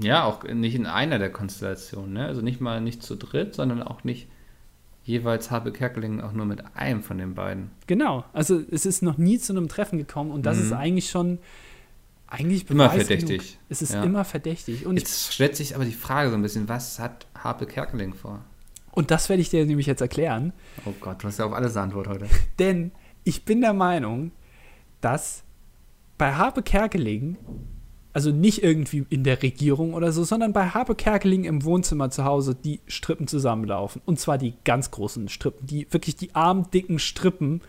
Ja, 0.00 0.24
auch 0.24 0.44
nicht 0.44 0.74
in 0.74 0.86
einer 0.86 1.18
der 1.18 1.30
Konstellationen, 1.32 2.12
ne? 2.12 2.26
Also 2.26 2.40
nicht 2.40 2.60
mal 2.60 2.80
nicht 2.80 3.02
zu 3.02 3.16
dritt, 3.16 3.54
sondern 3.54 3.82
auch 3.82 4.04
nicht 4.04 4.28
jeweils 5.04 5.50
Habe 5.50 5.72
Kerkeling 5.72 6.20
auch 6.20 6.32
nur 6.32 6.46
mit 6.46 6.62
einem 6.76 7.02
von 7.02 7.18
den 7.18 7.34
beiden. 7.34 7.70
Genau, 7.86 8.24
also 8.32 8.60
es 8.70 8.84
ist 8.86 9.02
noch 9.02 9.16
nie 9.18 9.38
zu 9.38 9.52
einem 9.52 9.68
Treffen 9.68 9.98
gekommen 9.98 10.30
und 10.30 10.44
das 10.46 10.58
Mhm. 10.58 10.62
ist 10.64 10.72
eigentlich 10.72 11.10
schon 11.10 11.38
eigentlich 12.26 12.68
Immer 12.70 12.90
verdächtig. 12.90 13.26
Genug. 13.38 13.42
Es 13.70 13.80
ist 13.82 13.94
Ja. 13.94 14.02
immer 14.04 14.24
verdächtig 14.24 14.84
und, 14.86 14.98
Jetzt 14.98 15.32
stellt 15.32 15.56
sich 15.56 15.74
aber 15.74 15.86
die 15.86 15.92
Frage 15.94 16.28
so 16.28 16.36
ein 16.36 16.42
bisschen, 16.42 16.68
was 16.68 16.98
hat 16.98 17.26
Habe 17.38 17.66
Kerkeling 17.66 18.12
vor? 18.14 18.44
und 18.92 19.10
das 19.10 19.28
werde 19.28 19.40
ich 19.40 19.48
dir 19.50 19.64
nämlich 19.64 19.86
jetzt 19.86 20.00
erklären, 20.02 20.52
Oh 20.84 20.92
Gott, 21.00 21.22
du 21.22 21.28
hast 21.28 21.38
ja 21.38 21.46
auf 21.46 21.52
alles 21.54 21.76
Antwort 21.76 22.06
heute. 22.08 22.26
denn 22.58 22.92
ich 23.24 23.44
bin 23.46 23.60
der 23.62 23.72
Meinung, 23.72 24.32
dass 25.00 25.42
bei 26.18 26.34
Habe 26.34 26.62
Kerkeling 26.62 27.36
also 28.12 28.30
nicht 28.30 28.62
irgendwie 28.62 29.04
in 29.10 29.22
der 29.22 29.42
Regierung 29.42 29.94
oder 29.94 30.12
so, 30.12 30.24
sondern 30.24 30.52
bei 30.52 30.68
Habe 30.68 30.94
Kerkeling 30.94 31.44
im 31.44 31.64
Wohnzimmer 31.64 32.10
zu 32.10 32.24
Hause 32.24 32.54
die 32.54 32.80
Strippen 32.86 33.26
zusammenlaufen. 33.28 34.02
Und 34.06 34.18
zwar 34.18 34.38
die 34.38 34.54
ganz 34.64 34.90
großen 34.90 35.28
Strippen, 35.28 35.66
die 35.66 35.86
wirklich 35.92 36.16
die 36.16 36.34
armdicken 36.34 36.98
Strippen 36.98 37.60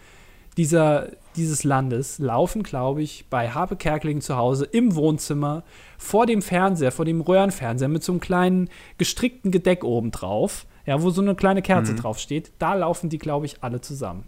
dieser, 0.58 1.10
dieses 1.36 1.64
Landes 1.64 2.20
laufen, 2.20 2.64
glaube 2.64 3.02
ich, 3.02 3.26
bei 3.30 3.52
Habe 3.52 3.76
Kerkeling 3.76 4.22
zu 4.22 4.36
Hause 4.38 4.66
im 4.66 4.96
Wohnzimmer 4.96 5.64
vor 5.98 6.26
dem 6.26 6.42
Fernseher, 6.42 6.92
vor 6.92 7.06
dem 7.06 7.22
Röhrenfernseher 7.22 7.88
mit 7.88 8.04
so 8.04 8.12
einem 8.14 8.20
kleinen 8.22 8.70
gestrickten 8.98 9.52
Gedeck 9.52 9.84
oben 9.84 10.12
drauf, 10.12 10.66
ja, 10.86 11.02
wo 11.02 11.12
so 11.12 11.22
eine 11.22 11.36
kleine 11.36 11.62
Kerze 11.62 11.94
Mhm. 11.94 11.98
drauf 11.98 12.18
steht. 12.20 12.52
Da 12.60 12.74
laufen 12.74 13.10
die, 13.10 13.20
glaube 13.20 13.46
ich, 13.46 13.64
alle 13.64 13.80
zusammen. 13.82 14.24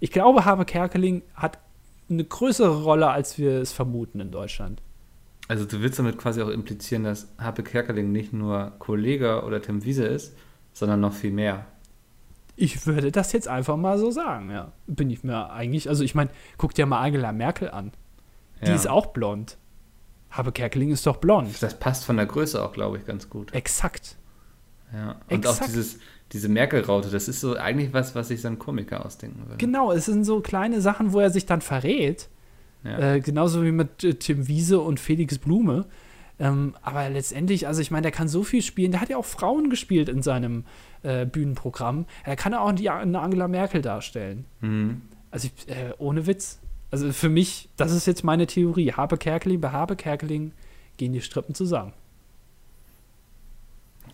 Ich 0.00 0.10
glaube, 0.10 0.44
Habe 0.44 0.64
Kerkeling 0.64 1.22
hat 1.34 1.58
eine 2.10 2.24
größere 2.24 2.82
Rolle, 2.82 3.08
als 3.08 3.38
wir 3.38 3.60
es 3.60 3.72
vermuten 3.72 4.20
in 4.20 4.30
Deutschland. 4.30 4.82
Also 5.48 5.64
du 5.64 5.80
willst 5.82 5.98
damit 5.98 6.16
quasi 6.18 6.40
auch 6.42 6.48
implizieren, 6.48 7.04
dass 7.04 7.28
Habe 7.38 7.62
Kerkeling 7.62 8.12
nicht 8.12 8.32
nur 8.32 8.72
Kollege 8.78 9.42
oder 9.44 9.60
Tim 9.60 9.84
Wiese 9.84 10.04
ist, 10.04 10.34
sondern 10.72 11.00
noch 11.00 11.12
viel 11.12 11.30
mehr. 11.32 11.66
Ich 12.56 12.86
würde 12.86 13.10
das 13.10 13.32
jetzt 13.32 13.48
einfach 13.48 13.76
mal 13.76 13.98
so 13.98 14.10
sagen, 14.10 14.50
ja. 14.50 14.72
Bin 14.86 15.10
ich 15.10 15.24
mir 15.24 15.50
eigentlich, 15.50 15.88
also 15.88 16.04
ich 16.04 16.14
meine, 16.14 16.30
guck 16.56 16.72
dir 16.74 16.86
mal 16.86 17.00
Angela 17.00 17.32
Merkel 17.32 17.68
an. 17.70 17.92
Die 18.62 18.68
Ja. 18.68 18.74
ist 18.74 18.88
auch 18.88 19.06
blond. 19.08 19.58
Habe 20.30 20.52
Kerkeling 20.52 20.90
ist 20.90 21.06
doch 21.06 21.16
blond. 21.18 21.62
Das 21.62 21.78
passt 21.78 22.04
von 22.04 22.16
der 22.16 22.26
Größe 22.26 22.62
auch, 22.62 22.72
glaube 22.72 22.96
ich, 22.98 23.06
ganz 23.06 23.28
gut. 23.28 23.52
Exakt. 23.52 24.16
Ja. 24.92 25.16
Und 25.28 25.46
auch 25.46 25.52
Exakt. 25.52 25.68
dieses, 25.70 25.98
diese 26.32 26.48
Merkel-Raute, 26.48 27.10
das 27.10 27.28
ist 27.28 27.40
so 27.40 27.56
eigentlich 27.56 27.92
was, 27.92 28.14
was 28.14 28.28
sich 28.28 28.40
so 28.40 28.48
ein 28.48 28.58
Komiker 28.58 29.04
ausdenken 29.04 29.40
würde. 29.46 29.58
Genau, 29.58 29.92
es 29.92 30.06
sind 30.06 30.24
so 30.24 30.40
kleine 30.40 30.80
Sachen, 30.80 31.12
wo 31.12 31.20
er 31.20 31.30
sich 31.30 31.46
dann 31.46 31.60
verrät. 31.60 32.28
Ja. 32.84 33.14
Äh, 33.14 33.20
genauso 33.20 33.64
wie 33.64 33.72
mit 33.72 34.04
äh, 34.04 34.14
Tim 34.14 34.46
Wiese 34.46 34.80
und 34.80 35.00
Felix 35.00 35.38
Blume. 35.38 35.86
Ähm, 36.38 36.74
aber 36.82 37.08
letztendlich, 37.08 37.66
also 37.66 37.80
ich 37.80 37.90
meine, 37.90 38.02
der 38.02 38.10
kann 38.12 38.28
so 38.28 38.42
viel 38.42 38.62
spielen. 38.62 38.90
Der 38.92 39.00
hat 39.00 39.08
ja 39.08 39.16
auch 39.16 39.24
Frauen 39.24 39.70
gespielt 39.70 40.08
in 40.08 40.22
seinem 40.22 40.64
äh, 41.02 41.26
Bühnenprogramm. 41.26 42.06
Er 42.24 42.36
kann 42.36 42.52
ja 42.52 42.60
auch 42.60 42.72
die, 42.72 42.90
eine 42.90 43.20
Angela 43.20 43.48
Merkel 43.48 43.82
darstellen. 43.82 44.44
Mhm. 44.60 45.02
Also 45.30 45.48
ich, 45.48 45.68
äh, 45.68 45.92
ohne 45.98 46.26
Witz. 46.26 46.58
Also 46.90 47.12
für 47.12 47.28
mich, 47.28 47.68
das 47.76 47.92
ist 47.92 48.06
jetzt 48.06 48.24
meine 48.24 48.46
Theorie. 48.46 48.92
Habe 48.92 49.16
Kerkeling, 49.16 49.60
bei 49.60 49.70
Habe 49.70 49.96
Kerkeling 49.96 50.52
gehen 50.96 51.12
die 51.12 51.20
Strippen 51.20 51.54
zusammen. 51.54 51.92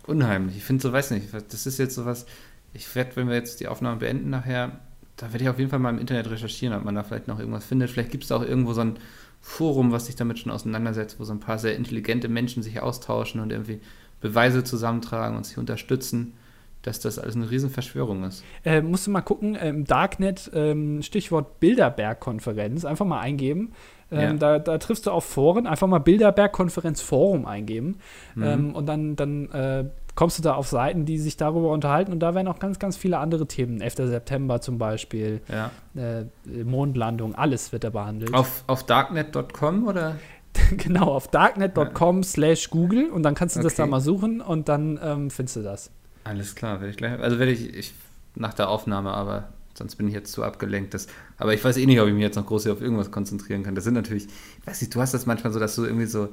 Unheimlich. 0.07 0.57
Ich 0.57 0.63
finde 0.63 0.81
so, 0.81 0.91
weiß 0.91 1.11
nicht, 1.11 1.27
das 1.33 1.67
ist 1.67 1.77
jetzt 1.77 1.93
sowas, 1.93 2.25
ich 2.73 2.93
werde, 2.95 3.15
wenn 3.15 3.27
wir 3.27 3.35
jetzt 3.35 3.59
die 3.59 3.67
Aufnahme 3.67 3.97
beenden 3.97 4.29
nachher, 4.29 4.79
da 5.21 5.31
werde 5.31 5.43
ich 5.43 5.49
auf 5.49 5.59
jeden 5.59 5.69
Fall 5.69 5.77
mal 5.79 5.91
im 5.91 5.99
Internet 5.99 6.31
recherchieren, 6.31 6.75
ob 6.75 6.83
man 6.83 6.95
da 6.95 7.03
vielleicht 7.03 7.27
noch 7.27 7.39
irgendwas 7.39 7.63
findet. 7.63 7.91
Vielleicht 7.91 8.09
gibt 8.09 8.23
es 8.23 8.29
da 8.29 8.37
auch 8.37 8.43
irgendwo 8.43 8.73
so 8.73 8.81
ein 8.81 8.97
Forum, 9.39 9.91
was 9.91 10.07
sich 10.07 10.15
damit 10.15 10.39
schon 10.39 10.51
auseinandersetzt, 10.51 11.19
wo 11.19 11.23
so 11.23 11.31
ein 11.33 11.39
paar 11.39 11.59
sehr 11.59 11.75
intelligente 11.75 12.27
Menschen 12.27 12.63
sich 12.63 12.81
austauschen 12.81 13.39
und 13.39 13.51
irgendwie 13.51 13.79
Beweise 14.19 14.63
zusammentragen 14.63 15.37
und 15.37 15.45
sich 15.45 15.59
unterstützen, 15.59 16.33
dass 16.81 16.99
das 16.99 17.19
alles 17.19 17.35
eine 17.35 17.51
Riesenverschwörung 17.51 18.23
ist. 18.23 18.43
Äh, 18.65 18.81
musst 18.81 19.05
du 19.05 19.11
mal 19.11 19.21
gucken, 19.21 19.53
im 19.53 19.85
Darknet, 19.85 20.49
ähm, 20.55 21.03
Stichwort 21.03 21.59
Bilderberg-Konferenz, 21.59 22.85
einfach 22.85 23.05
mal 23.05 23.19
eingeben. 23.19 23.73
Ähm, 24.11 24.19
Ja. 24.19 24.33
da, 24.33 24.59
da 24.59 24.77
triffst 24.79 25.05
du 25.05 25.11
auf 25.11 25.23
Foren, 25.23 25.67
einfach 25.67 25.87
mal 25.87 25.99
Bilderberg-Konferenz 25.99 27.01
Forum 27.01 27.45
eingeben. 27.45 27.99
Mhm. 28.35 28.43
Ähm, 28.43 28.75
und 28.75 28.87
dann, 28.87 29.15
dann 29.15 29.49
äh, 29.51 29.85
kommst 30.15 30.37
du 30.37 30.43
da 30.43 30.53
auf 30.55 30.67
Seiten, 30.67 31.05
die 31.05 31.17
sich 31.17 31.37
darüber 31.37 31.71
unterhalten. 31.71 32.11
Und 32.11 32.19
da 32.19 32.35
werden 32.35 32.47
auch 32.47 32.59
ganz, 32.59 32.79
ganz 32.79 32.97
viele 32.97 33.17
andere 33.19 33.47
Themen, 33.47 33.81
11. 33.81 33.95
September 33.95 34.61
zum 34.61 34.77
Beispiel, 34.77 35.41
Ja. 35.47 35.71
äh, 35.95 36.25
Mondlandung, 36.63 37.35
alles 37.35 37.71
wird 37.71 37.83
da 37.83 37.89
behandelt. 37.89 38.33
Auf, 38.33 38.63
auf 38.67 38.85
darknet.com 38.85 39.87
oder? 39.87 40.15
genau, 40.77 41.05
auf 41.05 41.27
darknet.com 41.29 42.23
slash 42.23 42.69
Google 42.69 43.09
und 43.09 43.23
dann 43.23 43.35
kannst 43.35 43.55
du 43.55 43.61
das 43.61 43.73
Okay. 43.73 43.83
da 43.83 43.87
mal 43.87 44.01
suchen 44.01 44.41
und 44.41 44.67
dann 44.69 44.99
ähm, 45.01 45.29
findest 45.31 45.55
du 45.57 45.61
das. 45.61 45.91
Alles 46.23 46.55
klar, 46.55 46.79
werde 46.81 46.91
ich 46.91 46.97
gleich. 46.97 47.19
Also 47.19 47.39
werde 47.39 47.51
ich, 47.51 47.73
ich 47.73 47.93
nach 48.35 48.53
der 48.53 48.69
Aufnahme, 48.69 49.11
aber 49.11 49.49
sonst 49.73 49.95
bin 49.95 50.07
ich 50.07 50.13
jetzt 50.13 50.31
zu 50.33 50.43
abgelenkt. 50.43 50.93
Das, 50.93 51.07
aber 51.37 51.53
ich 51.53 51.63
weiß 51.63 51.77
eh 51.77 51.85
nicht, 51.85 51.99
ob 52.01 52.07
ich 52.07 52.13
mich 52.13 52.21
jetzt 52.21 52.35
noch 52.35 52.45
groß 52.45 52.63
hier 52.63 52.73
auf 52.73 52.81
irgendwas 52.81 53.11
konzentrieren 53.11 53.63
kann. 53.63 53.75
Das 53.75 53.85
sind 53.85 53.93
natürlich, 53.93 54.25
ich 54.25 54.67
weiß 54.67 54.81
nicht, 54.81 54.93
du 54.93 54.99
hast 55.01 55.13
das 55.13 55.25
manchmal 55.25 55.53
so, 55.53 55.59
dass 55.59 55.75
du 55.75 55.85
irgendwie 55.85 56.05
so 56.05 56.29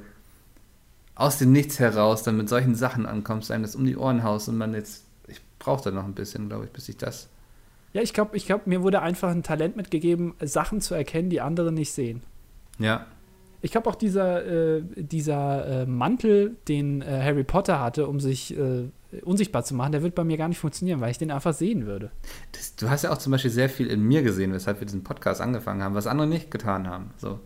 aus 1.18 1.36
dem 1.36 1.52
Nichts 1.52 1.80
heraus 1.80 2.22
dann 2.22 2.36
mit 2.36 2.48
solchen 2.48 2.76
Sachen 2.76 3.04
ankommst, 3.04 3.50
einem 3.50 3.64
das 3.64 3.74
um 3.74 3.84
die 3.84 3.96
Ohren 3.96 4.22
haust 4.22 4.48
und 4.48 4.56
man 4.56 4.72
jetzt, 4.72 5.04
ich 5.26 5.40
brauche 5.58 5.82
da 5.82 5.90
noch 5.90 6.04
ein 6.04 6.14
bisschen, 6.14 6.48
glaube 6.48 6.66
ich, 6.66 6.70
bis 6.70 6.88
ich 6.88 6.96
das. 6.96 7.28
Ja, 7.92 8.02
ich 8.02 8.14
glaube, 8.14 8.36
ich 8.36 8.46
glaub, 8.46 8.66
mir 8.68 8.82
wurde 8.82 9.02
einfach 9.02 9.30
ein 9.30 9.42
Talent 9.42 9.76
mitgegeben, 9.76 10.34
Sachen 10.40 10.80
zu 10.80 10.94
erkennen, 10.94 11.28
die 11.28 11.40
andere 11.40 11.72
nicht 11.72 11.92
sehen. 11.92 12.22
Ja, 12.78 13.06
Ich 13.60 13.72
glaube 13.72 13.90
auch 13.90 13.96
dieser, 13.96 14.46
äh, 14.76 14.82
dieser 14.94 15.82
äh, 15.82 15.86
Mantel, 15.86 16.56
den 16.68 17.02
äh, 17.02 17.20
Harry 17.20 17.42
Potter 17.42 17.80
hatte, 17.80 18.06
um 18.06 18.20
sich 18.20 18.56
äh, 18.56 18.84
unsichtbar 19.22 19.64
zu 19.64 19.74
machen, 19.74 19.90
der 19.90 20.04
wird 20.04 20.14
bei 20.14 20.22
mir 20.22 20.36
gar 20.36 20.48
nicht 20.48 20.58
funktionieren, 20.60 21.00
weil 21.00 21.10
ich 21.10 21.18
den 21.18 21.32
einfach 21.32 21.54
sehen 21.54 21.86
würde. 21.86 22.12
das, 22.52 22.76
du 22.76 22.88
hast 22.88 23.02
ja 23.02 23.10
auch 23.10 23.18
zum 23.18 23.32
Beispiel 23.32 23.50
sehr 23.50 23.68
viel 23.68 23.88
in 23.88 24.02
mir 24.02 24.22
gesehen, 24.22 24.52
weshalb 24.52 24.78
wir 24.78 24.86
diesen 24.86 25.02
Podcast 25.02 25.40
angefangen 25.40 25.82
haben, 25.82 25.96
was 25.96 26.06
andere 26.06 26.28
nicht 26.28 26.52
getan 26.52 26.86
haben. 26.86 27.10
So. 27.16 27.40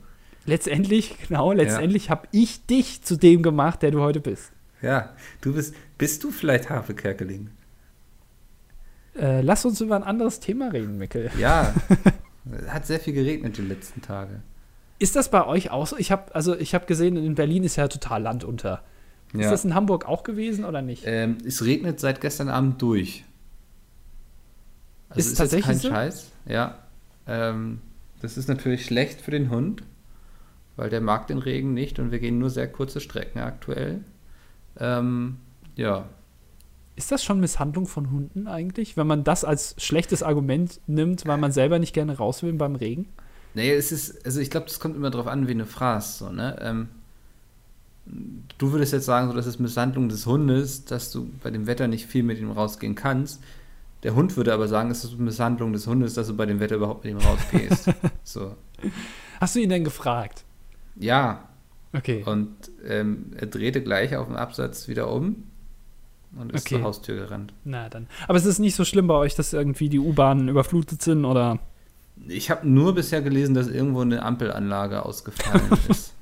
Letztendlich, 0.45 1.17
genau, 1.29 1.53
letztendlich 1.53 2.11
habe 2.11 2.27
ich 2.33 2.67
dich 2.67 3.03
zu 3.03 3.17
dem 3.17 3.43
gemacht, 3.43 3.83
der 3.83 3.91
du 3.93 4.01
heute 4.01 4.21
bist. 4.21 4.53
Ja, 4.81 5.11
du 5.41 5.55
bist, 5.55 5.75
bist 5.99 6.25
du 6.25 6.31
vielleicht 6.31 6.69
Harpe 6.69 6.95
Kerkeling? 6.95 7.51
Äh, 9.17 9.43
lass 9.43 9.65
uns 9.65 9.81
über 9.81 9.95
ein 9.95 10.03
anderes 10.03 10.41
Thema 10.41 10.69
reden, 10.69 10.99
Mikkel. 10.99 11.31
Ja, 11.39 11.73
hat 12.67 12.87
sehr 12.87 12.99
viel 12.99 13.13
geregnet 13.13 13.59
die 13.59 13.63
letzten 13.63 14.03
Tage. 14.03 14.43
Ist 14.99 15.17
das 15.17 15.31
bei 15.31 15.47
euch 15.47 15.71
auch 15.71 15.87
so? 15.87 15.97
Ich 15.97 16.11
habe 16.11 16.35
also 16.35 16.57
ich 16.57 16.75
habe 16.75 16.87
gesehen, 16.87 17.17
in 17.17 17.35
Berlin 17.35 17.65
ist 17.65 17.77
ja 17.77 17.89
total 17.89 18.23
Land 18.23 18.45
unter. 18.45 18.83
Ist 19.35 19.51
das 19.51 19.65
in 19.65 19.75
Hamburg 19.75 20.07
auch 20.07 20.25
gewesen 20.25 20.67
oder 20.67 20.83
nicht? 20.83 21.05
Ähm, 21.07 21.39
es 21.47 21.65
regnet 21.65 21.99
seit 21.99 22.21
gestern 22.21 22.51
Abend 22.51 22.83
durch. 22.83 23.25
Also 25.09 25.21
Ist 25.21 25.27
es 25.29 25.35
tatsächlich 25.39 25.67
kein 25.67 25.79
so? 25.79 25.89
Scheiß. 25.89 26.31
Ja. 26.45 26.79
Ähm, 27.27 27.81
das 28.21 28.37
ist 28.37 28.49
natürlich 28.49 28.85
schlecht 28.85 29.23
für 29.23 29.31
den 29.31 29.49
Hund, 29.51 29.83
weil 30.77 30.91
der 30.91 31.01
mag 31.01 31.27
den 31.27 31.39
Regen 31.39 31.75
nicht 31.75 31.99
und 31.99 32.13
wir 32.13 32.19
gehen 32.19 32.39
nur 32.39 32.51
sehr 32.51 32.71
kurze 32.71 33.01
Strecken 33.01 33.41
aktuell. 33.41 34.05
Ähm, 34.79 35.39
ja. 35.77 36.09
Ist 36.97 37.11
das 37.11 37.25
schon 37.25 37.41
Misshandlung 37.41 37.87
von 37.87 38.11
Hunden 38.11 38.47
eigentlich, 38.47 38.97
wenn 38.97 39.07
man 39.07 39.25
das 39.25 39.45
als 39.45 39.75
schlechtes 39.79 40.23
Argument 40.23 40.81
nimmt, 40.87 41.27
weil 41.27 41.39
man 41.39 41.53
selber 41.53 41.79
nicht 41.79 41.95
gerne 41.95 42.17
raus 42.17 42.43
will 42.43 42.53
beim 42.53 42.75
Regen? 42.75 43.09
Nee, 43.55 43.73
es 43.73 43.93
ist, 43.93 44.25
also 44.25 44.41
ich 44.41 44.51
glaube, 44.51 44.67
das 44.67 44.81
kommt 44.81 44.97
immer 44.97 45.11
darauf 45.11 45.27
an, 45.27 45.49
wie 45.49 45.55
du 45.55 45.67
fragst, 45.67 46.19
so, 46.19 46.31
ne? 46.31 46.57
Ähm, 46.61 46.89
du 48.59 48.73
würdest 48.73 48.93
jetzt 48.93 49.07
sagen, 49.07 49.29
so, 49.29 49.35
das 49.35 49.47
ist 49.47 49.59
Misshandlung 49.59 50.09
des 50.09 50.27
Hundes, 50.27 50.85
dass 50.85 51.11
du 51.11 51.31
bei 51.43 51.51
dem 51.51 51.67
Wetter 51.67 51.89
nicht 51.89 52.07
viel 52.07 52.23
mit 52.23 52.39
ihm 52.39 52.51
rausgehen 52.51 52.95
kannst. 52.95 53.43
Der 54.03 54.15
Hund 54.15 54.37
würde 54.37 54.53
aber 54.53 54.69
sagen, 54.69 54.91
es 54.91 55.05
ist 55.05 55.19
Misshandlung 55.19 55.73
des 55.73 55.87
Hundes, 55.87 56.15
dass 56.15 56.27
du 56.27 56.37
bei 56.37 56.47
dem 56.47 56.61
Wetter 56.61 56.77
überhaupt 56.77 57.05
mit 57.05 57.13
ihm 57.13 57.19
rausgehst. 57.19 57.91
so. 58.25 58.57
Hast 59.41 59.55
du 59.55 59.61
ihn 59.61 59.69
denn 59.69 59.85
gefragt? 59.85 60.45
Ja. 60.97 61.49
Okay. 61.93 62.23
Und 62.25 62.51
ähm, 62.87 63.33
er 63.37 63.47
drehte 63.47 63.83
gleich 63.83 64.17
auf 64.17 64.27
dem 64.27 64.37
Absatz 64.37 64.89
wieder 64.89 65.11
um 65.13 65.45
und 66.37 66.53
ist 66.53 66.67
Okay. 66.67 66.77
zur 66.77 66.85
Haustür 66.85 67.17
gerannt. 67.17 67.53
Na 67.65 67.89
dann. 67.89 68.07
Aber 68.29 68.39
es 68.39 68.47
ist 68.47 68.59
nicht 68.59 68.75
so 68.75 68.85
schlimm 68.85 69.07
bei 69.07 69.15
euch, 69.15 69.35
dass 69.35 69.53
irgendwie 69.53 69.89
die 69.89 69.99
U-Bahnen 69.99 70.49
überflutet 70.49 71.03
sind 71.03 71.25
oder. 71.25 71.59
Ich 72.29 72.51
habe 72.51 72.67
nur 72.69 72.95
bisher 72.95 73.21
gelesen, 73.23 73.55
dass 73.55 73.69
irgendwo 73.69 74.01
eine 74.03 74.23
Ampelanlage 74.23 75.05
ausgefallen 75.05 75.63
ist. 75.89 76.15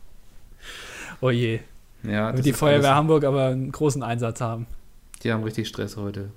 Oh 1.21 1.31
je. 1.31 1.61
Ja, 2.03 2.29
Wird 2.29 2.39
das 2.39 2.45
die 2.45 2.53
Feuerwehr 2.53 2.95
Hamburg 2.95 3.25
aber 3.25 3.47
einen 3.49 3.71
großen 3.71 4.03
Einsatz 4.03 4.41
haben. 4.41 4.66
Die 5.23 5.31
haben 5.33 5.43
richtig 5.45 5.68
Stress 5.68 5.97
heute. 5.97 6.31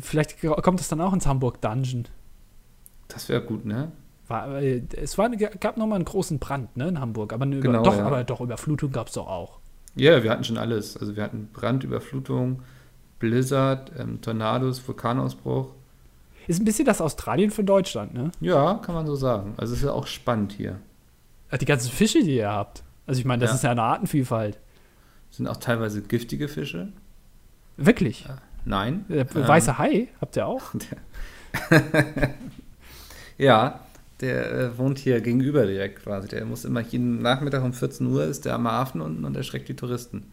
Vielleicht 0.00 0.40
kommt 0.40 0.80
es 0.80 0.88
dann 0.88 1.00
auch 1.00 1.12
ins 1.12 1.26
Hamburg 1.26 1.60
Dungeon. 1.60 2.08
Das 3.06 3.28
wäre 3.28 3.40
gut, 3.42 3.64
ne? 3.64 3.92
War, 4.28 4.60
äh, 4.62 4.82
es 4.96 5.18
war, 5.18 5.28
gab 5.30 5.76
noch 5.76 5.86
mal 5.86 5.96
einen 5.96 6.04
großen 6.04 6.38
Brand 6.38 6.76
ne, 6.76 6.88
in 6.88 7.00
Hamburg, 7.00 7.32
aber, 7.32 7.44
über, 7.46 7.60
Genau, 7.60 7.82
doch, 7.82 7.96
ja. 7.96 8.06
aber 8.06 8.24
doch 8.24 8.40
Überflutung 8.40 8.92
gab 8.92 9.08
es 9.08 9.14
doch 9.14 9.26
auch. 9.26 9.58
Ja, 9.94 10.22
wir 10.22 10.30
hatten 10.30 10.44
schon 10.44 10.56
alles. 10.58 10.96
Also 10.96 11.16
wir 11.16 11.22
hatten 11.22 11.48
Brand, 11.52 11.84
Überflutung, 11.84 12.62
Blizzard, 13.18 13.92
ähm, 13.98 14.20
Tornados, 14.20 14.86
Vulkanausbruch. 14.86 15.68
Ist 16.46 16.60
ein 16.60 16.64
bisschen 16.64 16.86
das 16.86 17.00
Australien 17.00 17.50
für 17.50 17.62
Deutschland, 17.62 18.14
ne? 18.14 18.32
Ja, 18.40 18.74
kann 18.74 18.94
man 18.94 19.06
so 19.06 19.14
sagen. 19.14 19.54
Also 19.58 19.74
es 19.74 19.80
ist 19.80 19.84
ja 19.84 19.92
auch 19.92 20.06
spannend 20.06 20.52
hier. 20.52 20.78
Äh, 21.50 21.58
Die 21.58 21.66
ganzen 21.66 21.90
Fische, 21.90 22.22
die 22.22 22.36
ihr 22.36 22.50
habt. 22.50 22.82
Also 23.06 23.18
ich 23.20 23.24
meine, 23.26 23.40
das 23.42 23.50
Ja. 23.50 23.54
ist 23.56 23.64
ja 23.64 23.70
eine 23.72 23.82
Artenvielfalt. 23.82 24.58
Sind 25.30 25.46
auch 25.46 25.58
teilweise 25.58 26.02
giftige 26.02 26.48
Fische. 26.48 26.88
Wirklich. 27.76 28.26
Nein. 28.64 29.04
Der 29.08 29.20
Ähm, 29.34 29.48
weiße 29.48 29.78
Hai 29.78 30.08
habt 30.20 30.36
ihr 30.36 30.46
auch? 30.46 30.62
Ja, 33.38 33.80
der 34.22 34.52
äh, 34.52 34.78
wohnt 34.78 34.98
hier 34.98 35.20
gegenüber 35.20 35.66
direkt 35.66 36.02
quasi. 36.04 36.28
Der 36.28 36.44
muss 36.46 36.64
immer 36.64 36.80
jeden 36.80 37.20
Nachmittag 37.20 37.62
um 37.62 37.72
14 37.74 38.06
Uhr 38.06 38.24
ist 38.24 38.44
der 38.46 38.54
am 38.54 38.66
Hafen 38.66 39.00
unten 39.02 39.24
und 39.24 39.36
erschreckt 39.36 39.68
die 39.68 39.76
Touristen. 39.76 40.26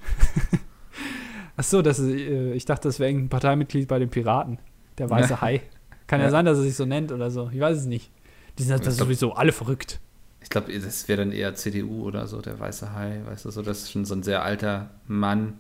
Ach 1.58 1.64
so, 1.64 1.82
das 1.82 2.00
ist, 2.00 2.08
äh, 2.10 2.54
ich 2.54 2.66
dachte, 2.66 2.88
das 2.88 3.00
wäre 3.00 3.10
irgendein 3.10 3.30
Parteimitglied 3.30 3.88
bei 3.88 4.00
den 4.00 4.10
Piraten. 4.10 4.60
Der 4.98 5.10
weiße 5.10 5.32
Ja. 5.32 5.42
Hai. 5.42 5.62
Kann 6.08 6.20
ja. 6.22 6.28
Ja. 6.28 6.32
sein, 6.32 6.46
dass 6.46 6.58
er 6.58 6.64
sich 6.64 6.76
so 6.76 6.86
nennt 6.86 7.12
oder 7.12 7.30
so. 7.32 7.50
Ich 7.54 7.60
weiß 7.60 7.78
es 7.78 7.86
nicht. 7.86 8.12
Die 8.58 8.64
sind 8.64 8.78
Ich 8.78 8.82
glaub- 8.84 8.94
sowieso 8.96 9.34
alle 9.34 9.52
verrückt. 9.52 10.00
Ich 10.42 10.50
glaube, 10.50 10.72
das 10.80 11.08
wäre 11.10 11.20
dann 11.22 11.32
eher 11.34 11.54
CDU 11.56 12.04
oder 12.04 12.26
so, 12.28 12.42
der 12.42 12.58
weiße 12.60 12.94
Hai, 12.94 13.22
weißt 13.26 13.44
du, 13.46 13.52
so, 13.52 13.62
das 13.62 13.80
ist 13.84 13.92
schon 13.92 14.06
so 14.06 14.16
ein 14.16 14.24
sehr 14.24 14.42
alter 14.44 14.90
Mann. 15.06 15.56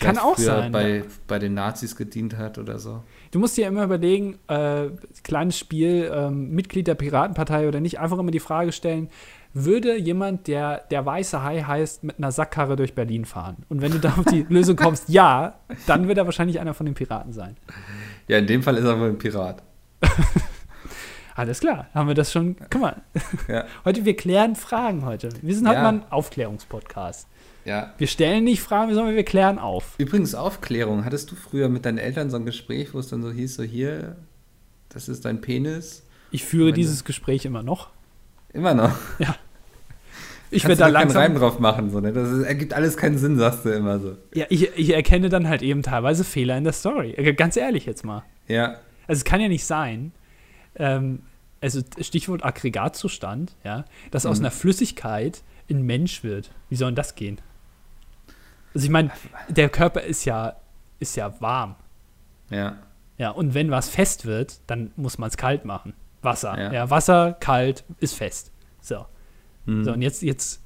Kann 0.00 0.18
auch 0.18 0.36
sein. 0.36 0.72
Bei, 0.72 0.96
ja. 0.98 1.02
bei 1.28 1.38
den 1.38 1.54
Nazis 1.54 1.94
gedient 1.96 2.36
hat 2.36 2.58
oder 2.58 2.78
so. 2.78 3.02
Du 3.30 3.38
musst 3.38 3.56
dir 3.56 3.66
immer 3.68 3.84
überlegen, 3.84 4.38
äh, 4.48 4.88
kleines 5.22 5.58
Spiel, 5.58 6.10
ähm, 6.14 6.50
Mitglied 6.50 6.86
der 6.86 6.94
Piratenpartei 6.96 7.68
oder 7.68 7.80
nicht, 7.80 8.00
einfach 8.00 8.18
immer 8.18 8.30
die 8.32 8.40
Frage 8.40 8.72
stellen, 8.72 9.08
würde 9.52 9.96
jemand, 9.96 10.46
der 10.46 10.78
der 10.90 11.04
weiße 11.04 11.42
Hai 11.42 11.62
heißt, 11.62 12.04
mit 12.04 12.18
einer 12.18 12.30
Sackkarre 12.32 12.76
durch 12.76 12.94
Berlin 12.94 13.24
fahren? 13.24 13.58
Und 13.68 13.80
wenn 13.82 13.92
du 13.92 13.98
da 13.98 14.10
auf 14.18 14.24
die 14.26 14.42
Lösung 14.48 14.76
kommst, 14.76 15.08
ja, 15.08 15.54
dann 15.86 16.06
wird 16.08 16.18
er 16.18 16.24
wahrscheinlich 16.24 16.60
einer 16.60 16.74
von 16.74 16.86
den 16.86 16.94
Piraten 16.94 17.32
sein. 17.32 17.56
Ja, 18.28 18.38
in 18.38 18.46
dem 18.46 18.62
Fall 18.62 18.76
ist 18.76 18.84
er 18.84 18.98
wohl 18.98 19.08
ein 19.08 19.18
Pirat. 19.18 19.62
Alles 21.36 21.60
klar, 21.60 21.86
haben 21.94 22.08
wir 22.08 22.14
das 22.14 22.32
schon. 22.32 22.56
Guck 22.70 22.80
mal, 22.80 22.96
Ja. 23.48 23.64
heute, 23.84 24.04
wir 24.04 24.16
klären 24.16 24.56
Fragen 24.56 25.04
heute. 25.04 25.30
Wir 25.42 25.54
sind 25.54 25.66
Ja. 25.66 25.72
mal 25.74 25.88
ein 25.88 26.02
Aufklärungspodcast. 26.10 27.28
Ja. 27.70 27.94
Wir 27.98 28.06
stellen 28.06 28.44
nicht 28.44 28.60
Fragen, 28.62 28.92
sondern 28.94 29.14
wir 29.14 29.24
klären 29.24 29.58
auf. 29.58 29.94
Übrigens, 29.98 30.34
Aufklärung. 30.34 31.04
Hattest 31.04 31.30
du 31.30 31.36
früher 31.36 31.68
mit 31.68 31.84
deinen 31.86 31.98
Eltern 31.98 32.28
so 32.30 32.36
ein 32.36 32.44
Gespräch, 32.44 32.92
wo 32.94 32.98
es 32.98 33.08
dann 33.08 33.22
so 33.22 33.30
hieß, 33.30 33.54
so 33.54 33.62
hier, 33.62 34.16
das 34.88 35.08
ist 35.08 35.24
dein 35.24 35.40
Penis? 35.40 36.02
Ich 36.32 36.44
führe 36.44 36.66
Meine- 36.66 36.74
dieses 36.76 37.04
Gespräch 37.04 37.44
immer 37.44 37.62
noch. 37.62 37.88
Immer 38.52 38.74
noch. 38.74 38.92
Ich 40.52 40.62
Kannst 40.62 40.80
werde 40.80 40.92
da 40.92 40.98
doch 40.98 41.06
keinen 41.06 41.16
Reim 41.16 41.32
langsam. 41.34 41.40
drauf 41.48 41.60
machen, 41.60 41.90
so, 41.92 42.00
ne? 42.00 42.12
Das 42.12 42.28
ist, 42.28 42.42
ergibt 42.42 42.72
alles 42.74 42.96
keinen 42.96 43.18
Sinn, 43.18 43.38
sagst 43.38 43.64
du 43.64 43.68
immer 43.70 44.00
so. 44.00 44.16
Ja, 44.34 44.46
ich, 44.48 44.68
ich 44.76 44.92
erkenne 44.92 45.28
dann 45.28 45.48
halt 45.48 45.62
eben 45.62 45.82
teilweise 45.84 46.24
Fehler 46.24 46.58
in 46.58 46.64
der 46.64 46.72
Story. 46.72 47.12
Äh, 47.12 47.34
Ganz 47.34 47.56
ehrlich 47.56 47.86
jetzt 47.86 48.04
mal. 48.04 48.24
Ja. 48.48 48.78
Also 49.06 49.20
es 49.20 49.24
kann 49.24 49.40
ja 49.40 49.46
nicht 49.46 49.64
sein, 49.64 50.10
ähm, 50.74 51.20
also 51.60 51.82
Stichwort 52.00 52.44
Aggregatzustand, 52.44 53.52
ja, 53.62 53.84
dass 54.10 54.26
aus 54.26 54.38
Mhm. 54.40 54.46
einer 54.46 54.50
Flüssigkeit 54.50 55.42
ein 55.70 55.82
Mensch 55.82 56.24
wird. 56.24 56.50
Wie 56.68 56.74
soll 56.74 56.88
denn 56.90 56.96
das 56.96 57.14
gehen? 57.14 57.38
Also 58.74 58.84
ich 58.84 58.90
meine, 58.90 59.10
der 59.48 59.68
Körper 59.68 60.02
ist 60.02 60.24
ja, 60.24 60.56
ist 60.98 61.16
ja 61.16 61.40
warm. 61.40 61.74
Ja. 62.50 62.76
Ja, 63.18 63.30
und 63.30 63.54
wenn 63.54 63.70
was 63.70 63.88
fest 63.88 64.24
wird, 64.24 64.60
dann 64.66 64.92
muss 64.96 65.18
man 65.18 65.28
es 65.28 65.36
kalt 65.36 65.64
machen. 65.64 65.92
Wasser. 66.22 66.58
Ja. 66.58 66.72
Ja. 66.72 66.90
Wasser, 66.90 67.36
kalt, 67.38 67.84
ist 67.98 68.14
fest. 68.14 68.50
So. 68.80 69.06
Hm. 69.66 69.84
So, 69.84 69.92
und 69.92 70.02
jetzt, 70.02 70.22
jetzt 70.22 70.60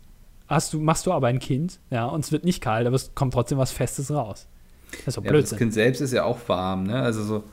hast 0.49 0.73
du, 0.73 0.81
machst 0.81 1.07
du 1.07 1.13
aber 1.13 1.29
ein 1.29 1.39
Kind, 1.39 1.81
ja, 1.91 2.07
und 2.07 2.25
es 2.25 2.33
wird 2.33 2.45
nicht 2.45 2.61
kalt, 2.61 2.87
aber 2.87 2.97
es 2.97 3.15
kommt 3.15 3.35
trotzdem 3.35 3.59
was 3.59 3.73
Festes 3.73 4.11
raus. 4.11 4.47
Das 4.91 5.09
ist 5.09 5.17
doch 5.17 5.25
ja, 5.25 5.31
aber 5.31 5.41
das 5.41 5.51
Blödsinn. 5.51 5.59
Kind 5.59 5.75
selbst 5.75 6.01
ist 6.01 6.13
ja 6.13 6.25
auch 6.25 6.39
warm, 6.47 6.85
ne? 6.85 7.01
Also 7.01 7.25
so. 7.25 7.45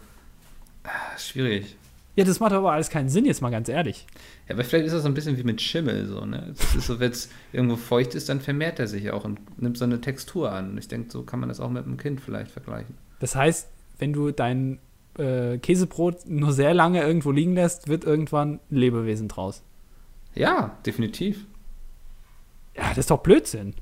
Ah, 0.83 1.17
schwierig. 1.17 1.75
Ja, 2.15 2.25
das 2.25 2.39
macht 2.41 2.51
aber 2.51 2.73
alles 2.73 2.89
keinen 2.89 3.07
Sinn, 3.07 3.25
jetzt 3.25 3.41
mal 3.41 3.51
ganz 3.51 3.69
ehrlich. 3.69 4.05
Ja, 4.47 4.55
aber 4.55 4.63
vielleicht 4.65 4.85
ist 4.85 4.93
das 4.93 5.03
so 5.03 5.07
ein 5.07 5.13
bisschen 5.13 5.37
wie 5.37 5.43
mit 5.43 5.61
Schimmel, 5.61 6.07
so, 6.07 6.25
ne? 6.25 6.53
So, 6.77 6.99
wenn 6.99 7.11
es 7.11 7.29
irgendwo 7.53 7.77
feucht 7.77 8.15
ist, 8.15 8.27
dann 8.27 8.41
vermehrt 8.41 8.79
er 8.79 8.87
sich 8.87 9.11
auch 9.11 9.23
und 9.23 9.39
nimmt 9.61 9.77
so 9.77 9.85
eine 9.85 10.01
Textur 10.01 10.51
an. 10.51 10.71
Und 10.71 10.77
ich 10.77 10.87
denke, 10.89 11.09
so 11.11 11.23
kann 11.23 11.39
man 11.39 11.47
das 11.47 11.59
auch 11.59 11.69
mit 11.69 11.85
einem 11.85 11.97
Kind 11.97 12.19
vielleicht 12.19 12.51
vergleichen. 12.51 12.97
Das 13.19 13.35
heißt, 13.35 13.69
wenn 13.97 14.11
du 14.11 14.31
dein 14.31 14.79
äh, 15.17 15.57
Käsebrot 15.57 16.25
nur 16.25 16.51
sehr 16.51 16.73
lange 16.73 17.01
irgendwo 17.01 17.31
liegen 17.31 17.53
lässt, 17.53 17.87
wird 17.87 18.03
irgendwann 18.03 18.59
ein 18.69 18.75
Lebewesen 18.75 19.27
draus. 19.27 19.63
Ja, 20.33 20.77
definitiv. 20.85 21.45
Ja, 22.75 22.89
das 22.89 22.99
ist 22.99 23.11
doch 23.11 23.19
Blödsinn. 23.19 23.75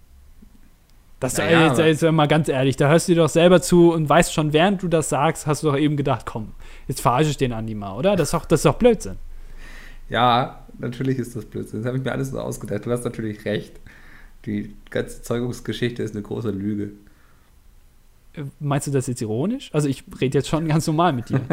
Das 1.20 1.34
ist 1.34 1.40
Naja, 1.40 1.68
jetzt, 1.68 1.80
jetzt 2.02 2.12
mal 2.14 2.28
ganz 2.28 2.48
ehrlich, 2.48 2.78
da 2.78 2.88
hörst 2.88 3.08
du 3.08 3.14
dir 3.14 3.22
doch 3.22 3.30
selber 3.30 3.62
zu 3.62 3.92
und 3.92 4.08
weißt 4.08 4.34
schon, 4.34 4.54
während 4.54 4.82
du 4.82 4.88
das 4.88 5.10
sagst, 5.10 5.48
hast 5.48 5.64
du 5.64 5.68
doch 5.68 5.78
eben 5.78 5.98
gedacht, 5.98 6.26
komm, 6.26 6.54
jetzt 6.88 7.02
verarsche 7.02 7.32
ich 7.32 7.38
den 7.38 7.52
Andi 7.52 7.76
mal, 7.76 7.96
oder? 7.98 8.16
Das 8.16 8.30
ist 8.30 8.34
doch, 8.34 8.46
das 8.46 8.62
ist 8.62 8.66
doch 8.66 8.76
Blödsinn. 8.76 9.18
Ja, 10.08 10.66
natürlich 10.78 11.18
ist 11.20 11.36
das 11.36 11.46
Blödsinn. 11.46 11.80
Das 11.82 11.88
habe 11.88 11.98
ich 11.98 12.04
mir 12.04 12.12
alles 12.12 12.32
so 12.32 12.40
ausgedacht. 12.40 12.86
Du 12.86 12.92
hast 12.92 13.04
natürlich 13.04 13.44
recht. 13.46 13.74
Die 14.46 14.74
ganze 14.90 15.22
Zeugungsgeschichte 15.22 16.02
ist 16.02 16.16
eine 16.16 16.24
große 16.24 16.52
Lüge. 16.52 16.92
Äh, 18.34 18.44
Meinst 18.60 18.88
du 18.88 18.92
das 18.92 19.08
jetzt 19.08 19.22
ironisch? 19.22 19.70
Also 19.74 19.90
ich 19.90 20.06
rede 20.22 20.38
jetzt 20.38 20.48
schon 20.48 20.68
ganz 20.68 20.88
normal 20.88 21.14
mit 21.14 21.30
dir. 21.30 21.42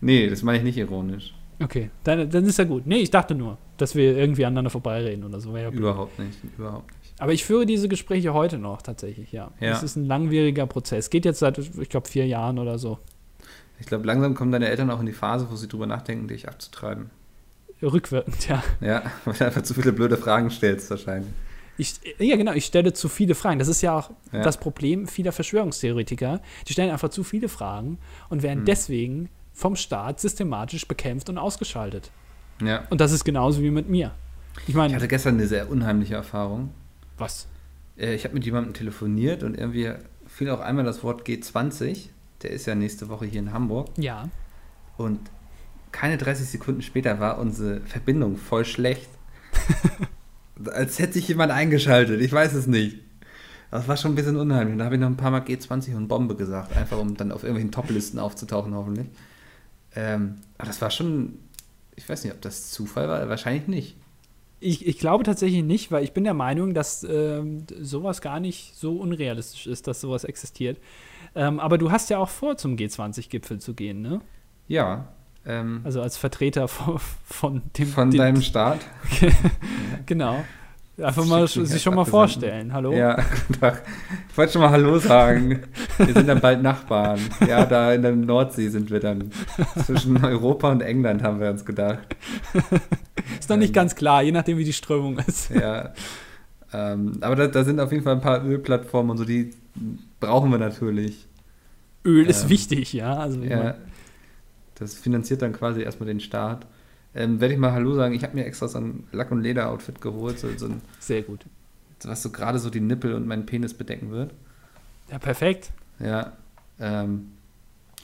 Nee, 0.00 0.28
das 0.28 0.42
meine 0.42 0.58
ich 0.58 0.64
nicht 0.64 0.78
ironisch. 0.78 1.32
Okay, 1.64 1.90
dann, 2.04 2.28
dann 2.30 2.44
ist 2.44 2.58
ja 2.58 2.64
gut. 2.64 2.86
Nee, 2.86 2.98
ich 2.98 3.10
dachte 3.10 3.34
nur, 3.34 3.58
dass 3.76 3.94
wir 3.94 4.16
irgendwie 4.16 4.44
aneinander 4.44 4.70
vorbeireden 4.70 5.24
oder 5.24 5.40
so. 5.40 5.56
Ja. 5.56 5.70
Überhaupt 5.70 6.18
nicht. 6.18 6.38
Überhaupt 6.58 6.90
nicht. 6.90 7.14
Aber 7.18 7.32
ich 7.32 7.44
führe 7.44 7.66
diese 7.66 7.88
Gespräche 7.88 8.32
heute 8.34 8.58
noch 8.58 8.82
tatsächlich, 8.82 9.32
ja. 9.32 9.50
Ja. 9.60 9.72
Es 9.72 9.82
ist 9.82 9.96
ein 9.96 10.06
langwieriger 10.06 10.66
Prozess. 10.66 11.10
Geht 11.10 11.24
jetzt 11.24 11.38
seit, 11.40 11.58
ich 11.58 11.88
glaube, 11.88 12.08
vier 12.08 12.26
Jahren 12.26 12.58
oder 12.58 12.78
so. 12.78 12.98
Ich 13.80 13.86
glaube, 13.86 14.06
langsam 14.06 14.34
kommen 14.34 14.52
deine 14.52 14.68
Eltern 14.68 14.90
auch 14.90 15.00
in 15.00 15.06
die 15.06 15.12
Phase, 15.12 15.46
wo 15.50 15.56
sie 15.56 15.68
drüber 15.68 15.86
nachdenken, 15.86 16.28
dich 16.28 16.48
abzutreiben. 16.48 17.10
Rückwirkend, 17.82 18.48
ja. 18.48 18.62
Ja, 18.80 19.02
weil 19.24 19.34
du 19.34 19.44
einfach 19.44 19.62
zu 19.62 19.74
viele 19.74 19.92
blöde 19.92 20.16
Fragen 20.16 20.50
stellst 20.50 20.90
wahrscheinlich. 20.90 21.32
Ich, 21.78 21.94
ja, 22.18 22.36
genau, 22.36 22.52
ich 22.52 22.66
stelle 22.66 22.92
zu 22.92 23.08
viele 23.08 23.34
Fragen. 23.34 23.58
Das 23.58 23.66
ist 23.68 23.80
ja 23.82 23.98
auch 23.98 24.10
Ja. 24.30 24.42
das 24.42 24.58
Problem 24.58 25.08
vieler 25.08 25.32
Verschwörungstheoretiker. 25.32 26.40
Die 26.68 26.72
stellen 26.74 26.90
einfach 26.90 27.08
zu 27.08 27.24
viele 27.24 27.48
Fragen 27.48 27.98
und 28.28 28.42
werden 28.42 28.60
Hm. 28.60 28.64
deswegen 28.66 29.28
vom 29.52 29.76
Staat 29.76 30.20
systematisch 30.20 30.86
bekämpft 30.88 31.28
und 31.28 31.38
ausgeschaltet. 31.38 32.10
Ja. 32.62 32.84
Und 32.90 33.00
das 33.00 33.12
ist 33.12 33.24
genauso 33.24 33.60
wie 33.62 33.70
mit 33.70 33.88
mir. 33.88 34.12
Ich 34.62 34.70
Ich 34.70 34.74
meine, 34.74 34.94
hatte 34.94 35.08
gestern 35.08 35.34
eine 35.34 35.46
sehr 35.46 35.70
unheimliche 35.70 36.14
Erfahrung. 36.14 36.70
was? 37.18 37.46
Äh, 37.96 38.14
Ich 38.14 38.24
habe 38.24 38.34
mit 38.34 38.44
jemandem 38.44 38.74
telefoniert 38.74 39.42
und 39.42 39.56
irgendwie 39.56 39.92
fiel 40.26 40.50
auch 40.50 40.60
einmal 40.60 40.84
das 40.84 41.02
Wort 41.02 41.26
G20. 41.26 42.08
Der 42.42 42.50
ist 42.50 42.66
ja 42.66 42.74
nächste 42.74 43.08
Woche 43.08 43.26
hier 43.26 43.40
in 43.40 43.52
Hamburg. 43.52 43.88
Ja. 43.96 44.28
Und 44.96 45.20
keine 45.90 46.16
30 46.18 46.46
Sekunden 46.48 46.82
später 46.82 47.20
war 47.20 47.38
unsere 47.38 47.80
Verbindung 47.82 48.36
voll 48.36 48.64
schlecht. 48.64 49.08
Als 50.72 50.98
hätte 50.98 51.14
sich 51.14 51.28
jemand 51.28 51.52
eingeschaltet. 51.52 52.20
Ich 52.20 52.32
weiß 52.32 52.54
es 52.54 52.66
nicht. 52.66 52.98
Das 53.70 53.88
war 53.88 53.96
schon 53.96 54.12
ein 54.12 54.14
bisschen 54.14 54.36
unheimlich. 54.36 54.76
Da 54.78 54.84
habe 54.84 54.96
ich 54.96 55.00
noch 55.00 55.08
ein 55.08 55.16
paar 55.16 55.30
Mal 55.30 55.40
G20 55.40 55.96
und 55.96 56.08
Bombe 56.08 56.36
gesagt. 56.36 56.76
Einfach 56.76 56.98
um 56.98 57.16
dann 57.16 57.32
auf 57.32 57.42
irgendwelchen 57.42 57.72
Top-Listen 57.72 58.18
aufzutauchen, 58.18 58.74
hoffentlich. 58.74 59.06
Ähm, 59.94 60.38
aber 60.58 60.68
das 60.68 60.80
war 60.80 60.90
schon. 60.90 61.38
Ich 61.96 62.08
weiß 62.08 62.24
nicht, 62.24 62.32
ob 62.32 62.40
das 62.40 62.70
Zufall 62.70 63.08
war. 63.08 63.28
Wahrscheinlich 63.28 63.68
nicht. 63.68 63.96
Ich, 64.60 64.86
ich 64.86 64.98
glaube 64.98 65.24
tatsächlich 65.24 65.62
nicht, 65.64 65.90
weil 65.90 66.04
ich 66.04 66.12
bin 66.12 66.22
der 66.24 66.34
Meinung, 66.34 66.72
dass 66.72 67.02
ähm, 67.04 67.66
sowas 67.80 68.20
gar 68.20 68.38
nicht 68.40 68.76
so 68.76 68.96
unrealistisch 68.96 69.66
ist, 69.66 69.88
dass 69.88 70.00
sowas 70.00 70.22
existiert. 70.24 70.78
Ähm, 71.34 71.58
aber 71.58 71.78
du 71.78 71.90
hast 71.90 72.10
ja 72.10 72.18
auch 72.18 72.28
vor, 72.28 72.56
zum 72.56 72.76
G20-Gipfel 72.76 73.58
zu 73.58 73.74
gehen, 73.74 74.02
ne? 74.02 74.20
Ja. 74.68 75.08
Ähm, 75.44 75.80
Also 75.82 76.00
als 76.00 76.16
Vertreter 76.16 76.68
von, 76.68 76.98
von 77.24 77.62
dem. 77.76 77.88
von 77.88 78.10
dem, 78.10 78.18
deinem 78.18 78.42
Staat. 78.42 78.80
Genau. 80.06 80.44
Einfach 80.98 81.24
mal 81.24 81.48
Schick 81.48 81.66
sich 81.66 81.82
schon 81.82 81.94
mal 81.94 82.04
vorstellen. 82.04 82.72
Hallo? 82.72 82.92
Ja. 82.92 83.16
Ich 84.30 84.38
wollte 84.38 84.52
schon 84.54 84.62
mal 84.62 84.70
Hallo 84.70 84.98
sagen. 84.98 85.60
Wir 85.98 86.14
sind 86.14 86.26
dann 86.26 86.40
bald 86.40 86.62
Nachbarn. 86.62 87.20
Ja, 87.46 87.66
da 87.66 87.92
in 87.92 88.00
der 88.00 88.12
Nordsee 88.12 88.68
sind 88.68 88.90
wir 88.90 88.98
dann. 89.00 89.30
Zwischen 89.84 90.24
Europa 90.24 90.70
und 90.72 90.80
England 90.80 91.22
haben 91.22 91.38
wir 91.38 91.50
uns 91.50 91.64
gedacht. 91.66 91.98
Ist 93.38 93.50
noch 93.50 93.58
nicht 93.58 93.68
Ähm, 93.70 93.74
ganz 93.74 93.94
klar, 93.94 94.22
je 94.22 94.32
nachdem, 94.32 94.56
wie 94.56 94.64
die 94.64 94.72
Strömung 94.72 95.18
ist. 95.18 95.50
Ja. 95.50 95.92
Ähm, 96.72 97.18
aber 97.20 97.36
da, 97.36 97.46
da 97.48 97.62
sind 97.64 97.78
auf 97.78 97.92
jeden 97.92 98.04
Fall 98.04 98.14
ein 98.14 98.22
paar 98.22 98.42
Ölplattformen 98.42 99.10
und 99.10 99.18
so, 99.18 99.24
die 99.26 99.50
brauchen 100.18 100.50
wir 100.50 100.58
natürlich. 100.58 101.26
Öl 102.06 102.26
ist 102.26 102.44
Ähm, 102.44 102.48
wichtig, 102.48 102.92
ja. 102.94 103.18
Also, 103.18 103.42
Ja. 103.42 103.74
Das 104.76 104.94
finanziert 104.94 105.42
dann 105.42 105.52
quasi 105.52 105.82
erstmal 105.82 106.06
den 106.08 106.20
Staat. 106.20 106.66
Ähm, 107.14 107.40
Werde 107.40 107.54
ich 107.54 107.60
mal 107.60 107.72
Hallo 107.72 107.94
sagen. 107.94 108.14
Ich 108.14 108.22
habe 108.22 108.34
mir 108.34 108.44
extra 108.44 108.68
so 108.68 108.78
ein 108.78 109.04
Lack- 109.12 109.30
und 109.30 109.42
Leder-Outfit 109.42 110.00
geholt, 110.00 110.38
so, 110.38 110.48
so 110.56 110.66
ein, 110.66 110.80
Sehr 110.98 111.22
gut. 111.22 111.44
was 112.04 112.22
so 112.22 112.30
gerade 112.30 112.58
so 112.58 112.70
die 112.70 112.80
Nippel 112.80 113.14
und 113.14 113.26
meinen 113.26 113.46
Penis 113.46 113.74
bedecken 113.74 114.10
wird. 114.10 114.32
Ja, 115.10 115.18
perfekt. 115.18 115.70
Ja. 115.98 116.32
Ähm, 116.80 117.32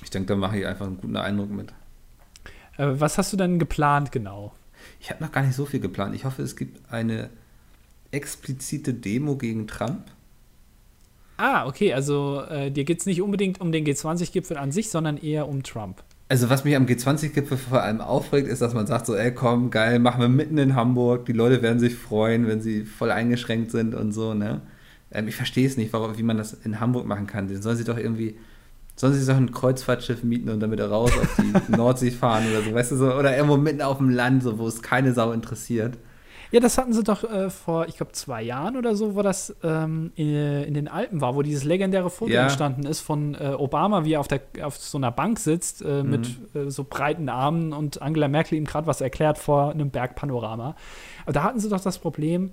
ich 0.03 0.11
denke, 0.11 0.29
da 0.29 0.37
mache 0.37 0.59
ich 0.59 0.67
einfach 0.67 0.87
einen 0.87 0.99
guten 0.99 1.17
Eindruck 1.17 1.51
mit. 1.51 1.73
Äh, 2.77 3.01
was 3.01 3.19
hast 3.19 3.33
du 3.33 3.37
denn 3.37 3.59
geplant 3.59 4.13
genau? 4.13 4.53
Ich 5.01 5.11
habe 5.11 5.25
noch 5.25 5.33
gar 5.33 5.43
nicht 5.43 5.57
so 5.57 5.65
viel 5.65 5.81
geplant. 5.81 6.15
Ich 6.15 6.25
hoffe, 6.25 6.43
es 6.43 6.55
gibt 6.55 6.93
eine 6.93 7.31
explizite 8.11 8.95
Demo 8.95 9.37
gegen 9.37 9.67
Trump. 9.67 10.05
Ah, 11.37 11.67
okay, 11.67 11.95
also 11.95 12.43
äh, 12.43 12.71
dir 12.71 12.85
geht 12.85 13.01
es 13.01 13.07
nicht 13.07 13.23
unbedingt 13.23 13.61
um 13.61 13.71
den 13.71 13.85
G20-Gipfel 13.87 14.57
an 14.57 14.73
sich, 14.73 14.91
sondern 14.91 15.17
eher 15.17 15.49
um 15.49 15.63
Trump. 15.63 16.03
Also 16.31 16.51
was 16.51 16.65
mich 16.65 16.77
am 16.77 16.85
G20-Gipfel 16.85 17.57
vor 17.57 17.83
allem 17.83 18.03
aufregt, 18.03 18.49
ist, 18.49 18.61
dass 18.61 18.75
man 18.75 18.87
sagt 18.87 19.07
so, 19.07 19.17
ey 19.17 19.33
komm, 19.33 19.71
geil, 19.71 19.99
machen 19.99 20.21
wir 20.21 20.29
mitten 20.29 20.59
in 20.59 20.75
Hamburg. 20.75 21.25
Die 21.25 21.33
Leute 21.33 21.63
werden 21.63 21.81
sich 21.81 21.95
freuen, 21.95 22.47
wenn 22.47 22.61
sie 22.61 22.85
voll 22.85 23.11
eingeschränkt 23.11 23.71
sind 23.71 23.95
und 23.95 24.13
so, 24.13 24.35
ne? 24.35 24.61
Ähm, 25.11 25.27
ich 25.27 25.37
verstehe 25.37 25.67
es 25.67 25.79
nicht, 25.79 25.93
warum, 25.95 26.19
wie 26.19 26.23
man 26.23 26.37
das 26.37 26.53
in 26.53 26.81
Hamburg 26.81 27.07
machen 27.07 27.27
kann. 27.27 27.49
Sollen 27.63 27.77
sie 27.79 27.85
doch 27.85 27.97
irgendwie, 27.97 28.37
sollen 28.95 29.15
sie 29.15 29.21
sich 29.21 29.29
doch 29.29 29.41
ein 29.41 29.53
Kreuzfahrtschiff 29.53 30.23
mieten 30.23 30.51
und 30.51 30.71
wieder 30.71 30.91
raus 30.91 31.13
auf 31.19 31.37
die 31.39 31.73
Nordsee 31.77 32.11
fahren 32.11 32.45
oder 32.51 32.63
so, 32.63 32.75
weißt 32.75 32.93
du 32.93 32.97
so? 32.97 33.15
Oder 33.15 33.35
irgendwo 33.35 33.57
mitten 33.57 33.81
auf 33.81 33.97
dem 33.97 34.11
Land, 34.11 34.43
so, 34.43 34.59
wo 34.59 34.69
es 34.69 34.83
keine 34.83 35.15
Sau 35.15 35.33
interessiert. 35.33 35.97
Ja, 36.51 36.61
das 36.61 36.79
hatten 36.79 36.93
sie 36.95 37.03
doch 37.05 37.25
äh, 37.25 37.51
vor, 37.51 37.89
ich 37.89 37.97
glaube, 37.97 38.13
zwei 38.13 38.43
Jahren 38.43 38.77
oder 38.77 38.95
so, 38.95 39.15
wo 39.15 39.23
das 39.23 39.55
ähm, 39.63 40.13
in, 40.15 40.35
in 40.35 40.75
den 40.75 40.89
Alpen 40.89 41.21
war, 41.21 41.35
wo 41.35 41.43
dieses 41.43 41.65
legendäre 41.65 42.09
Foto 42.09 42.33
Ja. 42.33 42.45
entstanden 42.45 42.87
ist 42.87 43.01
von 43.01 43.35
äh, 43.35 43.55
Obama, 43.59 44.05
wie 44.05 44.15
er 44.15 44.21
auf, 44.21 44.29
der, 44.29 44.41
auf 44.63 44.79
so 44.79 44.97
einer 44.97 45.11
Bank 45.11 45.39
sitzt 45.39 45.83
äh, 45.83 46.03
mit 46.03 46.27
äh, 46.55 46.71
so 46.71 46.85
breiten 46.85 47.29
Armen 47.29 47.73
und 47.75 48.01
Angela 48.01 48.29
Merkel 48.29 48.57
ihm 48.57 48.65
gerade 48.65 48.87
was 48.87 49.01
erklärt 49.03 49.37
vor 49.37 49.73
einem 49.73 49.91
Bergpanorama. 49.91 50.75
Aber 51.25 51.33
da 51.33 51.43
hatten 51.43 51.61
sie 51.61 51.69
doch 51.69 51.81
das 51.83 51.99
Problem, 51.99 52.53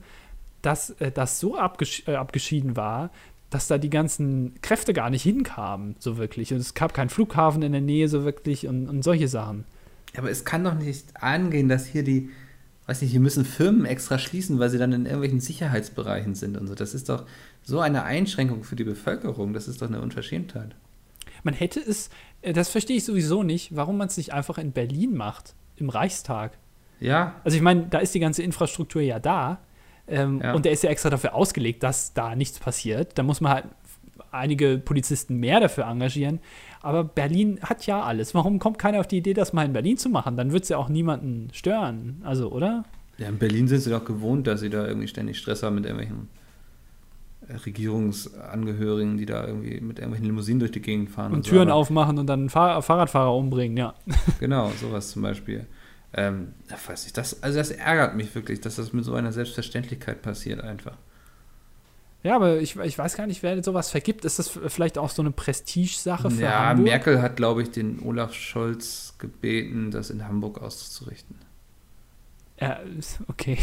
dass 0.62 0.90
äh, 1.00 1.12
das 1.12 1.40
so 1.40 1.58
abgesch 1.58 2.04
äh, 2.08 2.16
abgeschieden 2.16 2.76
war, 2.76 3.12
dass 3.50 3.68
da 3.68 3.78
die 3.78 3.90
ganzen 3.90 4.56
Kräfte 4.62 4.92
gar 4.94 5.10
nicht 5.10 5.24
hinkamen, 5.24 5.96
so 6.00 6.18
wirklich. 6.18 6.52
Und 6.52 6.60
es 6.60 6.74
gab 6.74 6.94
keinen 6.94 7.10
Flughafen 7.10 7.62
in 7.62 7.72
der 7.72 7.80
Nähe, 7.82 8.10
so 8.10 8.26
wirklich 8.26 8.68
und, 8.68 8.90
und 8.90 9.04
solche 9.04 9.30
Sachen. 9.30 9.64
Aber 10.18 10.30
es 10.30 10.44
kann 10.44 10.64
doch 10.66 10.74
nicht 10.74 11.22
angehen, 11.24 11.70
dass 11.70 11.86
hier 11.86 12.04
die, 12.04 12.30
weiß 12.88 13.02
nicht, 13.02 13.12
hier 13.12 13.20
müssen 13.20 13.46
Firmen 13.46 13.86
extra 13.86 14.20
schließen, 14.20 14.60
weil 14.60 14.70
sie 14.70 14.78
dann 14.78 14.94
in 14.94 15.06
irgendwelchen 15.06 15.40
Sicherheitsbereichen 15.40 16.36
sind 16.36 16.58
und 16.58 16.68
so. 16.68 16.76
Das 16.76 16.94
ist 16.94 17.10
doch 17.10 17.26
so 17.64 17.80
eine 17.80 18.04
Einschränkung 18.04 18.64
für 18.64 18.76
die 18.76 18.84
Bevölkerung. 18.84 19.54
Das 19.54 19.68
ist 19.68 19.82
doch 19.82 19.88
eine 19.88 20.02
Unverschämtheit. 20.02 20.76
Man 21.44 21.54
hätte 21.54 21.80
es, 21.80 22.10
äh, 22.42 22.54
das 22.54 22.70
verstehe 22.70 22.98
ich 22.98 23.06
sowieso 23.06 23.44
nicht, 23.44 23.76
warum 23.76 23.98
man 23.98 24.08
es 24.08 24.18
nicht 24.18 24.34
einfach 24.34 24.58
in 24.58 24.72
Berlin 24.72 25.16
macht, 25.16 25.56
im 25.78 25.90
Reichstag. 25.90 26.58
Ja, 27.00 27.36
Also 27.44 27.58
ich 27.58 27.64
meine, 27.64 27.88
da 27.88 28.00
ist 28.00 28.14
die 28.16 28.20
ganze 28.20 28.42
Infrastruktur 28.44 29.02
ja 29.02 29.20
da 29.20 29.60
ähm, 30.08 30.40
Ja. 30.42 30.54
und 30.54 30.66
der 30.66 30.72
ist 30.72 30.84
ja 30.84 30.90
extra 30.90 31.10
dafür 31.10 31.34
ausgelegt, 31.36 31.84
dass 31.84 32.14
da 32.14 32.36
nichts 32.36 32.60
passiert. 32.60 33.18
Da 33.18 33.24
muss 33.24 33.42
man 33.42 33.52
halt 33.52 33.66
einige 34.32 34.78
Polizisten 34.78 35.38
mehr 35.38 35.60
dafür 35.60 35.86
engagieren. 35.86 36.40
Aber 36.86 37.04
Berlin 37.04 37.60
hat 37.62 37.86
ja 37.88 38.02
alles. 38.02 38.36
Warum 38.36 38.60
kommt 38.60 38.78
keiner 38.78 39.00
auf 39.00 39.08
die 39.08 39.18
Idee, 39.18 39.34
das 39.34 39.54
mal 39.54 39.66
in 39.66 39.74
Berlin 39.74 39.98
zu 39.98 40.08
machen? 40.10 40.38
Dann 40.38 40.52
wird 40.52 40.64
es 40.64 40.70
ja 40.70 40.78
auch 40.78 40.88
niemanden 40.88 41.50
stören. 41.52 42.22
Also, 42.24 42.52
oder? 42.52 42.86
ja, 43.18 43.28
in 43.28 43.38
Berlin 43.40 43.68
sind 43.68 43.80
sie 43.80 43.90
doch 43.90 44.06
gewohnt, 44.06 44.46
dass 44.48 44.60
sie 44.60 44.70
da 44.70 44.86
irgendwie 44.88 45.08
ständig 45.08 45.38
Stress 45.40 45.64
haben 45.64 45.76
mit 45.76 45.86
irgendwelchen 45.86 46.28
äh, 47.48 47.56
Regierungsangehörigen, 47.56 49.18
die 49.18 49.26
da 49.26 49.48
irgendwie 49.48 49.80
mit 49.82 50.00
irgendwelchen 50.00 50.26
Limousinen 50.28 50.60
durch 50.60 50.72
die 50.72 50.82
Gegend 50.82 51.10
fahren. 51.10 51.34
Und 51.34 51.46
so. 51.46 51.52
Türen 51.52 51.70
Aber- 51.70 51.78
aufmachen 51.80 52.20
und 52.20 52.28
dann 52.28 52.50
Fahr 52.50 52.82
Fahrradfahrer 52.82 53.36
umbringen, 53.36 53.78
ja. 53.78 53.94
Genau, 54.40 54.72
sowas 54.80 55.10
zum 55.10 55.22
Beispiel. 55.22 55.66
Ähm, 56.14 56.50
weiß 56.88 57.04
nicht, 57.06 57.18
das, 57.18 57.42
also 57.44 57.58
das 57.58 57.72
ärgert 57.72 58.16
mich 58.16 58.34
wirklich, 58.36 58.62
dass 58.62 58.76
das 58.76 58.94
mit 58.94 59.04
so 59.04 59.16
einer 59.16 59.32
Selbstverständlichkeit 59.32 60.22
passiert 60.22 60.62
einfach. 60.62 60.98
Ja, 62.26 62.36
aber 62.38 62.58
ich, 62.60 62.76
ich 62.76 62.98
weiß 62.98 63.18
gar 63.18 63.28
nicht, 63.28 63.44
wer 63.44 63.64
sowas 63.64 63.92
vergibt. 63.92 64.26
Ist 64.26 64.40
das 64.40 64.50
vielleicht 64.68 64.98
auch 64.98 65.12
so 65.12 65.22
eine 65.22 65.30
Prestigesache 65.30 66.32
für 66.32 66.42
Ja, 66.42 66.70
Hamburg? 66.70 66.86
Merkel 66.86 67.22
hat, 67.22 67.36
glaube 67.38 67.62
ich, 67.62 67.70
den 67.70 68.00
Olaf 68.04 68.34
Scholz 68.34 69.14
gebeten, 69.20 69.92
das 69.92 70.10
in 70.10 70.28
Hamburg 70.28 70.60
auszurichten. 70.60 71.36
Ja, 72.60 72.80
ist- 72.98 73.20
okay. 73.28 73.60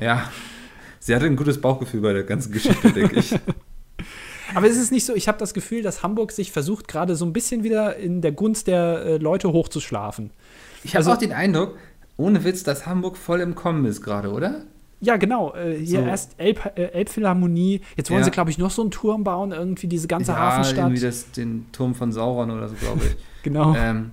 Ja, 0.00 0.30
sie 1.00 1.12
hatte 1.14 1.26
ein 1.26 1.34
gutes 1.34 1.60
Bauchgefühl 1.60 2.02
bei 2.02 2.12
der 2.12 2.22
ganzen 2.22 2.52
Geschichte, 2.52 2.92
denke 2.92 3.18
ich. 3.18 3.34
Aber 4.54 4.68
ist 4.68 4.76
es 4.78 4.92
nicht 4.92 5.06
so, 5.06 5.14
ich 5.16 5.26
habe 5.26 5.38
das 5.38 5.52
Gefühl, 5.52 5.82
dass 5.82 6.04
Hamburg 6.04 6.30
sich 6.30 6.52
versucht, 6.52 6.86
gerade 6.86 7.16
so 7.16 7.24
ein 7.24 7.32
bisschen 7.32 7.64
wieder 7.64 7.96
in 7.96 8.20
der 8.20 8.30
Gunst 8.30 8.68
der 8.68 9.04
äh, 9.04 9.16
Leute 9.16 9.50
hochzuschlafen. 9.52 10.30
Ich 10.84 10.90
habe 10.94 10.98
Also- 10.98 11.12
auch 11.12 11.16
den 11.16 11.32
Eindruck, 11.32 11.78
ohne 12.16 12.44
Witz, 12.44 12.62
dass 12.62 12.86
Hamburg 12.86 13.16
voll 13.16 13.40
im 13.40 13.56
Kommen 13.56 13.84
ist 13.86 14.02
gerade, 14.02 14.30
oder? 14.30 14.62
Ja, 15.04 15.16
genau. 15.16 15.54
Äh, 15.54 15.76
hier 15.78 16.00
So. 16.00 16.06
erst 16.06 16.34
Elb, 16.38 16.72
äh, 16.76 16.86
Elbphilharmonie. 16.86 17.80
Jetzt 17.96 18.10
wollen 18.10 18.20
Ja. 18.20 18.24
sie, 18.24 18.30
glaube 18.30 18.50
ich, 18.50 18.58
noch 18.58 18.70
so 18.70 18.82
einen 18.82 18.90
Turm 18.90 19.22
bauen, 19.24 19.52
irgendwie 19.52 19.86
diese 19.86 20.08
ganze 20.08 20.32
ja, 20.32 20.38
Hafenstadt. 20.38 20.78
irgendwie 20.78 21.00
das, 21.02 21.30
den 21.32 21.66
Turm 21.72 21.94
von 21.94 22.12
Sauron 22.12 22.50
oder 22.50 22.68
so, 22.68 22.74
glaube 22.76 23.00
ich. 23.06 23.16
genau. 23.42 23.74
ähm, 23.76 24.12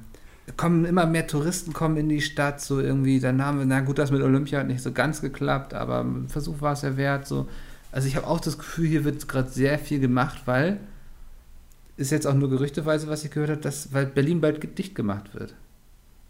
kommen 0.57 0.85
immer 0.85 1.05
mehr 1.05 1.27
Touristen 1.27 1.71
kommen 1.71 1.97
in 1.97 2.09
die 2.09 2.21
Stadt, 2.21 2.59
so 2.61 2.79
irgendwie, 2.81 3.19
dann 3.19 3.43
haben 3.43 3.59
wir, 3.59 3.65
na 3.65 3.79
gut, 3.81 3.97
das 3.97 4.11
mit 4.11 4.21
Olympia 4.21 4.59
hat 4.59 4.67
nicht 4.67 4.81
so 4.81 4.91
ganz 4.91 5.21
geklappt, 5.21 5.73
aber 5.73 6.01
ein 6.03 6.27
Versuch 6.27 6.61
war 6.61 6.73
es 6.73 6.81
ja 6.81 6.97
wert, 6.97 7.25
so. 7.27 7.47
Also 7.93 8.07
ich 8.07 8.15
habe 8.15 8.27
auch 8.27 8.39
das 8.39 8.57
Gefühl, 8.57 8.87
hier 8.87 9.03
wird 9.05 9.27
gerade 9.27 9.49
sehr 9.49 9.79
viel 9.79 9.99
gemacht, 9.99 10.41
weil, 10.45 10.79
ist 11.97 12.11
jetzt 12.11 12.25
auch 12.27 12.33
nur 12.33 12.49
gerüchteweise, 12.49 13.07
was 13.07 13.23
ich 13.23 13.31
gehört 13.31 13.49
habe, 13.51 13.61
dass, 13.61 13.93
weil 13.93 14.05
Berlin 14.05 14.41
bald 14.41 14.77
dicht 14.77 14.95
gemacht 14.95 15.33
wird. 15.33 15.53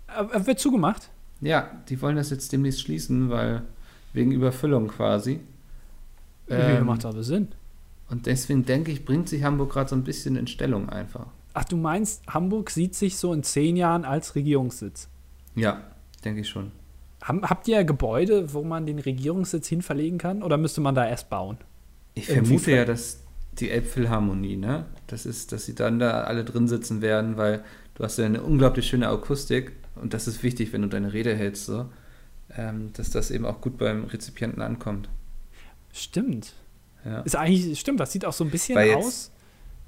Äh, 0.07 0.45
wird 0.45 0.59
zugemacht? 0.59 1.09
Ja, 1.39 1.69
die 1.89 2.01
wollen 2.01 2.15
das 2.15 2.29
jetzt 2.29 2.51
demnächst 2.51 2.81
schließen, 2.81 3.29
weil, 3.29 3.63
wegen 4.13 4.31
Überfüllung 4.31 4.87
quasi. 4.87 5.39
Ja, 6.47 6.77
Ähm, 6.79 6.85
macht 6.85 7.05
aber 7.05 7.23
Sinn. 7.23 7.49
Und 8.09 8.25
deswegen 8.25 8.65
denke 8.65 8.91
ich, 8.91 9.05
bringt 9.05 9.29
sich 9.29 9.43
Hamburg 9.43 9.71
gerade 9.71 9.89
so 9.89 9.95
ein 9.95 10.03
bisschen 10.03 10.35
in 10.35 10.47
Stellung 10.47 10.89
einfach. 10.89 11.27
Ach, 11.53 11.63
du 11.63 11.77
meinst, 11.77 12.21
Hamburg 12.27 12.69
sieht 12.69 12.95
sich 12.95 13.17
so 13.17 13.33
in 13.33 13.43
zehn 13.43 13.77
Jahren 13.77 14.05
als 14.05 14.35
Regierungssitz. 14.35 15.07
Ja, 15.55 15.81
denke 16.25 16.41
ich 16.41 16.49
schon. 16.49 16.71
Haben, 17.23 17.43
habt 17.43 17.67
ihr 17.67 17.83
Gebäude, 17.83 18.53
wo 18.53 18.63
man 18.63 18.85
den 18.85 18.99
Regierungssitz 18.99 19.67
hin 19.67 19.81
verlegen 19.81 20.17
kann? 20.17 20.43
Oder 20.43 20.57
müsste 20.57 20.81
man 20.81 20.95
da 20.95 21.07
erst 21.07 21.29
bauen? 21.29 21.57
Ich 22.15 22.27
Irgendwie 22.29 22.45
vermute 22.57 22.63
ver- 22.65 22.75
ja, 22.77 22.85
dass 22.85 23.21
die 23.59 23.69
Elbphilharmonie, 23.69 24.57
ne? 24.57 24.85
Das 25.07 25.25
ist, 25.25 25.51
dass 25.51 25.65
sie 25.65 25.75
dann 25.75 25.99
da 25.99 26.21
alle 26.23 26.43
drin 26.45 26.67
sitzen 26.67 27.01
werden, 27.01 27.37
weil 27.37 27.63
du 27.95 28.03
hast 28.03 28.17
ja 28.17 28.25
eine 28.25 28.41
unglaublich 28.41 28.87
schöne 28.87 29.09
Akustik 29.09 29.73
und 29.95 30.13
das 30.13 30.27
ist 30.27 30.41
wichtig, 30.41 30.71
wenn 30.73 30.81
du 30.81 30.87
deine 30.87 31.11
Rede 31.13 31.35
hältst, 31.35 31.65
so, 31.65 31.85
ähm, 32.57 32.91
dass 32.93 33.09
das 33.09 33.31
eben 33.31 33.45
auch 33.45 33.61
gut 33.61 33.77
beim 33.77 34.05
Rezipienten 34.05 34.61
ankommt. 34.61 35.09
Stimmt. 35.93 36.53
Ja. 37.03 37.21
Ist 37.21 37.35
eigentlich, 37.35 37.79
stimmt, 37.79 37.99
das 37.99 38.11
sieht 38.11 38.25
auch 38.25 38.33
so 38.33 38.43
ein 38.43 38.51
bisschen 38.51 38.77
jetzt- 38.77 38.95
aus. 38.95 39.31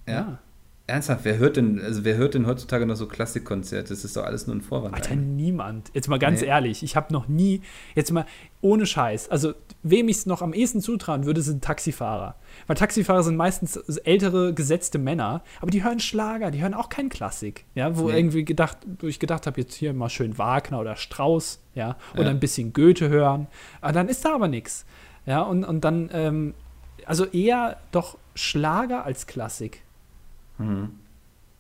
ja. 0.08 0.40
Ernsthaft, 0.86 1.24
wer 1.24 1.38
hört 1.38 1.56
denn, 1.56 1.80
also 1.80 2.04
wer 2.04 2.18
hört 2.18 2.34
denn 2.34 2.46
heutzutage 2.46 2.86
noch 2.86 2.96
so 2.98 3.08
Klassikkonzerte? 3.08 3.90
Das 3.94 4.04
ist 4.04 4.18
doch 4.18 4.26
alles 4.26 4.48
nur 4.48 4.56
ein 4.58 4.62
Vorwand. 4.62 4.94
Alter, 4.94 5.12
eigentlich. 5.12 5.46
niemand. 5.46 5.92
Jetzt 5.94 6.10
mal 6.10 6.20
ganz 6.20 6.42
Nee. 6.42 6.48
ehrlich, 6.48 6.84
ich 6.84 6.98
habe 6.98 7.14
noch 7.14 7.30
nie, 7.30 7.62
jetzt 7.96 8.12
mal 8.12 8.26
ohne 8.60 8.86
Scheiß, 8.86 9.30
also 9.30 9.54
wem 9.82 10.10
ich 10.10 10.18
es 10.18 10.26
noch 10.26 10.42
am 10.42 10.52
ehesten 10.52 10.82
zutrauen 10.82 11.26
würde, 11.26 11.42
sind 11.42 11.64
Taxifahrer. 11.64 12.36
Weil 12.68 12.76
Taxifahrer 12.76 13.24
sind 13.24 13.38
meistens 13.38 13.78
ältere, 13.78 14.54
gesetzte 14.54 14.98
Männer, 15.00 15.42
aber 15.62 15.72
die 15.72 15.86
hören 15.86 16.02
Schlager, 16.02 16.52
die 16.52 16.62
hören 16.62 16.74
auch 16.74 16.90
keinen 16.90 17.08
Klassik. 17.10 17.64
Ja, 17.76 17.98
wo 17.98 18.10
Nee. 18.10 18.18
irgendwie 18.18 18.44
gedacht, 18.44 18.80
wo 19.00 19.08
ich 19.08 19.20
gedacht 19.20 19.48
habe, 19.48 19.62
jetzt 19.62 19.76
hier 19.76 19.94
mal 19.94 20.10
schön 20.10 20.38
Wagner 20.38 20.82
oder 20.82 20.98
Strauß, 20.98 21.62
ja, 21.76 21.96
oder 22.16 22.24
Ja. 22.24 22.30
ein 22.32 22.42
bisschen 22.42 22.74
Goethe 22.74 23.08
hören. 23.08 23.48
Aber 23.80 23.94
dann 23.94 24.10
ist 24.10 24.26
da 24.26 24.36
aber 24.36 24.50
nichts. 24.50 24.86
Ja, 25.26 25.44
und, 25.44 25.64
und 25.64 25.86
dann, 25.86 26.10
ähm, 26.12 26.54
also 27.06 27.24
eher 27.24 27.78
doch 27.94 28.18
Schlager 28.36 29.06
als 29.06 29.28
Klassik. 29.28 29.83
Mhm. 30.64 30.90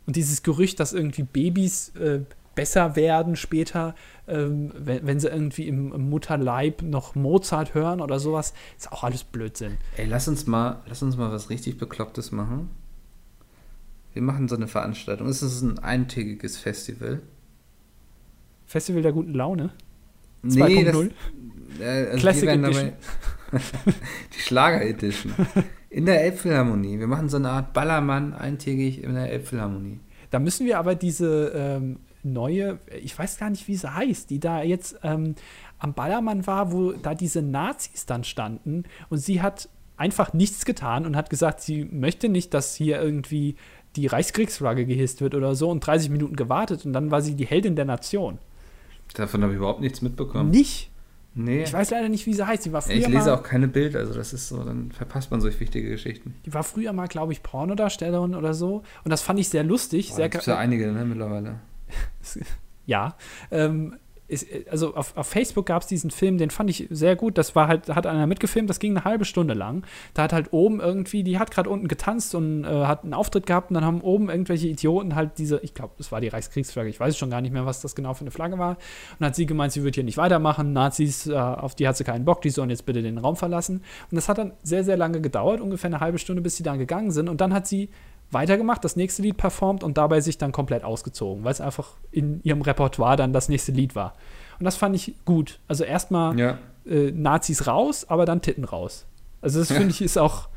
Und 0.05 0.15
dieses 0.15 0.43
Gerücht, 0.43 0.79
dass 0.79 0.93
irgendwie 0.93 1.23
Babys 1.23 1.89
äh, 1.95 2.21
besser 2.55 2.95
werden 2.95 3.35
später, 3.35 3.95
ähm, 4.27 4.71
wenn, 4.77 5.05
wenn 5.07 5.19
sie 5.19 5.27
irgendwie 5.29 5.67
im, 5.67 5.93
im 5.93 6.09
Mutterleib 6.09 6.81
noch 6.81 7.15
Mozart 7.15 7.73
hören 7.73 8.01
oder 8.01 8.19
sowas. 8.19 8.53
Ist 8.77 8.91
auch 8.91 9.03
alles 9.03 9.23
Blödsinn. 9.23 9.77
Ey, 9.97 10.05
lass 10.05 10.27
uns 10.27 10.45
mal, 10.45 10.81
lass 10.87 11.01
uns 11.01 11.15
mal 11.17 11.31
was 11.31 11.49
richtig 11.49 11.77
Beklopptes 11.77 12.31
machen. 12.31 12.69
Wir 14.13 14.21
machen 14.21 14.47
so 14.47 14.55
eine 14.55 14.67
Veranstaltung. 14.67 15.27
Es 15.27 15.41
ist 15.41 15.61
ein 15.63 15.79
eintägiges 15.79 16.57
Festival. 16.57 17.21
Festival 18.67 19.01
der 19.01 19.11
guten 19.13 19.33
Laune. 19.33 19.71
Nee, 20.43 20.83
das, 20.83 20.95
2.0. 20.95 21.11
äh, 21.79 21.85
also 21.85 22.17
Classic 22.19 22.49
Edition. 22.49 22.73
dabei- 22.73 22.93
die 24.35 24.39
Schlager 24.39 24.81
Edition. 24.85 25.33
In 25.93 26.07
der 26.07 26.23
Elbphilharmonie. 26.23 26.97
Wir 26.97 27.05
machen 27.05 27.29
so 27.29 27.37
eine 27.37 27.51
Art 27.51 27.73
Ballermann 27.73 28.33
eintägig 28.33 29.03
in 29.03 29.13
der 29.13 29.31
Elbphilharmonie. 29.31 29.99
Da 30.31 30.39
müssen 30.39 30.65
wir 30.65 30.79
aber 30.79 30.95
diese 30.95 31.51
ähm, 31.55 31.99
neue, 32.23 32.79
ich 32.99 33.17
weiß 33.17 33.37
gar 33.37 33.51
nicht, 33.51 33.67
wie 33.67 33.75
sie 33.75 33.93
heißt, 33.93 34.31
die 34.31 34.39
da 34.39 34.63
jetzt 34.63 34.99
ähm, 35.03 35.35
am 35.77 35.93
Ballermann 35.93 36.47
war, 36.47 36.71
wo 36.71 36.93
da 36.93 37.13
diese 37.13 37.43
Nazis 37.43 38.07
dann 38.07 38.23
standen 38.23 38.85
und 39.09 39.19
sie 39.19 39.43
hat 39.43 39.69
einfach 39.95 40.33
nichts 40.33 40.65
getan 40.65 41.05
und 41.05 41.15
hat 41.15 41.29
gesagt, 41.29 41.61
sie 41.61 41.85
möchte 41.85 42.27
nicht, 42.27 42.55
dass 42.55 42.73
hier 42.73 42.99
irgendwie 42.99 43.55
die 43.95 44.07
Reichskriegsflagge 44.07 44.87
gehisst 44.87 45.21
wird 45.21 45.35
oder 45.35 45.53
so 45.53 45.69
und 45.69 45.81
30 45.81 46.09
Minuten 46.09 46.35
gewartet 46.35 46.87
und 46.87 46.93
dann 46.93 47.11
war 47.11 47.21
sie 47.21 47.35
die 47.35 47.45
Heldin 47.45 47.75
der 47.75 47.85
Nation. 47.85 48.39
Davon 49.13 49.43
habe 49.43 49.53
ich 49.53 49.57
überhaupt 49.57 49.81
nichts 49.81 50.01
mitbekommen. 50.01 50.49
Nicht? 50.49 50.89
Nee. 51.35 51.63
Ich 51.63 51.73
weiß 51.73 51.89
leider 51.89 52.09
nicht, 52.09 52.25
wie 52.25 52.33
sie 52.33 52.45
heißt. 52.45 52.65
Die 52.65 52.73
war 52.73 52.81
früher, 52.81 52.95
ich 52.95 53.07
lese 53.07 53.29
mal, 53.29 53.37
auch 53.37 53.43
keine 53.43 53.67
Bild, 53.67 53.95
also 53.95 54.13
das 54.13 54.33
ist 54.33 54.49
so, 54.49 54.63
dann 54.63 54.91
verpasst 54.91 55.31
man 55.31 55.41
solch 55.41 55.59
wichtige 55.59 55.89
Geschichten. 55.89 56.35
die 56.45 56.53
war 56.53 56.63
früher 56.63 56.93
mal, 56.93 57.07
glaube 57.07 57.33
ich, 57.33 57.41
Pornodarstellerin 57.41 58.35
oder 58.35 58.53
so 58.53 58.83
und 59.03 59.09
das 59.09 59.21
fand 59.21 59.39
ich 59.39 59.49
sehr 59.49 59.63
lustig. 59.63 60.09
Boah, 60.09 60.15
sehr 60.15 60.25
da 60.25 60.29
gibt's 60.29 60.45
ja 60.45 60.57
einige 60.57 60.91
ne, 60.91 61.05
mittlerweile. 61.05 61.59
ja. 62.85 63.15
Ähm, 63.51 63.97
ist, 64.33 64.47
also 64.69 64.95
auf, 64.95 65.15
auf 65.15 65.27
Facebook 65.27 65.65
gab 65.67 65.83
es 65.83 65.87
diesen 65.87 66.11
Film, 66.11 66.37
den 66.37 66.49
fand 66.49 66.69
ich 66.69 66.87
sehr 66.89 67.15
gut. 67.15 67.37
Das 67.37 67.55
war 67.55 67.67
halt, 67.67 67.89
hat 67.89 68.05
einer 68.05 68.27
mitgefilmt, 68.27 68.69
das 68.69 68.79
ging 68.79 68.91
eine 68.97 69.05
halbe 69.05 69.25
Stunde 69.25 69.53
lang. 69.53 69.85
Da 70.13 70.23
hat 70.23 70.33
halt 70.33 70.51
oben 70.51 70.79
irgendwie, 70.79 71.23
die 71.23 71.39
hat 71.39 71.51
gerade 71.51 71.69
unten 71.69 71.87
getanzt 71.87 72.35
und 72.35 72.65
äh, 72.65 72.67
hat 72.67 73.03
einen 73.03 73.13
Auftritt 73.13 73.45
gehabt 73.45 73.69
und 73.69 73.75
dann 73.75 73.85
haben 73.85 74.01
oben 74.01 74.29
irgendwelche 74.29 74.67
Idioten 74.67 75.15
halt 75.15 75.37
diese, 75.37 75.59
ich 75.59 75.73
glaube, 75.73 75.93
das 75.97 76.11
war 76.11 76.21
die 76.21 76.27
Reichskriegsflagge, 76.27 76.89
ich 76.89 76.99
weiß 76.99 77.17
schon 77.17 77.29
gar 77.29 77.41
nicht 77.41 77.51
mehr, 77.51 77.65
was 77.65 77.81
das 77.81 77.95
genau 77.95 78.13
für 78.13 78.21
eine 78.21 78.31
Flagge 78.31 78.57
war. 78.57 78.77
Und 79.19 79.25
hat 79.25 79.35
sie 79.35 79.45
gemeint, 79.45 79.71
sie 79.71 79.83
wird 79.83 79.95
hier 79.95 80.03
nicht 80.03 80.17
weitermachen. 80.17 80.73
Nazis, 80.73 81.27
äh, 81.27 81.33
auf 81.33 81.75
die 81.75 81.87
hat 81.87 81.95
sie 81.97 82.03
keinen 82.03 82.25
Bock, 82.25 82.41
die 82.41 82.49
sollen 82.49 82.69
jetzt 82.69 82.85
bitte 82.85 83.01
den 83.01 83.17
Raum 83.17 83.35
verlassen. 83.35 83.83
Und 84.11 84.15
das 84.15 84.27
hat 84.29 84.37
dann 84.37 84.53
sehr, 84.63 84.83
sehr 84.83 84.97
lange 84.97 85.21
gedauert, 85.21 85.61
ungefähr 85.61 85.89
eine 85.89 85.99
halbe 85.99 86.17
Stunde, 86.17 86.41
bis 86.41 86.57
sie 86.57 86.63
dann 86.63 86.79
gegangen 86.79 87.11
sind. 87.11 87.29
Und 87.29 87.41
dann 87.41 87.53
hat 87.53 87.67
sie 87.67 87.89
weitergemacht, 88.33 88.83
das 88.83 88.95
nächste 88.95 89.21
Lied 89.21 89.37
performt 89.37 89.83
und 89.83 89.97
dabei 89.97 90.21
sich 90.21 90.37
dann 90.37 90.51
komplett 90.51 90.83
ausgezogen, 90.83 91.43
weil 91.43 91.51
es 91.51 91.61
einfach 91.61 91.91
in 92.11 92.41
ihrem 92.43 92.61
Repertoire 92.61 93.15
dann 93.15 93.33
das 93.33 93.49
nächste 93.49 93.71
Lied 93.71 93.95
war. 93.95 94.13
Und 94.59 94.65
das 94.65 94.75
fand 94.75 94.95
ich 94.95 95.13
gut. 95.25 95.59
Also 95.67 95.83
erstmal 95.83 96.37
Ja. 96.39 96.57
äh, 96.85 97.11
Nazis 97.11 97.67
raus, 97.67 98.05
aber 98.07 98.25
dann 98.25 98.41
Titten 98.41 98.63
raus. 98.63 99.05
Also 99.41 99.59
das 99.59 99.69
finde 99.71 99.89
ich 99.89 100.01
ist 100.01 100.17
auch, 100.17 100.47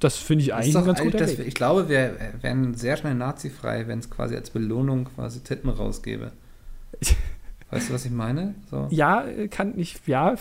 das 0.00 0.16
finde 0.16 0.44
ich 0.44 0.54
eigentlich 0.54 0.74
ganz 0.74 1.00
guter 1.00 1.18
das, 1.18 1.38
ich 1.38 1.54
glaube, 1.54 1.88
wir 1.88 2.14
wären 2.40 2.74
sehr 2.74 2.96
schnell 2.96 3.14
nazifrei, 3.14 3.88
wenn 3.88 3.98
es 3.98 4.10
quasi 4.10 4.36
als 4.36 4.50
Belohnung 4.50 5.06
quasi 5.06 5.40
Titten 5.40 5.70
rausgäbe. 5.70 6.32
Weißt 7.70 7.88
du, 7.88 7.94
was 7.94 8.04
ich 8.04 8.12
meine? 8.12 8.54
So. 8.70 8.86
Ja, 8.90 9.24
äh, 9.24 9.48
kann 9.48 9.76
ich, 9.78 9.98
ja. 10.06 10.36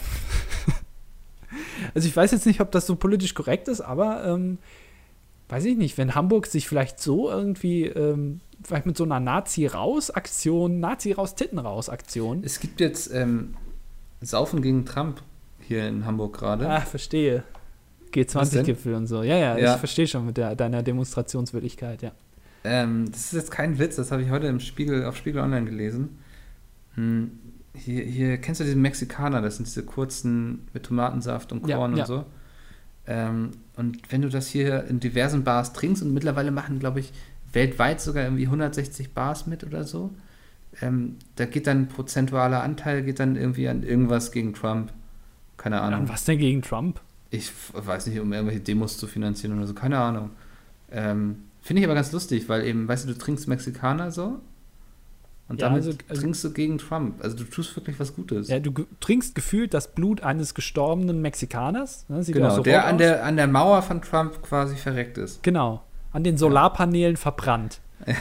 also 1.96 2.08
ich 2.08 2.16
weiß 2.16 2.32
jetzt 2.32 2.46
nicht, 2.46 2.62
ob 2.62 2.72
das 2.72 2.86
so 2.86 2.96
politisch 2.96 3.34
korrekt 3.34 3.68
ist, 3.68 3.82
aber 3.82 4.26
ähm, 4.26 4.58
weiß 5.50 5.66
ich 5.66 5.78
nicht, 5.78 5.98
wenn 5.98 6.16
Hamburg 6.16 6.48
sich 6.48 6.68
vielleicht 6.68 7.00
so 7.00 7.30
irgendwie, 7.30 7.86
ähm, 7.86 8.42
vielleicht 8.64 8.86
mit 8.86 8.98
so 8.98 9.04
einer 9.04 9.20
Nazi-Raus-Aktion, 9.20 10.80
Nazi-Raus-Titten-Raus-Aktion. 10.80 12.44
Es 12.44 12.60
gibt 12.60 12.80
jetzt 12.80 13.14
ähm, 13.14 13.56
Saufen 14.22 14.62
gegen 14.62 14.86
Trump 14.86 15.22
hier 15.60 15.88
in 15.88 16.06
Hamburg 16.06 16.38
gerade. 16.38 16.70
Ah, 16.70 16.82
verstehe. 16.82 17.44
Was 18.34 18.50
denn? 18.52 18.64
G20-Gipfel 18.64 18.96
und 18.96 19.08
so. 19.08 19.24
Ja, 19.24 19.36
ja, 19.38 19.58
Ja. 19.58 19.74
ich 19.74 19.80
verstehe 19.80 20.08
schon 20.08 20.26
mit 20.26 20.38
der, 20.38 20.56
deiner 20.56 20.82
Demonstrationswürdigkeit, 20.84 22.02
ja. 22.02 22.12
Ähm, 22.64 23.12
das 23.12 23.26
ist 23.26 23.34
jetzt 23.34 23.52
kein 23.52 23.78
Witz, 23.78 23.98
das 23.98 24.12
habe 24.12 24.24
ich 24.24 24.30
heute 24.30 24.48
im 24.48 24.60
Spiegel, 24.60 25.06
auf 25.06 25.18
Spiegel 25.18 25.42
Online 25.42 25.66
gelesen. 25.66 26.18
Hm, 26.96 27.32
hier, 27.76 28.04
hier, 28.06 28.38
kennst 28.38 28.62
du 28.62 28.64
diesen 28.64 28.82
Mexikaner? 28.82 29.42
Das 29.42 29.58
sind 29.58 29.68
diese 29.68 29.84
kurzen 29.84 30.68
mit 30.74 30.84
Tomatensaft 30.84 31.52
und 31.52 31.68
Ja, 31.68 31.76
Korn 31.78 31.92
und 31.92 31.98
ja. 31.98 32.06
so. 32.06 32.26
Ähm, 33.06 33.52
und 33.78 34.12
wenn 34.12 34.22
du 34.22 34.30
das 34.30 34.48
hier 34.48 34.86
in 34.86 35.00
diversen 35.00 35.44
Bars 35.44 35.74
trinkst, 35.74 36.04
und 36.04 36.14
mittlerweile 36.14 36.52
machen, 36.52 36.80
glaube 36.80 37.00
ich, 37.00 37.12
weltweit 37.52 38.02
sogar 38.02 38.24
irgendwie 38.24 38.46
160 38.46 39.14
Bars 39.14 39.48
mit 39.48 39.64
oder 39.64 39.84
so, 39.84 40.12
ähm, 40.82 41.18
da 41.36 41.46
geht 41.46 41.68
dann 41.68 41.84
ein 41.84 41.88
prozentualer 41.88 42.64
Anteil, 42.64 43.04
geht 43.04 43.20
dann 43.20 43.36
irgendwie 43.36 43.68
an 43.68 43.84
irgendwas 43.84 44.32
gegen 44.32 44.54
Trump. 44.54 44.92
Keine 45.58 45.82
Ahnung. 45.82 46.02
Und 46.02 46.10
was 46.10 46.26
denn 46.26 46.38
gegen 46.38 46.62
Trump? 46.62 47.00
Ich 47.30 47.52
weiß 47.74 48.08
nicht, 48.08 48.20
um 48.20 48.32
irgendwelche 48.32 48.62
Demos 48.62 48.98
zu 48.98 49.08
finanzieren 49.08 49.58
oder 49.58 49.68
so, 49.68 49.74
keine 49.74 50.00
Ahnung. 50.00 50.32
Ähm, 50.92 51.44
Finde 51.62 51.82
ich 51.82 51.88
aber 51.88 51.96
ganz 51.96 52.12
lustig, 52.12 52.48
weil 52.50 52.66
eben, 52.66 52.88
weißt 52.88 53.06
du, 53.06 53.14
du 53.14 53.18
trinkst 53.18 53.48
Mexikaner 53.48 54.12
so 54.12 54.42
und 55.48 55.62
Ja, 55.62 55.70
damit 55.70 55.86
also- 55.86 55.98
also- 56.10 56.22
trinkst 56.22 56.44
du 56.44 56.52
gegen 56.54 56.78
Trump. 56.80 57.24
Also 57.24 57.38
du 57.38 57.44
tust 57.44 57.76
wirklich 57.76 58.00
was 58.00 58.16
Gutes. 58.16 58.48
Ja, 58.50 58.60
du 58.60 58.72
trinkst 59.00 59.36
gefühlt 59.36 59.74
das 59.74 59.94
Blut 59.94 60.22
eines 60.24 60.54
gestorbenen 60.56 61.22
Mexikaners. 61.22 62.06
Ne? 62.10 62.22
Genau, 62.26 62.56
so 62.56 62.64
der 62.64 62.86
an 62.86 62.96
aus. 62.96 63.00
der, 63.00 63.24
an 63.26 63.36
der 63.38 63.48
Mauer 63.48 63.82
von 63.82 64.02
Trump 64.02 64.42
quasi 64.42 64.76
verreckt 64.76 65.18
ist. 65.18 65.44
Genau. 65.44 65.84
An 66.12 66.24
den 66.24 66.38
Solarpanelen 66.38 67.18
verbrannt. 67.18 67.80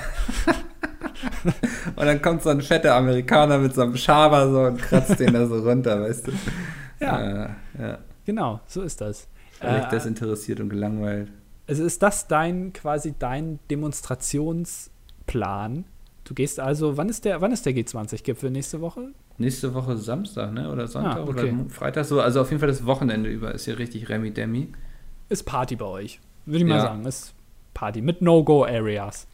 Und 1.96 2.04
dann 2.06 2.20
kommt 2.22 2.42
so 2.42 2.50
ein 2.50 2.60
fetter 2.60 2.94
Amerikaner 2.96 3.58
mit 3.58 3.74
so 3.74 3.80
einem 3.82 3.96
Schaber 3.96 4.50
so 4.50 4.60
und 4.62 4.78
kratzt 4.80 5.18
den 5.20 5.32
da 5.32 5.46
so 5.46 5.60
runter, 5.60 6.00
weißt 6.02 6.26
du? 6.28 6.32
Ja, 7.00 7.20
Äh, 7.20 7.48
ja. 7.78 7.98
genau, 8.24 8.60
so 8.66 8.82
ist 8.82 9.00
das. 9.00 9.26
Völlig 9.60 9.84
Äh, 9.84 9.88
desinteressiert 9.90 10.58
und 10.60 10.68
gelangweilt. 10.70 11.30
also 11.68 11.84
ist 11.84 12.02
das 12.02 12.26
dein 12.28 12.72
quasi 12.72 13.14
dein 13.18 13.58
Demonstrationsplan? 13.70 15.84
Du 16.24 16.32
gehst 16.34 16.58
also, 16.58 16.96
wann 16.96 17.08
ist 17.10 17.24
der, 17.26 17.40
wann 17.42 17.52
ist 17.52 17.66
der 17.66 17.74
G20-Gipfel 17.74 18.50
nächste 18.50 18.80
Woche? 18.80 19.10
Nächste 19.36 19.74
Woche 19.74 19.96
Samstag, 19.98 20.52
ne? 20.52 20.72
Oder 20.72 20.86
Sonntag 20.88 21.18
Ah, 21.18 21.22
okay. 21.22 21.52
oder 21.52 21.70
Freitag 21.70 22.04
so. 22.06 22.20
Also 22.20 22.40
auf 22.40 22.48
jeden 22.50 22.60
Fall 22.60 22.68
das 22.68 22.86
Wochenende 22.86 23.28
über 23.28 23.52
ist 23.54 23.66
hier 23.66 23.78
richtig 23.78 24.08
Remi 24.08 24.30
Demi. 24.30 24.68
Ist 25.28 25.44
Party 25.44 25.76
bei 25.76 25.84
euch. 25.84 26.20
Würde 26.46 26.58
ich 26.60 26.64
mal 26.64 26.76
Ja. 26.76 26.82
sagen. 26.82 27.04
Ist 27.04 27.34
Party 27.74 28.00
mit 28.00 28.22
No-Go-Areas. 28.22 29.26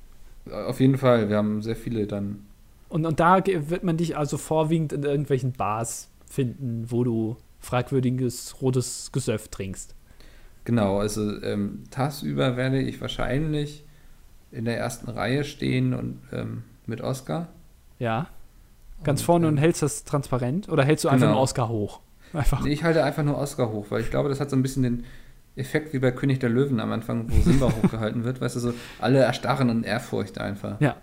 Auf 0.50 0.80
jeden 0.80 0.98
Fall, 0.98 1.28
wir 1.28 1.36
haben 1.36 1.62
sehr 1.62 1.76
viele 1.76 2.06
dann. 2.06 2.44
Und, 2.88 3.06
und 3.06 3.20
da 3.20 3.40
wird 3.46 3.84
man 3.84 3.96
dich 3.96 4.16
also 4.16 4.36
vorwiegend 4.36 4.92
in 4.92 5.04
irgendwelchen 5.04 5.52
Bars 5.52 6.10
finden, 6.28 6.86
wo 6.88 7.04
du 7.04 7.36
fragwürdiges 7.60 8.60
rotes 8.60 9.10
Gesöff 9.12 9.48
trinkst. 9.48 9.94
Genau, 10.64 10.98
also 10.98 11.40
ähm, 11.42 11.84
tagsüber 11.90 12.56
werde 12.56 12.80
ich 12.80 13.00
wahrscheinlich 13.00 13.84
in 14.50 14.64
der 14.64 14.76
ersten 14.78 15.08
Reihe 15.08 15.44
stehen 15.44 15.94
und 15.94 16.18
ähm, 16.32 16.64
mit 16.90 17.00
Oscar. 17.00 17.48
Ja. 17.98 18.26
Ganz 19.02 19.20
Und, 19.20 19.26
vorne 19.26 19.48
und 19.48 19.56
hältst 19.56 19.82
das 19.82 20.04
transparent 20.04 20.68
oder 20.68 20.84
hältst 20.84 21.04
du 21.04 21.08
einfach 21.08 21.20
genau. 21.20 21.32
nur 21.32 21.42
Oscar 21.42 21.68
hoch? 21.70 22.00
Einfach. 22.32 22.62
Nee, 22.62 22.70
ich 22.70 22.84
halte 22.84 23.02
einfach 23.02 23.24
nur 23.24 23.36
Oscar 23.38 23.72
hoch, 23.72 23.86
weil 23.88 24.02
ich 24.02 24.10
glaube, 24.10 24.28
das 24.28 24.38
hat 24.38 24.50
so 24.50 24.56
ein 24.56 24.62
bisschen 24.62 24.84
den 24.84 25.04
Effekt 25.56 25.92
wie 25.92 25.98
bei 25.98 26.12
König 26.12 26.38
der 26.38 26.48
Löwen 26.48 26.78
am 26.78 26.92
Anfang, 26.92 27.28
wo 27.28 27.40
Simba 27.40 27.72
hochgehalten 27.82 28.22
wird. 28.22 28.40
Weißt 28.40 28.54
du, 28.54 28.60
so 28.60 28.74
alle 29.00 29.18
erstarren 29.18 29.68
in 29.68 29.82
Ehrfurcht 29.82 30.38
einfach. 30.38 30.80
Ja. 30.80 30.94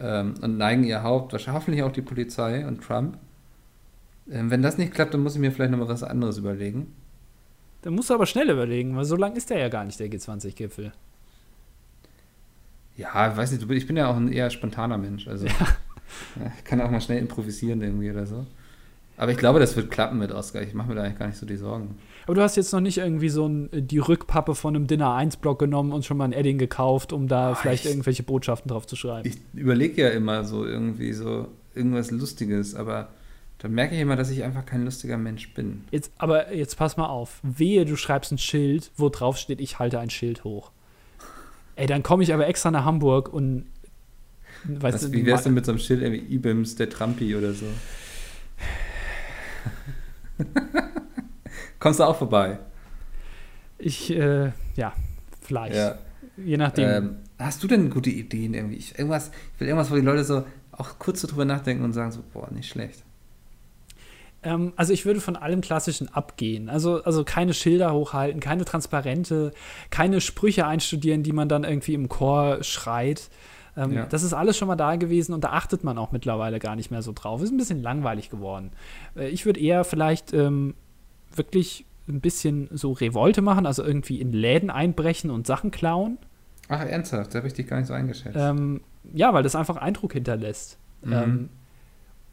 Ähm, 0.00 0.34
und 0.40 0.56
neigen 0.56 0.84
ihr 0.84 1.02
Haupt, 1.02 1.32
wahrscheinlich 1.32 1.82
auch 1.82 1.92
die 1.92 2.00
Polizei 2.00 2.66
und 2.66 2.82
Trump. 2.82 3.18
Ähm, 4.30 4.50
wenn 4.50 4.62
das 4.62 4.78
nicht 4.78 4.94
klappt, 4.94 5.12
dann 5.12 5.22
muss 5.22 5.34
ich 5.34 5.40
mir 5.40 5.52
vielleicht 5.52 5.70
nochmal 5.70 5.88
was 5.88 6.02
anderes 6.02 6.38
überlegen. 6.38 6.94
Dann 7.82 7.94
musst 7.94 8.08
du 8.08 8.14
aber 8.14 8.24
schnell 8.24 8.48
überlegen, 8.48 8.96
weil 8.96 9.04
so 9.04 9.16
lang 9.16 9.36
ist 9.36 9.50
der 9.50 9.58
ja 9.58 9.68
gar 9.68 9.84
nicht, 9.84 10.00
der 10.00 10.08
G20-Gipfel. 10.08 10.92
Ja, 12.96 13.36
weiß 13.36 13.52
nicht, 13.52 13.68
ich 13.70 13.86
bin 13.86 13.96
ja 13.96 14.08
auch 14.08 14.16
ein 14.16 14.30
eher 14.32 14.50
spontaner 14.50 14.98
Mensch. 14.98 15.26
Also 15.26 15.46
ja, 15.46 15.52
ich 16.58 16.64
kann 16.64 16.80
auch 16.80 16.90
mal 16.90 17.00
schnell 17.00 17.18
improvisieren 17.18 17.82
irgendwie 17.82 18.10
oder 18.10 18.26
so. 18.26 18.46
Aber 19.16 19.30
ich 19.30 19.38
glaube, 19.38 19.60
das 19.60 19.76
wird 19.76 19.90
klappen 19.92 20.18
mit 20.18 20.32
Oscar. 20.32 20.62
Ich 20.62 20.74
mache 20.74 20.88
mir 20.88 20.96
da 20.96 21.02
eigentlich 21.02 21.18
gar 21.18 21.26
nicht 21.28 21.38
so 21.38 21.46
die 21.46 21.56
Sorgen. 21.56 21.96
Aber 22.24 22.34
du 22.34 22.40
hast 22.42 22.56
jetzt 22.56 22.72
noch 22.72 22.80
nicht 22.80 22.98
irgendwie 22.98 23.28
so 23.28 23.46
ein, 23.46 23.68
die 23.72 23.98
Rückpappe 23.98 24.54
von 24.54 24.74
einem 24.74 24.86
Dinner 24.88 25.10
1-Block 25.16 25.58
genommen 25.58 25.92
und 25.92 26.04
schon 26.04 26.16
mal 26.16 26.24
ein 26.24 26.32
Edding 26.32 26.58
gekauft, 26.58 27.12
um 27.12 27.28
da 27.28 27.50
Ah, 27.50 27.54
vielleicht 27.54 27.84
ich- 27.84 27.90
irgendwelche 27.92 28.22
Botschaften 28.24 28.68
drauf 28.70 28.86
zu 28.86 28.96
schreiben. 28.96 29.28
Ich 29.28 29.36
überlege 29.60 30.02
ja 30.02 30.08
immer 30.08 30.44
so 30.44 30.64
irgendwie 30.64 31.12
so 31.12 31.48
irgendwas 31.74 32.10
Lustiges, 32.10 32.74
aber 32.74 33.08
dann 33.58 33.72
merke 33.72 33.94
ich 33.94 34.00
immer, 34.00 34.16
dass 34.16 34.30
ich 34.30 34.42
einfach 34.42 34.66
kein 34.66 34.84
lustiger 34.84 35.16
Mensch 35.16 35.52
bin. 35.54 35.84
Jetzt, 35.92 36.10
aber 36.18 36.52
jetzt 36.52 36.76
pass 36.76 36.96
mal 36.96 37.06
auf. 37.06 37.40
Wehe, 37.42 37.84
du 37.84 37.94
schreibst 37.96 38.32
ein 38.32 38.38
Schild, 38.38 38.90
wo 38.96 39.10
drauf 39.10 39.36
steht, 39.36 39.60
ich 39.60 39.78
halte 39.78 40.00
ein 40.00 40.10
Schild 40.10 40.42
hoch. 40.44 40.70
Ey, 41.76 41.86
dann 41.86 42.02
komme 42.02 42.22
ich 42.22 42.32
aber 42.32 42.46
extra 42.46 42.70
nach 42.70 42.84
Hamburg 42.84 43.32
und 43.32 43.66
weißt 44.64 44.94
Was, 44.94 45.10
du, 45.10 45.12
wie 45.12 45.26
wär's 45.26 45.42
denn 45.42 45.54
mit 45.54 45.66
so 45.66 45.72
einem 45.72 45.78
Schild 45.78 46.02
irgendwie 46.02 46.34
Ibims, 46.34 46.76
der 46.76 46.88
Trumpi 46.88 47.34
oder 47.34 47.52
so? 47.52 47.66
Kommst 51.78 52.00
du 52.00 52.04
auch 52.04 52.16
vorbei? 52.16 52.58
ich, 53.84 54.10
äh, 54.10 54.50
ja, 54.76 54.92
vielleicht. 55.40 55.76
Ja. 55.76 55.98
Je 56.36 56.56
nachdem. 56.56 56.88
Ähm, 56.88 57.16
hast 57.38 57.62
du 57.62 57.68
denn 57.68 57.90
gute 57.90 58.10
Ideen 58.10 58.54
irgendwie? 58.54 58.76
Ich, 58.76 58.98
irgendwas, 58.98 59.30
ich 59.54 59.60
will 59.60 59.68
irgendwas, 59.68 59.90
wo 59.90 59.94
die 59.94 60.00
Leute 60.00 60.24
so 60.24 60.44
auch 60.72 60.98
kurz 60.98 61.20
so 61.20 61.28
drüber 61.28 61.44
nachdenken 61.44 61.84
und 61.84 61.92
sagen 61.92 62.10
so, 62.10 62.22
boah, 62.32 62.50
nicht 62.50 62.68
schlecht. 62.68 63.04
Ähm, 64.44 64.72
also 64.76 64.92
ich 64.92 65.06
würde 65.06 65.20
von 65.20 65.36
allem 65.36 65.60
Klassischen 65.60 66.08
abgehen. 66.14 66.68
Also, 66.68 67.02
also 67.02 67.24
keine 67.24 67.54
Schilder 67.54 67.92
hochhalten, 67.92 68.40
keine 68.40 68.64
Transparente, 68.64 69.52
keine 69.90 70.20
Sprüche 70.20 70.66
einstudieren, 70.66 71.22
die 71.22 71.32
man 71.32 71.48
dann 71.48 71.64
irgendwie 71.64 71.94
im 71.94 72.08
Chor 72.08 72.62
schreit. 72.62 73.30
Ähm, 73.76 73.92
ja. 73.92 74.06
Das 74.06 74.22
ist 74.22 74.34
alles 74.34 74.56
schon 74.56 74.68
mal 74.68 74.76
da 74.76 74.96
gewesen 74.96 75.32
und 75.32 75.42
da 75.42 75.50
achtet 75.50 75.82
man 75.82 75.98
auch 75.98 76.12
mittlerweile 76.12 76.58
gar 76.58 76.76
nicht 76.76 76.90
mehr 76.90 77.02
so 77.02 77.12
drauf. 77.12 77.42
Ist 77.42 77.50
ein 77.50 77.56
bisschen 77.56 77.82
langweilig 77.82 78.30
geworden. 78.30 78.70
Äh, 79.16 79.28
ich 79.28 79.46
würde 79.46 79.60
eher 79.60 79.84
vielleicht 79.84 80.32
ähm, 80.32 80.74
wirklich 81.34 81.86
ein 82.06 82.20
bisschen 82.20 82.68
so 82.72 82.92
Revolte 82.92 83.40
machen, 83.40 83.66
also 83.66 83.82
irgendwie 83.82 84.20
in 84.20 84.32
Läden 84.32 84.70
einbrechen 84.70 85.30
und 85.30 85.46
Sachen 85.46 85.70
klauen. 85.70 86.18
Ach, 86.68 86.84
ernsthaft? 86.84 87.34
Da 87.34 87.38
habe 87.38 87.48
ich 87.48 87.54
dich 87.54 87.66
gar 87.66 87.78
nicht 87.78 87.86
so 87.86 87.94
eingeschätzt. 87.94 88.36
Ähm, 88.38 88.82
ja, 89.12 89.32
weil 89.34 89.42
das 89.42 89.56
einfach 89.56 89.76
Eindruck 89.76 90.12
hinterlässt. 90.12 90.78
Mhm. 91.02 91.12
Ähm, 91.12 91.48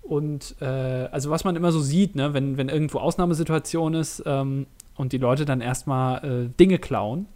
und 0.02 0.56
äh, 0.62 0.66
also 0.66 1.30
was 1.30 1.44
man 1.44 1.56
immer 1.56 1.72
so 1.72 1.80
sieht, 1.80 2.16
ne, 2.16 2.34
wenn, 2.34 2.58
wenn 2.58 2.70
irgendwo 2.70 3.00
Ausnahmesituation 3.00 3.94
ist 3.94 4.24
ähm, 4.26 4.68
und 4.96 5.14
die 5.14 5.18
Leute 5.18 5.46
dann 5.46 5.62
erstmal 5.62 6.24
äh, 6.26 6.50
Dinge 6.60 6.80
klauen, 6.80 7.28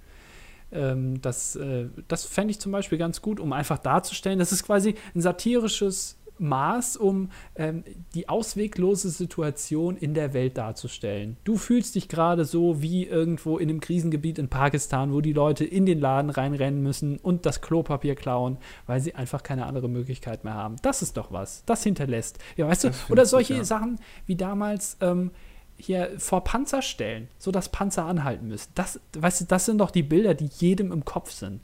ähm, 0.72 1.22
das, 1.22 1.56
äh, 1.56 1.86
das 2.08 2.26
fände 2.26 2.52
ich 2.52 2.60
zum 2.60 2.72
Beispiel 2.72 2.98
ganz 2.98 3.22
gut, 3.22 3.40
um 3.40 3.54
einfach 3.54 3.78
darzustellen, 3.78 4.40
das 4.40 4.52
ist 4.52 4.64
quasi 4.64 4.96
ein 5.14 5.22
satirisches 5.22 6.18
Maß, 6.38 6.98
um 6.98 7.30
ähm, 7.56 7.84
die 8.14 8.30
ausweglose 8.30 9.10
Situation 9.10 9.98
in 9.98 10.14
der 10.14 10.34
Welt 10.34 10.58
darzustellen. 10.58 11.38
Du 11.44 11.58
fühlst 11.58 11.96
dich 11.96 12.08
gerade 12.08 12.46
so 12.46 12.82
wie 12.82 13.06
irgendwo 13.06 13.58
in 13.58 13.70
einem 13.70 13.80
Krisengebiet 13.80 14.38
in 14.38 14.50
Pakistan, 14.50 15.14
wo 15.14 15.22
die 15.22 15.34
Leute 15.34 15.66
in 15.66 15.86
den 15.86 16.00
Laden 16.00 16.30
reinrennen 16.30 16.82
müssen 16.82 17.18
und 17.18 17.46
das 17.46 17.62
Klopapier 17.62 18.16
klauen, 18.16 18.58
weil 18.86 19.00
sie 19.00 19.16
einfach 19.16 19.44
keine 19.44 19.66
andere 19.66 19.90
Möglichkeit 19.90 20.44
mehr 20.44 20.54
haben. 20.54 20.76
Das 20.82 21.02
ist 21.02 21.18
doch 21.18 21.32
was. 21.32 21.64
Das 21.66 21.84
hinterlässt. 21.84 22.40
Ja, 22.58 22.68
weißt 22.68 22.86
du, 22.86 22.90
oder 23.10 23.26
solche 23.26 23.54
gut, 23.54 23.60
ja. 23.60 23.66
Sachen 23.66 24.00
wie 24.26 24.36
damals. 24.36 24.98
Ähm, 25.02 25.32
hier 25.78 26.12
vor 26.20 26.44
Panzer 26.44 26.82
stellen, 26.82 27.28
sodass 27.38 27.70
Panzer 27.70 28.06
anhalten 28.06 28.48
müssen. 28.48 28.72
Das, 28.76 29.00
weißt 29.18 29.42
du, 29.42 29.46
das 29.46 29.66
sind 29.66 29.80
doch 29.80 29.92
die 29.92 30.04
Bilder, 30.04 30.34
die 30.34 30.50
jedem 30.58 30.92
im 30.94 31.04
Kopf 31.04 31.32
sind. 31.32 31.60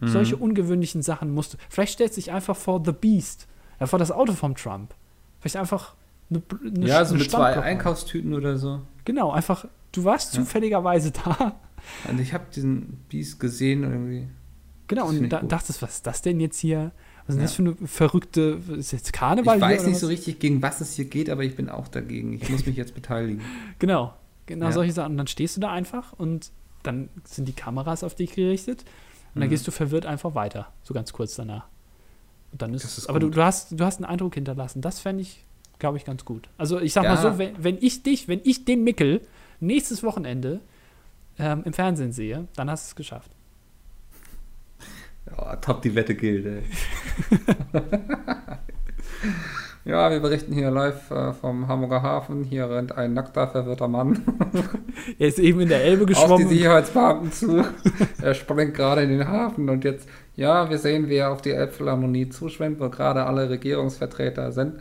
Mhm. 0.00 0.08
Solche 0.08 0.36
ungewöhnlichen 0.36 1.02
Sachen 1.02 1.32
musst 1.32 1.54
du. 1.54 1.58
Vielleicht 1.68 1.94
stellst 1.94 2.16
du 2.16 2.20
dich 2.20 2.32
einfach 2.32 2.56
vor 2.56 2.82
The 2.84 2.92
Beast 2.92 3.46
war 3.80 3.98
das 3.98 4.12
Auto 4.12 4.34
vom 4.34 4.54
Trump. 4.54 4.94
Vielleicht 5.40 5.56
einfach 5.56 5.94
eine, 6.30 6.42
eine 6.64 6.86
Ja, 6.86 7.04
so 7.04 7.14
mit 7.14 7.30
zwei 7.30 7.60
Einkaufstüten 7.60 8.34
oder 8.34 8.58
so. 8.58 8.80
Genau, 9.04 9.32
einfach, 9.32 9.66
du 9.92 10.04
warst 10.04 10.34
ja. 10.34 10.40
zufälligerweise 10.40 11.10
da. 11.10 11.58
Also 12.06 12.20
ich 12.20 12.34
habe 12.34 12.44
diesen 12.54 13.04
Beast 13.08 13.40
gesehen 13.40 13.82
irgendwie. 13.82 14.28
Genau, 14.86 15.08
und 15.08 15.28
da, 15.28 15.40
dachtest, 15.40 15.82
was 15.82 15.96
ist 15.96 16.06
das 16.06 16.20
denn 16.20 16.40
jetzt 16.40 16.58
hier? 16.58 16.92
Was 17.26 17.36
ist 17.36 17.40
ja. 17.40 17.42
das 17.42 17.54
für 17.54 17.62
eine 17.62 17.88
verrückte, 17.88 18.60
ist 18.76 18.92
jetzt 18.92 19.12
Karneval 19.12 19.56
Ich 19.56 19.62
weiß 19.62 19.86
nicht 19.86 19.98
so 19.98 20.08
richtig, 20.08 20.40
gegen 20.40 20.62
was 20.62 20.80
es 20.80 20.94
hier 20.94 21.04
geht, 21.04 21.30
aber 21.30 21.44
ich 21.44 21.56
bin 21.56 21.68
auch 21.68 21.88
dagegen. 21.88 22.32
Ich 22.34 22.48
muss 22.50 22.66
mich 22.66 22.76
jetzt 22.76 22.94
beteiligen. 22.94 23.40
Genau, 23.78 24.14
genau 24.46 24.66
ja. 24.66 24.72
solche 24.72 24.92
Sachen. 24.92 25.12
Und 25.12 25.18
dann 25.18 25.26
stehst 25.26 25.56
du 25.56 25.60
da 25.60 25.70
einfach 25.70 26.12
und 26.12 26.50
dann 26.82 27.08
sind 27.24 27.46
die 27.46 27.52
Kameras 27.52 28.04
auf 28.04 28.14
dich 28.14 28.34
gerichtet 28.34 28.84
und 29.34 29.40
dann 29.40 29.48
mhm. 29.48 29.50
gehst 29.50 29.66
du 29.66 29.70
verwirrt 29.70 30.06
einfach 30.06 30.34
weiter, 30.34 30.72
so 30.82 30.92
ganz 30.92 31.12
kurz 31.12 31.36
danach. 31.36 31.66
Dann 32.52 32.74
ist, 32.74 32.84
ist 32.84 33.08
aber 33.08 33.20
du, 33.20 33.30
du, 33.30 33.42
hast, 33.42 33.78
du 33.78 33.84
hast 33.84 33.98
einen 33.98 34.06
Eindruck 34.06 34.34
hinterlassen. 34.34 34.80
Das 34.82 35.00
fände 35.00 35.22
ich, 35.22 35.44
glaube 35.78 35.98
ich, 35.98 36.04
ganz 36.04 36.24
gut. 36.24 36.48
Also 36.58 36.80
ich 36.80 36.92
sag 36.92 37.04
ja. 37.04 37.14
mal 37.14 37.20
so, 37.20 37.38
wenn, 37.38 37.52
wenn 37.62 37.78
ich 37.80 38.02
dich, 38.02 38.28
wenn 38.28 38.40
ich 38.44 38.64
den 38.64 38.82
Mickel 38.84 39.20
nächstes 39.60 40.02
Wochenende 40.02 40.60
ähm, 41.38 41.62
im 41.64 41.72
Fernsehen 41.72 42.12
sehe, 42.12 42.48
dann 42.56 42.70
hast 42.70 42.86
du 42.86 42.90
es 42.90 42.96
geschafft. 42.96 43.30
Ja, 45.26 45.56
top 45.56 45.82
die 45.82 45.94
Wette 45.94 46.14
gilt, 46.14 46.46
ey. 46.46 46.62
ja, 49.84 50.10
wir 50.10 50.20
berichten 50.20 50.52
hier 50.52 50.70
live 50.70 51.10
äh, 51.10 51.32
vom 51.34 51.68
Hamburger 51.68 52.02
Hafen. 52.02 52.44
Hier 52.44 52.68
rennt 52.68 52.96
ein 52.96 53.14
nackter, 53.14 53.48
verwirrter 53.48 53.88
Mann. 53.88 54.22
er 55.18 55.28
ist 55.28 55.38
eben 55.38 55.60
in 55.60 55.68
der 55.68 55.84
Elbe 55.84 56.06
geschwommen. 56.06 56.32
Auf 56.32 56.38
die 56.40 56.56
Sicherheitsbeamten 56.56 57.32
zu. 57.32 57.64
er 58.20 58.34
springt 58.34 58.74
gerade 58.74 59.02
in 59.02 59.10
den 59.10 59.28
Hafen 59.28 59.68
und 59.68 59.84
jetzt 59.84 60.08
ja, 60.40 60.70
wir 60.70 60.78
sehen, 60.78 61.10
wie 61.10 61.16
er 61.16 61.30
auf 61.30 61.42
die 61.42 61.50
Elbphilharmonie 61.50 62.30
zuschwimmt, 62.30 62.80
wo 62.80 62.88
gerade 62.88 63.26
alle 63.26 63.50
Regierungsvertreter 63.50 64.52
sind. 64.52 64.80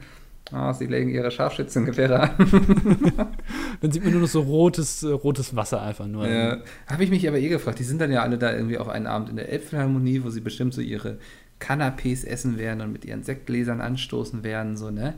Ah, 0.53 0.73
sie 0.73 0.85
legen 0.85 1.09
ihre 1.09 1.31
Scharfschützengewehre 1.31 2.17
an. 2.17 2.29
dann 3.81 3.91
sieht 3.91 4.01
man 4.01 4.13
nur 4.13 4.21
noch 4.21 4.29
so 4.29 4.39
rotes, 4.39 5.03
äh, 5.03 5.09
rotes 5.09 5.53
Wasser 5.57 5.81
einfach 5.81 6.07
nur. 6.07 6.25
Ja, 6.25 6.59
habe 6.87 7.03
ich 7.03 7.09
mich 7.09 7.27
aber 7.27 7.39
eh 7.39 7.49
gefragt. 7.49 7.77
Die 7.77 7.83
sind 7.83 7.99
dann 7.99 8.09
ja 8.09 8.21
alle 8.21 8.37
da 8.37 8.53
irgendwie 8.53 8.77
auch 8.77 8.87
einen 8.87 9.05
Abend 9.05 9.29
in 9.29 9.35
der 9.35 9.49
Elbphilharmonie, 9.49 10.23
wo 10.23 10.29
sie 10.29 10.39
bestimmt 10.39 10.73
so 10.73 10.79
ihre 10.79 11.17
Canapés 11.59 12.25
essen 12.25 12.57
werden 12.57 12.79
und 12.79 12.93
mit 12.93 13.03
ihren 13.03 13.23
Sektgläsern 13.23 13.81
anstoßen 13.81 14.45
werden, 14.45 14.77
so, 14.77 14.91
ne? 14.91 15.15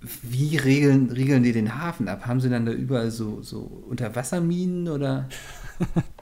Wie 0.00 0.56
regeln, 0.56 1.12
regeln 1.12 1.44
die 1.44 1.52
den 1.52 1.80
Hafen 1.80 2.08
ab? 2.08 2.26
Haben 2.26 2.40
sie 2.40 2.50
dann 2.50 2.66
da 2.66 2.72
überall 2.72 3.12
so, 3.12 3.40
so 3.40 3.84
Unterwasserminen 3.88 4.88
oder? 4.88 5.28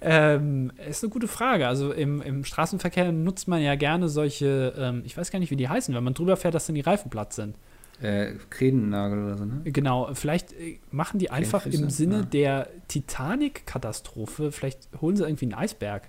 Ähm, 0.00 0.72
ist 0.88 1.02
eine 1.02 1.10
gute 1.10 1.28
Frage. 1.28 1.66
Also 1.66 1.92
im, 1.92 2.20
im 2.22 2.44
Straßenverkehr 2.44 3.12
nutzt 3.12 3.48
man 3.48 3.62
ja 3.62 3.74
gerne 3.74 4.08
solche, 4.08 4.74
ähm, 4.78 5.02
ich 5.04 5.16
weiß 5.16 5.30
gar 5.30 5.38
nicht, 5.38 5.50
wie 5.50 5.56
die 5.56 5.68
heißen, 5.68 5.94
wenn 5.94 6.04
man 6.04 6.14
drüber 6.14 6.36
fährt, 6.36 6.54
dass 6.54 6.66
dann 6.66 6.74
die 6.74 6.82
Reifen 6.82 7.10
platt 7.10 7.32
sind. 7.32 7.54
Äh, 8.02 8.34
Krädennagel 8.50 9.24
oder 9.24 9.38
so, 9.38 9.44
ne? 9.46 9.60
Genau, 9.64 10.10
vielleicht 10.12 10.52
äh, 10.52 10.78
machen 10.90 11.18
die 11.18 11.30
einfach 11.30 11.64
im 11.64 11.88
Sinne 11.88 12.16
ja. 12.16 12.22
der 12.22 12.68
Titanic-Katastrophe, 12.88 14.52
vielleicht 14.52 14.88
holen 15.00 15.16
sie 15.16 15.24
irgendwie 15.24 15.46
einen 15.46 15.54
Eisberg. 15.54 16.02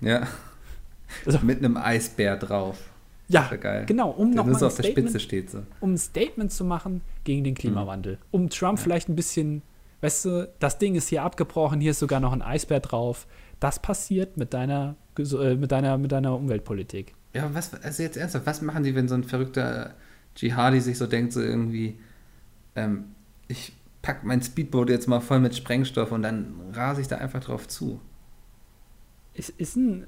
Ja. 0.00 0.28
Also, 1.26 1.40
Mit 1.42 1.58
einem 1.58 1.76
Eisbär 1.76 2.36
drauf. 2.36 2.78
Ja, 3.28 3.50
geil. 3.56 3.84
genau, 3.86 4.10
um 4.10 4.34
der 4.34 4.70
Spitze 4.70 5.18
steht 5.18 5.50
so. 5.50 5.62
Um 5.80 5.94
ein 5.94 5.98
Statement 5.98 6.52
zu 6.52 6.64
machen 6.64 7.00
gegen 7.24 7.42
den 7.42 7.54
Klimawandel. 7.54 8.14
Mhm. 8.14 8.18
Um 8.30 8.50
Trump 8.50 8.78
ja. 8.78 8.84
vielleicht 8.84 9.08
ein 9.08 9.16
bisschen 9.16 9.62
weißt 10.04 10.24
du, 10.26 10.52
das 10.58 10.78
Ding 10.78 10.94
ist 10.96 11.08
hier 11.08 11.22
abgebrochen, 11.22 11.80
hier 11.80 11.92
ist 11.92 11.98
sogar 11.98 12.20
noch 12.20 12.32
ein 12.32 12.42
Eisbär 12.42 12.80
drauf. 12.80 13.26
Das 13.58 13.78
passiert 13.78 14.36
mit 14.36 14.52
deiner, 14.52 14.96
äh, 15.18 15.54
mit 15.54 15.72
deiner, 15.72 15.96
mit 15.96 16.12
deiner 16.12 16.36
Umweltpolitik. 16.36 17.14
Ja, 17.32 17.52
was, 17.54 17.72
also 17.82 18.02
jetzt 18.02 18.18
ernsthaft, 18.18 18.44
was 18.44 18.60
machen 18.60 18.84
die, 18.84 18.94
wenn 18.94 19.08
so 19.08 19.14
ein 19.14 19.24
verrückter 19.24 19.94
Dschihadi 20.34 20.80
sich 20.80 20.98
so 20.98 21.06
denkt, 21.06 21.32
so 21.32 21.40
irgendwie, 21.40 21.98
ähm, 22.76 23.14
ich 23.48 23.72
pack 24.02 24.24
mein 24.24 24.42
Speedboot 24.42 24.90
jetzt 24.90 25.08
mal 25.08 25.20
voll 25.20 25.40
mit 25.40 25.56
Sprengstoff 25.56 26.12
und 26.12 26.22
dann 26.22 26.54
rase 26.74 27.00
ich 27.00 27.08
da 27.08 27.16
einfach 27.16 27.42
drauf 27.42 27.66
zu. 27.66 27.98
Ist, 29.32 29.48
ist 29.48 29.74
ein, 29.76 30.06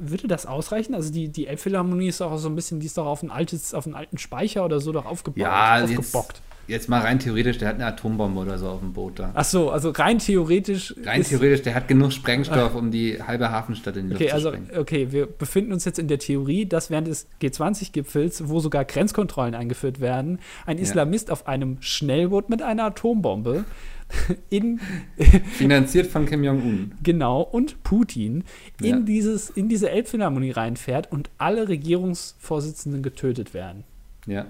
würde 0.00 0.26
das 0.26 0.46
ausreichen? 0.46 0.94
Also 0.94 1.12
die, 1.12 1.28
die 1.28 1.48
Elbphilharmonie 1.48 2.08
ist 2.08 2.22
auch 2.22 2.38
so 2.38 2.48
ein 2.48 2.56
bisschen, 2.56 2.80
die 2.80 2.86
ist 2.86 2.96
doch 2.96 3.06
auf 3.06 3.22
ein 3.22 3.30
altes, 3.30 3.74
auf 3.74 3.84
einen 3.84 3.94
alten 3.94 4.16
Speicher 4.16 4.64
oder 4.64 4.80
so 4.80 4.90
doch 4.90 5.04
aufgebaut, 5.04 5.38
ja, 5.38 5.84
aufgebockt. 5.84 6.38
Jetzt, 6.38 6.53
Jetzt 6.66 6.88
mal 6.88 7.00
rein 7.00 7.18
theoretisch, 7.18 7.58
der 7.58 7.68
hat 7.68 7.74
eine 7.76 7.86
Atombombe 7.86 8.40
oder 8.40 8.58
so 8.58 8.68
auf 8.68 8.80
dem 8.80 8.92
Boot 8.92 9.18
da. 9.18 9.32
Ach 9.34 9.44
so, 9.44 9.70
also 9.70 9.90
rein 9.90 10.18
theoretisch. 10.18 10.94
Rein 11.04 11.22
theoretisch, 11.22 11.62
der 11.62 11.74
hat 11.74 11.88
genug 11.88 12.12
Sprengstoff, 12.12 12.74
um 12.74 12.90
die 12.90 13.22
halbe 13.22 13.50
Hafenstadt 13.50 13.96
in 13.96 14.08
die 14.08 14.14
okay, 14.14 14.24
Luft 14.24 14.34
also, 14.34 14.50
zu 14.50 14.56
sprengen. 14.56 14.78
Okay, 14.80 15.08
wir 15.10 15.26
befinden 15.26 15.72
uns 15.72 15.84
jetzt 15.84 15.98
in 15.98 16.08
der 16.08 16.18
Theorie, 16.18 16.66
dass 16.66 16.90
während 16.90 17.08
des 17.08 17.28
G20-Gipfels, 17.42 18.48
wo 18.48 18.60
sogar 18.60 18.84
Grenzkontrollen 18.84 19.54
eingeführt 19.54 20.00
werden, 20.00 20.38
ein 20.66 20.78
Islamist 20.78 21.28
ja. 21.28 21.32
auf 21.32 21.46
einem 21.46 21.76
Schnellboot 21.80 22.48
mit 22.48 22.62
einer 22.62 22.84
Atombombe 22.84 23.64
in 24.50 24.80
finanziert 25.52 26.06
von 26.06 26.26
Kim 26.26 26.44
Jong-un. 26.44 26.92
Genau, 27.02 27.42
und 27.42 27.82
Putin 27.82 28.44
in, 28.80 28.86
ja. 28.86 28.98
dieses, 29.00 29.50
in 29.50 29.68
diese 29.68 29.90
Elbphilharmonie 29.90 30.50
reinfährt 30.50 31.12
und 31.12 31.30
alle 31.38 31.68
Regierungsvorsitzenden 31.68 33.02
getötet 33.02 33.54
werden. 33.54 33.84
Ja. 34.26 34.46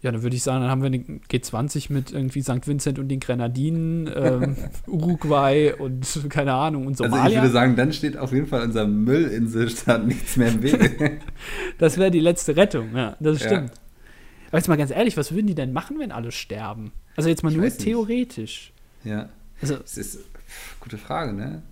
Ja, 0.00 0.12
dann 0.12 0.22
würde 0.22 0.36
ich 0.36 0.44
sagen, 0.44 0.60
dann 0.60 0.70
haben 0.70 0.80
wir 0.80 0.86
eine 0.86 0.98
G20 0.98 1.92
mit 1.92 2.12
irgendwie 2.12 2.40
St. 2.42 2.66
Vincent 2.68 3.00
und 3.00 3.08
den 3.08 3.18
Grenadinen, 3.18 4.08
ähm, 4.14 4.56
Uruguay 4.86 5.72
und 5.76 6.06
keine 6.30 6.52
Ahnung 6.54 6.86
und 6.86 6.96
Somalia. 6.96 7.22
Also 7.22 7.34
ich 7.34 7.42
würde 7.42 7.52
sagen, 7.52 7.76
dann 7.76 7.92
steht 7.92 8.16
auf 8.16 8.32
jeden 8.32 8.46
Fall 8.46 8.62
unser 8.62 8.86
Müllinselstaat 8.86 10.06
nichts 10.06 10.36
mehr 10.36 10.48
im 10.48 10.62
Wege. 10.62 11.18
das 11.78 11.98
wäre 11.98 12.12
die 12.12 12.20
letzte 12.20 12.56
Rettung, 12.56 12.94
ja, 12.94 13.16
das 13.18 13.38
stimmt. 13.38 13.70
Ja. 13.70 13.76
Aber 14.48 14.58
jetzt 14.58 14.68
mal 14.68 14.76
ganz 14.76 14.92
ehrlich, 14.92 15.16
was 15.16 15.32
würden 15.32 15.48
die 15.48 15.56
denn 15.56 15.72
machen, 15.72 15.98
wenn 15.98 16.12
alle 16.12 16.30
sterben? 16.30 16.92
Also 17.16 17.28
jetzt 17.28 17.42
mal 17.42 17.50
ich 17.50 17.58
nur 17.58 17.68
theoretisch. 17.68 18.72
Ja. 19.02 19.28
Also, 19.60 19.76
das 19.76 19.98
ist 19.98 20.16
eine 20.16 20.24
gute 20.78 20.98
Frage, 20.98 21.32
ne? 21.32 21.62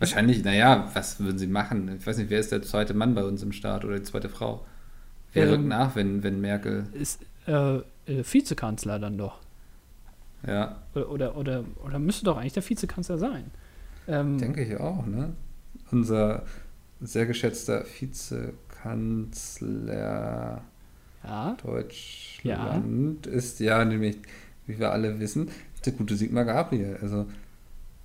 Wahrscheinlich, 0.00 0.42
naja, 0.42 0.90
was 0.94 1.20
würden 1.20 1.38
sie 1.38 1.46
machen? 1.46 1.96
Ich 1.96 2.04
weiß 2.04 2.18
nicht, 2.18 2.28
wer 2.28 2.40
ist 2.40 2.50
der 2.50 2.62
zweite 2.62 2.92
Mann 2.92 3.14
bei 3.14 3.22
uns 3.22 3.42
im 3.44 3.52
Staat 3.52 3.84
oder 3.84 3.96
die 3.96 4.02
zweite 4.02 4.28
Frau? 4.28 4.66
Wer 5.32 5.44
ähm, 5.44 5.50
rückt 5.50 5.66
nach, 5.66 5.94
wenn, 5.94 6.24
wenn 6.24 6.40
Merkel. 6.40 6.86
Ist, 6.92 7.20
äh, 7.46 7.76
äh, 7.76 7.82
Vizekanzler 8.24 8.98
dann 8.98 9.18
doch. 9.18 9.38
Ja. 10.46 10.82
Oder, 10.94 11.10
oder, 11.10 11.36
oder, 11.36 11.64
oder, 11.84 11.98
müsste 11.98 12.24
doch 12.24 12.36
eigentlich 12.36 12.52
der 12.52 12.68
Vizekanzler 12.68 13.18
sein. 13.18 13.50
Ähm, 14.08 14.38
Denke 14.38 14.64
ich 14.64 14.80
auch, 14.80 15.06
ne? 15.06 15.32
Unser 15.90 16.44
sehr 17.00 17.26
geschätzter 17.26 17.84
Vizekanzler 17.84 20.62
ja. 21.24 21.56
Deutschland 21.62 23.26
ja. 23.26 23.32
ist 23.32 23.60
ja 23.60 23.84
nämlich, 23.84 24.18
wie 24.66 24.78
wir 24.78 24.90
alle 24.90 25.20
wissen, 25.20 25.50
der 25.84 25.92
gute 25.92 26.16
Sigmar 26.16 26.44
Gabriel. 26.44 26.98
Also 27.00 27.26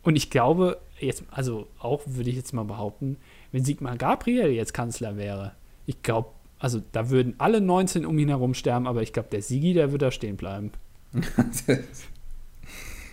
und 0.08 0.16
ich 0.16 0.30
glaube, 0.30 0.80
jetzt, 1.00 1.24
also 1.32 1.68
auch 1.80 2.02
würde 2.06 2.30
ich 2.30 2.38
jetzt 2.38 2.54
mal 2.54 2.64
behaupten, 2.64 3.18
wenn 3.52 3.66
Sigmar 3.66 3.98
Gabriel 3.98 4.52
jetzt 4.52 4.74
Kanzler 4.74 5.18
wäre, 5.18 5.52
Ich 5.86 6.02
glaube, 6.02 6.30
also 6.60 6.82
da 6.92 7.10
würden 7.10 7.36
alle 7.38 7.62
19 7.62 8.06
um 8.06 8.18
ihn 8.18 8.30
herum 8.30 8.54
sterben, 8.54 8.88
aber 8.88 9.02
ich 9.02 9.14
glaube, 9.14 9.30
der 9.32 9.42
Sigi, 9.42 9.74
der 9.74 9.92
wird 9.92 10.02
da 10.02 10.12
stehen 10.12 10.38
bleiben. 10.38 10.72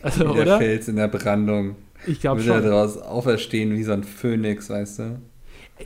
also, 0.03 0.21
wie 0.21 0.33
der 0.35 0.43
oder? 0.43 0.59
Fels 0.59 0.89
in 0.89 0.97
der 0.97 1.09
Brandung. 1.09 1.77
Ich 2.07 2.21
glaube 2.21 2.41
schon. 2.41 2.55
Wird 2.55 2.65
er 2.65 2.71
daraus 2.71 2.99
auferstehen 2.99 3.73
wie 3.77 3.83
so 3.83 3.93
ein 3.93 4.05
Phönix, 4.05 4.71
weißt 4.71 4.99
du? 4.99 5.19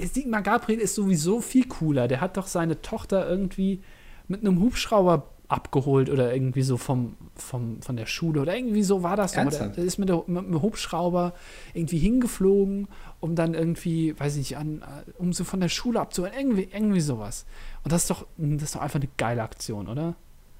Sigmar 0.00 0.42
Gabriel 0.42 0.80
ist 0.80 0.94
sowieso 0.94 1.40
viel 1.40 1.66
cooler. 1.66 2.08
Der 2.08 2.20
hat 2.20 2.36
doch 2.36 2.46
seine 2.46 2.82
Tochter 2.82 3.28
irgendwie 3.28 3.80
mit 4.26 4.40
einem 4.42 4.60
Hubschrauber 4.60 5.30
abgeholt 5.48 6.10
oder 6.10 6.32
irgendwie 6.32 6.62
so 6.62 6.76
vom, 6.76 7.16
vom, 7.34 7.80
von 7.80 7.96
der 7.96 8.04
Schule 8.04 8.42
oder 8.42 8.54
irgendwie 8.54 8.82
so 8.82 9.02
war 9.02 9.16
das. 9.16 9.32
Doch. 9.32 9.48
Der 9.48 9.78
ist 9.78 9.98
mit, 9.98 10.10
der, 10.10 10.22
mit 10.26 10.44
dem 10.44 10.60
Hubschrauber 10.60 11.32
irgendwie 11.72 11.98
hingeflogen, 11.98 12.86
um 13.20 13.34
dann 13.34 13.54
irgendwie, 13.54 14.18
weiß 14.18 14.34
ich 14.34 14.50
nicht, 14.50 14.56
an, 14.56 14.82
um 15.18 15.32
so 15.32 15.44
von 15.44 15.60
der 15.60 15.68
Schule 15.68 16.00
abzuholen. 16.00 16.34
Irgendwie, 16.36 16.68
irgendwie 16.72 17.00
sowas. 17.00 17.46
Und 17.82 17.92
das 17.92 18.02
ist 18.02 18.10
doch, 18.10 18.26
das 18.36 18.62
ist 18.62 18.74
doch 18.74 18.80
einfach 18.80 19.00
eine 19.00 19.08
geile 19.16 19.42
Aktion, 19.42 19.88
oder? 19.88 20.14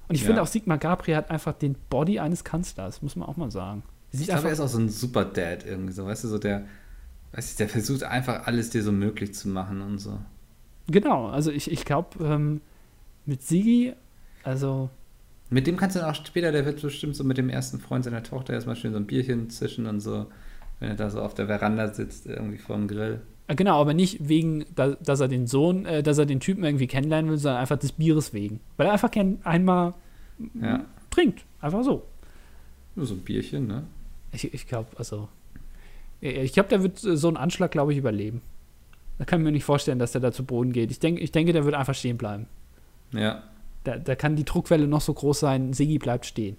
Und 0.07 0.15
ich 0.15 0.21
ja. 0.21 0.27
finde 0.27 0.41
auch 0.41 0.47
Sigmar 0.47 0.77
Gabriel 0.77 1.17
hat 1.17 1.29
einfach 1.29 1.53
den 1.53 1.75
Body 1.89 2.19
eines 2.19 2.43
Kanzlers, 2.43 3.01
muss 3.01 3.15
man 3.15 3.29
auch 3.29 3.37
mal 3.37 3.51
sagen. 3.51 3.83
Sieht 4.11 4.21
ich 4.21 4.27
glaube, 4.27 4.47
er 4.47 4.53
ist 4.53 4.59
auch 4.59 4.67
so 4.67 4.79
ein 4.79 4.89
Super 4.89 5.23
Dad 5.23 5.65
irgendwie 5.65 5.93
so, 5.93 6.05
weißt 6.05 6.23
du, 6.23 6.27
so 6.27 6.39
der, 6.39 6.65
weiß 7.33 7.51
ich, 7.51 7.57
der 7.57 7.69
versucht 7.69 8.03
einfach 8.03 8.47
alles 8.47 8.71
dir 8.71 8.81
so 8.81 8.91
möglich 8.91 9.35
zu 9.35 9.47
machen 9.49 9.81
und 9.81 9.99
so. 9.99 10.17
Genau, 10.87 11.27
also 11.27 11.51
ich, 11.51 11.71
ich 11.71 11.85
glaube, 11.85 12.23
ähm, 12.23 12.61
mit 13.27 13.43
Sigi, 13.43 13.93
also. 14.43 14.89
Mit 15.51 15.67
dem 15.67 15.77
kannst 15.77 15.95
du 15.95 15.99
dann 15.99 16.09
auch 16.09 16.15
später, 16.15 16.51
der 16.51 16.65
wird 16.65 16.81
bestimmt 16.81 17.15
so 17.15 17.23
mit 17.23 17.37
dem 17.37 17.49
ersten 17.49 17.79
Freund 17.79 18.03
seiner 18.03 18.23
Tochter 18.23 18.53
erstmal 18.53 18.75
schön 18.75 18.93
so 18.93 18.97
ein 18.97 19.05
Bierchen 19.05 19.51
zischen 19.51 19.85
und 19.85 19.99
so, 19.99 20.25
wenn 20.79 20.89
er 20.89 20.95
da 20.95 21.09
so 21.09 21.21
auf 21.21 21.33
der 21.33 21.47
Veranda 21.47 21.93
sitzt, 21.93 22.25
irgendwie 22.25 22.57
vor 22.57 22.75
dem 22.75 22.87
Grill. 22.87 23.21
Genau, 23.47 23.81
aber 23.81 23.95
nicht 23.95 24.29
wegen, 24.29 24.65
dass 24.75 25.19
er 25.19 25.27
den 25.27 25.47
Sohn, 25.47 25.85
äh, 25.85 26.03
dass 26.03 26.19
er 26.19 26.27
den 26.27 26.39
Typen 26.39 26.63
irgendwie 26.63 26.85
kennenlernen 26.85 27.31
will, 27.31 27.37
sondern 27.37 27.61
einfach 27.61 27.77
des 27.77 27.93
Bieres 27.93 28.31
wegen. 28.31 28.59
Weil 28.77 28.87
er 28.87 28.93
einfach 28.93 29.09
gern 29.09 29.39
einmal 29.43 29.95
ja. 30.61 30.85
trinkt. 31.09 31.45
Einfach 31.59 31.83
so. 31.83 32.05
Nur 32.95 33.07
so 33.07 33.15
ein 33.15 33.21
Bierchen, 33.21 33.67
ne? 33.67 33.83
Ich, 34.31 34.53
ich 34.53 34.67
glaube, 34.67 34.89
also. 34.97 35.29
Ich 36.21 36.53
glaube, 36.53 36.69
der 36.69 36.83
wird 36.83 36.99
so 36.99 37.27
einen 37.27 37.37
Anschlag, 37.37 37.71
glaube 37.71 37.93
ich, 37.93 37.97
überleben. 37.97 38.41
Da 39.17 39.25
kann 39.25 39.39
ich 39.39 39.45
mir 39.45 39.51
nicht 39.51 39.63
vorstellen, 39.63 39.99
dass 39.99 40.11
der 40.11 40.21
da 40.21 40.31
zu 40.31 40.43
Boden 40.43 40.71
geht. 40.71 40.91
Ich, 40.91 40.99
denk, 40.99 41.19
ich 41.19 41.31
denke, 41.31 41.53
der 41.53 41.65
wird 41.65 41.75
einfach 41.75 41.95
stehen 41.95 42.17
bleiben. 42.17 42.45
Ja. 43.11 43.43
Da, 43.83 43.97
da 43.97 44.15
kann 44.15 44.35
die 44.35 44.43
Druckwelle 44.43 44.85
noch 44.85 45.01
so 45.01 45.13
groß 45.13 45.39
sein, 45.39 45.73
Sigi 45.73 45.97
bleibt 45.97 46.25
stehen. 46.25 46.57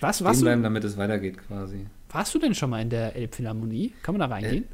Was, 0.00 0.16
stehen 0.16 0.26
was 0.26 0.40
bleiben, 0.40 0.62
damit 0.62 0.84
es 0.84 0.96
weitergeht, 0.96 1.38
quasi. 1.38 1.86
Warst 2.10 2.34
du 2.34 2.38
denn 2.38 2.54
schon 2.54 2.70
mal 2.70 2.82
in 2.82 2.90
der 2.90 3.14
Elbphilharmonie? 3.16 3.92
Kann 4.02 4.16
man 4.16 4.20
da 4.20 4.34
reingehen? 4.34 4.64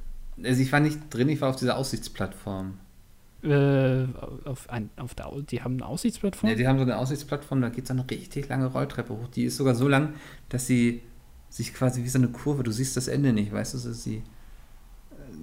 Äh, 0.43 0.49
also 0.49 0.63
ich 0.63 0.73
war 0.73 0.81
nicht 0.81 0.99
drin, 1.11 1.29
ich 1.29 1.41
war 1.41 1.51
auf 1.51 1.57
dieser 1.57 1.77
Aussichtsplattform. 1.77 2.79
Äh, 3.43 4.07
auf, 4.45 4.69
ein, 4.71 4.91
auf 4.97 5.15
der, 5.15 5.31
die 5.51 5.63
haben 5.63 5.75
eine 5.75 5.87
Aussichtsplattform? 5.87 6.51
Ja, 6.51 6.57
die 6.57 6.67
haben 6.67 6.79
so 6.79 6.83
eine 6.83 6.97
Aussichtsplattform, 6.97 7.61
da 7.61 7.69
geht 7.69 7.87
so 7.87 7.93
eine 7.93 8.09
richtig 8.11 8.49
lange 8.49 8.67
Rolltreppe 8.67 9.13
hoch. 9.13 9.29
Die 9.29 9.45
ist 9.45 9.57
sogar 9.57 9.75
so 9.75 9.87
lang, 9.87 10.15
dass 10.49 10.67
sie 10.67 11.03
sich 11.51 11.75
quasi 11.75 12.03
wie 12.03 12.09
so 12.09 12.19
eine 12.19 12.29
Kurve, 12.29 12.63
du 12.63 12.73
siehst 12.73 12.97
das 12.97 13.09
Ende 13.09 13.33
nicht, 13.33 13.53
weißt 13.53 13.75
du, 13.75 13.79
sie, 13.79 14.23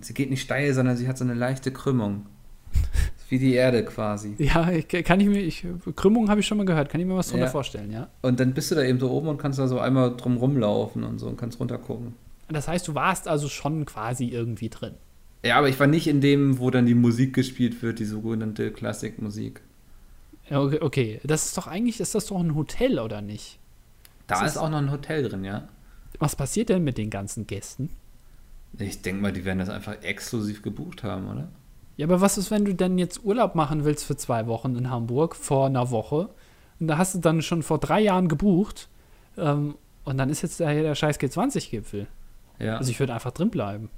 sie 0.02 0.14
geht 0.14 0.30
nicht 0.30 0.42
steil, 0.42 0.74
sondern 0.74 0.98
sie 0.98 1.08
hat 1.08 1.18
so 1.18 1.24
eine 1.24 1.34
leichte 1.34 1.72
Krümmung. 1.72 2.26
Wie 3.30 3.40
die 3.40 3.54
Erde 3.54 3.84
quasi. 3.84 4.36
Ja, 4.38 4.70
kann 4.82 5.20
ich 5.20 5.28
mir, 5.28 5.42
ich, 5.42 5.66
Krümmung 5.96 6.30
habe 6.30 6.42
ich 6.42 6.48
schon 6.48 6.58
mal 6.58 6.66
gehört, 6.66 6.90
kann 6.90 7.02
ich 7.02 7.08
mir 7.08 7.16
was 7.16 7.30
drunter 7.30 7.46
ja. 7.46 7.52
vorstellen, 7.52 7.92
ja. 7.92 8.10
Und 8.22 8.40
dann 8.40 8.54
bist 8.54 8.70
du 8.72 8.76
da 8.76 8.84
eben 8.84 9.00
so 9.00 9.10
oben 9.10 9.28
und 9.28 9.38
kannst 9.38 9.60
da 9.60 9.68
so 9.68 9.80
einmal 9.80 10.16
drum 10.16 10.38
rumlaufen 10.38 11.04
und 11.04 11.20
so 11.20 11.28
und 11.28 11.38
kannst 11.38 11.60
runtergucken. 11.60 12.14
Das 12.50 12.68
heißt, 12.68 12.88
du 12.88 12.96
warst 12.96 13.28
also 13.28 13.48
schon 13.48 13.86
quasi 13.86 14.26
irgendwie 14.26 14.70
drin. 14.70 14.94
Ja, 15.44 15.58
aber 15.58 15.68
ich 15.68 15.80
war 15.80 15.88
nicht 15.88 16.08
in 16.08 16.22
dem, 16.22 16.60
wo 16.60 16.70
dann 16.70 16.86
die 16.86 16.96
Musik 16.96 17.34
gespielt 17.34 17.82
wird, 17.82 18.00
die 18.00 18.06
sogenannte 18.06 18.72
Klassikmusik. 18.72 19.62
Okay, 20.50 20.80
okay, 20.82 21.22
das 21.24 21.46
ist 21.46 21.58
doch 21.58 21.68
eigentlich, 21.68 22.00
ist 22.00 22.16
das 22.16 22.28
doch 22.28 22.40
ein 22.40 22.56
Hotel, 22.56 23.00
oder 23.00 23.22
nicht? 23.22 23.60
Da 24.28 24.46
ist, 24.46 24.52
ist 24.52 24.58
auch 24.58 24.70
noch 24.70 24.78
ein 24.78 24.92
Hotel 24.92 25.28
drin, 25.28 25.44
ja. 25.44 25.68
Was 26.20 26.36
passiert 26.36 26.70
denn 26.70 26.84
mit 26.84 26.98
den 26.98 27.10
ganzen 27.10 27.48
Gästen? 27.48 27.90
Ich 28.78 29.02
denke 29.02 29.22
mal, 29.22 29.34
die 29.34 29.46
werden 29.46 29.60
das 29.60 29.70
einfach 29.70 30.02
exklusiv 30.02 30.62
gebucht 30.62 31.04
haben, 31.04 31.30
oder? 31.30 31.50
Ja, 31.96 32.08
aber 32.08 32.22
was 32.22 32.38
ist, 32.38 32.50
wenn 32.50 32.66
du 32.66 32.74
denn 32.74 32.98
jetzt 32.98 33.24
Urlaub 33.24 33.56
machen 33.56 33.86
willst 33.86 34.06
für 34.06 34.18
zwei 34.18 34.48
Wochen 34.48 34.76
in 34.76 34.90
Hamburg 34.90 35.36
vor 35.36 35.68
einer 35.68 35.92
Woche? 35.92 36.30
Und 36.80 36.88
da 36.88 36.98
hast 36.98 37.16
du 37.16 37.20
dann 37.20 37.42
schon 37.42 37.64
vor 37.64 37.78
drei 37.78 38.02
Jahren 38.02 38.28
gebucht. 38.28 38.90
Ähm, 39.38 39.76
und 40.04 40.18
dann 40.18 40.30
ist 40.30 40.42
jetzt 40.42 40.60
der, 40.60 40.74
der 40.74 40.96
scheiß 40.96 41.20
G20-Gipfel. 41.20 42.08
Ja. 42.60 42.78
Also 42.78 42.92
ich 42.92 43.00
würde 43.00 43.14
einfach 43.14 43.32
drin 43.32 43.50
bleiben. 43.50 43.90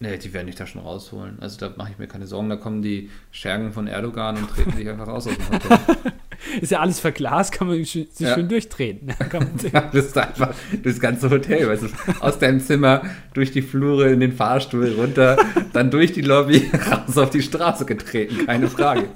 Nee, 0.00 0.18
die 0.18 0.32
werden 0.32 0.46
dich 0.46 0.56
da 0.56 0.66
schon 0.66 0.82
rausholen. 0.82 1.38
Also 1.40 1.58
da 1.58 1.72
mache 1.76 1.92
ich 1.92 1.98
mir 1.98 2.06
keine 2.06 2.26
Sorgen. 2.26 2.48
Da 2.48 2.56
kommen 2.56 2.82
die 2.82 3.10
Schergen 3.30 3.72
von 3.72 3.86
Erdogan 3.86 4.36
und 4.36 4.50
treten 4.50 4.76
dich 4.76 4.88
einfach 4.88 5.06
raus 5.06 5.26
aus 5.26 5.36
dem 5.36 5.48
Hotel. 5.48 5.78
ist 6.60 6.72
ja 6.72 6.80
alles 6.80 7.00
verglast, 7.00 7.52
kann 7.52 7.68
man 7.68 7.82
sich 7.84 8.08
ja. 8.18 8.34
schön 8.34 8.48
durchtreten. 8.48 9.08
ja, 9.72 9.90
das 9.92 10.06
ist 10.06 10.18
einfach 10.18 10.54
das 10.82 11.00
ganze 11.00 11.30
Hotel, 11.30 11.68
weißt 11.68 11.84
du, 11.84 11.88
aus 12.20 12.38
deinem 12.38 12.60
Zimmer 12.60 13.02
durch 13.32 13.52
die 13.52 13.62
Flure 13.62 14.10
in 14.10 14.20
den 14.20 14.32
Fahrstuhl 14.32 14.92
runter, 14.92 15.36
dann 15.72 15.90
durch 15.90 16.12
die 16.12 16.22
Lobby 16.22 16.70
raus 16.90 17.18
auf 17.18 17.30
die 17.30 17.42
Straße 17.42 17.84
getreten, 17.84 18.46
keine 18.46 18.68
Frage. 18.68 19.08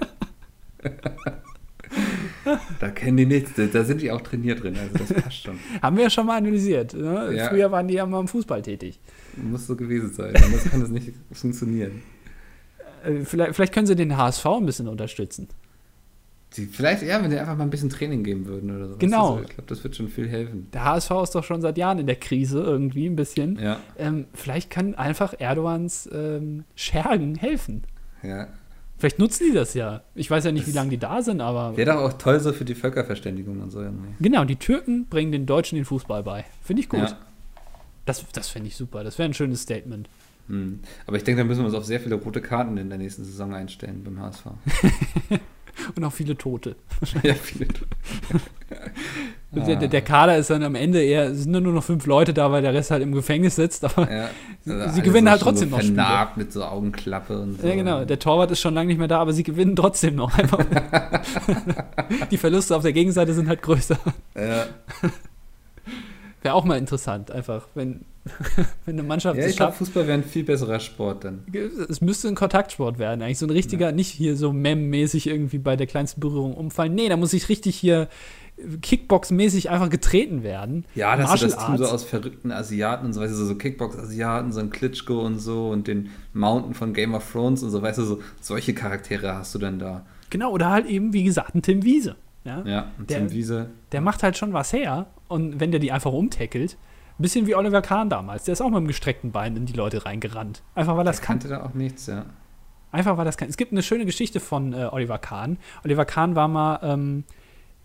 da 2.81 2.91
kennen 2.91 3.17
die 3.17 3.27
nichts, 3.27 3.53
da 3.73 3.85
sind 3.85 4.01
die 4.01 4.11
auch 4.11 4.21
trainiert 4.21 4.63
drin, 4.63 4.77
also 4.79 4.99
das 4.99 5.23
passt 5.23 5.43
schon. 5.43 5.59
Haben 5.83 5.97
wir 5.97 6.05
ja 6.05 6.11
schon 6.11 6.27
mal 6.27 6.39
analysiert. 6.39 6.95
Ne? 6.95 7.35
Ja. 7.35 7.49
Früher 7.49 7.71
waren 7.71 7.89
die 7.89 7.95
ja 7.95 8.07
mal 8.07 8.21
im 8.21 8.29
Fußball 8.29 8.63
tätig. 8.63 9.01
Muss 9.37 9.67
so 9.67 9.77
gewesen 9.77 10.13
sein, 10.13 10.35
anders 10.37 10.65
kann 10.65 10.81
das 10.81 10.91
nicht 10.91 11.13
funktionieren. 11.33 12.03
Äh, 13.05 13.25
vielleicht, 13.25 13.55
vielleicht 13.55 13.73
können 13.73 13.87
sie 13.87 13.97
den 13.97 14.17
HSV 14.17 14.47
ein 14.47 14.67
bisschen 14.67 14.89
unterstützen. 14.89 15.49
Die, 16.57 16.65
vielleicht, 16.65 17.03
ja, 17.03 17.23
wenn 17.23 17.31
sie 17.31 17.39
einfach 17.39 17.57
mal 17.57 17.65
ein 17.65 17.71
bisschen 17.71 17.91
Training 17.91 18.25
geben 18.25 18.47
würden 18.47 18.75
oder 18.75 18.89
so. 18.89 18.97
Genau. 18.97 19.33
Also, 19.33 19.43
ich 19.43 19.51
glaube, 19.51 19.69
das 19.69 19.85
wird 19.85 19.97
schon 19.97 20.09
viel 20.09 20.29
helfen. 20.29 20.69
Der 20.73 20.85
HSV 20.85 21.11
ist 21.23 21.35
doch 21.35 21.45
schon 21.45 21.61
seit 21.61 21.77
Jahren 21.77 21.99
in 21.99 22.07
der 22.07 22.17
Krise 22.17 22.61
irgendwie 22.61 23.07
ein 23.07 23.17
bisschen. 23.17 23.59
Ja. 23.59 23.81
Ähm, 23.99 24.27
vielleicht 24.33 24.71
kann 24.71 24.95
einfach 24.95 25.35
Erdogans 25.39 26.09
ähm, 26.13 26.65
Schergen 26.75 27.35
helfen. 27.35 27.85
Ja. 28.23 28.49
Vielleicht 28.97 29.19
nutzen 29.19 29.49
die 29.49 29.55
das 29.55 29.75
ja. 29.75 30.03
Ich 30.15 30.31
weiß 30.31 30.45
ja 30.45 30.53
nicht, 30.53 30.67
das 30.67 30.73
wie 30.73 30.77
lange 30.77 30.91
die 30.91 30.99
da 30.99 31.23
sind, 31.23 31.41
aber. 31.41 31.77
Wäre 31.77 31.93
doch 31.93 32.01
auch 32.01 32.15
toll 32.15 32.41
so 32.41 32.53
für 32.53 32.65
die 32.65 32.75
Völkerverständigung 32.75 33.61
und 33.61 33.71
so 33.71 33.81
irgendwie. 33.81 34.09
Genau, 34.19 34.45
die 34.45 34.57
Türken 34.57 35.07
bringen 35.07 35.31
den 35.31 35.47
Deutschen 35.47 35.77
den 35.77 35.85
Fußball 35.85 36.23
bei. 36.23 36.45
Finde 36.63 36.83
ich 36.83 36.89
gut. 36.89 37.01
Ja. 37.01 37.19
Das, 38.07 38.25
das 38.33 38.49
fände 38.49 38.69
ich 38.69 38.77
super. 38.77 39.05
Das 39.05 39.19
wäre 39.19 39.29
ein 39.29 39.35
schönes 39.35 39.63
Statement. 39.63 40.09
Hm. 40.49 40.81
Aber 41.07 41.17
ich 41.19 41.25
denke, 41.25 41.43
da 41.43 41.47
müssen 41.47 41.61
wir 41.61 41.67
uns 41.67 41.75
auf 41.75 41.85
sehr 41.85 42.01
viele 42.01 42.17
rote 42.17 42.41
Karten 42.41 42.79
in 42.79 42.89
der 42.89 42.99
nächsten 42.99 43.23
Saison 43.23 43.55
einstellen 43.55 44.03
beim 44.03 44.19
HSV. 44.19 44.47
Und 45.95 46.05
auch 46.05 46.13
viele 46.13 46.37
Tote. 46.37 46.77
ja, 47.23 47.35
viele 47.35 47.69
Tote. 47.69 47.87
der, 49.79 49.89
der, 49.89 50.03
Kader 50.03 50.37
ist 50.37 50.51
dann 50.51 50.63
am 50.63 50.75
Ende 50.75 51.03
eher, 51.03 51.31
es 51.31 51.45
sind 51.45 51.53
nur 51.53 51.73
noch 51.73 51.83
fünf 51.83 52.07
Leute 52.07 52.35
da, 52.35 52.53
weil 52.53 52.63
der 52.63 52.75
Rest 52.75 52.91
halt 52.91 53.03
im 53.03 53.13
Gefängnis 53.13 53.57
sitzt, 53.57 53.85
aber 53.85 54.11
ja, 54.11 54.29
also 54.67 54.95
sie 54.95 55.03
gewinnen 55.03 55.31
halt 55.31 55.41
trotzdem 55.41 55.71
so 55.71 55.77
noch 55.77 55.83
Spiele. 55.83 56.29
mit 56.37 56.53
so 56.53 56.65
Augenklappe 56.65 57.39
und 57.41 57.61
so. 57.61 57.67
Ja, 57.67 57.75
genau. 57.75 58.05
Der 58.05 58.19
Torwart 58.19 58.51
ist 58.51 58.61
schon 58.61 58.75
lange 58.75 58.89
nicht 58.89 58.99
mehr 58.99 59.09
da, 59.09 59.19
aber 59.21 59.33
sie 59.33 59.43
gewinnen 59.43 59.75
trotzdem 59.75 60.17
noch. 60.17 60.33
Die 62.31 62.37
Verluste 62.37 62.77
auf 62.77 62.83
der 62.83 62.93
Gegenseite 62.93 63.33
sind 63.33 63.49
halt 63.49 63.63
größer. 63.63 63.99
Ja. 64.37 64.67
Wäre 66.49 66.57
auch 66.57 66.65
mal 66.65 66.79
interessant, 66.79 67.31
einfach, 67.31 67.67
wenn, 67.75 68.07
wenn 68.87 68.95
eine 68.95 69.03
Mannschaft. 69.03 69.39
Ja, 69.39 69.47
ich 69.47 69.57
glaube, 69.57 69.75
Fußball 69.75 70.07
wäre 70.07 70.17
ein 70.17 70.25
viel 70.25 70.45
besserer 70.45 70.81
Sport 70.81 71.25
dann. 71.25 71.45
Es 71.91 72.01
müsste 72.01 72.27
ein 72.29 72.35
Kontaktsport 72.35 72.99
werden, 72.99 73.21
eigentlich 73.21 73.37
so 73.37 73.45
ein 73.45 73.51
richtiger, 73.51 73.89
ja. 73.89 73.93
nicht 73.93 74.09
hier 74.09 74.35
so 74.35 74.55
mem-mäßig 74.55 75.27
irgendwie 75.27 75.59
bei 75.59 75.77
der 75.77 75.87
kleinsten 75.87 76.23
Berührung 76.23 76.55
umfallen. 76.55 76.95
Nee, 76.95 77.11
da 77.11 77.19
muss 77.19 77.35
ich 77.35 77.51
richtig 77.51 77.77
hier 77.77 78.09
Kickbox-mäßig 78.81 79.69
einfach 79.69 79.91
getreten 79.91 80.43
werden. 80.43 80.87
Ja, 80.95 81.17
das 81.17 81.35
ist 81.35 81.55
das 81.55 81.67
Team 81.67 81.77
so 81.77 81.85
aus 81.85 82.05
verrückten 82.05 82.51
Asiaten 82.51 83.05
und 83.05 83.13
so, 83.13 83.21
weißt 83.21 83.35
du, 83.35 83.45
so 83.45 83.55
Kickbox-Asiaten, 83.55 84.51
so 84.51 84.61
ein 84.61 84.71
Klitschko 84.71 85.21
und 85.21 85.39
so 85.39 85.69
und 85.69 85.87
den 85.87 86.09
Mountain 86.33 86.73
von 86.73 86.95
Game 86.95 87.13
of 87.13 87.31
Thrones 87.31 87.63
und 87.63 87.69
so, 87.69 87.83
weißt 87.83 87.99
du, 87.99 88.05
so 88.05 88.23
solche 88.41 88.73
Charaktere 88.73 89.35
hast 89.35 89.55
du 89.55 89.59
dann 89.59 89.79
da. 89.79 90.07
Genau, 90.31 90.51
oder 90.51 90.71
halt 90.71 90.87
eben, 90.87 91.13
wie 91.13 91.25
gesagt, 91.25 91.55
ein 91.55 91.61
Tim 91.61 91.85
Wiese. 91.85 92.17
Ja, 92.49 92.63
ja 92.65 92.93
und 92.99 93.09
der, 93.09 93.19
Tim 93.19 93.31
Wiese. 93.31 93.71
Der 93.93 94.01
macht 94.01 94.23
halt 94.23 94.37
schon 94.37 94.53
was 94.53 94.73
her 94.73 95.07
und 95.29 95.61
wenn 95.61 95.71
der 95.71 95.81
die 95.81 95.93
einfach 95.93 96.13
umtackelt, 96.13 96.77
ein 97.19 97.23
bisschen 97.23 97.47
wie 97.47 97.55
Oliver 97.55 97.83
Kahn 97.83 98.09
damals, 98.09 98.45
der 98.45 98.53
ist 98.53 98.61
auch 98.61 98.71
mit 98.71 98.79
dem 98.79 98.87
gestreckten 98.87 99.33
Bein 99.33 99.57
in 99.57 99.67
die 99.67 99.73
Leute 99.73 100.05
reingerannt. 100.05 100.63
Einfach 100.75 100.97
weil 100.97 101.05
das 101.05 101.19
der 101.19 101.27
kannte 101.27 101.49
kann. 101.49 101.59
da 101.59 101.67
auch 101.67 101.75
nichts, 101.75 102.07
ja. 102.07 102.27
Einfach 102.91 103.17
weil 103.17 103.25
das 103.25 103.37
kann. 103.37 103.49
Es 103.49 103.57
gibt 103.57 103.73
eine 103.73 103.83
schöne 103.83 104.07
Geschichte 104.07 104.41
von 104.41 104.73
äh, 104.73 104.89
Oliver 104.91 105.19
Kahn. 105.19 105.59
Oliver 105.85 106.05
Kahn 106.05 106.37
war 106.37 106.49
mal 106.49 106.81
ähm, 106.83 107.25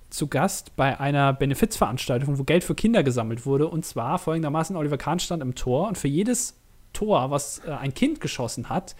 zu 0.10 0.28
Gast 0.28 0.76
bei 0.76 1.00
einer 1.00 1.34
Benefizveranstaltung, 1.34 2.38
wo 2.38 2.44
Geld 2.44 2.64
für 2.64 2.76
Kinder 2.76 3.04
gesammelt 3.04 3.46
wurde. 3.46 3.68
Und 3.68 3.86
zwar 3.86 4.18
folgendermaßen: 4.20 4.76
Oliver 4.76 4.98
Kahn 4.98 5.20
stand 5.20 5.42
im 5.42 5.56
Tor 5.56 5.88
und 5.90 5.98
für 5.98 6.08
jedes 6.08 6.56
Tor, 6.94 7.32
was 7.32 7.62
äh, 7.68 7.72
ein 7.72 7.94
Kind 7.94 8.22
geschossen 8.22 8.70
hat, 8.70 8.96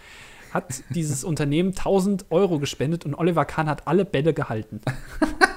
hat 0.52 0.82
dieses 0.90 1.24
Unternehmen 1.24 1.70
1000 1.70 2.26
Euro 2.30 2.58
gespendet 2.58 3.06
und 3.06 3.14
Oliver 3.14 3.44
Kahn 3.44 3.68
hat 3.68 3.86
alle 3.86 4.04
Bälle 4.04 4.34
gehalten. 4.34 4.80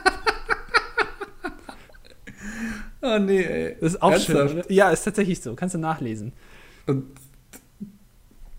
oh 3.07 3.19
nee, 3.19 3.43
ey. 3.43 3.77
Das 3.79 3.93
ist 3.93 4.01
auch 4.01 4.11
Ernsthaft? 4.11 4.49
schön. 4.51 4.59
Oder? 4.59 4.71
Ja, 4.71 4.89
ist 4.89 5.03
tatsächlich 5.03 5.41
so. 5.41 5.55
Kannst 5.55 5.75
du 5.75 5.79
nachlesen. 5.79 6.33
Und 6.85 7.05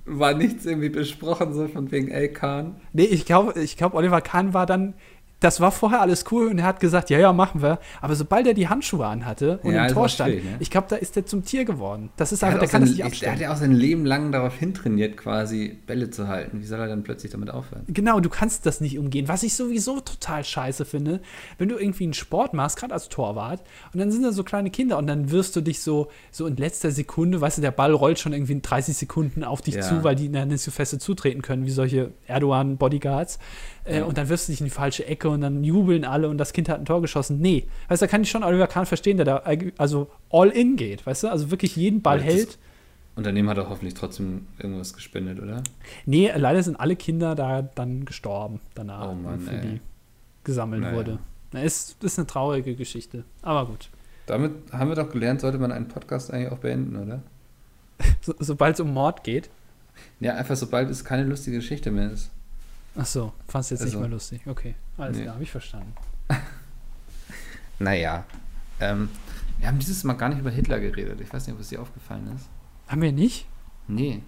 war 0.05 0.35
nichts 0.35 0.65
irgendwie 0.65 0.89
besprochen, 0.89 1.53
so 1.53 1.69
von 1.69 1.91
wegen, 1.91 2.09
ey, 2.09 2.33
Kahn. 2.33 2.81
Nee, 2.93 3.05
ich 3.05 3.27
glaube, 3.27 3.61
ich 3.61 3.77
glaub, 3.77 3.95
Oliver 3.95 4.21
Kahn 4.21 4.55
war 4.55 4.67
dann 4.67 4.95
das 5.41 5.61
war 5.61 5.71
vorher 5.71 6.01
alles 6.01 6.25
cool 6.33 6.49
und 6.49 6.59
er 6.59 6.65
hat 6.65 6.81
gesagt, 6.81 7.11
ja, 7.11 7.19
ja, 7.19 7.33
machen 7.33 7.63
wir. 7.63 7.79
Aber 8.01 8.17
sobald 8.17 8.47
er 8.47 8.55
die 8.55 8.69
Handschuhe 8.69 9.07
anhatte 9.07 9.61
und 9.63 9.73
Ja, 9.73 9.83
im 9.83 9.85
das 9.89 9.93
Tor 9.93 10.09
stand, 10.09 10.35
ne? 10.45 10.57
ich 10.59 10.69
glaube, 10.71 10.87
da 10.91 10.97
ist 10.97 11.17
er 11.17 11.27
zum 11.27 11.45
Tier 11.45 11.65
geworden. 11.65 12.11
Das 12.17 12.33
ist 12.33 12.43
einfach, 12.43 12.57
hat, 12.57 12.63
der 12.63 12.69
kann 12.69 12.81
das 12.81 12.91
sein, 12.91 12.95
nicht 12.95 12.99
der 13.01 13.07
abstellen. 13.07 13.33
hat 13.35 13.41
ja 13.41 13.53
auch 13.53 13.57
sein 13.57 13.73
Leben 13.73 14.05
lang 14.05 14.33
darauf 14.33 14.55
hintrainiert, 14.57 15.17
quasi 15.17 15.79
Bälle 15.87 16.11
zu 16.11 16.27
halten. 16.27 16.61
Wie 16.61 16.67
soll 16.67 16.81
er 16.81 16.89
dann 16.89 17.05
plötzlich 17.05 17.31
damit 17.31 17.51
aufhören? 17.51 17.85
Genau, 17.87 18.19
du 18.21 18.29
kannst 18.29 18.67
das 18.67 18.81
nicht 18.81 18.99
umgehen. 18.99 19.29
Was 19.29 19.45
ich 19.45 19.55
sowieso 19.55 20.01
total 20.01 20.45
scheiße 20.45 20.85
finde, 20.85 21.21
wenn 21.59 21.69
du 21.69 21.77
irgendwie 21.79 22.05
einen 22.05 22.15
Sport 22.15 22.53
machst, 22.55 22.77
gerade 22.77 22.93
als 22.95 23.09
Torwart, 23.09 23.63
und 23.93 24.01
dann 24.01 24.11
sind 24.11 24.23
da 24.25 24.33
so 24.33 24.43
kleine 24.43 24.71
Kinder 24.71 24.99
und 24.99 25.07
dann 25.07 25.31
wirst 25.31 25.55
du 25.55 25.61
dich 25.61 25.81
so, 25.83 26.09
so 26.33 26.47
in 26.47 26.57
letzter 26.57 26.91
Sekunde, 26.91 27.41
weißt 27.41 27.59
du, 27.59 27.63
der 27.63 27.71
Ball 27.71 27.93
rollt 27.93 28.19
schon 28.19 28.33
irgendwie 28.33 28.55
in 28.55 28.63
30 28.63 28.97
Sekunden 28.97 29.45
auf 29.45 29.63
dich 29.63 29.77
Ja. 29.77 29.83
zu, 29.83 30.03
weil 30.03 30.17
die 30.17 30.33
dann 30.33 30.49
nicht 30.49 30.63
so 30.63 30.71
feste 30.73 30.99
zutreten 30.99 31.43
können, 31.43 31.65
wie 31.65 31.71
solche 31.71 32.11
Erdogan-Bodyguards. 32.27 33.39
Äh. 33.89 34.03
Und 34.03 34.19
dann 34.19 34.29
wirfst 34.29 34.49
du 34.49 34.53
dich 34.53 34.61
in 34.61 34.65
die 34.67 34.71
falsche 34.71 35.07
Ecke 35.07 35.29
und 35.29 35.41
dann 35.41 35.65
jubeln 35.65 36.05
alle 36.05 36.29
und 36.29 36.39
das 36.39 36.53
Kind 36.53 36.69
hat 36.69 36.79
ein 36.79 36.85
Tor 36.85 37.01
geschossen. 37.03 37.41
Nee, 37.41 37.67
weißt 37.89 38.03
du, 38.03 38.07
da 38.07 38.11
kann 38.11 38.23
ich 38.23 38.31
schon 38.31 38.43
Oliver 38.45 38.67
Kahn 38.67 38.87
verstehen, 38.87 39.17
der 39.17 39.27
da 39.27 39.43
also 39.79 40.11
all 40.31 40.49
in 40.51 40.77
geht, 40.77 41.07
weißt 41.07 41.25
du, 41.25 41.29
also 41.29 41.51
wirklich 41.51 41.77
jeden 41.77 42.03
Ball 42.03 42.19
das- 42.19 42.27
hält. 42.27 42.59
Unternehmen 43.17 43.49
hat 43.49 43.59
doch 43.59 43.69
hoffentlich 43.69 43.95
trotzdem 43.95 44.47
irgendwas 44.61 44.95
gespendet, 44.95 45.41
oder? 45.43 45.61
Nee, 46.07 46.31
leider 46.37 46.63
sind 46.63 46.77
alle 46.79 46.95
Kinder 46.95 47.35
da 47.35 47.63
dann 47.63 48.05
gestorben 48.05 48.61
danach, 48.77 49.09
Oh 49.11 49.15
Mann, 49.15 49.41
für 49.41 49.51
ey. 49.57 49.61
die 49.61 49.81
gesammelt 50.45 50.83
Naja. 50.83 50.97
wurde. 50.97 51.19
Na, 51.53 51.63
ist, 51.63 51.97
ist 52.05 52.17
eine 52.19 52.29
traurige 52.29 52.77
Geschichte. 52.77 53.25
Aber 53.43 53.67
gut. 53.67 53.89
Damit 54.27 54.53
haben 54.71 54.89
wir 54.91 54.95
doch 54.95 55.11
gelernt, 55.11 55.41
sollte 55.41 55.59
man 55.59 55.73
einen 55.73 55.89
Podcast 55.89 56.33
eigentlich 56.33 56.53
auch 56.53 56.59
beenden, 56.59 56.95
oder? 56.97 57.23
So, 58.21 58.35
Sobald 58.39 58.75
es 58.75 58.81
um 58.81 58.93
Mord 58.95 59.25
geht. 59.25 59.51
Ja, 60.21 60.35
einfach 60.37 60.55
sobald 60.55 60.89
es 60.89 61.05
keine 61.05 61.25
lustige 61.25 61.57
Geschichte 61.57 61.91
mehr 61.91 62.13
ist. 62.13 62.31
Ach 63.01 63.07
so, 63.07 63.33
fandst 63.47 63.71
du 63.71 63.75
jetzt 63.77 63.83
Also- 63.83 63.97
nicht 63.97 64.01
mehr 64.01 64.11
lustig. 64.11 64.41
Okay, 64.47 64.75
alles 64.97 65.17
Nee. 65.17 65.23
klar, 65.23 65.35
habe 65.35 65.45
ich 65.45 65.51
verstanden. 65.51 65.93
Naja, 67.79 68.25
ähm, 68.81 69.09
wir 69.59 69.69
haben 69.69 69.79
dieses 69.79 70.03
Mal 70.05 70.15
gar 70.15 70.29
nicht 70.31 70.41
über 70.41 70.51
Hitler 70.51 70.81
geredet. 70.81 71.21
Ich 71.21 71.33
weiß 71.33 71.47
nicht, 71.47 71.55
ob 71.55 71.61
es 71.61 71.69
dir 71.69 71.81
aufgefallen 71.81 72.29
ist. 72.35 72.49
Haben 72.89 73.03
wir 73.03 73.13
nicht? 73.13 73.47
Nee. 73.87 74.23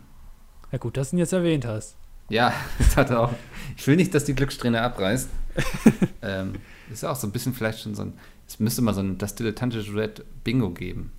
Ja 0.71 0.79
gut, 0.79 0.97
dass 0.97 1.11
du 1.11 1.17
ihn 1.17 1.19
jetzt 1.19 1.33
erwähnt 1.33 1.65
hast. 1.67 1.97
Ja, 2.29 2.53
ich 2.79 2.97
hatte 2.97 3.19
auch. 3.19 3.33
Ich 3.77 3.87
will 3.87 3.97
nicht, 3.97 4.15
dass 4.15 4.25
die 4.25 4.35
Glückssträhne 4.35 4.81
abreißt. 4.83 5.29
ähm, 6.23 6.55
ist 6.93 7.03
ja 7.03 7.11
auch 7.11 7.17
so 7.17 7.27
ein 7.27 7.33
bisschen 7.33 7.55
vielleicht 7.55 7.81
schon 7.81 7.95
so 7.95 8.03
ein. 8.03 8.13
Es 8.47 8.61
müsste 8.61 8.83
mal 8.83 8.95
so 8.95 9.01
ein 9.01 9.19
das 9.19 9.35
dilettantische 9.35 9.91
Duett 9.93 10.25
Bingo 10.45 10.71
geben. 10.71 11.13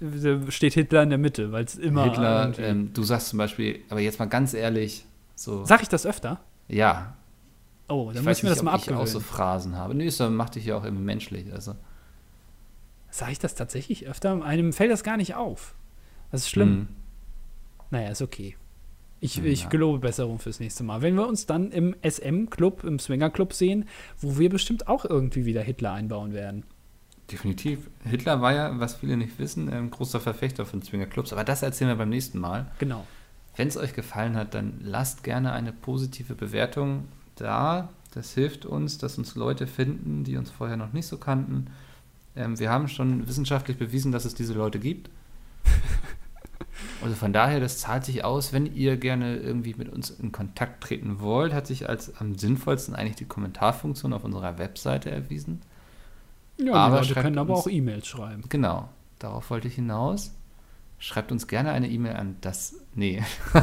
Da 0.00 0.50
steht 0.50 0.74
Hitler 0.74 1.02
in 1.02 1.10
der 1.10 1.18
Mitte, 1.18 1.50
weil 1.52 1.64
es 1.64 1.76
immer. 1.76 2.04
Hitler, 2.04 2.52
ähm, 2.58 2.92
du 2.92 3.02
sagst 3.02 3.28
zum 3.28 3.38
Beispiel, 3.38 3.80
aber 3.88 4.00
jetzt 4.00 4.18
mal 4.18 4.26
ganz 4.26 4.52
ehrlich, 4.54 5.06
so. 5.34 5.64
Sag 5.64 5.80
ich 5.82 5.88
das 5.88 6.04
öfter? 6.06 6.40
Ja, 6.68 7.14
Oh, 7.86 8.06
dann 8.12 8.22
ich 8.22 8.28
muss 8.28 8.38
ich 8.38 8.42
mir 8.44 8.48
nicht, 8.50 8.58
das 8.60 8.64
mal 8.64 8.74
ob 8.74 8.80
ich 8.80 8.88
auch 8.88 8.92
abgewöhnen. 9.00 9.06
so 9.12 9.20
Phrasen 9.20 9.76
habe. 9.76 9.94
Nee, 9.94 10.08
so 10.08 10.30
macht 10.30 10.54
dich 10.54 10.64
ja 10.64 10.74
auch 10.76 10.84
irgendwie 10.84 11.04
menschlich. 11.04 11.52
Also. 11.52 11.74
Sag 13.10 13.30
ich 13.30 13.38
das 13.38 13.54
tatsächlich 13.54 14.06
öfter? 14.08 14.42
Einem 14.42 14.72
fällt 14.72 14.90
das 14.90 15.04
gar 15.04 15.18
nicht 15.18 15.34
auf. 15.34 15.74
Das 16.32 16.42
ist 16.42 16.48
schlimm. 16.48 16.68
Hm. 16.70 16.88
Naja, 17.90 18.08
ist 18.10 18.22
okay. 18.22 18.56
Ich, 19.20 19.36
Ja. 19.36 19.44
ich 19.44 19.68
gelobe 19.68 19.98
Besserung 19.98 20.38
fürs 20.38 20.60
nächste 20.60 20.82
Mal. 20.82 21.02
Wenn 21.02 21.14
wir 21.14 21.26
uns 21.28 21.44
dann 21.46 21.70
im 21.72 21.94
SM-Club, 22.02 22.84
im 22.84 22.98
Swinger-Club 22.98 23.52
sehen, 23.52 23.86
wo 24.18 24.38
wir 24.38 24.48
bestimmt 24.48 24.88
auch 24.88 25.04
irgendwie 25.04 25.44
wieder 25.44 25.60
Hitler 25.62 25.92
einbauen 25.92 26.32
werden. 26.32 26.64
Definitiv. 27.30 27.90
Hitler 28.04 28.40
war 28.40 28.54
ja, 28.54 28.80
was 28.80 28.96
viele 28.96 29.16
nicht 29.18 29.38
wissen, 29.38 29.68
ein 29.68 29.90
großer 29.90 30.20
Verfechter 30.20 30.64
von 30.66 30.82
Swingerclubs. 30.82 31.32
Aber 31.34 31.44
das 31.44 31.62
erzählen 31.62 31.88
wir 31.90 31.96
beim 31.96 32.08
nächsten 32.10 32.38
Mal. 32.38 32.72
Genau. 32.78 33.06
Wenn 33.56 33.68
es 33.68 33.76
euch 33.76 33.94
gefallen 33.94 34.36
hat, 34.36 34.54
dann 34.54 34.80
lasst 34.82 35.22
gerne 35.22 35.52
eine 35.52 35.72
positive 35.72 36.34
Bewertung 36.34 37.04
da. 37.36 37.88
Das 38.12 38.34
hilft 38.34 38.66
uns, 38.66 38.98
dass 38.98 39.18
uns 39.18 39.34
Leute 39.34 39.66
finden, 39.66 40.24
die 40.24 40.36
uns 40.36 40.50
vorher 40.50 40.76
noch 40.76 40.92
nicht 40.92 41.06
so 41.06 41.18
kannten. 41.18 41.66
Ähm, 42.36 42.58
wir 42.58 42.70
haben 42.70 42.88
schon 42.88 43.28
wissenschaftlich 43.28 43.76
bewiesen, 43.76 44.12
dass 44.12 44.24
es 44.24 44.34
diese 44.34 44.54
Leute 44.54 44.78
gibt. 44.78 45.10
Also 47.02 47.16
von 47.16 47.32
daher, 47.32 47.60
das 47.60 47.78
zahlt 47.78 48.04
sich 48.04 48.24
aus. 48.24 48.52
Wenn 48.52 48.74
ihr 48.74 48.96
gerne 48.96 49.36
irgendwie 49.36 49.74
mit 49.74 49.90
uns 49.90 50.10
in 50.10 50.32
Kontakt 50.32 50.82
treten 50.82 51.20
wollt, 51.20 51.52
hat 51.52 51.66
sich 51.66 51.88
als 51.88 52.16
am 52.16 52.36
sinnvollsten 52.36 52.94
eigentlich 52.94 53.16
die 53.16 53.26
Kommentarfunktion 53.26 54.12
auf 54.12 54.24
unserer 54.24 54.58
Webseite 54.58 55.10
erwiesen. 55.10 55.60
Ja, 56.56 56.74
Aber 56.74 57.04
schreibt 57.04 57.26
können 57.26 57.38
aber 57.38 57.54
auch 57.54 57.68
E-Mails 57.68 58.06
schreiben. 58.06 58.44
Genau, 58.48 58.88
darauf 59.18 59.50
wollte 59.50 59.68
ich 59.68 59.74
hinaus. 59.74 60.32
Schreibt 61.04 61.32
uns 61.32 61.48
gerne 61.48 61.70
eine 61.72 61.90
E-Mail 61.90 62.16
an 62.16 62.36
das. 62.40 62.76
Nee. 62.94 63.22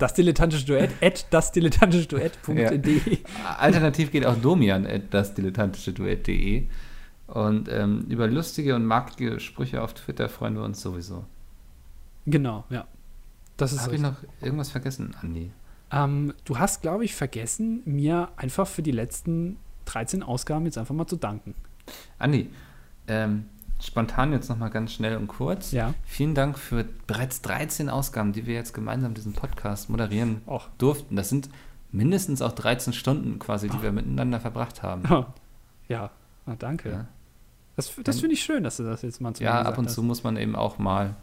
Das 0.00 0.14
dilettantische 0.14 0.66
Duett, 0.66 0.90
at 1.00 1.32
das 1.32 1.52
dilettantische 1.52 2.08
Duett.de. 2.08 3.18
Alternativ 3.58 4.10
geht 4.10 4.26
auch 4.26 4.34
Domian 4.34 4.84
at 4.84 5.14
dasdilettantischeduett.de. 5.14 6.64
Und 7.28 7.68
ähm, 7.68 8.06
über 8.08 8.26
lustige 8.26 8.74
und 8.74 8.84
markige 8.84 9.38
Sprüche 9.38 9.80
auf 9.80 9.94
Twitter 9.94 10.28
freuen 10.28 10.56
wir 10.56 10.64
uns 10.64 10.80
sowieso. 10.80 11.24
Genau, 12.26 12.64
ja. 12.68 12.88
Das 13.56 13.72
ist 13.72 13.82
Habe 13.82 13.94
ich 13.94 14.00
noch 14.00 14.16
irgendwas 14.40 14.70
vergessen, 14.70 15.14
Andi? 15.20 15.52
Ähm, 15.92 16.34
du 16.44 16.58
hast, 16.58 16.82
glaube 16.82 17.04
ich, 17.04 17.14
vergessen, 17.14 17.82
mir 17.84 18.30
einfach 18.36 18.66
für 18.66 18.82
die 18.82 18.90
letzten 18.90 19.56
13 19.84 20.24
Ausgaben 20.24 20.64
jetzt 20.64 20.78
einfach 20.78 20.96
mal 20.96 21.06
zu 21.06 21.14
danken. 21.14 21.54
Andi, 22.18 22.50
ähm, 23.06 23.44
spontan 23.82 24.32
jetzt 24.32 24.48
nochmal 24.48 24.70
ganz 24.70 24.92
schnell 24.92 25.16
und 25.16 25.26
kurz. 25.28 25.72
Ja. 25.72 25.94
Vielen 26.04 26.34
Dank 26.34 26.58
für 26.58 26.84
bereits 27.06 27.42
13 27.42 27.88
Ausgaben, 27.90 28.32
die 28.32 28.46
wir 28.46 28.54
jetzt 28.54 28.72
gemeinsam 28.74 29.14
diesen 29.14 29.32
Podcast 29.32 29.90
moderieren 29.90 30.40
Och. 30.46 30.68
durften. 30.78 31.16
Das 31.16 31.28
sind 31.28 31.48
mindestens 31.90 32.40
auch 32.42 32.52
13 32.52 32.92
Stunden 32.92 33.38
quasi, 33.38 33.68
die 33.68 33.82
wir 33.82 33.92
miteinander 33.92 34.40
verbracht 34.40 34.82
haben. 34.82 35.02
ja, 35.88 36.10
na, 36.46 36.54
danke. 36.56 36.90
Ja. 36.90 37.06
Das, 37.76 37.92
das 38.04 38.20
finde 38.20 38.34
ich 38.34 38.42
schön, 38.42 38.64
dass 38.64 38.76
du 38.76 38.84
das 38.84 39.02
jetzt 39.02 39.20
mal 39.20 39.34
zu 39.34 39.42
Ja, 39.42 39.62
ab 39.62 39.78
und 39.78 39.86
hast. 39.86 39.94
zu 39.94 40.02
muss 40.02 40.22
man 40.22 40.36
eben 40.36 40.54
auch 40.56 40.78
mal 40.78 41.16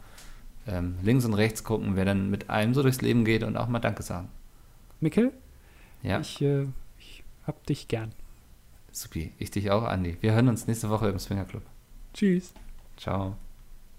ähm, 0.68 0.96
links 1.02 1.24
und 1.26 1.34
rechts 1.36 1.64
gucken, 1.64 1.96
wer 1.96 2.06
dann 2.06 2.30
mit 2.30 2.50
einem 2.50 2.74
so 2.74 2.82
durchs 2.84 3.02
Leben 3.02 3.24
geht 3.26 3.44
und 3.44 3.56
auch 3.56 3.68
mal 3.68 3.80
Danke 3.80 4.04
sagen. 4.04 4.30
Mikkel, 5.00 5.32
Ja, 6.04 6.20
ich, 6.20 6.42
äh, 6.42 6.66
ich 6.98 7.24
hab 7.48 7.66
dich 7.68 7.88
gern. 7.88 8.12
supi. 8.92 9.32
Ich 9.38 9.52
dich 9.52 9.72
auch, 9.72 9.84
Andi. 9.84 10.18
Wir 10.22 10.34
hören 10.34 10.50
uns 10.50 10.68
nächste 10.68 10.90
Woche 10.90 11.08
im 11.10 11.20
Swinger 11.20 11.46
Club. 11.46 11.64
Tschüss. 12.14 12.54
Ciao. 12.98 13.36